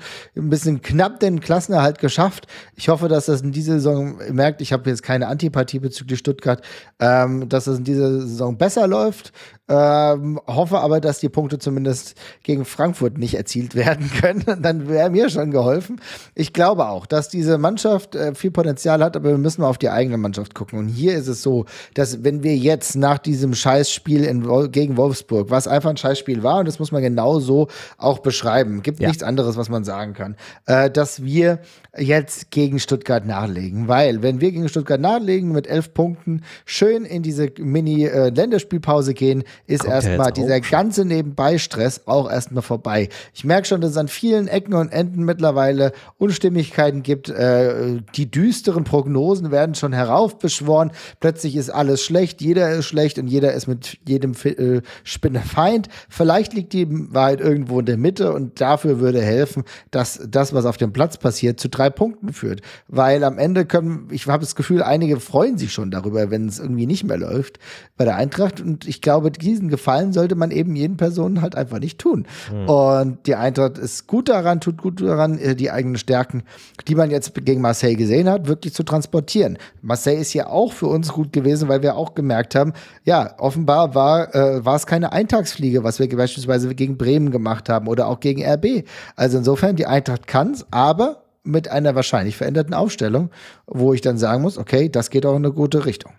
bisschen 0.50 0.82
knapp 0.82 1.20
den 1.20 1.40
Klassenerhalt 1.40 2.00
geschafft. 2.00 2.48
Ich 2.76 2.90
hoffe, 2.90 3.08
dass 3.08 3.28
das 3.28 3.42
in 3.42 3.52
dieser 3.52 3.74
Saison, 3.74 4.18
merkt, 4.32 4.62
ich 4.62 4.74
habe 4.74 4.90
jetzt 4.90 5.04
keine 5.04 5.28
Antipathie 5.28 5.80
bezüglich 5.80 6.20
Stuttgart, 6.20 6.62
ähm, 7.00 7.48
dass 7.50 7.68
es 7.68 7.78
in 7.78 7.84
dieser 7.84 8.22
Saison 8.22 8.58
besser 8.58 8.88
läuft. 8.88 9.32
Ähm, 9.70 10.42
hoffe 10.46 10.80
aber, 10.80 11.00
dass 11.00 11.20
die 11.20 11.30
Punkte 11.30 11.58
zumindest 11.58 12.16
gegen 12.44 12.66
Frankfurt 12.66 13.18
nicht 13.18 13.36
erzielt 13.36 13.76
werden 13.76 14.12
können. 14.12 14.62
Dann 14.62 14.90
wäre 14.90 15.10
mir 15.10 15.30
schon 15.30 15.52
geholfen. 15.52 16.02
Ich 16.36 16.52
glaube 16.52 16.90
auch, 16.90 17.06
dass 17.06 17.30
diese 17.30 17.58
Mannschaft 17.58 18.16
äh, 18.16 18.36
viel 18.36 18.52
Potenzial 18.52 19.02
hat, 19.02 19.16
aber 19.16 19.30
wir 19.30 19.38
müssen 19.38 19.62
mal 19.62 19.70
auf 19.70 19.78
die 19.78 19.90
eigene 19.90 20.18
Mannschaft 20.18 20.54
gucken. 20.54 20.80
Und 20.80 20.90
hier 20.90 21.16
ist 21.16 21.28
es 21.28 21.42
so, 21.42 21.66
dass 21.94 22.26
wenn 22.26 22.44
wir 22.44 22.58
jetzt 22.58 22.96
nach 22.98 23.18
diesem 23.18 23.54
Scheißspiel 23.54 24.26
in, 24.26 24.72
gegen 24.72 24.98
Wolfsburg, 24.98 25.50
was 25.50 25.68
einfach 25.68 25.92
ein 25.92 25.98
Scheißspiel 25.98 26.44
war, 26.44 26.60
und 26.60 26.68
das 26.68 26.80
muss 26.80 26.92
man 26.92 27.02
genau 27.02 27.40
so 27.40 27.70
auch 27.98 28.20
beschreiben, 28.20 28.82
gibt 28.82 29.00
ja. 29.00 29.08
nichts 29.08 29.24
anderes, 29.24 29.56
was 29.56 29.70
man 29.70 29.86
sagen 29.86 30.14
kann, 30.14 30.36
äh, 30.66 30.92
dass 30.92 31.24
wir 31.24 31.60
jetzt 31.98 32.52
gegen 32.52 32.80
Stuttgart 32.80 33.26
nachlegen. 33.26 33.88
Weil, 33.88 34.24
wenn 34.24 34.42
wir 34.42 34.52
gegen 34.52 34.68
Stuttgart 34.68 35.00
nachlegen 35.00 35.52
mit 35.52 35.68
elf 35.68 35.94
Punkten, 35.94 36.42
schön 36.66 37.06
in 37.06 37.24
diese 37.24 37.50
Mini-Länderspielpause 37.58 39.12
äh, 39.12 39.14
gehen, 39.14 39.44
ist 39.68 39.86
erstmal 39.86 40.32
dieser 40.32 40.60
ganze 40.62 41.06
Nebenbei-Stress 41.06 42.02
auch 42.06 42.30
erstmal 42.30 42.64
vorbei. 42.64 43.10
Ich 43.34 43.44
merke 43.44 43.68
schon, 43.68 43.82
dass 43.82 43.92
es 43.92 43.98
an 43.98 44.08
vielen 44.08 44.48
Ecken 44.48 44.74
und 44.74 44.92
Enden 44.92 45.24
mittlerweile 45.24 45.92
Unstimmigkeiten 46.18 47.04
gibt. 47.04 47.30
Äh, 47.30 48.02
die 48.16 48.30
düsteren 48.30 48.84
Prognosen 48.84 49.52
werden 49.52 49.76
schon 49.76 49.94
heraufbeschworen. 49.94 50.92
Plötzlich 51.20 51.56
ist 51.56 51.70
alles 51.70 52.04
schlecht, 52.04 52.42
jeder 52.42 52.72
ist 52.72 52.86
schlecht 52.86 53.18
und 53.20 53.28
jeder 53.28 53.54
ist 53.54 53.68
mit 53.68 53.98
jedem 54.08 54.34
äh, 54.44 54.82
Spinnefeind. 55.04 55.90
Vielleicht 56.10 56.54
liegt 56.54 56.74
die 56.74 56.88
Wahrheit 56.90 57.42
irgendwo 57.42 57.80
in 57.80 57.86
der 57.86 57.98
Mitte 57.98 58.34
und 58.34 58.60
dafür 58.62 59.00
würde 59.00 59.22
helfen, 59.22 59.64
dass 59.92 60.20
das, 60.28 60.54
was 60.54 60.66
auf 60.66 60.78
dem 60.78 60.94
Platz 60.94 61.18
passiert, 61.18 61.60
zu 61.60 61.70
drei 61.70 61.90
Punkten 61.90 62.34
führt. 62.34 62.62
Weil 62.88 63.24
am 63.24 63.38
Ende 63.38 63.66
können, 63.66 64.08
ich 64.12 64.28
habe 64.28 64.42
das 64.42 64.56
Gefühl, 64.56 64.84
einige 64.84 65.20
freuen 65.20 65.58
sich 65.58 65.74
schon 65.74 65.92
darüber, 65.92 66.32
wenn 66.32 66.48
es 66.48 66.60
irgendwie 66.60 66.86
nicht 66.86 67.04
mehr 67.04 67.18
läuft 67.18 67.60
bei 67.98 68.06
der 68.06 68.16
Eintracht. 68.16 68.62
Und 68.62 68.88
ich 68.88 69.02
glaube, 69.02 69.32
diesen 69.44 69.70
Gefallen 69.70 70.14
sollte 70.14 70.36
man 70.36 70.52
eben 70.52 70.76
jeden 70.76 70.98
Personen 70.98 71.42
halt 71.42 71.56
einfach 71.56 71.80
nicht 71.80 72.00
tun. 72.00 72.26
Mhm. 72.52 72.70
Und 72.70 73.28
die 73.28 73.36
Eintracht 73.36 73.78
ist 73.78 74.08
gut 74.08 74.30
daran, 74.30 74.62
tut 74.62 74.82
gut 74.82 75.02
daran, 75.02 75.38
äh, 75.38 75.56
die 75.56 75.72
eigenen 75.72 75.98
Stärken, 75.98 76.44
die 76.88 76.96
man 76.96 77.12
jetzt 77.12 77.34
gegen 77.46 77.62
Marseille 77.62 77.96
gesehen 77.96 78.30
hat, 78.30 78.48
wirklich 78.48 78.74
zu 78.74 78.84
transportieren. 78.84 79.58
Marseille 79.82 80.20
ist 80.20 80.34
ja 80.34 80.48
auch 80.48 80.74
für 80.74 80.88
uns 80.88 81.10
gut 81.10 81.34
gewesen, 81.34 81.68
weil 81.68 81.82
wir 81.82 81.96
auch 81.96 82.16
gemerkt 82.16 82.56
haben, 82.56 82.74
ja, 83.04 83.36
offenbar 83.38 83.96
war, 83.96 84.34
äh, 84.34 84.66
war 84.66 84.76
es 84.76 84.88
keine 84.88 85.12
Eintagsfliege, 85.12 85.84
was 85.84 86.00
wir 86.00 86.10
beispielsweise 86.16 86.74
gegen 86.74 86.98
Bremen 86.98 87.32
gemacht 87.32 87.70
haben 87.70 87.88
oder 87.88 88.08
auch 88.08 88.20
gegen 88.20 88.44
RB. 88.44 88.86
Also 89.16 89.38
insofern, 89.38 89.76
die 89.76 89.86
Eintracht 89.86 90.28
kann 90.28 90.52
es, 90.52 90.66
aber 90.72 91.24
mit 91.44 91.70
einer 91.70 91.96
wahrscheinlich 91.96 92.38
veränderten 92.38 92.74
Aufstellung, 92.74 93.30
wo 93.68 93.94
ich 93.94 94.02
dann 94.02 94.18
sagen 94.18 94.42
muss, 94.42 94.58
okay, 94.58 94.90
das 94.90 95.10
geht 95.10 95.26
auch 95.26 95.36
in 95.36 95.46
eine 95.46 95.52
gute 95.52 95.86
Richtung. 95.86 96.14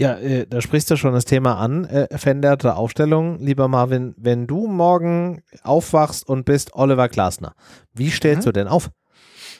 Ja, 0.00 0.14
äh, 0.14 0.46
da 0.48 0.62
sprichst 0.62 0.90
du 0.90 0.96
schon 0.96 1.12
das 1.12 1.26
Thema 1.26 1.58
an, 1.58 1.84
äh, 1.84 2.16
veränderte 2.16 2.74
Aufstellung. 2.74 3.38
Lieber 3.38 3.68
Marvin, 3.68 4.14
wenn 4.16 4.46
du 4.46 4.66
morgen 4.66 5.42
aufwachst 5.62 6.26
und 6.26 6.46
bist 6.46 6.74
Oliver 6.74 7.10
Glasner, 7.10 7.52
wie 7.92 8.08
stellst 8.08 8.46
mhm. 8.46 8.48
du 8.48 8.52
denn 8.52 8.68
auf? 8.68 8.90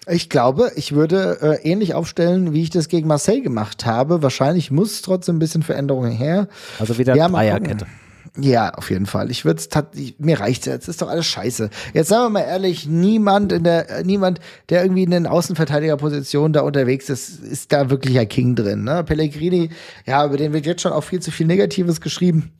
Ich 0.08 0.30
glaube, 0.30 0.72
ich 0.76 0.92
würde 0.94 1.38
äh, 1.42 1.68
ähnlich 1.70 1.92
aufstellen, 1.92 2.54
wie 2.54 2.62
ich 2.62 2.70
das 2.70 2.88
gegen 2.88 3.06
Marseille 3.06 3.42
gemacht 3.42 3.84
habe. 3.84 4.22
Wahrscheinlich 4.22 4.70
muss 4.70 5.02
trotzdem 5.02 5.36
ein 5.36 5.40
bisschen 5.40 5.62
Veränderung 5.62 6.10
her. 6.10 6.48
Also 6.78 6.96
wieder 6.96 7.14
ja, 7.14 7.28
Dreierkette. 7.28 7.86
Ja, 8.38 8.74
auf 8.74 8.90
jeden 8.90 9.06
Fall. 9.06 9.30
Ich 9.30 9.44
würde 9.44 9.60
es 9.60 9.68
mir 10.18 10.38
reicht 10.38 10.66
jetzt, 10.66 10.88
ist 10.88 11.02
doch 11.02 11.08
alles 11.08 11.26
scheiße. 11.26 11.68
Jetzt 11.94 12.08
sagen 12.08 12.26
wir 12.26 12.40
mal 12.40 12.46
ehrlich, 12.46 12.86
niemand 12.86 13.50
in 13.50 13.64
der 13.64 14.04
niemand, 14.04 14.40
der 14.68 14.82
irgendwie 14.82 15.02
in 15.02 15.10
den 15.10 15.26
Außenverteidigerpositionen 15.26 16.52
da 16.52 16.60
unterwegs 16.60 17.10
ist, 17.10 17.42
ist 17.42 17.72
da 17.72 17.90
wirklich 17.90 18.18
ein 18.18 18.28
King 18.28 18.54
drin, 18.54 18.84
ne? 18.84 19.02
Pellegrini, 19.02 19.70
ja, 20.06 20.24
über 20.24 20.36
den 20.36 20.52
wird 20.52 20.66
jetzt 20.66 20.82
schon 20.82 20.92
auch 20.92 21.04
viel 21.04 21.20
zu 21.20 21.32
viel 21.32 21.46
negatives 21.46 22.00
geschrieben 22.00 22.52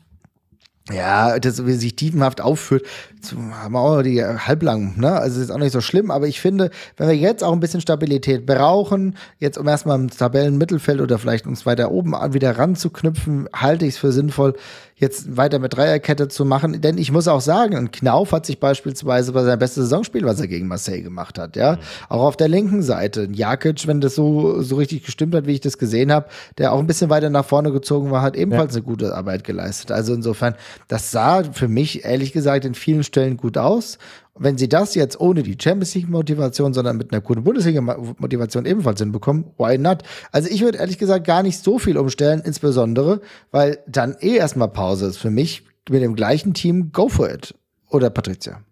ja, 0.92 1.38
das, 1.38 1.64
wie 1.66 1.72
sich 1.74 1.94
tiefenhaft 1.96 2.40
aufführt, 2.40 2.84
haben 3.32 3.72
wir 3.72 3.80
auch 3.80 4.02
die 4.02 4.24
halblang, 4.24 4.98
ne? 4.98 5.12
Also 5.12 5.40
ist 5.40 5.50
auch 5.50 5.58
nicht 5.58 5.72
so 5.72 5.80
schlimm, 5.80 6.10
aber 6.10 6.26
ich 6.26 6.40
finde, 6.40 6.70
wenn 6.96 7.08
wir 7.08 7.16
jetzt 7.16 7.44
auch 7.44 7.52
ein 7.52 7.60
bisschen 7.60 7.80
Stabilität 7.80 8.46
brauchen, 8.46 9.16
jetzt 9.38 9.58
um 9.58 9.68
erstmal 9.68 9.98
im 9.98 10.10
Tabellenmittelfeld 10.10 11.00
oder 11.00 11.18
vielleicht 11.18 11.46
uns 11.46 11.66
weiter 11.66 11.90
oben 11.90 12.12
wieder 12.32 12.58
ranzuknüpfen, 12.58 13.48
halte 13.54 13.84
ich 13.84 13.94
es 13.94 13.98
für 13.98 14.12
sinnvoll, 14.12 14.54
jetzt 15.00 15.36
weiter 15.36 15.58
mit 15.58 15.74
Dreierkette 15.74 16.28
zu 16.28 16.44
machen. 16.44 16.80
Denn 16.80 16.98
ich 16.98 17.10
muss 17.10 17.26
auch 17.26 17.40
sagen, 17.40 17.90
Knauf 17.90 18.32
hat 18.32 18.46
sich 18.46 18.60
beispielsweise 18.60 19.32
bei 19.32 19.42
seinem 19.42 19.58
besten 19.58 19.80
Saisonspiel, 19.80 20.24
was 20.24 20.40
er 20.40 20.46
gegen 20.46 20.68
Marseille 20.68 21.02
gemacht 21.02 21.38
hat, 21.38 21.56
ja, 21.56 21.72
mhm. 21.72 21.78
auch 22.10 22.22
auf 22.22 22.36
der 22.36 22.48
linken 22.48 22.82
Seite. 22.82 23.28
Jakic, 23.32 23.86
wenn 23.86 24.00
das 24.00 24.14
so, 24.14 24.60
so 24.60 24.76
richtig 24.76 25.04
gestimmt 25.04 25.34
hat, 25.34 25.46
wie 25.46 25.54
ich 25.54 25.60
das 25.60 25.78
gesehen 25.78 26.12
habe, 26.12 26.26
der 26.58 26.72
auch 26.72 26.78
ein 26.78 26.86
bisschen 26.86 27.10
weiter 27.10 27.30
nach 27.30 27.44
vorne 27.44 27.72
gezogen 27.72 28.10
war, 28.10 28.22
hat 28.22 28.36
ebenfalls 28.36 28.74
ja. 28.74 28.78
eine 28.78 28.84
gute 28.84 29.14
Arbeit 29.16 29.44
geleistet. 29.44 29.90
Also 29.90 30.14
insofern, 30.14 30.54
das 30.88 31.10
sah 31.10 31.42
für 31.44 31.68
mich 31.68 32.04
ehrlich 32.04 32.32
gesagt 32.32 32.64
in 32.64 32.74
vielen 32.74 33.02
Stellen 33.02 33.36
gut 33.36 33.56
aus. 33.56 33.98
Wenn 34.38 34.56
sie 34.56 34.68
das 34.68 34.94
jetzt 34.94 35.20
ohne 35.20 35.42
die 35.42 35.56
Champions 35.60 35.94
League 35.94 36.08
Motivation, 36.08 36.72
sondern 36.72 36.96
mit 36.96 37.12
einer 37.12 37.20
guten 37.20 37.44
Bundesliga 37.44 37.80
Motivation 37.80 38.64
ebenfalls 38.64 39.00
hinbekommen, 39.00 39.46
why 39.58 39.76
not? 39.76 40.02
Also 40.32 40.48
ich 40.48 40.62
würde 40.62 40.78
ehrlich 40.78 40.98
gesagt 40.98 41.26
gar 41.26 41.42
nicht 41.42 41.62
so 41.62 41.78
viel 41.78 41.98
umstellen, 41.98 42.40
insbesondere, 42.44 43.20
weil 43.50 43.78
dann 43.86 44.16
eh 44.20 44.36
erstmal 44.36 44.68
Pause 44.68 45.06
ist 45.06 45.18
für 45.18 45.30
mich 45.30 45.64
mit 45.88 46.02
dem 46.02 46.14
gleichen 46.14 46.54
Team, 46.54 46.92
go 46.92 47.08
for 47.08 47.30
it. 47.30 47.54
Oder 47.90 48.10
Patricia? 48.10 48.62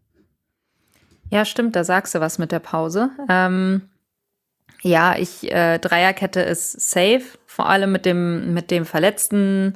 Ja, 1.31 1.45
stimmt, 1.45 1.77
da 1.77 1.85
sagst 1.85 2.15
du 2.15 2.21
was 2.21 2.39
mit 2.39 2.53
der 2.53 2.61
Pause. 2.61 3.11
Ähm, 3.29 3.83
ja, 4.83 5.17
ich, 5.19 5.51
äh, 5.51 5.79
Dreierkette 5.79 6.41
ist 6.41 6.91
safe, 6.91 7.23
vor 7.47 7.69
allem 7.69 7.93
mit 7.93 8.07
dem, 8.07 8.55
mit 8.55 8.71
dem 8.71 8.85
verletzten 8.85 9.75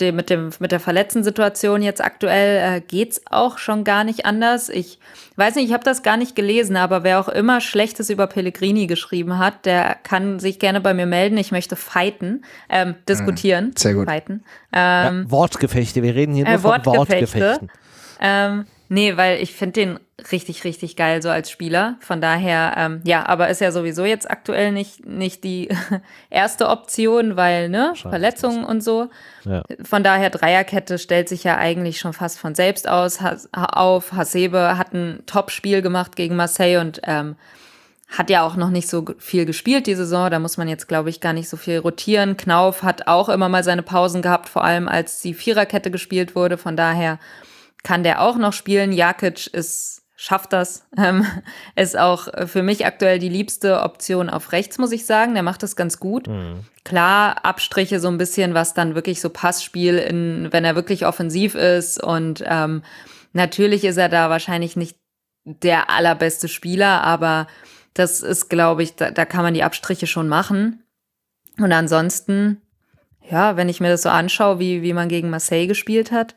die, 0.00 0.12
mit, 0.12 0.30
dem, 0.30 0.50
mit 0.60 0.72
der 0.72 0.80
verletzten 0.80 1.24
Situation 1.24 1.82
jetzt 1.82 2.02
aktuell 2.02 2.76
äh, 2.76 2.80
geht's 2.80 3.22
auch 3.30 3.58
schon 3.58 3.84
gar 3.84 4.04
nicht 4.04 4.24
anders. 4.24 4.68
Ich 4.68 4.98
weiß 5.36 5.56
nicht, 5.56 5.66
ich 5.66 5.72
habe 5.72 5.84
das 5.84 6.02
gar 6.02 6.16
nicht 6.16 6.36
gelesen, 6.36 6.76
aber 6.76 7.02
wer 7.02 7.20
auch 7.20 7.28
immer 7.28 7.60
Schlechtes 7.60 8.10
über 8.10 8.26
Pellegrini 8.26 8.86
geschrieben 8.86 9.38
hat, 9.38 9.66
der 9.66 9.96
kann 10.02 10.38
sich 10.38 10.58
gerne 10.58 10.80
bei 10.80 10.94
mir 10.94 11.06
melden. 11.06 11.36
Ich 11.36 11.50
möchte 11.50 11.76
fighten, 11.76 12.44
ähm, 12.68 12.94
diskutieren. 13.08 13.66
Mhm, 13.66 13.76
sehr 13.76 13.94
gut. 13.94 14.06
Fighten. 14.06 14.44
Ähm, 14.72 15.22
ja, 15.24 15.30
Wortgefechte, 15.30 16.02
wir 16.02 16.14
reden 16.14 16.34
hier 16.34 16.44
nur 16.44 16.54
äh, 16.54 16.58
von 16.58 16.86
Wortgefechten. 16.86 17.70
Ähm, 18.20 18.66
Nee, 18.94 19.16
weil 19.16 19.42
ich 19.42 19.52
finde 19.54 19.72
den 19.72 20.00
richtig, 20.30 20.62
richtig 20.62 20.94
geil 20.94 21.20
so 21.20 21.28
als 21.28 21.50
Spieler. 21.50 21.96
Von 21.98 22.20
daher, 22.20 22.74
ähm, 22.76 23.00
ja, 23.02 23.26
aber 23.26 23.48
ist 23.48 23.60
ja 23.60 23.72
sowieso 23.72 24.04
jetzt 24.04 24.30
aktuell 24.30 24.70
nicht, 24.70 25.04
nicht 25.04 25.42
die 25.42 25.68
erste 26.30 26.68
Option, 26.68 27.34
weil, 27.34 27.70
ne, 27.70 27.90
Scheiße. 27.96 28.08
Verletzungen 28.08 28.64
und 28.64 28.84
so. 28.84 29.08
Ja. 29.44 29.64
Von 29.82 30.04
daher, 30.04 30.30
Dreierkette 30.30 30.98
stellt 30.98 31.28
sich 31.28 31.42
ja 31.42 31.56
eigentlich 31.56 31.98
schon 31.98 32.12
fast 32.12 32.38
von 32.38 32.54
selbst 32.54 32.88
aus 32.88 33.20
has 33.20 33.48
auf. 33.52 34.12
Hasebe 34.12 34.78
hat 34.78 34.94
ein 34.94 35.24
Top-Spiel 35.26 35.82
gemacht 35.82 36.14
gegen 36.14 36.36
Marseille 36.36 36.78
und 36.78 37.00
ähm, 37.02 37.34
hat 38.16 38.30
ja 38.30 38.46
auch 38.46 38.54
noch 38.54 38.70
nicht 38.70 38.88
so 38.88 39.04
viel 39.18 39.44
gespielt 39.44 39.88
die 39.88 39.96
Saison. 39.96 40.30
Da 40.30 40.38
muss 40.38 40.56
man 40.56 40.68
jetzt, 40.68 40.86
glaube 40.86 41.10
ich, 41.10 41.20
gar 41.20 41.32
nicht 41.32 41.48
so 41.48 41.56
viel 41.56 41.78
rotieren. 41.78 42.36
Knauf 42.36 42.84
hat 42.84 43.08
auch 43.08 43.28
immer 43.28 43.48
mal 43.48 43.64
seine 43.64 43.82
Pausen 43.82 44.22
gehabt, 44.22 44.48
vor 44.48 44.62
allem 44.62 44.86
als 44.86 45.20
die 45.20 45.34
Viererkette 45.34 45.90
gespielt 45.90 46.36
wurde. 46.36 46.58
Von 46.58 46.76
daher 46.76 47.18
kann 47.84 48.02
der 48.02 48.20
auch 48.20 48.36
noch 48.36 48.52
spielen. 48.52 48.92
Jakic 48.92 49.46
ist 49.46 50.04
schafft 50.16 50.52
das. 50.52 50.86
Ähm, 50.96 51.26
ist 51.74 51.98
auch 51.98 52.28
für 52.46 52.62
mich 52.62 52.86
aktuell 52.86 53.18
die 53.18 53.28
liebste 53.28 53.82
Option 53.82 54.30
auf 54.30 54.52
rechts, 54.52 54.78
muss 54.78 54.92
ich 54.92 55.06
sagen. 55.06 55.34
Der 55.34 55.42
macht 55.42 55.62
das 55.62 55.74
ganz 55.74 55.98
gut. 55.98 56.28
Mhm. 56.28 56.60
Klar, 56.84 57.44
Abstriche 57.44 57.98
so 57.98 58.08
ein 58.08 58.16
bisschen, 58.16 58.54
was 58.54 58.74
dann 58.74 58.94
wirklich 58.94 59.20
so 59.20 59.28
Passspiel, 59.28 59.98
in, 59.98 60.48
wenn 60.52 60.64
er 60.64 60.76
wirklich 60.76 61.04
offensiv 61.04 61.56
ist. 61.56 62.02
Und 62.02 62.44
ähm, 62.46 62.82
natürlich 63.32 63.84
ist 63.84 63.96
er 63.96 64.08
da 64.08 64.30
wahrscheinlich 64.30 64.76
nicht 64.76 64.96
der 65.44 65.90
allerbeste 65.90 66.46
Spieler, 66.48 67.02
aber 67.02 67.48
das 67.92 68.20
ist, 68.20 68.48
glaube 68.48 68.84
ich, 68.84 68.94
da, 68.94 69.10
da 69.10 69.24
kann 69.24 69.42
man 69.42 69.54
die 69.54 69.64
Abstriche 69.64 70.06
schon 70.06 70.28
machen. 70.28 70.84
Und 71.58 71.72
ansonsten, 71.72 72.62
ja, 73.28 73.56
wenn 73.56 73.68
ich 73.68 73.80
mir 73.80 73.90
das 73.90 74.02
so 74.02 74.10
anschaue, 74.10 74.58
wie, 74.60 74.82
wie 74.82 74.92
man 74.92 75.08
gegen 75.08 75.28
Marseille 75.28 75.66
gespielt 75.66 76.12
hat, 76.12 76.34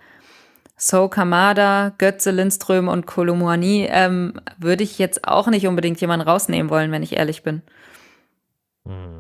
So 0.78 1.08
Kamada, 1.08 1.94
Götze, 1.98 2.30
Lindström 2.32 2.88
und 2.88 3.08
Kolomouani 3.08 3.88
ähm, 3.90 4.34
würde 4.58 4.84
ich 4.84 5.00
jetzt 5.00 5.28
auch 5.28 5.48
nicht 5.48 5.66
unbedingt 5.68 6.00
jemanden 6.00 6.28
rausnehmen 6.28 6.70
wollen, 6.70 6.92
wenn 6.92 7.02
ich 7.04 7.18
ehrlich 7.18 7.42
bin. 7.44 7.64
Mhm. 8.86 9.17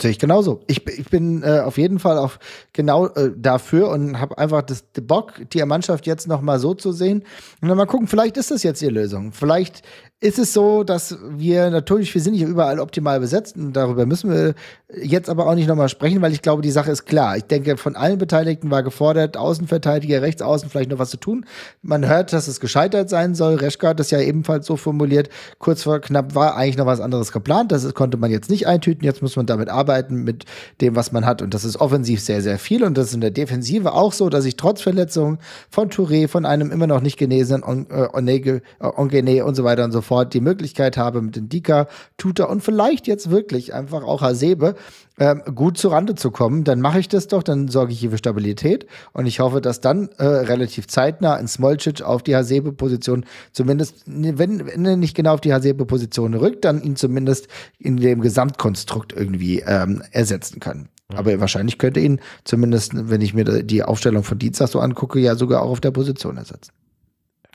Sehe 0.00 0.10
ich 0.10 0.18
genauso. 0.18 0.60
Ich, 0.66 0.86
ich 0.86 1.08
bin 1.08 1.42
äh, 1.42 1.60
auf 1.60 1.78
jeden 1.78 1.98
Fall 1.98 2.18
auf 2.18 2.38
genau 2.72 3.06
äh, 3.08 3.30
dafür 3.36 3.90
und 3.90 4.20
habe 4.20 4.38
einfach 4.38 4.62
das 4.62 4.84
Bock, 5.02 5.34
die 5.52 5.64
Mannschaft 5.64 6.06
jetzt 6.06 6.26
noch 6.26 6.40
mal 6.40 6.58
so 6.58 6.74
zu 6.74 6.92
sehen 6.92 7.22
und 7.60 7.68
dann 7.68 7.76
mal 7.76 7.86
gucken. 7.86 8.08
Vielleicht 8.08 8.36
ist 8.36 8.50
das 8.50 8.64
jetzt 8.64 8.82
die 8.82 8.88
Lösung. 8.88 9.32
Vielleicht 9.32 9.82
ist 10.20 10.38
es 10.38 10.52
so, 10.52 10.84
dass 10.84 11.18
wir 11.28 11.70
natürlich, 11.70 12.12
wir 12.14 12.20
sind 12.20 12.32
nicht 12.32 12.42
überall 12.42 12.80
optimal 12.80 13.20
besetzt 13.20 13.56
und 13.56 13.74
darüber 13.74 14.06
müssen 14.06 14.30
wir 14.30 14.54
jetzt 15.02 15.28
aber 15.28 15.46
auch 15.46 15.54
nicht 15.54 15.68
nochmal 15.68 15.88
sprechen, 15.88 16.22
weil 16.22 16.32
ich 16.32 16.40
glaube, 16.40 16.62
die 16.62 16.70
Sache 16.70 16.90
ist 16.90 17.04
klar. 17.04 17.36
Ich 17.36 17.44
denke, 17.44 17.76
von 17.76 17.94
allen 17.94 18.16
Beteiligten 18.16 18.70
war 18.70 18.82
gefordert, 18.82 19.36
Außenverteidiger, 19.36 20.22
Rechtsaußen 20.22 20.70
vielleicht 20.70 20.90
noch 20.90 20.98
was 20.98 21.10
zu 21.10 21.18
tun. 21.18 21.44
Man 21.82 22.08
hört, 22.08 22.32
dass 22.32 22.48
es 22.48 22.58
gescheitert 22.58 23.10
sein 23.10 23.34
soll. 23.34 23.56
Reschka 23.56 23.88
hat 23.88 24.00
das 24.00 24.10
ja 24.10 24.20
ebenfalls 24.20 24.66
so 24.66 24.76
formuliert. 24.76 25.28
Kurz 25.58 25.82
vor 25.82 26.00
knapp 26.00 26.34
war 26.34 26.56
eigentlich 26.56 26.78
noch 26.78 26.86
was 26.86 27.00
anderes 27.00 27.30
geplant. 27.30 27.70
Das 27.70 27.92
konnte 27.92 28.16
man 28.16 28.30
jetzt 28.30 28.48
nicht 28.48 28.66
eintüten. 28.66 29.04
Jetzt 29.04 29.20
muss 29.20 29.36
man 29.36 29.44
damit 29.44 29.68
arbeiten 29.68 29.83
mit 30.10 30.44
dem, 30.80 30.96
was 30.96 31.12
man 31.12 31.24
hat. 31.24 31.42
Und 31.42 31.54
das 31.54 31.64
ist 31.64 31.80
offensiv 31.80 32.20
sehr, 32.20 32.42
sehr 32.42 32.58
viel. 32.58 32.84
Und 32.84 32.98
das 32.98 33.08
ist 33.08 33.14
in 33.14 33.20
der 33.20 33.30
Defensive 33.30 33.92
auch 33.92 34.12
so, 34.12 34.28
dass 34.28 34.44
ich 34.44 34.56
trotz 34.56 34.82
Verletzungen 34.82 35.38
von 35.70 35.90
Touré, 35.90 36.28
von 36.28 36.44
einem 36.44 36.70
immer 36.70 36.86
noch 36.86 37.00
nicht 37.00 37.18
genesenen 37.18 37.62
Ongene 37.62 38.60
äh, 38.80 39.42
und 39.42 39.54
so 39.54 39.64
weiter 39.64 39.84
und 39.84 39.92
so 39.92 40.00
fort 40.00 40.34
die 40.34 40.40
Möglichkeit 40.40 40.96
habe, 40.96 41.22
mit 41.22 41.36
den 41.36 41.48
Dika, 41.48 41.88
Tuta 42.16 42.44
und 42.44 42.62
vielleicht 42.62 43.06
jetzt 43.06 43.30
wirklich 43.30 43.74
einfach 43.74 44.02
auch 44.02 44.22
Hasebe 44.22 44.74
ähm, 45.18 45.42
gut 45.54 45.78
zu 45.78 45.88
Rande 45.88 46.14
zu 46.14 46.30
kommen, 46.30 46.64
dann 46.64 46.80
mache 46.80 46.98
ich 46.98 47.08
das 47.08 47.28
doch, 47.28 47.42
dann 47.42 47.68
sorge 47.68 47.92
ich 47.92 48.00
hier 48.00 48.10
für 48.10 48.18
Stabilität 48.18 48.86
und 49.12 49.26
ich 49.26 49.40
hoffe, 49.40 49.60
dass 49.60 49.80
dann 49.80 50.08
äh, 50.18 50.24
relativ 50.24 50.88
zeitnah 50.88 51.34
ein 51.34 51.48
Smolcic 51.48 52.02
auf 52.02 52.22
die 52.22 52.34
Hasebe-Position 52.34 53.24
zumindest, 53.52 54.02
wenn, 54.06 54.66
wenn 54.66 54.84
er 54.84 54.96
nicht 54.96 55.14
genau 55.14 55.34
auf 55.34 55.40
die 55.40 55.52
Hasebe-Position 55.52 56.34
rückt, 56.34 56.64
dann 56.64 56.82
ihn 56.82 56.96
zumindest 56.96 57.48
in 57.78 57.96
dem 57.98 58.20
Gesamtkonstrukt 58.20 59.12
irgendwie 59.12 59.60
ähm, 59.60 60.02
ersetzen 60.10 60.60
kann. 60.60 60.88
Aber 61.14 61.38
wahrscheinlich 61.38 61.78
könnte 61.78 62.00
ihn 62.00 62.20
zumindest, 62.44 62.92
wenn 62.94 63.20
ich 63.20 63.34
mir 63.34 63.62
die 63.62 63.82
Aufstellung 63.82 64.24
von 64.24 64.38
Dienstag 64.38 64.68
so 64.68 64.80
angucke, 64.80 65.20
ja 65.20 65.36
sogar 65.36 65.62
auch 65.62 65.70
auf 65.70 65.80
der 65.80 65.90
Position 65.90 66.36
ersetzen. 66.38 66.72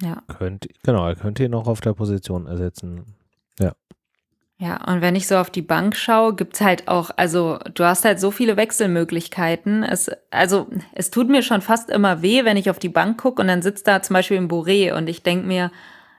Ja. 0.02 0.22
Könnt, 0.28 0.68
genau, 0.84 1.08
er 1.08 1.16
könnte 1.16 1.44
ihn 1.44 1.52
noch 1.52 1.68
auf 1.68 1.82
der 1.82 1.94
Position 1.94 2.48
ersetzen. 2.48 3.16
Ja. 3.60 3.74
Ja, 4.62 4.76
und 4.88 5.00
wenn 5.00 5.16
ich 5.16 5.26
so 5.26 5.38
auf 5.38 5.50
die 5.50 5.62
Bank 5.62 5.96
schaue, 5.96 6.36
gibt's 6.36 6.60
halt 6.60 6.90
auch, 6.90 7.12
also 7.16 7.60
du 7.76 7.86
hast 7.86 8.04
halt 8.04 8.20
so 8.20 8.30
viele 8.30 8.58
Wechselmöglichkeiten. 8.58 9.84
Es, 9.84 10.12
also 10.32 10.68
es 10.94 11.12
tut 11.12 11.30
mir 11.30 11.44
schon 11.44 11.62
fast 11.62 11.90
immer 11.90 12.22
weh, 12.22 12.44
wenn 12.44 12.58
ich 12.58 12.70
auf 12.70 12.78
die 12.78 12.90
Bank 12.90 13.18
gucke 13.22 13.42
und 13.42 13.48
dann 13.48 13.62
sitzt 13.62 13.88
da 13.88 14.02
zum 14.02 14.16
Beispiel 14.16 14.36
ein 14.36 14.50
Boré 14.50 14.94
und 14.94 15.08
ich 15.08 15.24
denk 15.24 15.46
mir, 15.46 15.72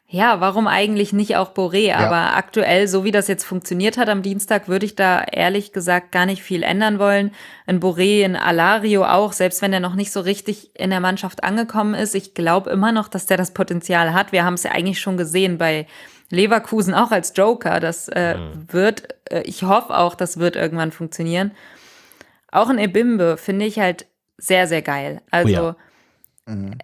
ja, 0.08 0.40
warum 0.40 0.66
eigentlich 0.68 1.12
nicht 1.12 1.36
auch 1.36 1.52
Boré? 1.52 1.88
Ja. 1.88 1.98
Aber 1.98 2.34
aktuell, 2.34 2.88
so 2.88 3.04
wie 3.04 3.10
das 3.10 3.28
jetzt 3.28 3.44
funktioniert 3.44 3.98
hat 3.98 4.08
am 4.08 4.22
Dienstag, 4.22 4.68
würde 4.68 4.86
ich 4.86 4.96
da 4.96 5.22
ehrlich 5.22 5.74
gesagt 5.74 6.10
gar 6.10 6.24
nicht 6.24 6.42
viel 6.42 6.62
ändern 6.62 6.98
wollen. 6.98 7.32
Ein 7.66 7.78
Boré, 7.78 8.24
ein 8.24 8.36
Alario 8.36 9.04
auch, 9.04 9.34
selbst 9.34 9.60
wenn 9.60 9.74
er 9.74 9.80
noch 9.80 9.94
nicht 9.94 10.12
so 10.12 10.20
richtig 10.20 10.70
in 10.74 10.88
der 10.88 11.00
Mannschaft 11.00 11.44
angekommen 11.44 11.92
ist. 11.92 12.14
Ich 12.14 12.32
glaube 12.32 12.70
immer 12.70 12.90
noch, 12.90 13.08
dass 13.08 13.26
der 13.26 13.36
das 13.36 13.52
Potenzial 13.52 14.14
hat. 14.14 14.32
Wir 14.32 14.46
haben 14.46 14.54
es 14.54 14.62
ja 14.62 14.72
eigentlich 14.72 14.98
schon 14.98 15.18
gesehen 15.18 15.58
bei 15.58 15.86
Leverkusen 16.30 16.94
auch 16.94 17.10
als 17.10 17.32
Joker. 17.36 17.80
Das 17.80 18.08
äh, 18.08 18.36
mhm. 18.36 18.72
wird, 18.72 19.14
äh, 19.30 19.42
ich 19.42 19.62
hoffe 19.62 19.96
auch, 19.96 20.14
das 20.14 20.38
wird 20.38 20.56
irgendwann 20.56 20.92
funktionieren. 20.92 21.52
Auch 22.50 22.68
ein 22.68 22.78
Ebimbe 22.78 23.36
finde 23.36 23.66
ich 23.66 23.78
halt 23.78 24.06
sehr, 24.38 24.66
sehr 24.66 24.82
geil. 24.82 25.22
Also, 25.30 25.48
oh 25.48 25.52
ja. 25.52 25.76
mhm 26.46 26.78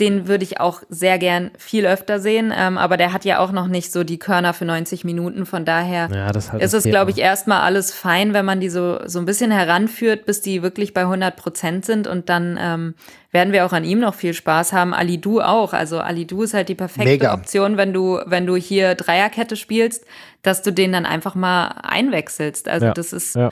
den 0.00 0.28
würde 0.28 0.44
ich 0.44 0.60
auch 0.60 0.82
sehr 0.88 1.18
gern 1.18 1.50
viel 1.58 1.86
öfter 1.86 2.20
sehen, 2.20 2.52
ähm, 2.56 2.78
aber 2.78 2.96
der 2.96 3.12
hat 3.12 3.24
ja 3.24 3.38
auch 3.38 3.52
noch 3.52 3.68
nicht 3.68 3.92
so 3.92 4.04
die 4.04 4.18
Körner 4.18 4.52
für 4.52 4.64
90 4.64 5.04
Minuten. 5.04 5.46
Von 5.46 5.64
daher 5.64 6.08
ja, 6.12 6.24
halt 6.26 6.62
ist 6.62 6.74
es, 6.74 6.84
glaube 6.84 7.10
ich, 7.10 7.18
erstmal 7.18 7.60
alles 7.60 7.92
fein, 7.92 8.34
wenn 8.34 8.44
man 8.44 8.60
die 8.60 8.68
so, 8.68 8.98
so 9.06 9.18
ein 9.18 9.24
bisschen 9.24 9.50
heranführt, 9.50 10.26
bis 10.26 10.40
die 10.40 10.62
wirklich 10.62 10.94
bei 10.94 11.02
100 11.02 11.36
Prozent 11.36 11.84
sind 11.84 12.06
und 12.06 12.28
dann 12.28 12.58
ähm, 12.60 12.94
werden 13.30 13.52
wir 13.52 13.66
auch 13.66 13.72
an 13.72 13.84
ihm 13.84 14.00
noch 14.00 14.14
viel 14.14 14.34
Spaß 14.34 14.72
haben. 14.72 14.94
Ali 14.94 15.20
Du 15.20 15.40
auch. 15.40 15.72
Also 15.72 15.98
Ali 15.98 16.26
Du 16.26 16.42
ist 16.42 16.54
halt 16.54 16.68
die 16.68 16.76
perfekte 16.76 17.10
Mega. 17.10 17.34
Option, 17.34 17.76
wenn 17.76 17.92
du, 17.92 18.20
wenn 18.26 18.46
du 18.46 18.56
hier 18.56 18.94
Dreierkette 18.94 19.56
spielst, 19.56 20.04
dass 20.42 20.62
du 20.62 20.72
den 20.72 20.92
dann 20.92 21.06
einfach 21.06 21.34
mal 21.34 21.68
einwechselst. 21.82 22.68
Also 22.68 22.86
ja, 22.86 22.92
das 22.92 23.12
ist, 23.12 23.34
ja 23.34 23.50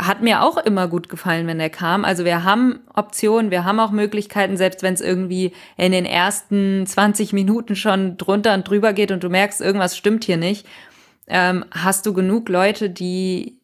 hat 0.00 0.22
mir 0.22 0.42
auch 0.42 0.56
immer 0.56 0.88
gut 0.88 1.08
gefallen, 1.08 1.46
wenn 1.46 1.58
der 1.58 1.70
kam. 1.70 2.04
Also 2.04 2.24
wir 2.24 2.42
haben 2.42 2.80
Optionen, 2.94 3.50
wir 3.50 3.64
haben 3.64 3.78
auch 3.80 3.90
Möglichkeiten, 3.90 4.56
selbst 4.56 4.82
wenn 4.82 4.94
es 4.94 5.00
irgendwie 5.00 5.52
in 5.76 5.92
den 5.92 6.06
ersten 6.06 6.86
20 6.86 7.32
Minuten 7.32 7.76
schon 7.76 8.16
drunter 8.16 8.54
und 8.54 8.68
drüber 8.68 8.92
geht 8.92 9.12
und 9.12 9.22
du 9.22 9.28
merkst, 9.28 9.60
irgendwas 9.60 9.96
stimmt 9.96 10.24
hier 10.24 10.38
nicht, 10.38 10.66
ähm, 11.26 11.64
hast 11.70 12.06
du 12.06 12.14
genug 12.14 12.48
Leute, 12.48 12.88
die 12.88 13.58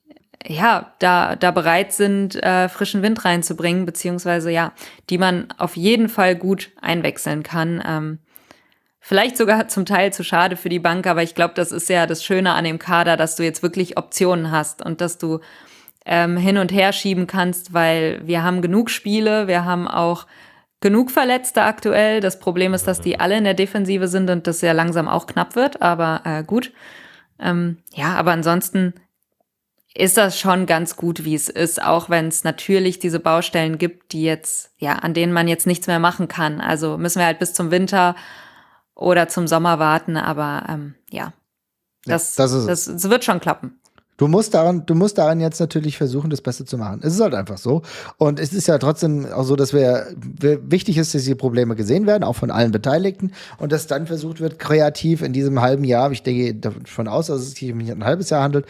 ja 0.47 0.93
da 0.99 1.37
da 1.37 1.51
bereit 1.51 1.93
sind, 1.93 2.37
äh, 2.37 2.69
frischen 2.69 3.03
Wind 3.03 3.25
reinzubringen, 3.25 3.87
beziehungsweise 3.87 4.51
ja, 4.51 4.73
die 5.09 5.19
man 5.19 5.49
auf 5.57 5.77
jeden 5.77 6.09
Fall 6.09 6.37
gut 6.37 6.71
einwechseln 6.81 7.43
kann. 7.43 7.83
Ähm, 7.85 8.19
Vielleicht 9.09 9.37
sogar 9.37 9.69
zum 9.69 9.87
Teil 9.87 10.13
zu 10.13 10.25
schade 10.25 10.57
für 10.57 10.69
die 10.69 10.81
Bank, 10.81 11.07
aber 11.07 11.23
ich 11.23 11.37
glaube, 11.37 11.55
das 11.55 11.71
ist 11.71 11.89
ja 11.89 12.09
das 12.09 12.25
Schöne 12.25 12.55
an 12.55 12.65
dem 12.65 12.81
Kader, 12.81 13.17
dass 13.17 13.37
du 13.37 13.45
jetzt 13.45 13.63
wirklich 13.63 13.97
Optionen 13.97 14.51
hast 14.51 14.85
und 14.85 15.01
dass 15.01 15.17
du 15.17 15.39
ähm, 16.07 16.37
hin 16.37 16.57
und 16.57 16.73
her 16.73 16.93
schieben 16.93 17.27
kannst, 17.27 17.75
weil 17.75 18.21
wir 18.25 18.43
haben 18.43 18.63
genug 18.63 18.91
Spiele, 18.91 19.49
wir 19.49 19.65
haben 19.65 19.89
auch 19.89 20.27
genug 20.81 21.11
Verletzte 21.11 21.63
aktuell. 21.63 22.21
Das 22.21 22.39
Problem 22.39 22.73
ist, 22.73 22.87
dass 22.87 23.01
die 23.01 23.19
alle 23.19 23.37
in 23.37 23.45
der 23.45 23.55
Defensive 23.55 24.09
sind 24.09 24.31
und 24.31 24.47
das 24.47 24.61
ja 24.61 24.73
langsam 24.73 25.09
auch 25.09 25.27
knapp 25.27 25.57
wird, 25.57 25.83
aber 25.83 26.23
äh, 26.25 26.45
gut. 26.45 26.73
Ähm, 27.39 27.79
ja, 27.93 28.15
aber 28.15 28.33
ansonsten 28.33 28.95
ist 29.95 30.17
das 30.17 30.39
schon 30.39 30.67
ganz 30.67 30.97
gut, 30.97 31.25
wie 31.25 31.35
es 31.35 31.49
ist, 31.49 31.83
auch 31.83 32.09
wenn 32.09 32.29
es 32.29 32.45
natürlich 32.45 32.99
diese 32.99 33.19
Baustellen 33.19 33.79
gibt, 33.79 34.13
die 34.13 34.23
jetzt, 34.23 34.71
ja, 34.79 34.93
an 34.97 35.15
denen 35.15 35.33
man 35.33 35.49
jetzt 35.49 35.67
nichts 35.67 35.87
mehr 35.87 35.99
machen 35.99 36.29
kann. 36.29 36.61
Also 36.61 36.99
müssen 36.99 37.19
wir 37.19 37.27
halt 37.27 37.39
bis 37.39 37.55
zum 37.55 37.71
Winter 37.71 38.15
oder 38.95 39.29
zum 39.29 39.47
Sommer 39.47 39.79
warten, 39.79 40.17
aber 40.17 40.67
ähm, 40.69 40.95
ja, 41.11 41.33
das, 42.05 42.37
ja, 42.37 42.45
das, 42.45 42.67
das, 42.67 42.85
das 42.85 43.11
wird 43.11 43.25
schon 43.25 43.41
klappen. 43.41 43.81
Du 44.17 44.29
musst 44.29 44.55
daran, 44.55 44.87
du 44.87 44.95
musst 44.95 45.19
daran 45.19 45.41
jetzt 45.41 45.61
natürlich 45.61 45.99
versuchen, 45.99 46.31
das 46.31 46.41
Beste 46.41 46.65
zu 46.65 46.79
machen. 46.79 47.01
Es 47.03 47.15
ist 47.15 47.21
halt 47.21 47.35
einfach 47.35 47.59
so. 47.59 47.83
Und 48.17 48.41
es 48.41 48.55
ist 48.55 48.67
ja 48.67 48.79
trotzdem 48.79 49.31
auch 49.31 49.45
so, 49.45 49.57
dass 49.57 49.75
wir, 49.75 50.07
wichtig 50.17 50.97
ist, 50.97 51.15
dass 51.15 51.23
diese 51.23 51.37
Probleme 51.37 51.77
gesehen 51.77 52.07
werden, 52.07 52.25
auch 52.25 52.35
von 52.35 52.51
allen 52.51 52.73
Beteiligten. 52.73 53.33
Und 53.59 53.73
dass 53.73 53.87
dann 53.87 54.07
versucht 54.07 54.41
wird, 54.41 54.59
kreativ 54.59 55.21
in 55.23 55.35
diesem 55.35 55.61
halben 55.61 55.85
Jahr, 55.85 56.11
ich 56.13 56.23
denke 56.23 56.55
davon 56.55 57.09
aus, 57.09 57.27
dass 57.27 57.41
es 57.41 57.53
sich 57.53 57.71
um 57.73 57.81
ein 57.81 58.05
halbes 58.05 58.31
Jahr 58.31 58.43
handelt, 58.43 58.65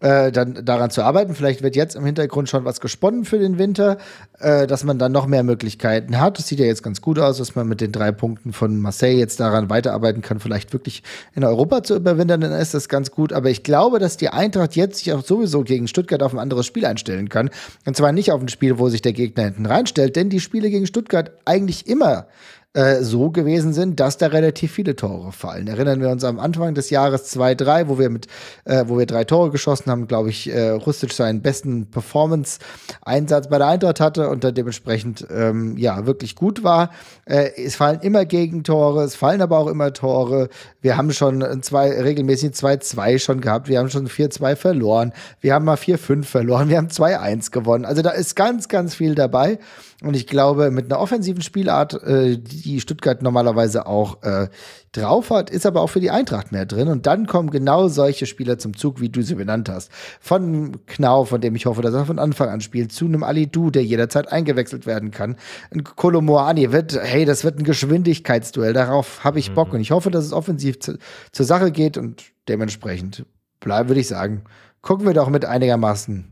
äh, 0.00 0.32
dann 0.32 0.64
daran 0.64 0.90
zu 0.90 1.02
arbeiten. 1.02 1.34
Vielleicht 1.34 1.62
wird 1.62 1.76
jetzt 1.76 1.94
im 1.94 2.04
Hintergrund 2.04 2.48
schon 2.48 2.64
was 2.64 2.80
gesponnen 2.80 3.24
für 3.24 3.38
den 3.38 3.58
Winter, 3.58 3.98
äh, 4.40 4.66
dass 4.66 4.82
man 4.82 4.98
dann 4.98 5.12
noch 5.12 5.26
mehr 5.26 5.44
Möglichkeiten 5.44 6.18
hat. 6.18 6.38
Das 6.38 6.48
sieht 6.48 6.58
ja 6.58 6.66
jetzt 6.66 6.82
ganz 6.82 7.00
gut 7.00 7.20
aus, 7.20 7.38
dass 7.38 7.54
man 7.54 7.68
mit 7.68 7.80
den 7.80 7.92
drei 7.92 8.10
Punkten 8.10 8.52
von 8.52 8.80
Marseille 8.80 9.16
jetzt 9.16 9.38
daran 9.38 9.70
weiterarbeiten 9.70 10.22
kann, 10.22 10.40
vielleicht 10.40 10.72
wirklich 10.72 11.04
in 11.34 11.44
Europa 11.44 11.84
zu 11.84 11.94
überwintern. 11.94 12.40
Dann 12.40 12.52
ist 12.52 12.74
das 12.74 12.88
ganz 12.88 13.12
gut. 13.12 13.32
Aber 13.32 13.48
ich 13.48 13.62
glaube, 13.62 14.00
dass 14.00 14.16
die 14.16 14.30
Eintracht 14.30 14.74
jetzt 14.74 14.87
jetzt 14.88 14.98
sich 14.98 15.12
auch 15.12 15.24
sowieso 15.24 15.62
gegen 15.62 15.88
Stuttgart 15.88 16.22
auf 16.22 16.32
ein 16.32 16.38
anderes 16.38 16.66
Spiel 16.66 16.84
einstellen 16.84 17.28
kann. 17.28 17.50
Und 17.86 17.96
zwar 17.96 18.12
nicht 18.12 18.32
auf 18.32 18.40
ein 18.40 18.48
Spiel, 18.48 18.78
wo 18.78 18.88
sich 18.88 19.02
der 19.02 19.12
Gegner 19.12 19.44
hinten 19.44 19.66
reinstellt, 19.66 20.16
denn 20.16 20.30
die 20.30 20.40
Spiele 20.40 20.70
gegen 20.70 20.86
Stuttgart 20.86 21.30
eigentlich 21.44 21.86
immer 21.86 22.26
äh, 22.74 23.02
so 23.02 23.30
gewesen 23.30 23.72
sind, 23.72 23.98
dass 23.98 24.18
da 24.18 24.26
relativ 24.26 24.72
viele 24.72 24.94
Tore 24.94 25.32
fallen. 25.32 25.68
Erinnern 25.68 26.02
wir 26.02 26.10
uns 26.10 26.22
am 26.22 26.38
Anfang 26.38 26.74
des 26.74 26.90
Jahres 26.90 27.34
2-3, 27.34 27.88
wo 27.88 27.98
wir 27.98 28.10
mit, 28.10 28.26
äh, 28.66 28.84
wo 28.86 28.98
wir 28.98 29.06
drei 29.06 29.24
Tore 29.24 29.50
geschossen 29.50 29.90
haben, 29.90 30.06
glaube 30.06 30.28
ich, 30.28 30.52
äh, 30.52 30.68
Rustic 30.70 31.14
seinen 31.14 31.40
besten 31.40 31.90
Performance-Einsatz 31.90 33.48
bei 33.48 33.56
der 33.56 33.68
Eintracht 33.68 34.00
hatte 34.00 34.28
und 34.28 34.44
da 34.44 34.50
dementsprechend 34.50 35.26
ähm, 35.30 35.78
ja 35.78 36.04
wirklich 36.04 36.36
gut 36.36 36.62
war. 36.62 36.90
Äh, 37.24 37.52
es 37.56 37.76
fallen 37.76 38.00
immer 38.00 38.26
Gegentore, 38.26 39.02
es 39.02 39.16
fallen 39.16 39.40
aber 39.40 39.58
auch 39.58 39.68
immer 39.68 39.94
Tore. 39.94 40.50
Wir 40.82 40.98
haben 40.98 41.10
schon 41.12 41.62
zwei, 41.62 41.90
regelmäßig 42.02 42.50
2-2 42.50 43.18
schon 43.18 43.40
gehabt, 43.40 43.68
wir 43.68 43.78
haben 43.78 43.88
schon 43.88 44.08
4-2 44.08 44.56
verloren, 44.56 45.12
wir 45.40 45.54
haben 45.54 45.64
mal 45.64 45.76
4-5 45.76 46.24
verloren, 46.24 46.68
wir 46.68 46.76
haben 46.76 46.88
2-1 46.88 47.50
gewonnen. 47.50 47.86
Also 47.86 48.02
da 48.02 48.10
ist 48.10 48.36
ganz, 48.36 48.68
ganz 48.68 48.94
viel 48.94 49.14
dabei. 49.14 49.58
Und 50.00 50.14
ich 50.14 50.28
glaube, 50.28 50.70
mit 50.70 50.84
einer 50.84 51.00
offensiven 51.00 51.42
Spielart, 51.42 52.00
äh, 52.04 52.38
die 52.38 52.80
Stuttgart 52.80 53.20
normalerweise 53.20 53.86
auch 53.86 54.22
äh, 54.22 54.48
drauf 54.92 55.30
hat, 55.30 55.50
ist 55.50 55.66
aber 55.66 55.80
auch 55.80 55.88
für 55.88 55.98
die 55.98 56.12
Eintracht 56.12 56.52
mehr 56.52 56.66
drin. 56.66 56.86
Und 56.86 57.06
dann 57.06 57.26
kommen 57.26 57.50
genau 57.50 57.88
solche 57.88 58.26
Spieler 58.26 58.58
zum 58.58 58.76
Zug, 58.76 59.00
wie 59.00 59.08
du 59.08 59.22
sie 59.22 59.34
benannt 59.34 59.68
hast. 59.68 59.90
Von 60.20 60.86
Knau, 60.86 61.24
von 61.24 61.40
dem 61.40 61.56
ich 61.56 61.66
hoffe, 61.66 61.82
dass 61.82 61.94
er 61.94 62.06
von 62.06 62.20
Anfang 62.20 62.48
an 62.48 62.60
spielt, 62.60 62.92
zu 62.92 63.06
einem 63.06 63.24
Ali 63.24 63.48
Du, 63.48 63.72
der 63.72 63.82
jederzeit 63.84 64.30
eingewechselt 64.30 64.86
werden 64.86 65.10
kann. 65.10 65.34
Ein 65.72 65.82
Kolomoani 65.82 66.70
wird, 66.70 66.96
hey, 66.96 67.24
das 67.24 67.42
wird 67.42 67.58
ein 67.58 67.64
Geschwindigkeitsduell. 67.64 68.74
Darauf 68.74 69.24
habe 69.24 69.40
ich 69.40 69.52
Bock. 69.52 69.68
Mhm. 69.68 69.74
Und 69.74 69.80
ich 69.80 69.90
hoffe, 69.90 70.12
dass 70.12 70.24
es 70.24 70.32
offensiv 70.32 70.78
zu, 70.78 70.96
zur 71.32 71.44
Sache 71.44 71.72
geht. 71.72 71.98
Und 71.98 72.22
dementsprechend 72.46 73.26
bleiben, 73.58 73.88
würde 73.88 74.00
ich 74.00 74.08
sagen, 74.08 74.44
gucken 74.80 75.06
wir 75.06 75.14
doch 75.14 75.28
mit 75.28 75.44
einigermaßen 75.44 76.30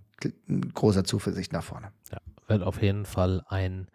großer 0.72 1.02
Zuversicht 1.02 1.52
nach 1.52 1.64
vorne. 1.64 1.88
Ja 2.12 2.18
wird 2.48 2.62
auf 2.62 2.82
jeden 2.82 3.04
Fall 3.04 3.42
ein, 3.48 3.88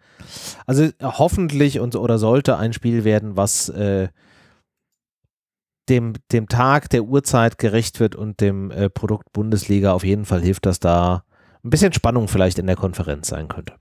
also 0.66 0.88
hoffentlich 1.02 1.80
und 1.80 1.96
oder 1.96 2.18
sollte 2.18 2.56
ein 2.56 2.72
Spiel 2.72 3.04
werden, 3.04 3.36
was 3.36 3.68
äh, 3.70 4.08
dem, 5.88 6.14
dem 6.30 6.48
Tag, 6.48 6.90
der 6.90 7.04
Uhrzeit 7.04 7.58
gerecht 7.58 8.00
wird 8.00 8.14
und 8.14 8.40
dem 8.40 8.70
äh, 8.70 8.88
Produkt 8.88 9.32
Bundesliga 9.32 9.92
auf 9.92 10.04
jeden 10.04 10.24
Fall 10.24 10.40
hilft, 10.40 10.66
dass 10.66 10.80
da 10.80 11.24
ein 11.64 11.70
bisschen 11.70 11.92
Spannung 11.92 12.28
vielleicht 12.28 12.58
in 12.58 12.66
der 12.66 12.76
Konferenz 12.76 13.28
sein 13.28 13.48
könnte. 13.48 13.74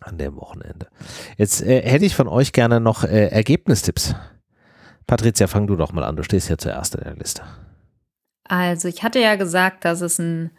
An 0.00 0.18
dem 0.18 0.36
Wochenende. 0.36 0.88
Jetzt 1.36 1.62
äh, 1.62 1.82
hätte 1.82 2.04
ich 2.04 2.16
von 2.16 2.26
euch 2.26 2.52
gerne 2.52 2.80
noch 2.80 3.04
äh, 3.04 3.28
Ergebnistipps. 3.28 4.14
Patricia, 5.06 5.46
fang 5.46 5.66
du 5.66 5.76
doch 5.76 5.92
mal 5.92 6.04
an. 6.04 6.16
Du 6.16 6.24
stehst 6.24 6.48
ja 6.48 6.58
zuerst 6.58 6.94
in 6.96 7.04
der 7.04 7.14
Liste. 7.14 7.42
Also, 8.44 8.88
ich 8.88 9.02
hatte 9.02 9.20
ja 9.20 9.36
gesagt, 9.36 9.84
dass 9.84 10.00
es 10.00 10.18
ein 10.18 10.50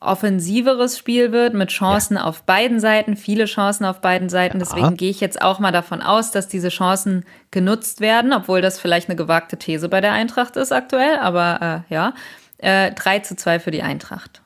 offensiveres 0.00 0.98
Spiel 0.98 1.30
wird 1.30 1.54
mit 1.54 1.70
Chancen 1.70 2.16
ja. 2.16 2.24
auf 2.24 2.42
beiden 2.42 2.80
Seiten, 2.80 3.16
viele 3.16 3.44
Chancen 3.44 3.84
auf 3.84 4.00
beiden 4.00 4.28
Seiten. 4.28 4.58
Ja. 4.58 4.64
Deswegen 4.64 4.96
gehe 4.96 5.10
ich 5.10 5.20
jetzt 5.20 5.40
auch 5.42 5.58
mal 5.58 5.72
davon 5.72 6.02
aus, 6.02 6.30
dass 6.30 6.48
diese 6.48 6.70
Chancen 6.70 7.24
genutzt 7.50 8.00
werden, 8.00 8.32
obwohl 8.32 8.62
das 8.62 8.80
vielleicht 8.80 9.08
eine 9.08 9.16
gewagte 9.16 9.58
These 9.58 9.88
bei 9.88 10.00
der 10.00 10.12
Eintracht 10.12 10.56
ist 10.56 10.72
aktuell, 10.72 11.18
aber 11.18 11.84
äh, 11.88 11.94
ja. 11.94 12.14
Äh, 12.58 12.92
3 12.92 13.20
zu 13.20 13.36
2 13.36 13.60
für 13.60 13.70
die 13.70 13.82
Eintracht. 13.82 14.42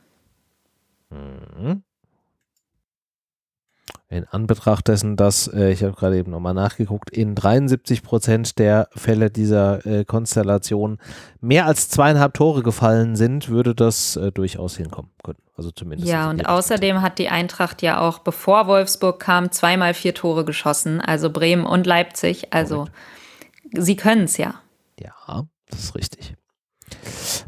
Mhm 1.11 1.83
in 4.15 4.27
Anbetracht 4.29 4.89
dessen, 4.89 5.17
dass, 5.17 5.49
äh, 5.49 5.71
ich 5.71 5.83
habe 5.83 5.95
gerade 5.95 6.17
eben 6.17 6.31
nochmal 6.31 6.55
nachgeguckt, 6.55 7.11
in 7.11 7.35
73 7.35 8.03
Prozent 8.03 8.59
der 8.59 8.89
Fälle 8.95 9.31
dieser 9.31 9.85
äh, 9.85 10.05
Konstellation 10.05 10.99
mehr 11.41 11.67
als 11.67 11.89
zweieinhalb 11.89 12.35
Tore 12.35 12.63
gefallen 12.63 13.17
sind, 13.17 13.49
würde 13.49 13.75
das 13.75 14.17
äh, 14.17 14.33
durchaus 14.33 14.77
hinkommen 14.77 15.11
können. 15.23 15.39
Also 15.57 15.71
zumindest. 15.71 16.11
Ja, 16.11 16.31
und 16.31 16.49
außerdem 16.49 17.03
hat 17.03 17.19
die 17.19 17.29
Eintracht 17.29 17.83
ja 17.83 18.01
auch, 18.01 18.21
bevor 18.21 18.67
Wolfsburg 18.67 19.21
kam, 19.21 19.53
zweimal 19.53 19.95
vier 19.95 20.15
Tore 20.15 20.45
geschossen, 20.45 21.01
also 21.01 21.31
Bremen 21.31 21.67
und 21.67 21.87
Leipzig. 21.87 22.53
Also 22.53 22.87
Correct. 23.73 23.85
sie 23.85 23.97
können 23.97 24.25
es 24.25 24.37
ja. 24.37 24.55
Ja, 24.99 25.45
das 25.69 25.81
ist 25.85 25.95
richtig. 25.95 26.35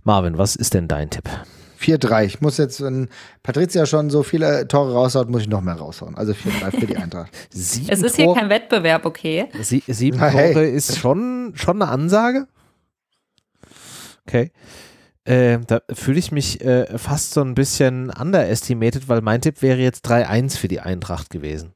Marvin, 0.05 0.38
was 0.38 0.56
ist 0.56 0.74
denn 0.74 0.88
dein 0.88 1.10
Tipp? 1.10 1.28
4-3. 1.87 2.25
Ich 2.25 2.41
muss 2.41 2.59
jetzt, 2.59 2.83
wenn 2.83 3.09
Patricia 3.43 3.87
schon 3.87 4.11
so 4.11 4.23
viele 4.23 4.67
Tore 4.69 4.93
raushaut, 4.93 5.31
muss 5.31 5.43
ich 5.43 5.49
noch 5.49 5.61
mehr 5.61 5.75
raushauen. 5.75 6.17
Also 6.17 6.33
4-3 6.33 6.81
für 6.81 6.87
die 6.87 6.97
Eintracht. 6.97 7.31
Sieben 7.51 7.89
es 7.91 8.03
ist 8.03 8.17
hier 8.17 8.33
kein 8.35 8.51
Wettbewerb, 8.51 9.07
okay? 9.07 9.49
Sie, 9.61 9.83
sieben 9.87 10.19
Na, 10.19 10.31
Tore 10.31 10.43
hey. 10.43 10.71
ist 10.75 10.99
schon, 10.99 11.53
schon 11.55 11.81
eine 11.81 11.91
Ansage. 11.91 12.47
Okay. 14.27 14.51
Äh, 15.25 15.59
da 15.67 15.81
fühle 15.93 16.19
ich 16.19 16.33
mich 16.33 16.61
äh, 16.65 16.99
fast 16.99 17.33
so 17.33 17.43
ein 17.43 17.55
bisschen 17.55 18.11
underestimated, 18.11 19.09
weil 19.09 19.23
mein 19.23 19.41
Tipp 19.41 19.63
wäre 19.63 19.79
jetzt 19.79 20.07
3-1 20.09 20.57
für 20.57 20.69
die 20.69 20.81
Eintracht 20.81 21.31
gewesen. 21.31 21.75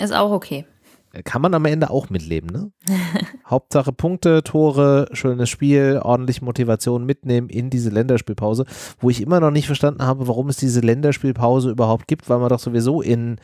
Ist 0.00 0.14
auch 0.14 0.30
okay. 0.30 0.64
Kann 1.24 1.42
man 1.42 1.54
am 1.54 1.64
Ende 1.64 1.90
auch 1.90 2.08
mitleben, 2.08 2.50
ne? 2.50 2.70
Hauptsache 3.46 3.92
Punkte, 3.92 4.44
Tore, 4.44 5.08
schönes 5.12 5.48
Spiel, 5.48 6.00
ordentlich 6.02 6.40
Motivation 6.40 7.04
mitnehmen 7.04 7.48
in 7.48 7.68
diese 7.68 7.90
Länderspielpause, 7.90 8.64
wo 9.00 9.10
ich 9.10 9.20
immer 9.20 9.40
noch 9.40 9.50
nicht 9.50 9.66
verstanden 9.66 10.04
habe, 10.04 10.28
warum 10.28 10.48
es 10.48 10.56
diese 10.56 10.80
Länderspielpause 10.80 11.70
überhaupt 11.70 12.06
gibt, 12.06 12.28
weil 12.28 12.38
man 12.38 12.48
doch 12.48 12.60
sowieso 12.60 13.02
in 13.02 13.38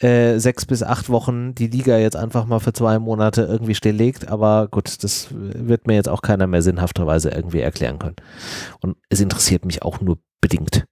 äh, 0.00 0.38
sechs 0.38 0.66
bis 0.66 0.82
acht 0.82 1.08
Wochen 1.08 1.54
die 1.54 1.68
Liga 1.68 1.98
jetzt 1.98 2.16
einfach 2.16 2.46
mal 2.46 2.58
für 2.58 2.72
zwei 2.72 2.98
Monate 2.98 3.42
irgendwie 3.42 3.76
stilllegt. 3.76 4.28
Aber 4.28 4.66
gut, 4.68 5.04
das 5.04 5.28
wird 5.30 5.86
mir 5.86 5.94
jetzt 5.94 6.08
auch 6.08 6.22
keiner 6.22 6.48
mehr 6.48 6.62
sinnhafterweise 6.62 7.30
irgendwie 7.30 7.60
erklären 7.60 8.00
können. 8.00 8.16
Und 8.80 8.96
es 9.08 9.20
interessiert 9.20 9.64
mich 9.64 9.82
auch 9.82 10.00
nur 10.00 10.18
bedingt. 10.40 10.84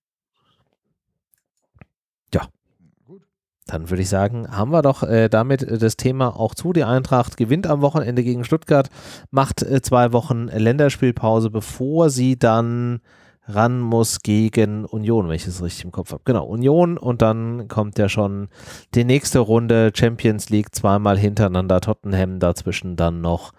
Dann 3.73 3.89
würde 3.89 4.03
ich 4.03 4.11
sagen, 4.11 4.47
haben 4.55 4.70
wir 4.70 4.82
doch 4.82 5.03
äh, 5.03 5.31
damit 5.31 5.62
äh, 5.62 5.78
das 5.78 5.97
Thema 5.97 6.39
auch 6.39 6.55
zu. 6.55 6.74
Die 6.74 6.85
Eintracht 6.85 7.39
gewinnt 7.39 7.66
am 7.66 7.81
Wochenende 7.81 8.23
gegen 8.23 8.44
Stuttgart, 8.44 8.90
macht 9.31 9.62
äh, 9.62 9.81
zwei 9.81 10.12
Wochen 10.12 10.49
Länderspielpause, 10.49 11.49
bevor 11.49 12.11
sie 12.11 12.39
dann 12.39 13.01
ran 13.49 13.81
muss 13.81 14.20
gegen 14.20 14.85
Union, 14.85 15.27
wenn 15.27 15.36
ich 15.36 15.47
es 15.47 15.62
richtig 15.62 15.86
im 15.86 15.90
Kopf 15.90 16.12
habe. 16.12 16.20
Genau, 16.27 16.44
Union 16.44 16.99
und 16.99 17.23
dann 17.23 17.66
kommt 17.69 17.99
ja 17.99 18.11
schon 18.11 18.49
die 18.94 19.05
nächste 19.05 19.39
Runde 19.39 19.90
Champions 19.94 20.51
League 20.51 20.74
zweimal 20.74 21.19
hintereinander 21.19 21.81
Tottenham, 21.81 22.40
dazwischen 22.40 22.97
dann 22.97 23.23
noch 23.23 23.53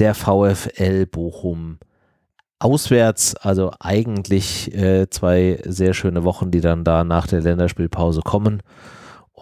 der 0.00 0.16
VfL 0.16 1.06
Bochum 1.06 1.78
auswärts, 2.58 3.36
also 3.36 3.70
eigentlich 3.78 4.74
äh, 4.74 5.08
zwei 5.08 5.60
sehr 5.64 5.94
schöne 5.94 6.24
Wochen, 6.24 6.50
die 6.50 6.60
dann 6.60 6.82
da 6.82 7.04
nach 7.04 7.28
der 7.28 7.42
Länderspielpause 7.42 8.22
kommen. 8.24 8.60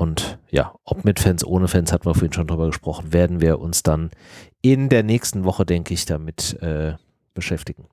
Und 0.01 0.39
ja, 0.51 0.74
ob 0.85 1.05
mit 1.05 1.20
Fans, 1.20 1.44
ohne 1.44 1.68
Fans, 1.68 1.93
hatten 1.93 2.06
wir 2.06 2.14
vorhin 2.14 2.32
schon 2.32 2.47
drüber 2.47 2.68
gesprochen, 2.68 3.12
werden 3.12 3.43
wir 3.43 3.59
uns 3.60 3.82
dann 3.82 4.09
in 4.62 4.89
der 4.89 5.02
nächsten 5.02 5.44
Woche, 5.44 5.66
denke 5.66 5.93
ich, 5.93 6.06
damit 6.06 6.55
äh, 6.62 6.94
beschäftigen. 7.35 7.86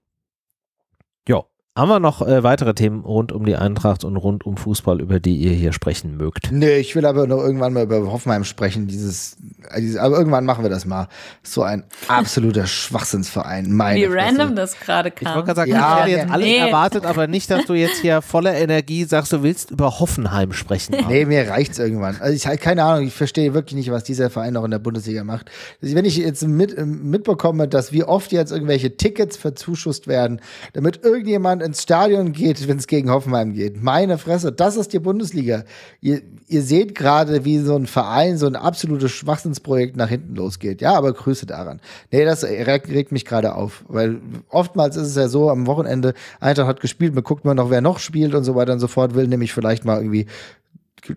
Ja, 1.28 1.44
haben 1.78 1.90
wir 1.90 2.00
noch 2.00 2.26
äh, 2.26 2.44
weitere 2.44 2.74
Themen 2.74 3.02
rund 3.02 3.32
um 3.32 3.46
die 3.46 3.56
Eintracht 3.56 4.04
und 4.04 4.18
rund 4.18 4.48
um 4.48 4.58
Fußball, 4.58 5.00
über 5.00 5.20
die 5.20 5.36
ihr 5.36 5.52
hier 5.52 5.74
sprechen 5.74 6.18
mögt? 6.18 6.52
Nee, 6.52 6.78
ich 6.78 6.96
will 6.96 7.06
aber 7.06 7.28
noch 7.28 7.38
irgendwann 7.38 7.72
mal 7.72 7.84
über 7.84 8.12
Hoffenheim 8.12 8.46
sprechen. 8.46 8.88
Dieses, 8.88 9.38
äh, 9.70 9.80
dieses 9.80 9.98
aber 9.98 10.18
irgendwann 10.18 10.44
machen 10.44 10.64
wir 10.64 10.72
das 10.72 10.86
mal. 10.86 11.08
So 11.44 11.62
ein 11.62 11.84
absoluter 12.08 12.66
Schwachsinnsverein. 12.68 13.72
Meine 13.72 14.00
Wie 14.00 14.06
Fresse. 14.08 14.18
random 14.18 14.56
das 14.56 14.80
gerade 14.80 15.12
kam. 15.12 15.28
Ich 15.28 15.36
wollte 15.36 15.46
gerade 15.46 15.56
sagen, 15.56 15.72
ja, 15.72 15.98
ich 15.98 16.02
hätte 16.02 16.22
jetzt 16.22 16.32
alles 16.32 16.48
nee. 16.48 16.58
erwartet, 16.58 17.06
aber 17.06 17.28
nicht, 17.28 17.52
dass 17.52 17.66
du 17.66 17.76
jetzt 17.76 18.02
hier 18.02 18.24
voller 18.24 18.56
Energie 18.56 19.04
sagst, 19.04 19.32
du 19.32 19.44
willst 19.44 19.70
über 19.70 20.00
Hoffenheim 20.00 20.54
sprechen. 20.54 20.96
nee, 21.08 21.26
mir 21.26 21.48
reicht's 21.48 21.78
irgendwann. 21.78 22.18
Also 22.20 22.34
ich 22.34 22.48
habe 22.48 22.58
keine 22.58 22.84
Ahnung, 22.84 23.06
ich 23.06 23.14
verstehe 23.14 23.54
wirklich 23.54 23.76
nicht, 23.76 23.92
was 23.92 24.04
dieser 24.04 24.32
Verein 24.32 24.54
noch 24.54 24.64
in 24.64 24.72
der 24.72 24.80
Bundesliga 24.80 25.24
macht. 25.24 25.52
Also 25.84 25.94
wenn 25.94 26.06
ich 26.06 26.18
jetzt 26.18 26.42
mit, 26.48 26.76
mitbekomme, 26.84 27.68
dass 27.68 27.92
wie 27.92 28.04
oft 28.04 28.32
jetzt 28.32 28.52
irgendwelche 28.52 28.98
Tickets 28.98 29.38
verzuschusst 29.38 30.08
werden, 30.08 30.42
damit 30.74 31.04
irgendjemand 31.04 31.67
ins 31.68 31.84
Stadion 31.84 32.32
geht, 32.32 32.68
wenn 32.68 32.78
es 32.78 32.88
gegen 32.88 33.12
Hoffenheim 33.12 33.54
geht. 33.54 33.84
Meine 33.84 34.18
Fresse, 34.18 34.52
das 34.52 34.76
ist 34.76 34.94
die 34.94 35.00
Bundesliga. 35.00 35.64
Ihr, 36.02 36.22
ihr 36.48 36.64
seht 36.64 36.96
gerade, 36.96 37.46
wie 37.46 37.60
so 37.60 37.76
ein 37.76 37.86
Verein, 37.86 38.38
so 38.38 38.48
ein 38.48 38.56
absolutes 38.56 39.12
Schwachsinnsprojekt 39.12 39.96
nach 39.96 40.10
hinten 40.10 40.36
losgeht. 40.36 40.82
Ja, 40.82 40.96
aber 40.96 41.14
Grüße 41.14 41.46
daran. 41.46 41.80
Nee, 42.12 42.26
das 42.26 42.44
regt, 42.44 42.90
regt 42.90 43.12
mich 43.12 43.26
gerade 43.26 43.54
auf, 43.54 43.86
weil 43.88 44.20
oftmals 44.50 44.96
ist 44.96 45.10
es 45.10 45.16
ja 45.16 45.28
so, 45.28 45.50
am 45.50 45.68
Wochenende, 45.68 46.14
Eintracht 46.40 46.68
hat 46.68 46.80
gespielt, 46.80 47.14
man 47.14 47.24
guckt 47.24 47.46
mal 47.46 47.54
noch, 47.54 47.70
wer 47.70 47.82
noch 47.82 48.00
spielt 48.00 48.34
und 48.34 48.44
so 48.44 48.56
weiter 48.56 48.74
und 48.74 48.80
so 48.80 48.88
fort, 48.88 49.14
will 49.14 49.28
nämlich 49.28 49.54
vielleicht 49.54 49.86
mal 49.86 49.98
irgendwie 49.98 50.26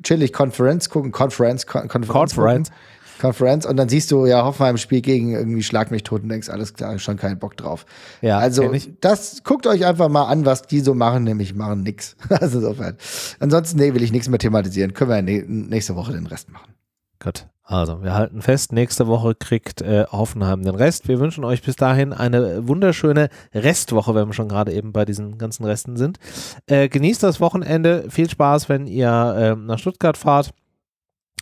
chillig 0.03 0.33
Konferenz 0.33 0.89
gucken, 0.91 1.13
Conference, 1.13 1.67
Kon 1.67 1.89
Konferenz. 1.89 2.35
Conference. 2.35 2.71
Conference 3.21 3.67
und 3.67 3.77
dann 3.77 3.89
siehst 3.89 4.11
du 4.11 4.27
ja 4.27 4.45
Hoffenheim 4.45 4.77
spielt 4.77 5.05
gegen 5.05 5.33
irgendwie 5.33 5.63
Schlag 5.63 5.91
mich 5.91 6.03
tot 6.03 6.23
und 6.23 6.29
denkst, 6.31 6.49
alles 6.49 6.75
klar, 6.75 6.99
schon 6.99 7.17
keinen 7.17 7.39
Bock 7.39 7.57
drauf. 7.57 7.87
Ja, 8.23 8.39
also 8.39 8.73
das 9.01 9.45
guckt 9.45 9.67
euch 9.67 9.85
einfach 9.87 10.09
mal 10.09 10.25
an, 10.25 10.47
was 10.47 10.63
die 10.63 10.81
so 10.81 10.95
machen, 10.95 11.25
nämlich 11.25 11.55
machen 11.55 11.83
nix. 11.83 12.17
Also 12.41 12.59
insofern. 12.59 12.97
Ansonsten, 13.39 13.79
nee, 13.79 13.93
will 13.93 14.03
ich 14.03 14.13
nichts 14.13 14.29
mehr 14.29 14.39
thematisieren. 14.39 14.95
Können 14.95 15.27
wir 15.27 15.45
nächste 15.47 15.95
Woche 15.95 16.13
den 16.13 16.27
Rest 16.27 16.49
machen. 16.49 16.73
Gut. 17.23 17.47
Also, 17.71 18.03
wir 18.03 18.15
halten 18.15 18.43
fest, 18.43 18.73
nächste 18.73 19.07
Woche 19.07 19.37
kriegt 19.37 19.81
äh, 19.81 20.05
Hoffenheim 20.11 20.65
den 20.65 20.75
Rest. 20.75 21.07
Wir 21.07 21.21
wünschen 21.21 21.45
euch 21.45 21.63
bis 21.63 21.77
dahin 21.77 22.13
eine 22.13 22.67
wunderschöne 22.67 23.29
Restwoche, 23.55 24.13
wenn 24.17 24.27
wir 24.27 24.33
schon 24.33 24.49
gerade 24.49 24.73
eben 24.73 24.93
bei 24.93 25.05
diesen 25.05 25.39
ganzen 25.39 25.65
Resten 25.65 25.97
sind. 25.97 26.19
Äh, 26.67 26.89
genießt 26.89 27.23
das 27.23 27.41
Wochenende. 27.41 28.07
Viel 28.09 28.29
Spaß, 28.29 28.69
wenn 28.69 28.89
ihr 28.89 29.07
äh, 29.09 29.55
nach 29.55 29.79
Stuttgart 29.79 30.17
fahrt. 30.17 30.51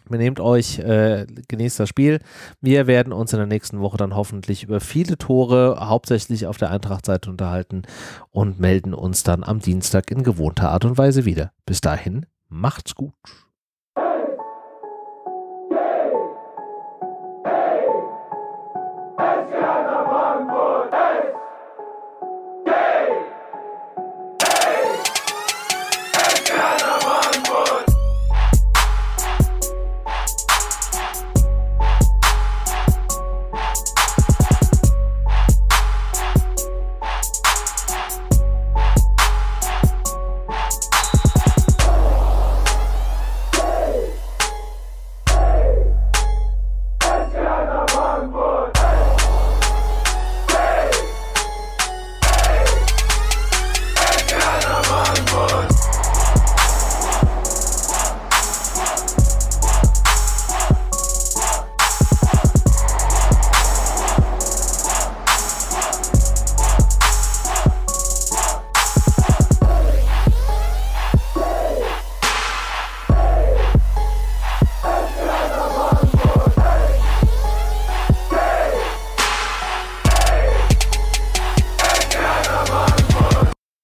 Benehmt 0.09 0.41
euch, 0.41 0.79
äh, 0.79 1.27
genießt 1.49 1.81
das 1.81 1.89
Spiel. 1.89 2.21
Wir 2.61 2.87
werden 2.87 3.13
uns 3.13 3.33
in 3.33 3.39
der 3.39 3.47
nächsten 3.47 3.81
Woche 3.81 3.97
dann 3.97 4.15
hoffentlich 4.15 4.65
über 4.65 4.81
viele 4.81 5.19
Tore, 5.19 5.77
hauptsächlich 5.81 6.47
auf 6.47 6.59
der 6.59 6.71
Eintracht-Seite 6.71 7.31
unterhalten 7.31 7.83
und 8.31 8.61
melden 8.61 8.95
uns 8.95 9.23
dann 9.23 9.45
am 9.45 9.61
Dienstag 9.61 10.11
in 10.11 10.23
gewohnter 10.23 10.71
Art 10.71 10.85
und 10.85 10.99
Weise 10.99 11.25
wieder. 11.25 11.53
Bis 11.67 11.81
dahin, 11.81 12.27
macht's 12.49 12.95
gut. 12.95 13.15